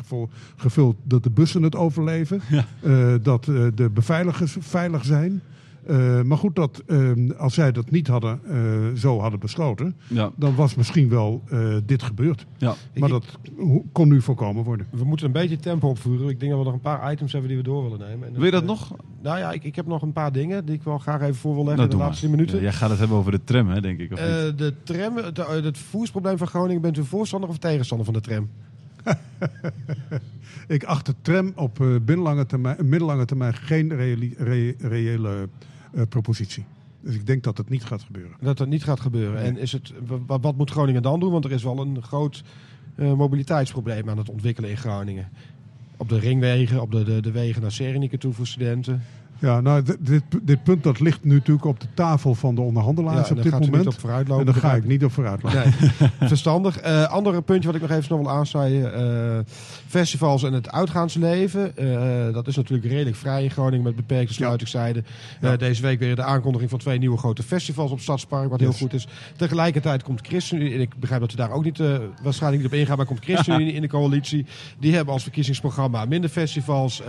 gevuld 0.55 0.95
dat 1.03 1.23
de 1.23 1.29
bussen 1.29 1.63
het 1.63 1.75
overleven? 1.75 2.41
Ja. 2.49 2.65
Eh, 2.81 3.13
dat 3.21 3.45
de 3.75 3.89
beveiligers 3.93 4.57
veilig 4.59 5.05
zijn? 5.05 5.41
Eh, 5.87 6.21
maar 6.21 6.37
goed, 6.37 6.55
dat, 6.55 6.83
eh, 6.87 7.11
als 7.37 7.53
zij 7.53 7.71
dat 7.71 7.91
niet 7.91 8.07
hadden, 8.07 8.39
eh, 8.45 8.99
zo 8.99 9.19
hadden 9.19 9.39
besloten, 9.39 9.95
ja, 10.07 10.31
dan 10.35 10.55
was 10.55 10.75
misschien 10.75 11.09
wel 11.09 11.41
eh, 11.49 11.75
dit 11.85 12.03
gebeurd. 12.03 12.45
ja. 12.57 12.73
Maar 12.95 13.09
dat 13.09 13.25
kon 13.91 14.07
nu 14.07 14.21
voorkomen 14.21 14.63
worden. 14.63 14.87
We 14.91 15.03
moeten 15.05 15.25
een 15.25 15.31
beetje 15.31 15.57
tempo 15.57 15.89
opvoeren. 15.89 16.29
Ik 16.29 16.39
denk 16.39 16.51
dat 16.51 16.59
we 16.59 16.65
nog 16.65 16.73
een 16.75 16.79
paar 16.79 17.11
items 17.11 17.31
hebben 17.31 17.49
die 17.49 17.57
we 17.59 17.63
door 17.65 17.83
willen 17.83 17.99
nemen. 18.07 18.27
En 18.27 18.33
Wil 18.33 18.45
je 18.45 18.51
dat 18.51 18.65
nog? 18.65 18.95
Nou 19.21 19.37
ja, 19.39 19.51
ik, 19.51 19.63
ik 19.63 19.75
heb 19.75 19.85
nog 19.85 20.01
een 20.01 20.13
paar 20.13 20.31
dingen 20.31 20.65
die 20.65 20.75
ik 20.75 20.83
wel 20.83 20.97
graag 20.97 21.21
even 21.21 21.35
voor 21.35 21.53
wil 21.55 21.63
leggen 21.65 21.77
Nou, 21.81 21.91
in 21.91 21.97
de 21.97 22.03
laatste 22.03 22.27
maar. 22.27 22.35
minuten. 22.35 22.57
Ja, 22.57 22.63
jij 22.63 22.73
gaat 22.73 22.89
het 22.89 22.99
hebben 22.99 23.17
over 23.17 23.31
de 23.31 23.43
tram, 23.43 23.67
hè, 23.69 23.81
denk 23.81 23.99
ik. 23.99 24.11
Of 24.13 24.19
niet? 24.19 24.27
Eh, 24.27 24.57
de 24.57 24.73
tram, 24.83 25.17
het, 25.17 25.37
het 25.37 25.77
vervoersprobleem 25.77 26.37
van 26.37 26.47
Groningen, 26.47 26.81
bent 26.81 26.97
u 26.97 27.03
voorstander 27.03 27.49
of 27.49 27.57
tegenstander 27.57 28.05
van 28.05 28.13
de 28.15 28.21
tram? 28.21 28.49
Ik 30.67 30.83
acht 30.83 31.05
de 31.05 31.13
tram 31.21 31.51
op 31.55 31.79
eh, 31.81 31.87
middellange 31.87 32.45
termijn, 32.45 32.77
middellange 32.89 33.25
termijn 33.25 33.53
geen 33.53 33.95
reële, 33.95 34.29
re- 34.37 34.73
reële 34.79 35.49
propositie. 36.09 36.65
Dus 37.01 37.15
ik 37.15 37.27
denk 37.27 37.43
dat 37.43 37.57
het 37.57 37.69
niet 37.69 37.83
gaat 37.83 38.01
gebeuren. 38.01 38.37
Dat 38.41 38.57
dat 38.57 38.67
niet 38.67 38.83
gaat 38.83 38.99
gebeuren. 38.99 39.41
En 39.41 39.57
is 39.57 39.71
het, 39.71 39.93
wat, 40.25 40.55
moet 40.55 40.71
Groningen 40.71 41.01
dan 41.01 41.19
doen? 41.19 41.31
Want 41.31 41.45
er 41.45 41.51
is 41.51 41.63
wel 41.63 41.79
een 41.79 42.03
groot 42.03 42.43
eh, 42.95 43.13
mobiliteitsprobleem 43.13 44.09
aan 44.09 44.17
het 44.17 44.29
ontwikkelen 44.29 44.69
in 44.69 44.77
Groningen. 44.77 45.29
Op 45.97 46.09
de 46.09 46.19
ringwegen, 46.19 46.81
op 46.81 46.91
de, 46.91 47.03
de, 47.03 47.21
de 47.21 47.31
wegen 47.31 47.61
naar 47.61 47.71
Serenike 47.71 48.17
toe 48.17 48.33
voor 48.33 48.47
studenten. 48.47 49.01
Ja, 49.39 49.61
nou, 49.61 49.83
dit, 49.99 50.23
dit 50.43 50.63
punt 50.63 50.83
dat 50.83 50.99
ligt 50.99 51.23
nu 51.23 51.33
natuurlijk 51.33 51.65
op 51.65 51.79
de 51.79 51.87
tafel 51.93 52.35
van 52.35 52.55
de 52.55 52.61
onderhandelaars 52.61 53.29
Ja, 53.29 53.35
op 53.35 53.43
dit 53.43 53.51
moment. 53.51 53.71
niet 53.75 53.87
op 53.87 53.99
vooruitlopen, 53.99 54.45
en 54.45 54.51
daar 54.51 54.61
ga 54.61 54.73
ik 54.75 54.85
niet 54.85 55.03
op 55.03 55.11
vooruit 55.11 55.43
lopen. 55.43 55.59
Nee, 55.99 56.09
verstandig. 56.29 56.77
Eh 56.77 57.03
andere 57.03 57.41
puntje 57.41 57.67
wat 57.71 57.75
ik 57.75 57.81
nog 57.81 57.97
even 57.97 58.15
nog 58.15 58.19
wil 58.25 58.29
aansnijden. 58.37 58.93
eh, 58.93 59.43
festivals 59.87 60.43
en 60.43 60.53
het 60.53 60.71
uitgaansleven. 60.71 61.77
Eh, 61.77 62.33
dat 62.33 62.47
is 62.47 62.55
natuurlijk 62.55 62.89
redelijk 62.91 63.15
vrij 63.15 63.43
in 63.43 63.51
Groningen 63.51 63.83
met 63.83 63.95
beperkte 63.95 64.33
sluitingstijden. 64.33 65.05
Ja. 65.41 65.57
deze 65.57 65.81
week 65.81 65.99
weer 65.99 66.15
de 66.15 66.23
aankondiging 66.23 66.69
van 66.69 66.79
twee 66.79 66.97
nieuwe 66.97 67.17
grote 67.17 67.43
festivals 67.43 67.91
op 67.91 67.99
Stadspark. 67.99 68.49
Wat 68.49 68.59
heel 68.59 68.73
goed 68.73 68.93
is. 68.93 69.07
Tegelijkertijd 69.35 70.03
komt 70.03 70.27
ChristenUnie. 70.27 70.73
En 70.73 70.81
ik 70.81 70.95
begrijp 70.99 71.21
dat 71.21 71.33
u 71.33 71.35
daar 71.35 71.51
ook 71.51 71.63
niet, 71.63 71.81
waarschijnlijk 72.23 72.63
niet 72.63 72.71
op 72.71 72.77
ingaan. 72.77 72.97
Maar 72.97 73.05
komt 73.05 73.23
ChristenUnie 73.25 73.73
in 73.73 73.81
de 73.81 73.87
coalitie. 73.87 74.45
Die 74.79 74.95
hebben 74.95 75.13
als 75.13 75.23
verkiezingsprogramma 75.23 76.05
minder 76.05 76.29
festivals. 76.29 77.01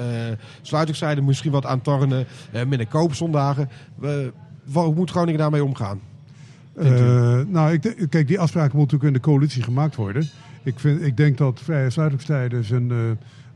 sluitingstijden 0.63 1.25
misschien 1.25 1.53
wat 1.53 1.67
aan 1.67 1.81
tornen. 1.81 2.16
Eh, 2.53 2.65
minder 2.65 2.87
koopzondagen. 2.87 3.69
We- 3.95 4.33
hoe 4.73 4.95
moet 4.95 5.11
Groningen 5.11 5.41
daarmee 5.41 5.65
omgaan? 5.65 6.01
Eh, 6.77 7.41
nou, 7.49 7.73
ik, 7.73 8.07
kijk, 8.11 8.27
die 8.29 8.41
afspraken 8.41 8.79
moeten 8.79 8.97
ook 8.97 9.05
in 9.05 9.13
de 9.13 9.21
coalitie 9.21 9.63
gemaakt 9.63 9.97
worden. 9.97 10.29
Ik, 10.63 10.79
vind, 10.79 11.03
ik 11.03 11.17
denk 11.17 11.39
dat 11.39 11.61
vrije 11.61 11.91
sluitingstijden 11.91 12.65
zijn, 12.65 12.91
eh, 12.91 12.97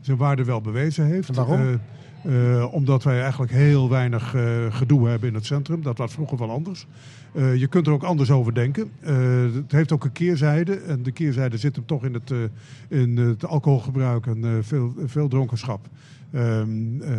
zijn 0.01 0.17
waarde 0.17 0.43
wel 0.43 0.61
bewezen 0.61 1.05
heeft. 1.05 1.29
En 1.29 1.35
waarom? 1.35 1.59
Eh, 1.59 2.57
eh, 2.57 2.73
omdat 2.73 3.03
wij 3.03 3.21
eigenlijk 3.21 3.51
heel 3.51 3.89
weinig 3.89 4.35
eh, 4.35 4.43
gedoe 4.69 5.07
hebben 5.07 5.29
in 5.29 5.35
het 5.35 5.45
centrum. 5.45 5.81
Dat 5.83 5.97
was 5.97 6.13
vroeger 6.13 6.37
wel 6.37 6.49
anders. 6.51 6.87
Eh, 7.33 7.55
je 7.55 7.67
kunt 7.67 7.87
er 7.87 7.93
ook 7.93 8.03
anders 8.03 8.31
over 8.31 8.53
denken. 8.53 8.91
Eh, 8.99 9.15
het 9.53 9.71
heeft 9.71 9.91
ook 9.91 10.03
een 10.03 10.11
keerzijde. 10.11 10.75
En 10.75 11.03
de 11.03 11.11
keerzijde 11.11 11.57
zit 11.57 11.75
hem 11.75 11.85
toch 11.85 12.03
in 12.05 12.13
het, 12.13 12.31
eh, 12.31 12.99
in 12.99 13.17
het 13.17 13.45
alcoholgebruik 13.45 14.25
en 14.27 14.43
eh, 14.45 14.49
veel, 14.61 14.93
veel 15.05 15.27
dronkenschap. 15.27 15.87
Ehm, 16.31 17.01
eh, 17.01 17.11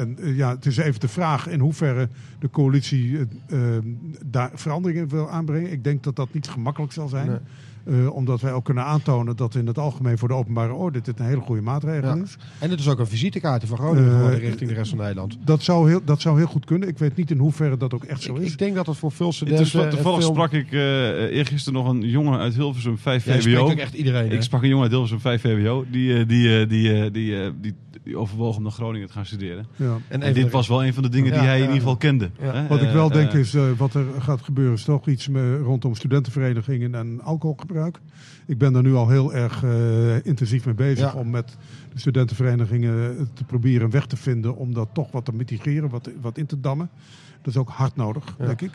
en 0.00 0.18
eh, 0.20 0.36
ja, 0.36 0.50
het 0.50 0.66
is 0.66 0.76
even 0.76 1.00
de 1.00 1.08
vraag 1.08 1.48
in 1.48 1.60
hoeverre 1.60 2.08
de 2.38 2.50
coalitie 2.50 3.18
eh, 3.48 3.76
eh, 3.76 3.82
daar 4.26 4.50
veranderingen 4.54 5.08
wil 5.08 5.30
aanbrengen. 5.30 5.72
Ik 5.72 5.84
denk 5.84 6.02
dat 6.02 6.16
dat 6.16 6.28
niet 6.32 6.48
gemakkelijk 6.48 6.92
zal 6.92 7.08
zijn. 7.08 7.26
Nee. 7.26 7.38
Eh, 8.00 8.10
omdat 8.14 8.40
wij 8.40 8.52
ook 8.52 8.64
kunnen 8.64 8.84
aantonen 8.84 9.36
dat 9.36 9.54
in 9.54 9.66
het 9.66 9.78
algemeen 9.78 10.18
voor 10.18 10.28
de 10.28 10.34
openbare 10.34 10.72
orde 10.72 11.00
dit 11.00 11.18
een 11.18 11.26
hele 11.26 11.40
goede 11.40 11.62
maatregel 11.62 12.16
Ja. 12.16 12.22
is. 12.22 12.36
En 12.58 12.70
het 12.70 12.78
is 12.80 12.88
ook 12.88 12.98
een 12.98 13.06
visitekaartje 13.06 13.68
van 13.68 13.76
Groningen 13.78 14.38
richting 14.38 14.68
de 14.70 14.76
rest 14.76 14.90
van 14.90 14.98
Nederland. 14.98 15.38
Dat 15.44 15.62
zou, 15.62 15.88
heel, 15.88 16.00
dat 16.04 16.20
zou 16.20 16.36
heel 16.38 16.46
goed 16.46 16.64
kunnen. 16.64 16.88
Ik 16.88 16.98
weet 16.98 17.16
niet 17.16 17.30
in 17.30 17.38
hoeverre 17.38 17.76
dat 17.76 17.94
ook 17.94 18.04
echt 18.04 18.22
zo 18.22 18.34
Ik, 18.36 18.42
is. 18.42 18.52
ik 18.52 18.58
denk 18.58 18.74
dat 18.74 18.86
het 18.86 18.96
voor 18.96 19.12
veel 19.12 19.26
Het 19.26 19.34
studenten... 19.34 19.90
toevallig 19.90 20.22
sprak 20.22 20.52
ik 20.52 20.72
eh 20.72 20.80
eergisteren 21.36 21.82
nog 21.82 21.88
een 21.92 22.00
jongen 22.08 22.38
uit 22.38 22.54
Hilversum 22.54 22.98
5 22.98 23.24
Jij 23.24 23.40
spreekt 23.40 23.58
VWO. 23.58 23.70
ook 23.70 23.78
echt 23.78 23.94
iedereen. 23.94 24.28
hè? 24.28 24.34
Ik 24.34 24.42
sprak 24.42 24.62
een 24.62 24.68
jongen 24.68 24.82
uit 24.82 24.92
Hilversum 24.92 25.20
5 25.20 25.40
VWO. 25.40 25.84
Die, 25.90 26.26
die, 26.26 26.66
die, 26.66 27.10
die, 27.10 27.60
die, 27.60 27.74
die 28.06 28.16
overwoog 28.16 28.56
om 28.56 28.62
naar 28.62 28.72
Groningen 28.72 29.06
te 29.06 29.12
gaan 29.12 29.26
studeren. 29.26 29.66
Ja. 29.76 29.96
En 30.08 30.32
dit 30.34 30.50
was 30.50 30.68
wel 30.68 30.84
een 30.84 30.94
van 30.94 31.02
de 31.02 31.08
dingen 31.08 31.32
die 31.32 31.40
Ja, 31.40 31.46
hij 31.46 31.56
in 31.56 31.62
ieder 31.62 31.76
geval 31.78 31.96
kende. 31.96 32.30
Ja. 32.40 32.52
Hè? 32.52 32.66
Wat 32.66 32.82
ik 32.82 32.90
wel 32.92 33.06
Eh, 33.08 33.12
denk 33.14 33.32
eh, 33.32 33.38
is, 33.40 33.54
eh, 33.54 33.62
wat 33.76 33.94
er 33.94 34.04
gaat 34.18 34.40
gebeuren, 34.42 34.74
is 34.74 34.84
toch 34.84 35.08
iets 35.08 35.28
me- 35.28 35.58
rondom 35.58 35.94
studentenverenigingen 35.94 36.94
en 36.94 37.20
alcoholgebruik. 37.22 38.00
Ik 38.46 38.58
ben 38.58 38.72
daar 38.72 38.82
nu 38.82 38.94
al 38.94 39.08
heel 39.08 39.34
erg 39.34 39.62
eh, 39.62 40.24
intensief 40.26 40.64
mee 40.64 40.74
bezig 40.74 41.12
Ja. 41.12 41.18
om 41.20 41.30
met 41.30 41.56
de 41.92 41.98
studentenverenigingen 41.98 43.28
te 43.34 43.44
proberen 43.44 43.84
een 43.84 43.90
weg 43.90 44.06
te 44.06 44.16
vinden 44.16 44.56
om 44.56 44.74
dat 44.74 44.88
toch 44.92 45.10
wat 45.10 45.24
te 45.24 45.32
mitigeren, 45.34 45.88
wat, 45.88 46.10
wat 46.20 46.38
in 46.38 46.46
te 46.46 46.60
dammen. 46.60 46.88
Dat 47.42 47.54
is 47.54 47.60
ook 47.60 47.68
hard 47.68 47.96
nodig, 47.96 48.34
Ja. 48.38 48.46
denk 48.46 48.60
ik. 48.62 48.70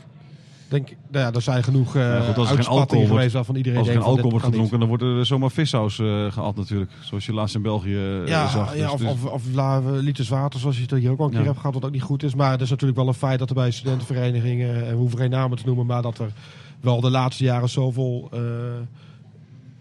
Denk, 0.71 0.87
nou 1.11 1.25
ja, 1.25 1.31
er 1.31 1.41
zijn 1.41 1.63
genoeg 1.63 1.95
uh, 1.95 2.01
Ja, 2.01 2.21
goed, 2.21 2.37
als 2.37 2.49
er 2.49 2.55
geen 2.55 2.65
alcohol 2.65 2.95
wordt- 2.97 3.09
geweest 3.15 3.33
waarvan 3.33 3.55
iedereen 3.55 3.79
Als 3.79 3.87
er 3.87 3.93
geen 3.93 4.03
alcohol 4.03 4.29
wordt 4.29 4.45
gedronken, 4.45 4.79
dan 4.79 4.87
wordt 4.87 5.03
er 5.03 5.25
zomaar 5.25 5.51
vissaus 5.51 5.99
eh 5.99 6.31
gehaald 6.31 6.55
natuurlijk. 6.55 6.91
Zoals 7.01 7.25
je 7.25 7.33
laatst 7.33 7.55
in 7.55 7.61
België 7.61 7.95
eh. 7.95 8.27
Ja, 8.27 8.47
zag. 8.47 8.75
ja, 8.75 8.81
Dus- 8.83 8.91
of, 8.93 8.99
dus- 8.99 9.09
of, 9.09 9.25
of 9.25 9.43
la- 9.53 9.79
liters 9.79 10.29
water, 10.29 10.59
zoals 10.59 10.75
je 10.75 10.81
het 10.81 10.91
hier 10.91 11.11
ook 11.11 11.19
al 11.19 11.25
een 11.25 11.31
keer 11.31 11.45
hebt 11.45 11.57
gehad, 11.57 11.73
wat 11.73 11.85
ook 11.85 11.91
niet 11.91 12.01
goed 12.01 12.23
is. 12.23 12.35
Maar 12.35 12.51
het 12.51 12.61
is 12.61 12.69
natuurlijk 12.69 12.99
wel 12.99 13.07
een 13.07 13.13
feit 13.13 13.39
dat 13.39 13.49
er 13.49 13.55
bij 13.55 13.71
studentenverenigingen, 13.71 14.75
en 14.85 14.91
we 14.91 14.95
hoeven 14.99 15.17
geen 15.19 15.29
namen 15.29 15.57
te 15.57 15.65
noemen, 15.65 15.85
maar 15.85 16.01
dat 16.01 16.19
er 16.19 16.31
wel 16.79 17.01
de 17.01 17.09
laatste 17.09 17.43
jaren 17.43 17.69
zoveel 17.69 18.29
eh, 18.33 18.39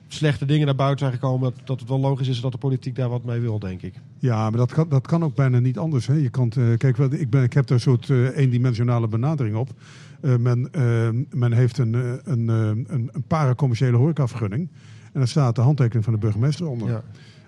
slechte 0.08 0.44
dingen 0.46 0.66
naar 0.66 0.74
buiten 0.74 0.98
zijn 0.98 1.12
gekomen, 1.12 1.40
dat, 1.56 1.66
dat 1.66 1.80
het 1.80 1.88
wel 1.88 2.00
logisch 2.00 2.28
is 2.28 2.40
dat 2.40 2.52
de 2.52 2.58
politiek 2.58 2.94
daar 2.96 3.08
wat 3.08 3.24
mee 3.24 3.40
wil, 3.40 3.58
denk 3.58 3.82
ik. 3.82 3.94
Ja, 4.18 4.36
maar 4.50 4.58
dat 4.58 4.72
kan, 4.72 4.88
dat 4.88 5.06
kan 5.06 5.24
ook 5.24 5.34
bijna 5.34 5.58
niet 5.58 5.78
anders. 5.78 6.06
Hè. 6.06 6.14
Je 6.14 6.28
kan, 6.30 6.50
eh, 6.56 6.76
kijk, 6.76 6.96
wel, 6.96 7.12
ik, 7.12 7.30
ben, 7.30 7.42
ik 7.42 7.52
heb 7.52 7.66
daar 7.66 7.76
een 7.76 7.82
soort 7.82 8.10
eh, 8.10 8.36
eendimensionale 8.36 9.08
benadering 9.08 9.56
op. 9.56 9.68
Eh, 10.20 10.36
men, 10.36 10.68
eh, 10.72 11.08
men 11.30 11.52
heeft 11.52 11.78
een, 11.78 11.94
eh, 11.94 12.12
een, 12.24 12.48
een, 12.48 12.86
een 13.12 13.24
paracommerciële 13.26 13.96
horecavergunning. 13.96 14.68
En 15.12 15.18
daar 15.20 15.28
staat 15.28 15.54
de 15.54 15.60
handtekening 15.60 16.04
van 16.04 16.12
de 16.12 16.18
burgemeester 16.18 16.66
onder. 16.66 16.88
Ja. 16.88 17.02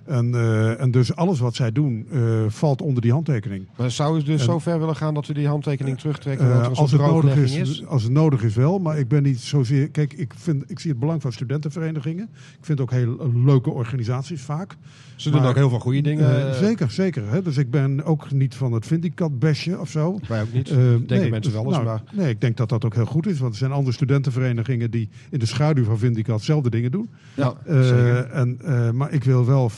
En, 0.05 0.35
en 0.79 0.91
dus 0.91 1.17
alles 1.17 1.39
wat 1.41 1.55
zij 1.55 1.73
doen 1.73 2.07
valt 2.49 2.83
onder 2.83 3.03
die 3.03 3.13
handtekening. 3.13 3.67
Maar 3.77 3.91
zou 3.91 4.19
je 4.19 4.25
dus 4.25 4.41
En- 4.41 4.47
zo 4.47 4.59
ver 4.59 4.79
willen 4.79 4.97
gaan 4.97 5.15
dat 5.15 5.27
we 5.27 5.35
die 5.35 5.47
handtekening 5.47 5.99
terugtrekken? 5.99 6.75
Als, 6.75 6.93
het 6.93 7.01
nodig 7.01 7.37
is, 7.37 7.87
als 7.87 8.03
het 8.03 8.13
nodig 8.13 8.43
is 8.43 8.55
wel, 8.55 8.79
maar 8.79 8.99
ik 8.99 9.09
ben 9.09 9.23
niet 9.23 9.41
zozeer... 9.41 9.91
Kijk, 9.91 10.13
ik, 10.13 10.33
vind, 10.37 10.71
ik 10.71 10.79
zie 10.79 10.91
het 10.91 11.01
belang 11.01 11.23
van 11.23 11.33
studentenverenigingen. 11.33 12.29
Ik 12.59 12.65
vind 12.65 12.81
ook 12.81 12.91
heel 12.91 13.31
leuke 13.35 13.71
organisaties 13.71 14.43
vaak. 14.43 14.77
Ze 15.23 15.31
doen 15.31 15.45
ook 15.45 15.55
heel 15.55 15.69
veel 15.69 15.79
goede 15.79 16.01
dingen. 16.01 16.49
Eh, 16.49 16.59
zeker, 16.59 16.91
zeker. 16.91 17.31
Hè? 17.31 17.43
Dus 17.43 17.57
ik 17.57 17.71
ben 17.71 18.05
ook 18.05 18.31
niet 18.31 18.55
van 18.55 18.73
het 18.73 18.87
Vindicat-besje 18.87 19.79
of 19.81 19.91
zo. 19.91 20.19
Wij 20.29 20.43
ook 20.43 20.53
niet. 20.53 20.71
Eh, 20.71 20.77
Denken 20.77 21.05
nee, 21.07 21.31
mensen 21.31 21.53
wel 21.53 21.65
dus, 21.65 21.77
eens, 21.77 21.85
nou, 21.85 22.01
maar... 22.05 22.15
Nee, 22.15 22.29
ik 22.29 22.41
denk 22.41 22.57
dat 22.57 22.69
dat 22.69 22.85
ook 22.85 22.95
heel 22.95 23.07
goed 23.07 23.27
is. 23.27 23.39
Want 23.39 23.53
er 23.53 23.59
zijn 23.59 23.73
andere 23.73 23.93
studentenverenigingen 23.95 24.91
die 24.91 25.09
in 25.31 25.39
de 25.39 25.47
schaduw 25.47 25.85
van 25.85 25.99
Vindicat 25.99 26.43
zelfde 26.43 26.71
dingen 26.71 26.91
doen. 26.91 27.11
Ja, 27.35 27.55
Eh, 27.67 28.37
en, 28.37 28.59
maar 28.97 29.13
ik 29.13 29.25
wil 29.25 29.47
wel, 29.47 29.71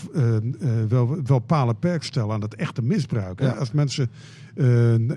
wel, 0.89 1.19
wel 1.25 1.39
palen 1.39 1.79
perk 1.79 2.03
stellen 2.03 2.33
aan 2.35 2.41
dat 2.41 2.55
echte 2.55 2.83
misbruik. 2.83 3.41
Ja. 3.41 3.51
Als 3.51 3.73
mensen 3.73 4.11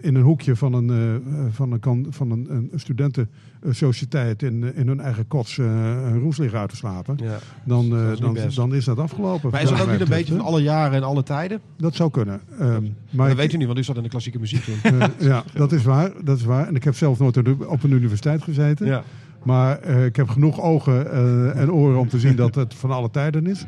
in 0.02 0.16
een 0.16 0.22
hoekje 0.22 0.56
van 0.56 0.74
een, 0.74 0.90
eh, 0.90 1.36
van 1.56 1.72
een, 1.72 1.80
kan- 1.80 2.06
van 2.10 2.32
een, 2.32 2.48
een 2.50 2.72
studentensociëteit 2.76 4.44
in, 4.44 4.76
in 4.76 4.88
hun 4.88 5.00
eigen 5.00 5.28
kots 5.28 5.58
eh, 5.58 5.66
een 6.06 6.20
roes 6.20 6.38
liggen 6.38 6.60
uit 6.60 6.70
te 6.70 6.76
slapen, 6.76 7.18
Ja. 7.24 7.38
dan, 7.66 7.86
eh, 7.98 8.56
dan, 8.56 8.74
is 8.76 8.86
dat 8.86 9.00
afgelopen. 9.00 9.50
Maar 9.52 9.62
is 9.62 9.70
dat 9.70 9.82
ook 9.82 9.92
niet 9.92 10.02
een 10.02 10.08
beetje 10.08 10.36
van 10.36 10.46
alle 10.46 10.62
jaren 10.62 10.96
en 10.96 11.04
alle 11.04 11.24
tijden? 11.24 11.60
Dat 11.78 11.96
zou 11.96 12.12
kunnen. 12.12 12.40
Ehm, 12.52 12.62
maar 12.62 12.82
Maar 13.12 13.28
dat 13.28 13.30
ik- 13.30 13.42
weet 13.42 13.54
u 13.54 13.58
niet, 13.58 13.68
want 13.68 13.80
u 13.80 13.84
zat 13.84 13.98
in 13.98 14.04
de 14.04 14.10
klassieke 14.10 14.40
muziek 14.40 14.64
toen. 14.64 14.76
eh, 15.00 15.08
ja, 15.20 15.44
dat 15.54 15.72
is 15.72 15.84
waar. 15.84 16.12
Dat 16.24 16.38
is 16.38 16.44
waar. 16.44 16.68
En 16.68 16.76
ik 16.76 16.84
heb 16.84 16.96
zelf 16.96 17.20
nooit 17.20 17.38
op 17.68 17.84
een 17.84 17.92
universiteit 17.92 18.44
gezeten. 18.44 18.86
ja. 18.86 19.04
Maar 19.44 19.80
eh, 19.80 20.06
ik 20.06 20.16
heb 20.16 20.30
genoeg 20.30 20.62
ogen 20.62 21.12
eh, 21.12 21.62
en 21.62 21.72
oren 21.72 22.00
om 22.00 22.08
te 22.10 22.20
zien 22.20 22.36
dat 22.36 22.56
het 22.56 22.74
van 22.74 22.92
alle 22.92 23.10
tijden 23.10 23.46
is. 23.48 23.66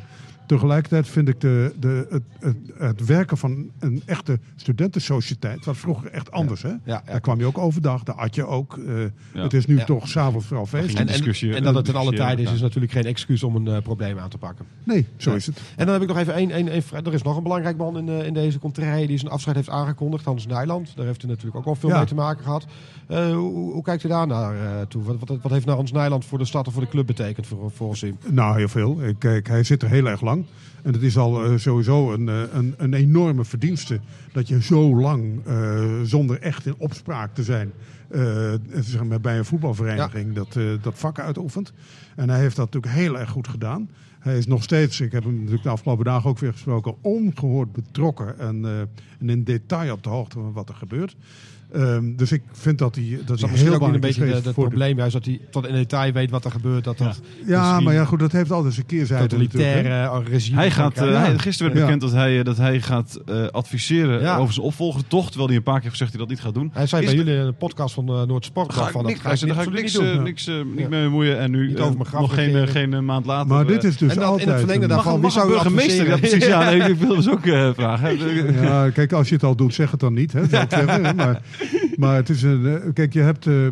Tegelijkertijd 0.50 1.08
vind 1.08 1.28
ik 1.28 1.42
de, 1.42 1.74
de, 1.80 2.08
het, 2.10 2.24
het, 2.40 2.56
het 2.78 3.06
werken 3.06 3.38
van 3.38 3.70
een 3.80 4.02
echte 4.06 4.40
studentensociëteit, 4.56 5.66
wat 5.66 5.78
vroeger 5.78 6.12
echt 6.12 6.32
anders. 6.32 6.62
Hè? 6.62 6.72
Daar 6.86 7.20
kwam 7.22 7.40
je 7.40 7.46
ook 7.46 7.58
overdag, 7.58 8.04
daar 8.04 8.16
at 8.16 8.36
je 8.36 8.46
ook. 8.46 8.78
eh. 8.78 8.94
Het 9.34 9.54
is 9.54 9.66
nu 9.66 9.84
toch 9.84 10.08
s'avonds 10.08 10.46
vooral 10.46 10.66
feest. 10.66 11.00
En, 11.00 11.08
en, 11.56 11.64
dat 11.64 11.76
het 11.76 11.88
in 11.88 11.96
alle 11.96 12.14
tijden 12.14 12.46
is, 12.46 12.52
is 12.52 12.62
natuurlijk 12.62 12.92
geen 12.92 13.06
excuus 13.06 13.44
om 13.44 13.56
een 13.56 13.68
eh, 13.68 13.82
probleem 13.82 14.20
aan 14.20 14.30
te 14.30 14.38
pakken. 14.38 14.66
Nee, 14.84 15.06
zo 15.18 15.34
is 15.36 15.46
het. 15.46 15.62
En 15.76 15.86
dan 15.86 15.94
heb 15.94 16.02
ik 16.02 16.08
nog 16.08 16.18
even 16.18 16.34
één, 16.34 16.52
één, 16.52 16.68
één 16.68 16.84
Er 16.92 17.14
is 17.14 17.22
nog 17.22 17.38
een 17.38 17.44
belangrijk 17.44 17.78
man 17.78 17.98
in, 17.98 18.10
eh, 18.10 18.26
in 18.26 18.34
deze 18.34 18.60
contraille 18.60 19.08
die 19.08 19.18
zijn 19.18 19.32
afscheid 19.32 19.56
heeft 19.56 19.70
aangekondigd. 19.70 20.26
Hans 20.26 20.48
Nijland. 20.48 20.96
Daar 20.96 21.06
heeft 21.06 21.24
u 21.24 21.28
natuurlijk 21.28 21.56
ook 21.56 21.66
al 21.66 21.76
veel 21.76 21.90
mee 21.90 22.06
te 22.06 22.16
maken 22.16 22.44
gehad. 22.44 22.66
Eh, 23.08 23.32
hoe, 23.32 23.72
hoe 23.72 23.84
kijkt 23.84 24.04
u 24.04 24.08
daar 24.08 24.28
naar 24.28 24.88
toe? 24.88 25.04
Wat, 25.04 25.16
wat, 25.20 25.42
wat 25.42 25.52
heeft 25.52 25.66
nou 25.66 25.78
Hans 25.78 25.92
Nijland 25.92 26.26
voor 26.26 26.38
de 26.38 26.46
stad 26.46 26.66
en 26.66 26.72
voor 26.72 26.82
de 26.82 26.90
club 26.90 27.06
betekend 27.06 27.48
voor, 27.48 27.72
volgens 27.72 28.04
u? 28.04 28.16
Nou, 28.30 28.58
heel 28.58 28.68
veel. 28.68 29.00
Kijk, 29.18 29.48
hij 29.48 29.64
zit 29.64 29.84
er 29.84 29.90
heel 29.90 30.06
erg 30.06 30.22
lang. 30.22 30.39
En 30.84 30.94
het 30.94 31.02
is 31.02 31.18
al 31.18 31.44
eh, 31.44 31.58
sowieso 31.58 32.14
een, 32.14 32.30
eh, 32.30 32.42
een, 32.54 32.74
een 32.78 32.94
enorme 32.94 33.46
verdienste 33.46 34.00
dat 34.34 34.48
je 34.48 34.62
zo 34.62 34.96
lang 34.96 35.46
eh, 35.46 35.84
zonder 36.04 36.42
echt 36.42 36.66
in 36.66 36.76
opspraak 36.78 37.34
te 37.34 37.44
zijn 37.44 37.72
eh, 38.10 38.54
zeg 38.80 39.04
maar, 39.04 39.22
bij 39.22 39.38
een 39.38 39.46
voetbalvereniging 39.46 40.34
dat, 40.34 40.58
dat 40.82 41.00
vak 41.00 41.20
uitoefent. 41.20 41.74
En 42.16 42.30
hij 42.30 42.40
heeft 42.40 42.56
dat 42.56 42.74
natuurlijk 42.74 43.02
heel 43.02 43.20
erg 43.20 43.30
goed 43.30 43.48
gedaan. 43.48 43.90
Hij 44.20 44.38
is 44.38 44.48
nog 44.48 44.64
steeds, 44.64 45.02
ik 45.02 45.12
heb 45.12 45.24
hem 45.24 45.36
natuurlijk 45.36 45.64
de 45.64 45.70
afgelopen 45.70 46.06
dagen 46.06 46.30
ook 46.30 46.40
weer 46.40 46.52
gesproken, 46.52 46.96
ongehoord 47.02 47.72
betrokken 47.72 48.40
en, 48.40 48.66
en 49.20 49.30
in 49.30 49.44
detail 49.44 49.94
op 49.94 50.04
de 50.04 50.10
hoogte 50.10 50.40
van 50.40 50.54
wat 50.54 50.70
er 50.70 50.76
gebeurt. 50.76 51.16
Ehm, 51.74 52.16
dus 52.16 52.32
ik 52.32 52.42
vind 52.52 52.78
dat 52.78 52.96
hij, 52.96 53.20
dat 53.26 53.36
Is 53.36 53.42
misschien 53.42 53.72
heel 53.72 53.74
ook 53.82 53.94
een 53.94 54.00
beetje 54.00 54.26
de- 54.26 54.34
het 54.34 54.44
de- 54.44 54.54
probleem? 54.54 54.98
Juist 54.98 55.14
dat 55.14 55.26
hij 55.26 55.40
tot 55.52 55.68
in 55.68 55.74
detail 55.74 56.12
weet 56.12 56.30
wat 56.32 56.46
er 56.46 56.52
gebeurt. 56.52 56.84
Dat 56.84 56.98
dat 56.98 57.22
Ja, 57.46 57.80
maar 57.80 57.94
ja, 57.94 58.06
goed, 58.06 58.20
dat 58.20 58.32
heeft 58.32 58.52
altijd 58.52 58.74
zijn 58.74 58.86
keerzijde 58.86 59.28
totalitaire 59.28 60.24
regime. 60.24 60.58
Hij 60.58 60.72
gaat, 60.72 60.98
eh, 60.98 61.24
gisteren 61.38 61.74
werd 61.74 61.80
Ja. 61.80 61.86
bekend 61.86 62.02
dat 62.02 62.12
hij, 62.12 62.40
eh, 62.40 62.46
dat 62.46 62.58
hij 62.58 62.82
gaat 62.82 63.20
eh, 63.26 63.48
adviseren 63.48 64.22
Ja. 64.22 64.38
over 64.38 64.54
zijn 64.54 64.66
opvolger. 64.66 65.08
Toch, 65.08 65.26
terwijl 65.28 65.48
hij 65.48 65.58
een 65.58 65.64
paar 65.64 65.74
keer 65.74 65.84
heeft 65.84 65.96
gezegd 65.98 66.12
dat 66.12 66.20
hij 66.20 66.30
dat 66.36 66.36
niet 66.38 66.46
gaat 66.46 66.62
doen. 66.62 66.72
Hij 66.74 66.88
zei 66.88 67.02
Is 67.02 67.08
bij 67.08 67.18
de- 67.18 67.24
jullie 67.26 67.42
in 67.42 67.48
een 67.48 67.58
podcast 67.58 67.94
van 67.94 68.10
uh, 68.22 68.24
Noordsport 68.24 68.74
Ga 68.74 68.90
van 68.90 69.06
niks, 69.06 69.16
dat 69.18 69.28
hij 69.28 69.36
zei, 69.36 69.52
daar 69.52 69.64
ga 69.64 69.70
ik 69.70 69.76
niks, 69.82 70.00
niks, 70.24 70.48
niet 70.76 70.90
mee 70.90 71.04
bemoeien. 71.04 71.40
En 71.40 71.52
nu 71.52 71.74
nog 72.12 72.34
geen, 72.34 72.68
geen 72.68 73.06
maand 73.06 73.26
later. 73.26 73.48
Maar 73.48 73.66
dit 73.66 73.84
is 73.84 73.98
dus 73.98 74.10
en 74.10 74.16
dan 74.16 74.24
in 74.24 74.30
altijd... 74.30 74.50
het 74.50 74.58
verlengde 74.60 74.88
daarvan, 74.88 75.22
wie 75.22 75.30
zou 75.32 75.48
burgemeester? 75.50 76.08
Ja, 76.08 76.18
precies. 76.18 76.38
Ja, 76.50 76.70
nee, 76.70 76.82
ik 76.82 76.96
wil 77.06 77.16
dus 77.16 77.30
ook 77.30 77.46
eh, 77.46 77.70
vragen. 77.74 78.18
Ja, 78.62 78.90
kijk, 78.90 79.12
als 79.14 79.28
je 79.30 79.36
het 79.36 79.44
al 79.44 79.56
doet, 79.56 79.74
zeg 79.74 79.92
het 79.92 80.00
dan 80.00 80.14
niet. 80.14 80.34
Maar 81.16 81.42
Maar 81.96 82.16
het 82.16 82.30
is 82.30 82.42
een. 82.44 82.66
eh, 82.66 82.94
Kijk, 82.94 83.14
je 83.14 83.20
hebt. 83.22 83.48
eh, 83.48 83.68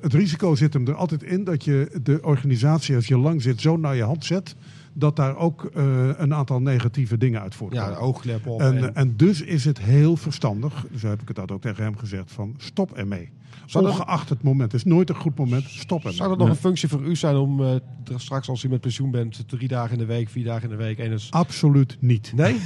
het 0.00 0.12
risico 0.14 0.54
zit 0.54 0.72
hem 0.72 0.86
er 0.88 0.94
altijd 0.94 1.22
in 1.22 1.44
dat 1.44 1.64
je 1.64 1.90
de 2.02 2.18
organisatie, 2.22 2.94
als 2.94 3.06
je 3.06 3.18
lang 3.18 3.42
zit, 3.42 3.60
zo 3.60 3.76
naar 3.76 3.96
je 3.96 4.02
hand 4.02 4.24
zet. 4.24 4.54
Dat 4.94 5.16
daar 5.16 5.36
ook 5.36 5.64
eh, 5.64 6.08
een 6.16 6.34
aantal 6.34 6.60
negatieve 6.60 7.18
dingen 7.18 7.40
uit 7.40 7.54
voortkomen. 7.54 7.88
Ja, 7.88 7.94
de 7.94 8.00
oogklep 8.00 8.46
op. 8.46 8.60
En, 8.60 8.76
en- 8.76 8.94
en 8.94 9.16
dus 9.16 9.40
is 9.42 9.64
het 9.64 9.80
heel 9.80 10.16
verstandig, 10.16 10.86
zo 10.98 11.08
heb 11.08 11.20
ik 11.22 11.28
het 11.28 11.36
dat 11.36 11.50
ook 11.52 11.60
tegen 11.60 11.82
hem 11.84 11.96
gezegd, 11.96 12.32
van 12.32 12.54
stop 12.58 12.92
ermee. 12.92 13.30
Zou 13.66 13.84
dat- 13.84 13.92
Ongeacht 13.92 14.28
het 14.28 14.42
moment, 14.42 14.72
het 14.72 14.80
is 14.80 14.86
nooit 14.92 15.08
een 15.08 15.14
goed 15.14 15.38
moment, 15.38 15.64
stop 15.68 15.98
ermee. 15.98 16.14
Zou 16.16 16.28
dat 16.28 16.38
nog 16.38 16.48
een 16.48 16.54
functie 16.56 16.88
voor 16.88 17.00
u 17.02 17.16
zijn 17.16 17.36
om 17.36 17.62
eh, 17.64 17.74
straks 18.16 18.48
als 18.48 18.62
u 18.62 18.68
met 18.68 18.80
pensioen 18.80 19.10
bent, 19.10 19.48
drie 19.48 19.68
dagen 19.68 19.92
in 19.92 19.98
de 19.98 20.04
week, 20.04 20.28
vier 20.28 20.44
dagen 20.44 20.62
in 20.62 20.76
de 20.76 20.82
week, 20.84 20.98
en 20.98 21.12
is... 21.12 21.30
Absoluut 21.30 21.96
niet. 22.00 22.32
Nee? 22.36 22.56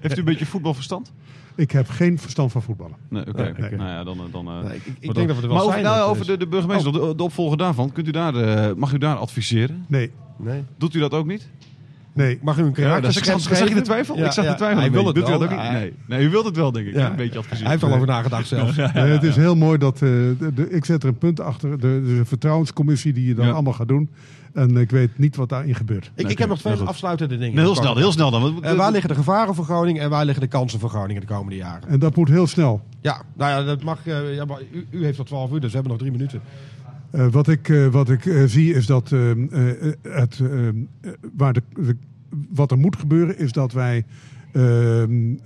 Heeft 0.00 0.16
u 0.16 0.18
een 0.18 0.24
beetje 0.24 0.46
voetbalverstand? 0.46 1.12
Ik 1.56 1.70
heb 1.70 1.88
geen 1.88 2.18
verstand 2.18 2.52
van 2.52 2.62
voetballen. 2.62 2.96
Nee, 3.08 3.26
oké. 3.26 3.54
Nee. 3.58 3.70
Nou 3.70 3.88
ja, 3.90 4.04
dan... 4.04 4.18
eh, 4.18 4.24
dan 4.32 4.48
eh, 4.48 4.62
Nee, 4.64 4.80
ik 5.00 5.14
denk 5.14 5.28
dat 5.28 5.36
we 5.36 5.42
er 5.42 5.48
wel 5.48 5.56
maar 5.56 5.60
over, 5.66 5.72
zijn. 5.72 5.84
nou, 5.84 6.10
over 6.10 6.26
de, 6.26 6.36
de 6.36 6.46
burgemeester, 6.46 6.92
de, 6.92 7.14
de 7.16 7.22
opvolger 7.22 7.56
daarvan, 7.58 7.92
kunt 7.92 8.06
u 8.08 8.10
daar, 8.10 8.34
eh, 8.34 8.74
mag 8.76 8.92
u 8.92 8.98
daar 8.98 9.16
adviseren? 9.16 9.84
Nee, 9.88 10.10
Nee. 10.38 10.62
Doet 10.78 10.94
u 10.94 10.98
dat 11.00 11.12
ook 11.12 11.26
niet? 11.26 11.48
nee. 12.12 12.38
Mag 12.42 12.58
u 12.58 12.60
een 12.60 12.66
Ja, 12.66 12.72
karakter 12.72 13.16
ik 13.16 13.24
zag, 13.24 13.40
zag 13.40 13.68
je 13.68 13.74
de 13.74 13.80
twijfel? 13.80 14.16
Ja, 14.16 14.26
ik 14.26 14.32
zag 14.32 14.44
ja. 14.44 14.50
de 14.50 14.56
twijfel. 14.56 14.80
Hij 14.80 14.90
wil 14.90 15.06
het 15.06 15.14
Doet 15.14 15.28
u 15.28 15.30
dat 15.30 15.40
wel. 15.40 15.48
ook 15.48 15.62
niet? 15.62 15.72
Nee. 15.72 15.92
nee, 16.06 16.24
u 16.26 16.30
wilt 16.30 16.44
het 16.44 16.56
wel, 16.56 16.72
denk 16.72 16.86
ik. 16.86 16.94
Ja. 16.94 17.10
Een 17.10 17.16
beetje 17.16 17.38
adviseren. 17.38 17.62
Hij 17.62 17.70
heeft 17.70 17.82
er 17.82 17.88
al 17.88 17.94
over 17.94 18.06
nagedacht 18.06 18.46
zelfs. 18.56 18.76
Nee, 18.76 18.86
het 18.92 19.22
is 19.22 19.36
heel 19.36 19.56
mooi 19.56 19.78
dat. 19.78 19.94
eh, 19.94 20.00
de, 20.00 20.50
de- 20.54 20.70
ik 20.70 20.84
zet 20.84 21.02
er 21.02 21.08
een 21.08 21.18
punt 21.18 21.40
achter. 21.40 21.70
De, 21.70 22.02
de 22.06 22.20
vertrouwenscommissie 22.24 23.12
die 23.12 23.26
je 23.26 23.34
dan 23.34 23.46
Ja. 23.46 23.52
allemaal 23.52 23.72
gaat 23.72 23.88
doen. 23.88 24.10
En 24.54 24.76
ik 24.76 24.90
weet 24.90 25.18
niet 25.18 25.36
wat 25.36 25.48
daarin 25.48 25.74
gebeurt. 25.74 26.10
Ik, 26.14 26.28
ik 26.28 26.38
heb 26.38 26.48
nog 26.48 26.58
twee 26.58 26.74
afsluitende 26.74 27.38
dingen. 27.38 27.54
Nee, 27.54 27.64
heel 27.64 27.74
snel, 27.74 27.96
heel 27.96 28.12
snel 28.12 28.30
dan. 28.30 28.64
Eh, 28.64 28.72
waar 28.74 28.90
liggen 28.90 29.08
de 29.08 29.14
gevaren 29.14 29.54
voor 29.54 29.64
Groningen 29.64 30.02
en 30.02 30.10
waar 30.10 30.24
liggen 30.24 30.42
de 30.42 30.48
kansen 30.50 30.80
voor 30.80 30.88
Groningen 30.88 31.20
de 31.20 31.26
komende 31.26 31.56
jaren? 31.56 31.88
En 31.88 31.98
dat 31.98 32.16
moet 32.16 32.28
heel 32.28 32.46
snel. 32.46 32.82
Ja, 33.00 33.22
nou 33.36 33.50
ja, 33.50 33.64
dat 33.66 33.82
mag. 33.82 33.98
eh, 34.06 34.34
ja, 34.34 34.44
maar 34.44 34.58
u, 34.72 34.86
u 34.90 35.04
heeft 35.04 35.16
tot 35.16 35.26
12 35.26 35.52
uur, 35.52 35.60
dus 35.60 35.68
we 35.68 35.74
hebben 35.74 35.90
nog 35.92 36.00
drie 36.00 36.12
minuten. 36.12 36.40
Eh, 37.10 37.26
wat 37.26 37.48
ik, 37.48 37.68
eh, 37.68 37.86
wat 37.86 38.10
ik 38.10 38.26
eh, 38.26 38.42
zie 38.46 38.74
is 38.74 38.86
dat 38.86 39.10
het, 40.02 40.42
waar 41.36 41.52
de, 41.52 41.62
de- 41.74 41.96
wat 42.54 42.70
er 42.70 42.78
moet 42.78 42.96
gebeuren 42.96 43.38
is 43.38 43.52
dat 43.52 43.72
wij 43.72 44.04
eh, 44.52 44.62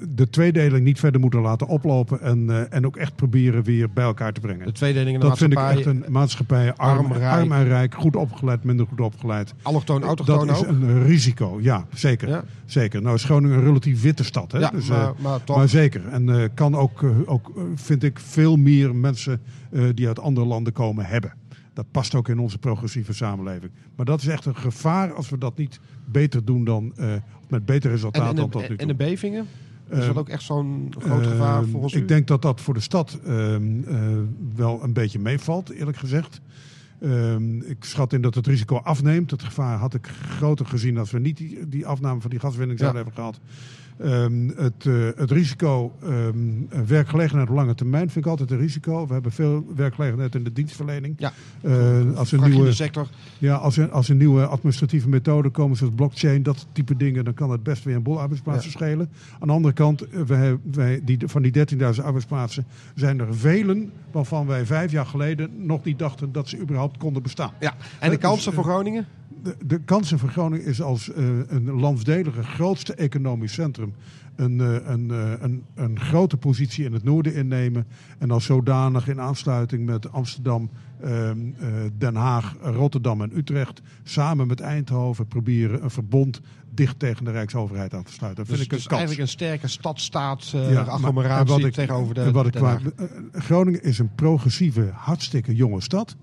de 0.09 0.27
tweedeling 0.31 0.85
niet 0.85 0.99
verder 1.01 1.21
moeten 1.21 1.41
laten 1.41 1.67
oplopen 1.67 2.21
en, 2.21 2.71
en 2.71 2.87
ook 2.87 2.97
echt 2.97 3.17
proberen 3.17 3.63
weer 3.63 3.91
bij 3.93 4.05
elkaar 4.05 4.33
te 4.33 4.41
brengen. 4.41 4.67
De 4.67 4.73
tweedeling 4.73 5.15
in 5.15 5.21
de 5.21 5.27
Dat 5.27 5.39
vind 5.39 5.53
ik 5.53 5.59
maatschappij. 5.59 5.93
echt 5.95 6.05
een 6.07 6.13
maatschappij 6.13 6.75
arm, 6.75 6.99
arm, 6.99 7.13
rijk. 7.13 7.33
arm 7.41 7.53
en 7.53 7.65
rijk, 7.65 7.95
goed 7.95 8.17
opgeleid, 8.17 8.65
minder 8.65 8.87
goed 8.87 9.01
opgeleid. 9.01 9.55
Allochtoon, 9.63 10.03
autochtoon 10.03 10.47
Dat 10.47 10.57
is 10.57 10.63
ook. 10.63 10.69
een 10.69 11.05
risico, 11.05 11.59
ja, 11.61 11.87
zeker. 11.95 12.29
Ja. 12.29 12.45
zeker. 12.65 13.03
Nou 13.03 13.15
is 13.15 13.25
Groningen 13.25 13.59
een 13.59 13.65
relatief 13.65 14.03
witte 14.03 14.25
stad. 14.25 14.53
Hè? 14.53 14.59
Ja, 14.59 14.71
Dus, 14.71 14.89
maar, 14.89 15.13
maar 15.23 15.45
toch. 15.45 15.57
maar 15.57 15.69
zeker. 15.69 16.09
En 16.09 16.51
kan 16.55 16.75
ook, 16.77 17.05
ook 17.27 17.53
vind 17.75 18.03
ik, 18.03 18.19
veel 18.19 18.57
meer 18.57 18.95
mensen 18.97 19.41
die 19.95 20.07
uit 20.07 20.21
andere 20.21 20.47
landen 20.47 20.73
komen 20.73 21.05
hebben. 21.05 21.33
Dat 21.75 21.87
past 21.91 22.15
ook 22.15 22.29
in 22.29 22.39
onze 22.39 22.59
progressieve 22.59 23.13
samenleving. 23.13 23.73
Maar 23.97 24.07
dat 24.07 24.21
is 24.21 24.27
echt 24.27 24.45
een 24.45 24.57
gevaar 24.57 25.13
als 25.13 25.29
we 25.29 25.39
dat 25.39 25.57
niet 25.57 25.81
beter 26.05 26.45
doen 26.45 26.65
dan 26.65 26.93
eh, 26.97 27.15
met 27.49 27.65
beter 27.67 27.91
en, 27.91 27.97
resultaat 27.97 28.31
en, 28.31 28.37
dan 28.37 28.49
tot 28.51 28.61
nu 28.61 28.67
en 28.69 28.77
toe. 28.77 28.87
de 28.87 28.95
bevingen? 28.95 29.47
Is 29.89 29.99
Eh, 29.99 30.07
dat 30.07 30.17
ook 30.17 30.29
echt 30.29 30.43
zo'n 30.43 30.95
groot 30.99 31.21
Ehm, 31.21 31.31
gevaar 31.31 31.65
volgens 31.65 31.95
u? 31.95 31.99
Ik 31.99 32.09
denk 32.09 32.27
dat 32.27 32.43
dat 32.43 32.61
voor 32.61 32.75
de 32.75 32.81
stad 32.81 33.19
ehm, 33.25 33.83
eh, 33.85 33.97
wel 34.55 34.83
een 34.83 34.93
beetje 34.93 35.19
meevalt, 35.19 35.71
eerlijk 35.71 35.97
gezegd. 35.97 36.41
Ehm, 37.03 37.61
ik 37.61 37.85
schat 37.85 38.13
in 38.13 38.23
dat 38.23 38.35
het 38.35 38.47
risico 38.47 38.77
afneemt. 38.77 39.31
Het 39.31 39.43
gevaar 39.43 39.79
had 39.79 39.95
ik 39.95 40.07
groter 40.07 40.67
gezien 40.67 40.99
als 40.99 41.11
we 41.11 41.19
niet 41.19 41.37
die, 41.37 41.69
die 41.69 41.87
afname 41.87 42.21
van 42.21 42.31
die 42.31 42.39
gaswinning 42.39 42.79
Ja. 42.79 42.85
zouden 42.85 43.03
hebben 43.05 43.23
gehad. 43.23 43.41
Ehm, 43.99 44.49
het, 44.57 44.87
eh, 44.87 44.95
het 45.17 45.31
risico 45.31 45.93
ehm, 46.03 46.87
werkgelegenheid 46.87 47.49
op 47.49 47.55
lange 47.55 47.75
termijn 47.75 48.11
vind 48.11 48.25
ik 48.25 48.31
altijd 48.31 48.51
een 48.51 48.59
risico. 48.59 49.07
We 49.07 49.13
hebben 49.13 49.33
veel 49.33 49.67
werkgelegenheid 49.77 50.35
in 50.35 50.45
de 50.45 50.53
dienstverlening. 50.53 51.15
Ja. 51.19 51.33
Eh, 51.61 52.17
als, 52.17 52.33
een 52.33 52.51
nieuwe, 52.51 52.73
sector. 52.73 53.09
ja, 53.39 53.55
als, 53.55 53.77
er, 53.77 53.91
als 53.91 54.09
er 54.09 54.15
nieuwe 54.15 54.47
administratieve 54.47 55.09
methoden 55.09 55.51
komen, 55.51 55.77
zoals 55.77 55.95
blockchain, 55.95 56.43
dat 56.43 56.67
type 56.73 56.97
dingen, 56.97 57.25
dan 57.25 57.35
kan 57.35 57.51
het 57.51 57.63
best 57.63 57.85
weer 57.85 57.97
een 57.97 58.03
boel 58.03 58.21
arbeidsplaatsen 58.21 58.71
schelen. 58.71 59.11
Aan 59.39 59.49
de 59.49 59.55
andere 59.55 59.75
kant, 59.75 60.09
eh, 60.09 60.21
wij, 60.21 60.57
wij, 60.73 61.01
die, 61.05 61.19
van 61.25 61.43
die 61.43 61.53
13.000 61.53 62.05
arbeidsplaatsen 62.05 62.65
zijn 62.95 63.21
er 63.21 63.35
velen 63.35 63.91
waarvan 64.11 64.47
wij 64.47 64.67
vijf 64.67 64.93
jaar 64.93 65.07
geleden 65.07 65.67
nog 65.67 65.85
niet 65.85 65.99
dachten 65.99 66.33
dat 66.33 66.49
ze 66.49 66.59
überhaupt 66.59 66.92
konden 66.99 67.23
bestaan. 67.23 67.53
Ja. 67.61 67.75
En 68.01 68.11
de 68.11 68.17
Dus, 68.17 68.25
kansen 68.25 68.51
eh, 68.51 68.57
voor 68.59 68.65
Groningen? 68.67 69.07
De, 69.43 69.57
de 69.67 69.81
kansen 69.81 70.19
voor 70.19 70.29
Groningen 70.29 70.67
is 70.67 70.83
als 70.83 71.13
eh, 71.13 71.25
een 71.49 71.71
landsdelige 71.81 72.43
grootste 72.43 72.95
economisch 72.95 73.53
centrum 73.53 73.95
een, 74.37 74.61
eh, 74.61 74.75
een, 74.91 75.11
eh, 75.11 75.31
een, 75.41 75.65
een 75.75 76.01
grote 76.01 76.37
positie 76.37 76.85
in 76.85 76.93
het 76.93 77.05
noorden 77.05 77.35
innemen. 77.35 77.87
En 78.19 78.31
als 78.31 78.45
zodanig 78.45 79.09
in 79.09 79.21
aansluiting 79.21 79.87
met 79.87 80.13
Amsterdam, 80.13 80.71
ehm, 81.01 81.11
eh, 81.59 81.69
Den 81.99 82.15
Haag, 82.15 82.55
Rotterdam 82.63 83.23
en 83.23 83.37
Utrecht 83.37 83.81
samen 84.03 84.47
met 84.47 84.61
Eindhoven 84.61 85.27
proberen 85.27 85.83
een 85.83 85.91
verbond 85.91 86.41
dicht 86.75 86.99
tegen 86.99 87.25
de 87.25 87.31
Rijksoverheid 87.31 87.95
aan 87.95 88.03
te 88.05 88.13
sluiten. 88.13 88.45
Dat 88.45 88.57
Dus, 88.57 88.61
vind 88.61 88.73
ik 88.73 88.77
dus 88.77 88.85
een 88.85 88.97
kans. 88.97 89.01
eigenlijk 89.01 89.31
een 89.31 89.35
sterke 89.37 89.69
stadstaat, 89.69 90.53
eh 90.55 90.71
Ja, 90.71 90.75
maar- 90.83 90.91
agglomeratie 90.91 91.55
en 91.55 91.61
wat 91.61 91.69
ik- 91.69 91.73
tegenover 91.75 92.15
de, 92.15 92.31
wat 92.33 92.47
ik 92.47 92.55
eh, 92.55 92.75
Groningen 93.33 93.83
is 93.83 93.99
een 93.99 94.15
progressieve, 94.15 94.91
hartstikke 94.95 95.55
jonge 95.55 95.81
stad. 95.81 96.17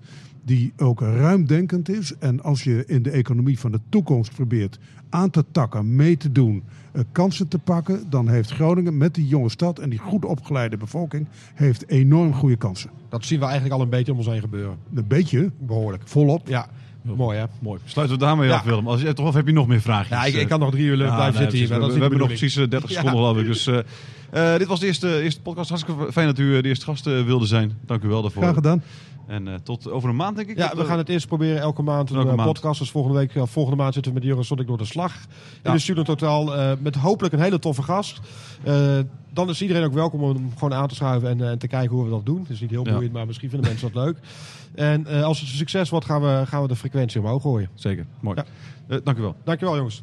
Die 0.44 0.72
ook 0.76 1.00
ruimdenkend 1.00 1.88
is. 1.88 2.12
En 2.18 2.42
als 2.42 2.64
je 2.64 2.84
in 2.86 3.02
de 3.02 3.10
economie 3.10 3.58
van 3.58 3.72
de 3.72 3.80
toekomst 3.88 4.34
probeert 4.34 4.78
aan 5.10 5.30
te 5.30 5.44
takken, 5.52 5.96
mee 5.96 6.16
te 6.16 6.32
doen, 6.32 6.62
eh, 6.92 7.02
kansen 7.12 7.48
te 7.48 7.58
pakken. 7.58 8.10
Dan 8.10 8.28
heeft 8.28 8.50
Groningen 8.50 8.96
met 8.96 9.14
die 9.14 9.26
jonge 9.26 9.48
stad 9.48 9.78
en 9.78 9.90
die 9.90 9.98
goed 9.98 10.24
opgeleide 10.24 10.76
bevolking 10.76 11.26
heeft 11.54 11.88
enorm 11.88 12.32
goede 12.34 12.56
kansen. 12.56 12.90
Dat 13.08 13.24
zien 13.24 13.38
we 13.38 13.44
eigenlijk 13.44 13.74
al 13.74 13.80
een 13.82 13.88
beetje 13.90 14.12
om 14.12 14.18
ons 14.18 14.26
heen 14.26 14.40
gebeuren. 14.40 14.76
Een 14.94 15.06
beetje, 15.08 15.50
Behoorlijk. 15.58 16.02
volop. 16.06 16.48
Ja, 16.48 16.68
mooi 17.02 17.38
hè? 17.38 17.44
Mooi. 17.60 17.80
Sluiten 17.84 18.18
we 18.18 18.24
daarmee 18.24 18.48
Ja. 18.48 18.54
af, 18.56 18.62
Willem. 18.62 18.88
Als 18.88 19.00
je, 19.00 19.12
toch, 19.12 19.26
of 19.26 19.34
heb 19.34 19.46
je 19.46 19.52
nog 19.52 19.66
meer 19.66 19.80
vragen? 19.80 20.16
Ja, 20.16 20.24
ik, 20.24 20.34
ik 20.34 20.48
kan 20.48 20.60
nog 20.60 20.70
drie 20.70 20.84
uur 20.84 20.96
Ja, 20.96 21.14
blijven 21.14 21.40
nee, 21.40 21.50
zitten 21.50 21.58
hier. 21.78 21.92
We, 21.94 22.00
hebben 22.00 22.18
nog 22.18 22.28
precies 22.28 22.56
eh, 22.56 22.68
30 22.68 22.90
Ja. 22.90 22.96
seconden, 22.96 23.20
geloof 23.20 23.36
ik. 23.38 23.46
Dus, 23.46 23.66
eh, 23.66 23.78
eh, 24.32 24.56
dit 24.56 24.66
was 24.66 24.80
de 24.80 24.86
eerste, 24.86 25.22
eerste 25.22 25.40
podcast. 25.40 25.68
Hartstikke 25.68 26.12
fijn 26.12 26.26
dat 26.26 26.38
u 26.38 26.56
eh, 26.56 26.62
de 26.62 26.68
eerste 26.68 26.84
gast 26.84 27.06
eh, 27.06 27.24
wilde 27.24 27.46
zijn. 27.46 27.78
Dank 27.86 28.02
u 28.02 28.08
wel 28.08 28.22
daarvoor. 28.22 28.42
Graag 28.42 28.54
gedaan. 28.54 28.82
En 29.26 29.60
tot 29.62 29.90
over 29.90 30.08
een 30.08 30.16
maand, 30.16 30.36
denk 30.36 30.48
ik. 30.48 30.56
Ja, 30.56 30.72
we 30.76 30.84
gaan 30.84 30.98
het 30.98 31.08
eerst 31.08 31.26
proberen 31.26 31.60
elke 31.60 31.82
maand 31.82 32.10
een 32.10 32.16
Elke 32.16 32.42
podcast. 32.42 32.78
Dus 32.78 32.90
volgende 32.90 33.18
week, 33.18 33.32
volgende 33.48 33.82
maand 33.82 33.94
zitten 33.94 34.14
we 34.14 34.20
met 34.26 34.58
ik 34.58 34.66
door 34.66 34.78
de 34.78 34.84
slag. 34.84 35.14
In 35.62 35.72
de 35.72 35.78
Studio 35.78 36.02
Totaal 36.02 36.76
met 36.80 36.94
hopelijk 36.94 37.34
een 37.34 37.40
hele 37.40 37.58
toffe 37.58 37.82
gast. 37.82 38.20
Dan 39.32 39.48
is 39.48 39.62
iedereen 39.62 39.84
ook 39.84 39.92
welkom 39.92 40.22
om 40.22 40.34
hem 40.34 40.50
gewoon 40.52 40.74
aan 40.74 40.88
te 40.88 40.94
schuiven 40.94 41.28
en, 41.28 41.48
en 41.48 41.58
te 41.58 41.66
kijken 41.66 41.96
hoe 41.96 42.04
we 42.04 42.10
dat 42.10 42.26
doen. 42.26 42.40
Het 42.40 42.50
is 42.50 42.60
niet 42.60 42.70
heel 42.70 42.86
Ja. 42.86 42.92
boeiend, 42.92 43.12
maar 43.12 43.26
misschien 43.26 43.50
vinden 43.50 43.68
mensen 43.68 43.92
dat 43.92 44.04
leuk. 44.04 44.16
En 44.74 45.06
als 45.24 45.40
het 45.40 45.48
een 45.48 45.56
succes 45.56 45.90
wordt, 45.90 46.06
gaan 46.06 46.22
we, 46.22 46.42
gaan 46.46 46.62
we 46.62 46.68
de 46.68 46.76
frequentie 46.76 47.20
omhoog 47.20 47.42
gooien. 47.42 47.68
Zeker. 47.74 48.06
Mooi. 48.20 48.42
Ja. 48.88 49.00
Dank 49.04 49.18
u 49.18 49.20
wel. 49.20 49.34
Dankjewel 49.44 49.76
jongens. 49.76 50.02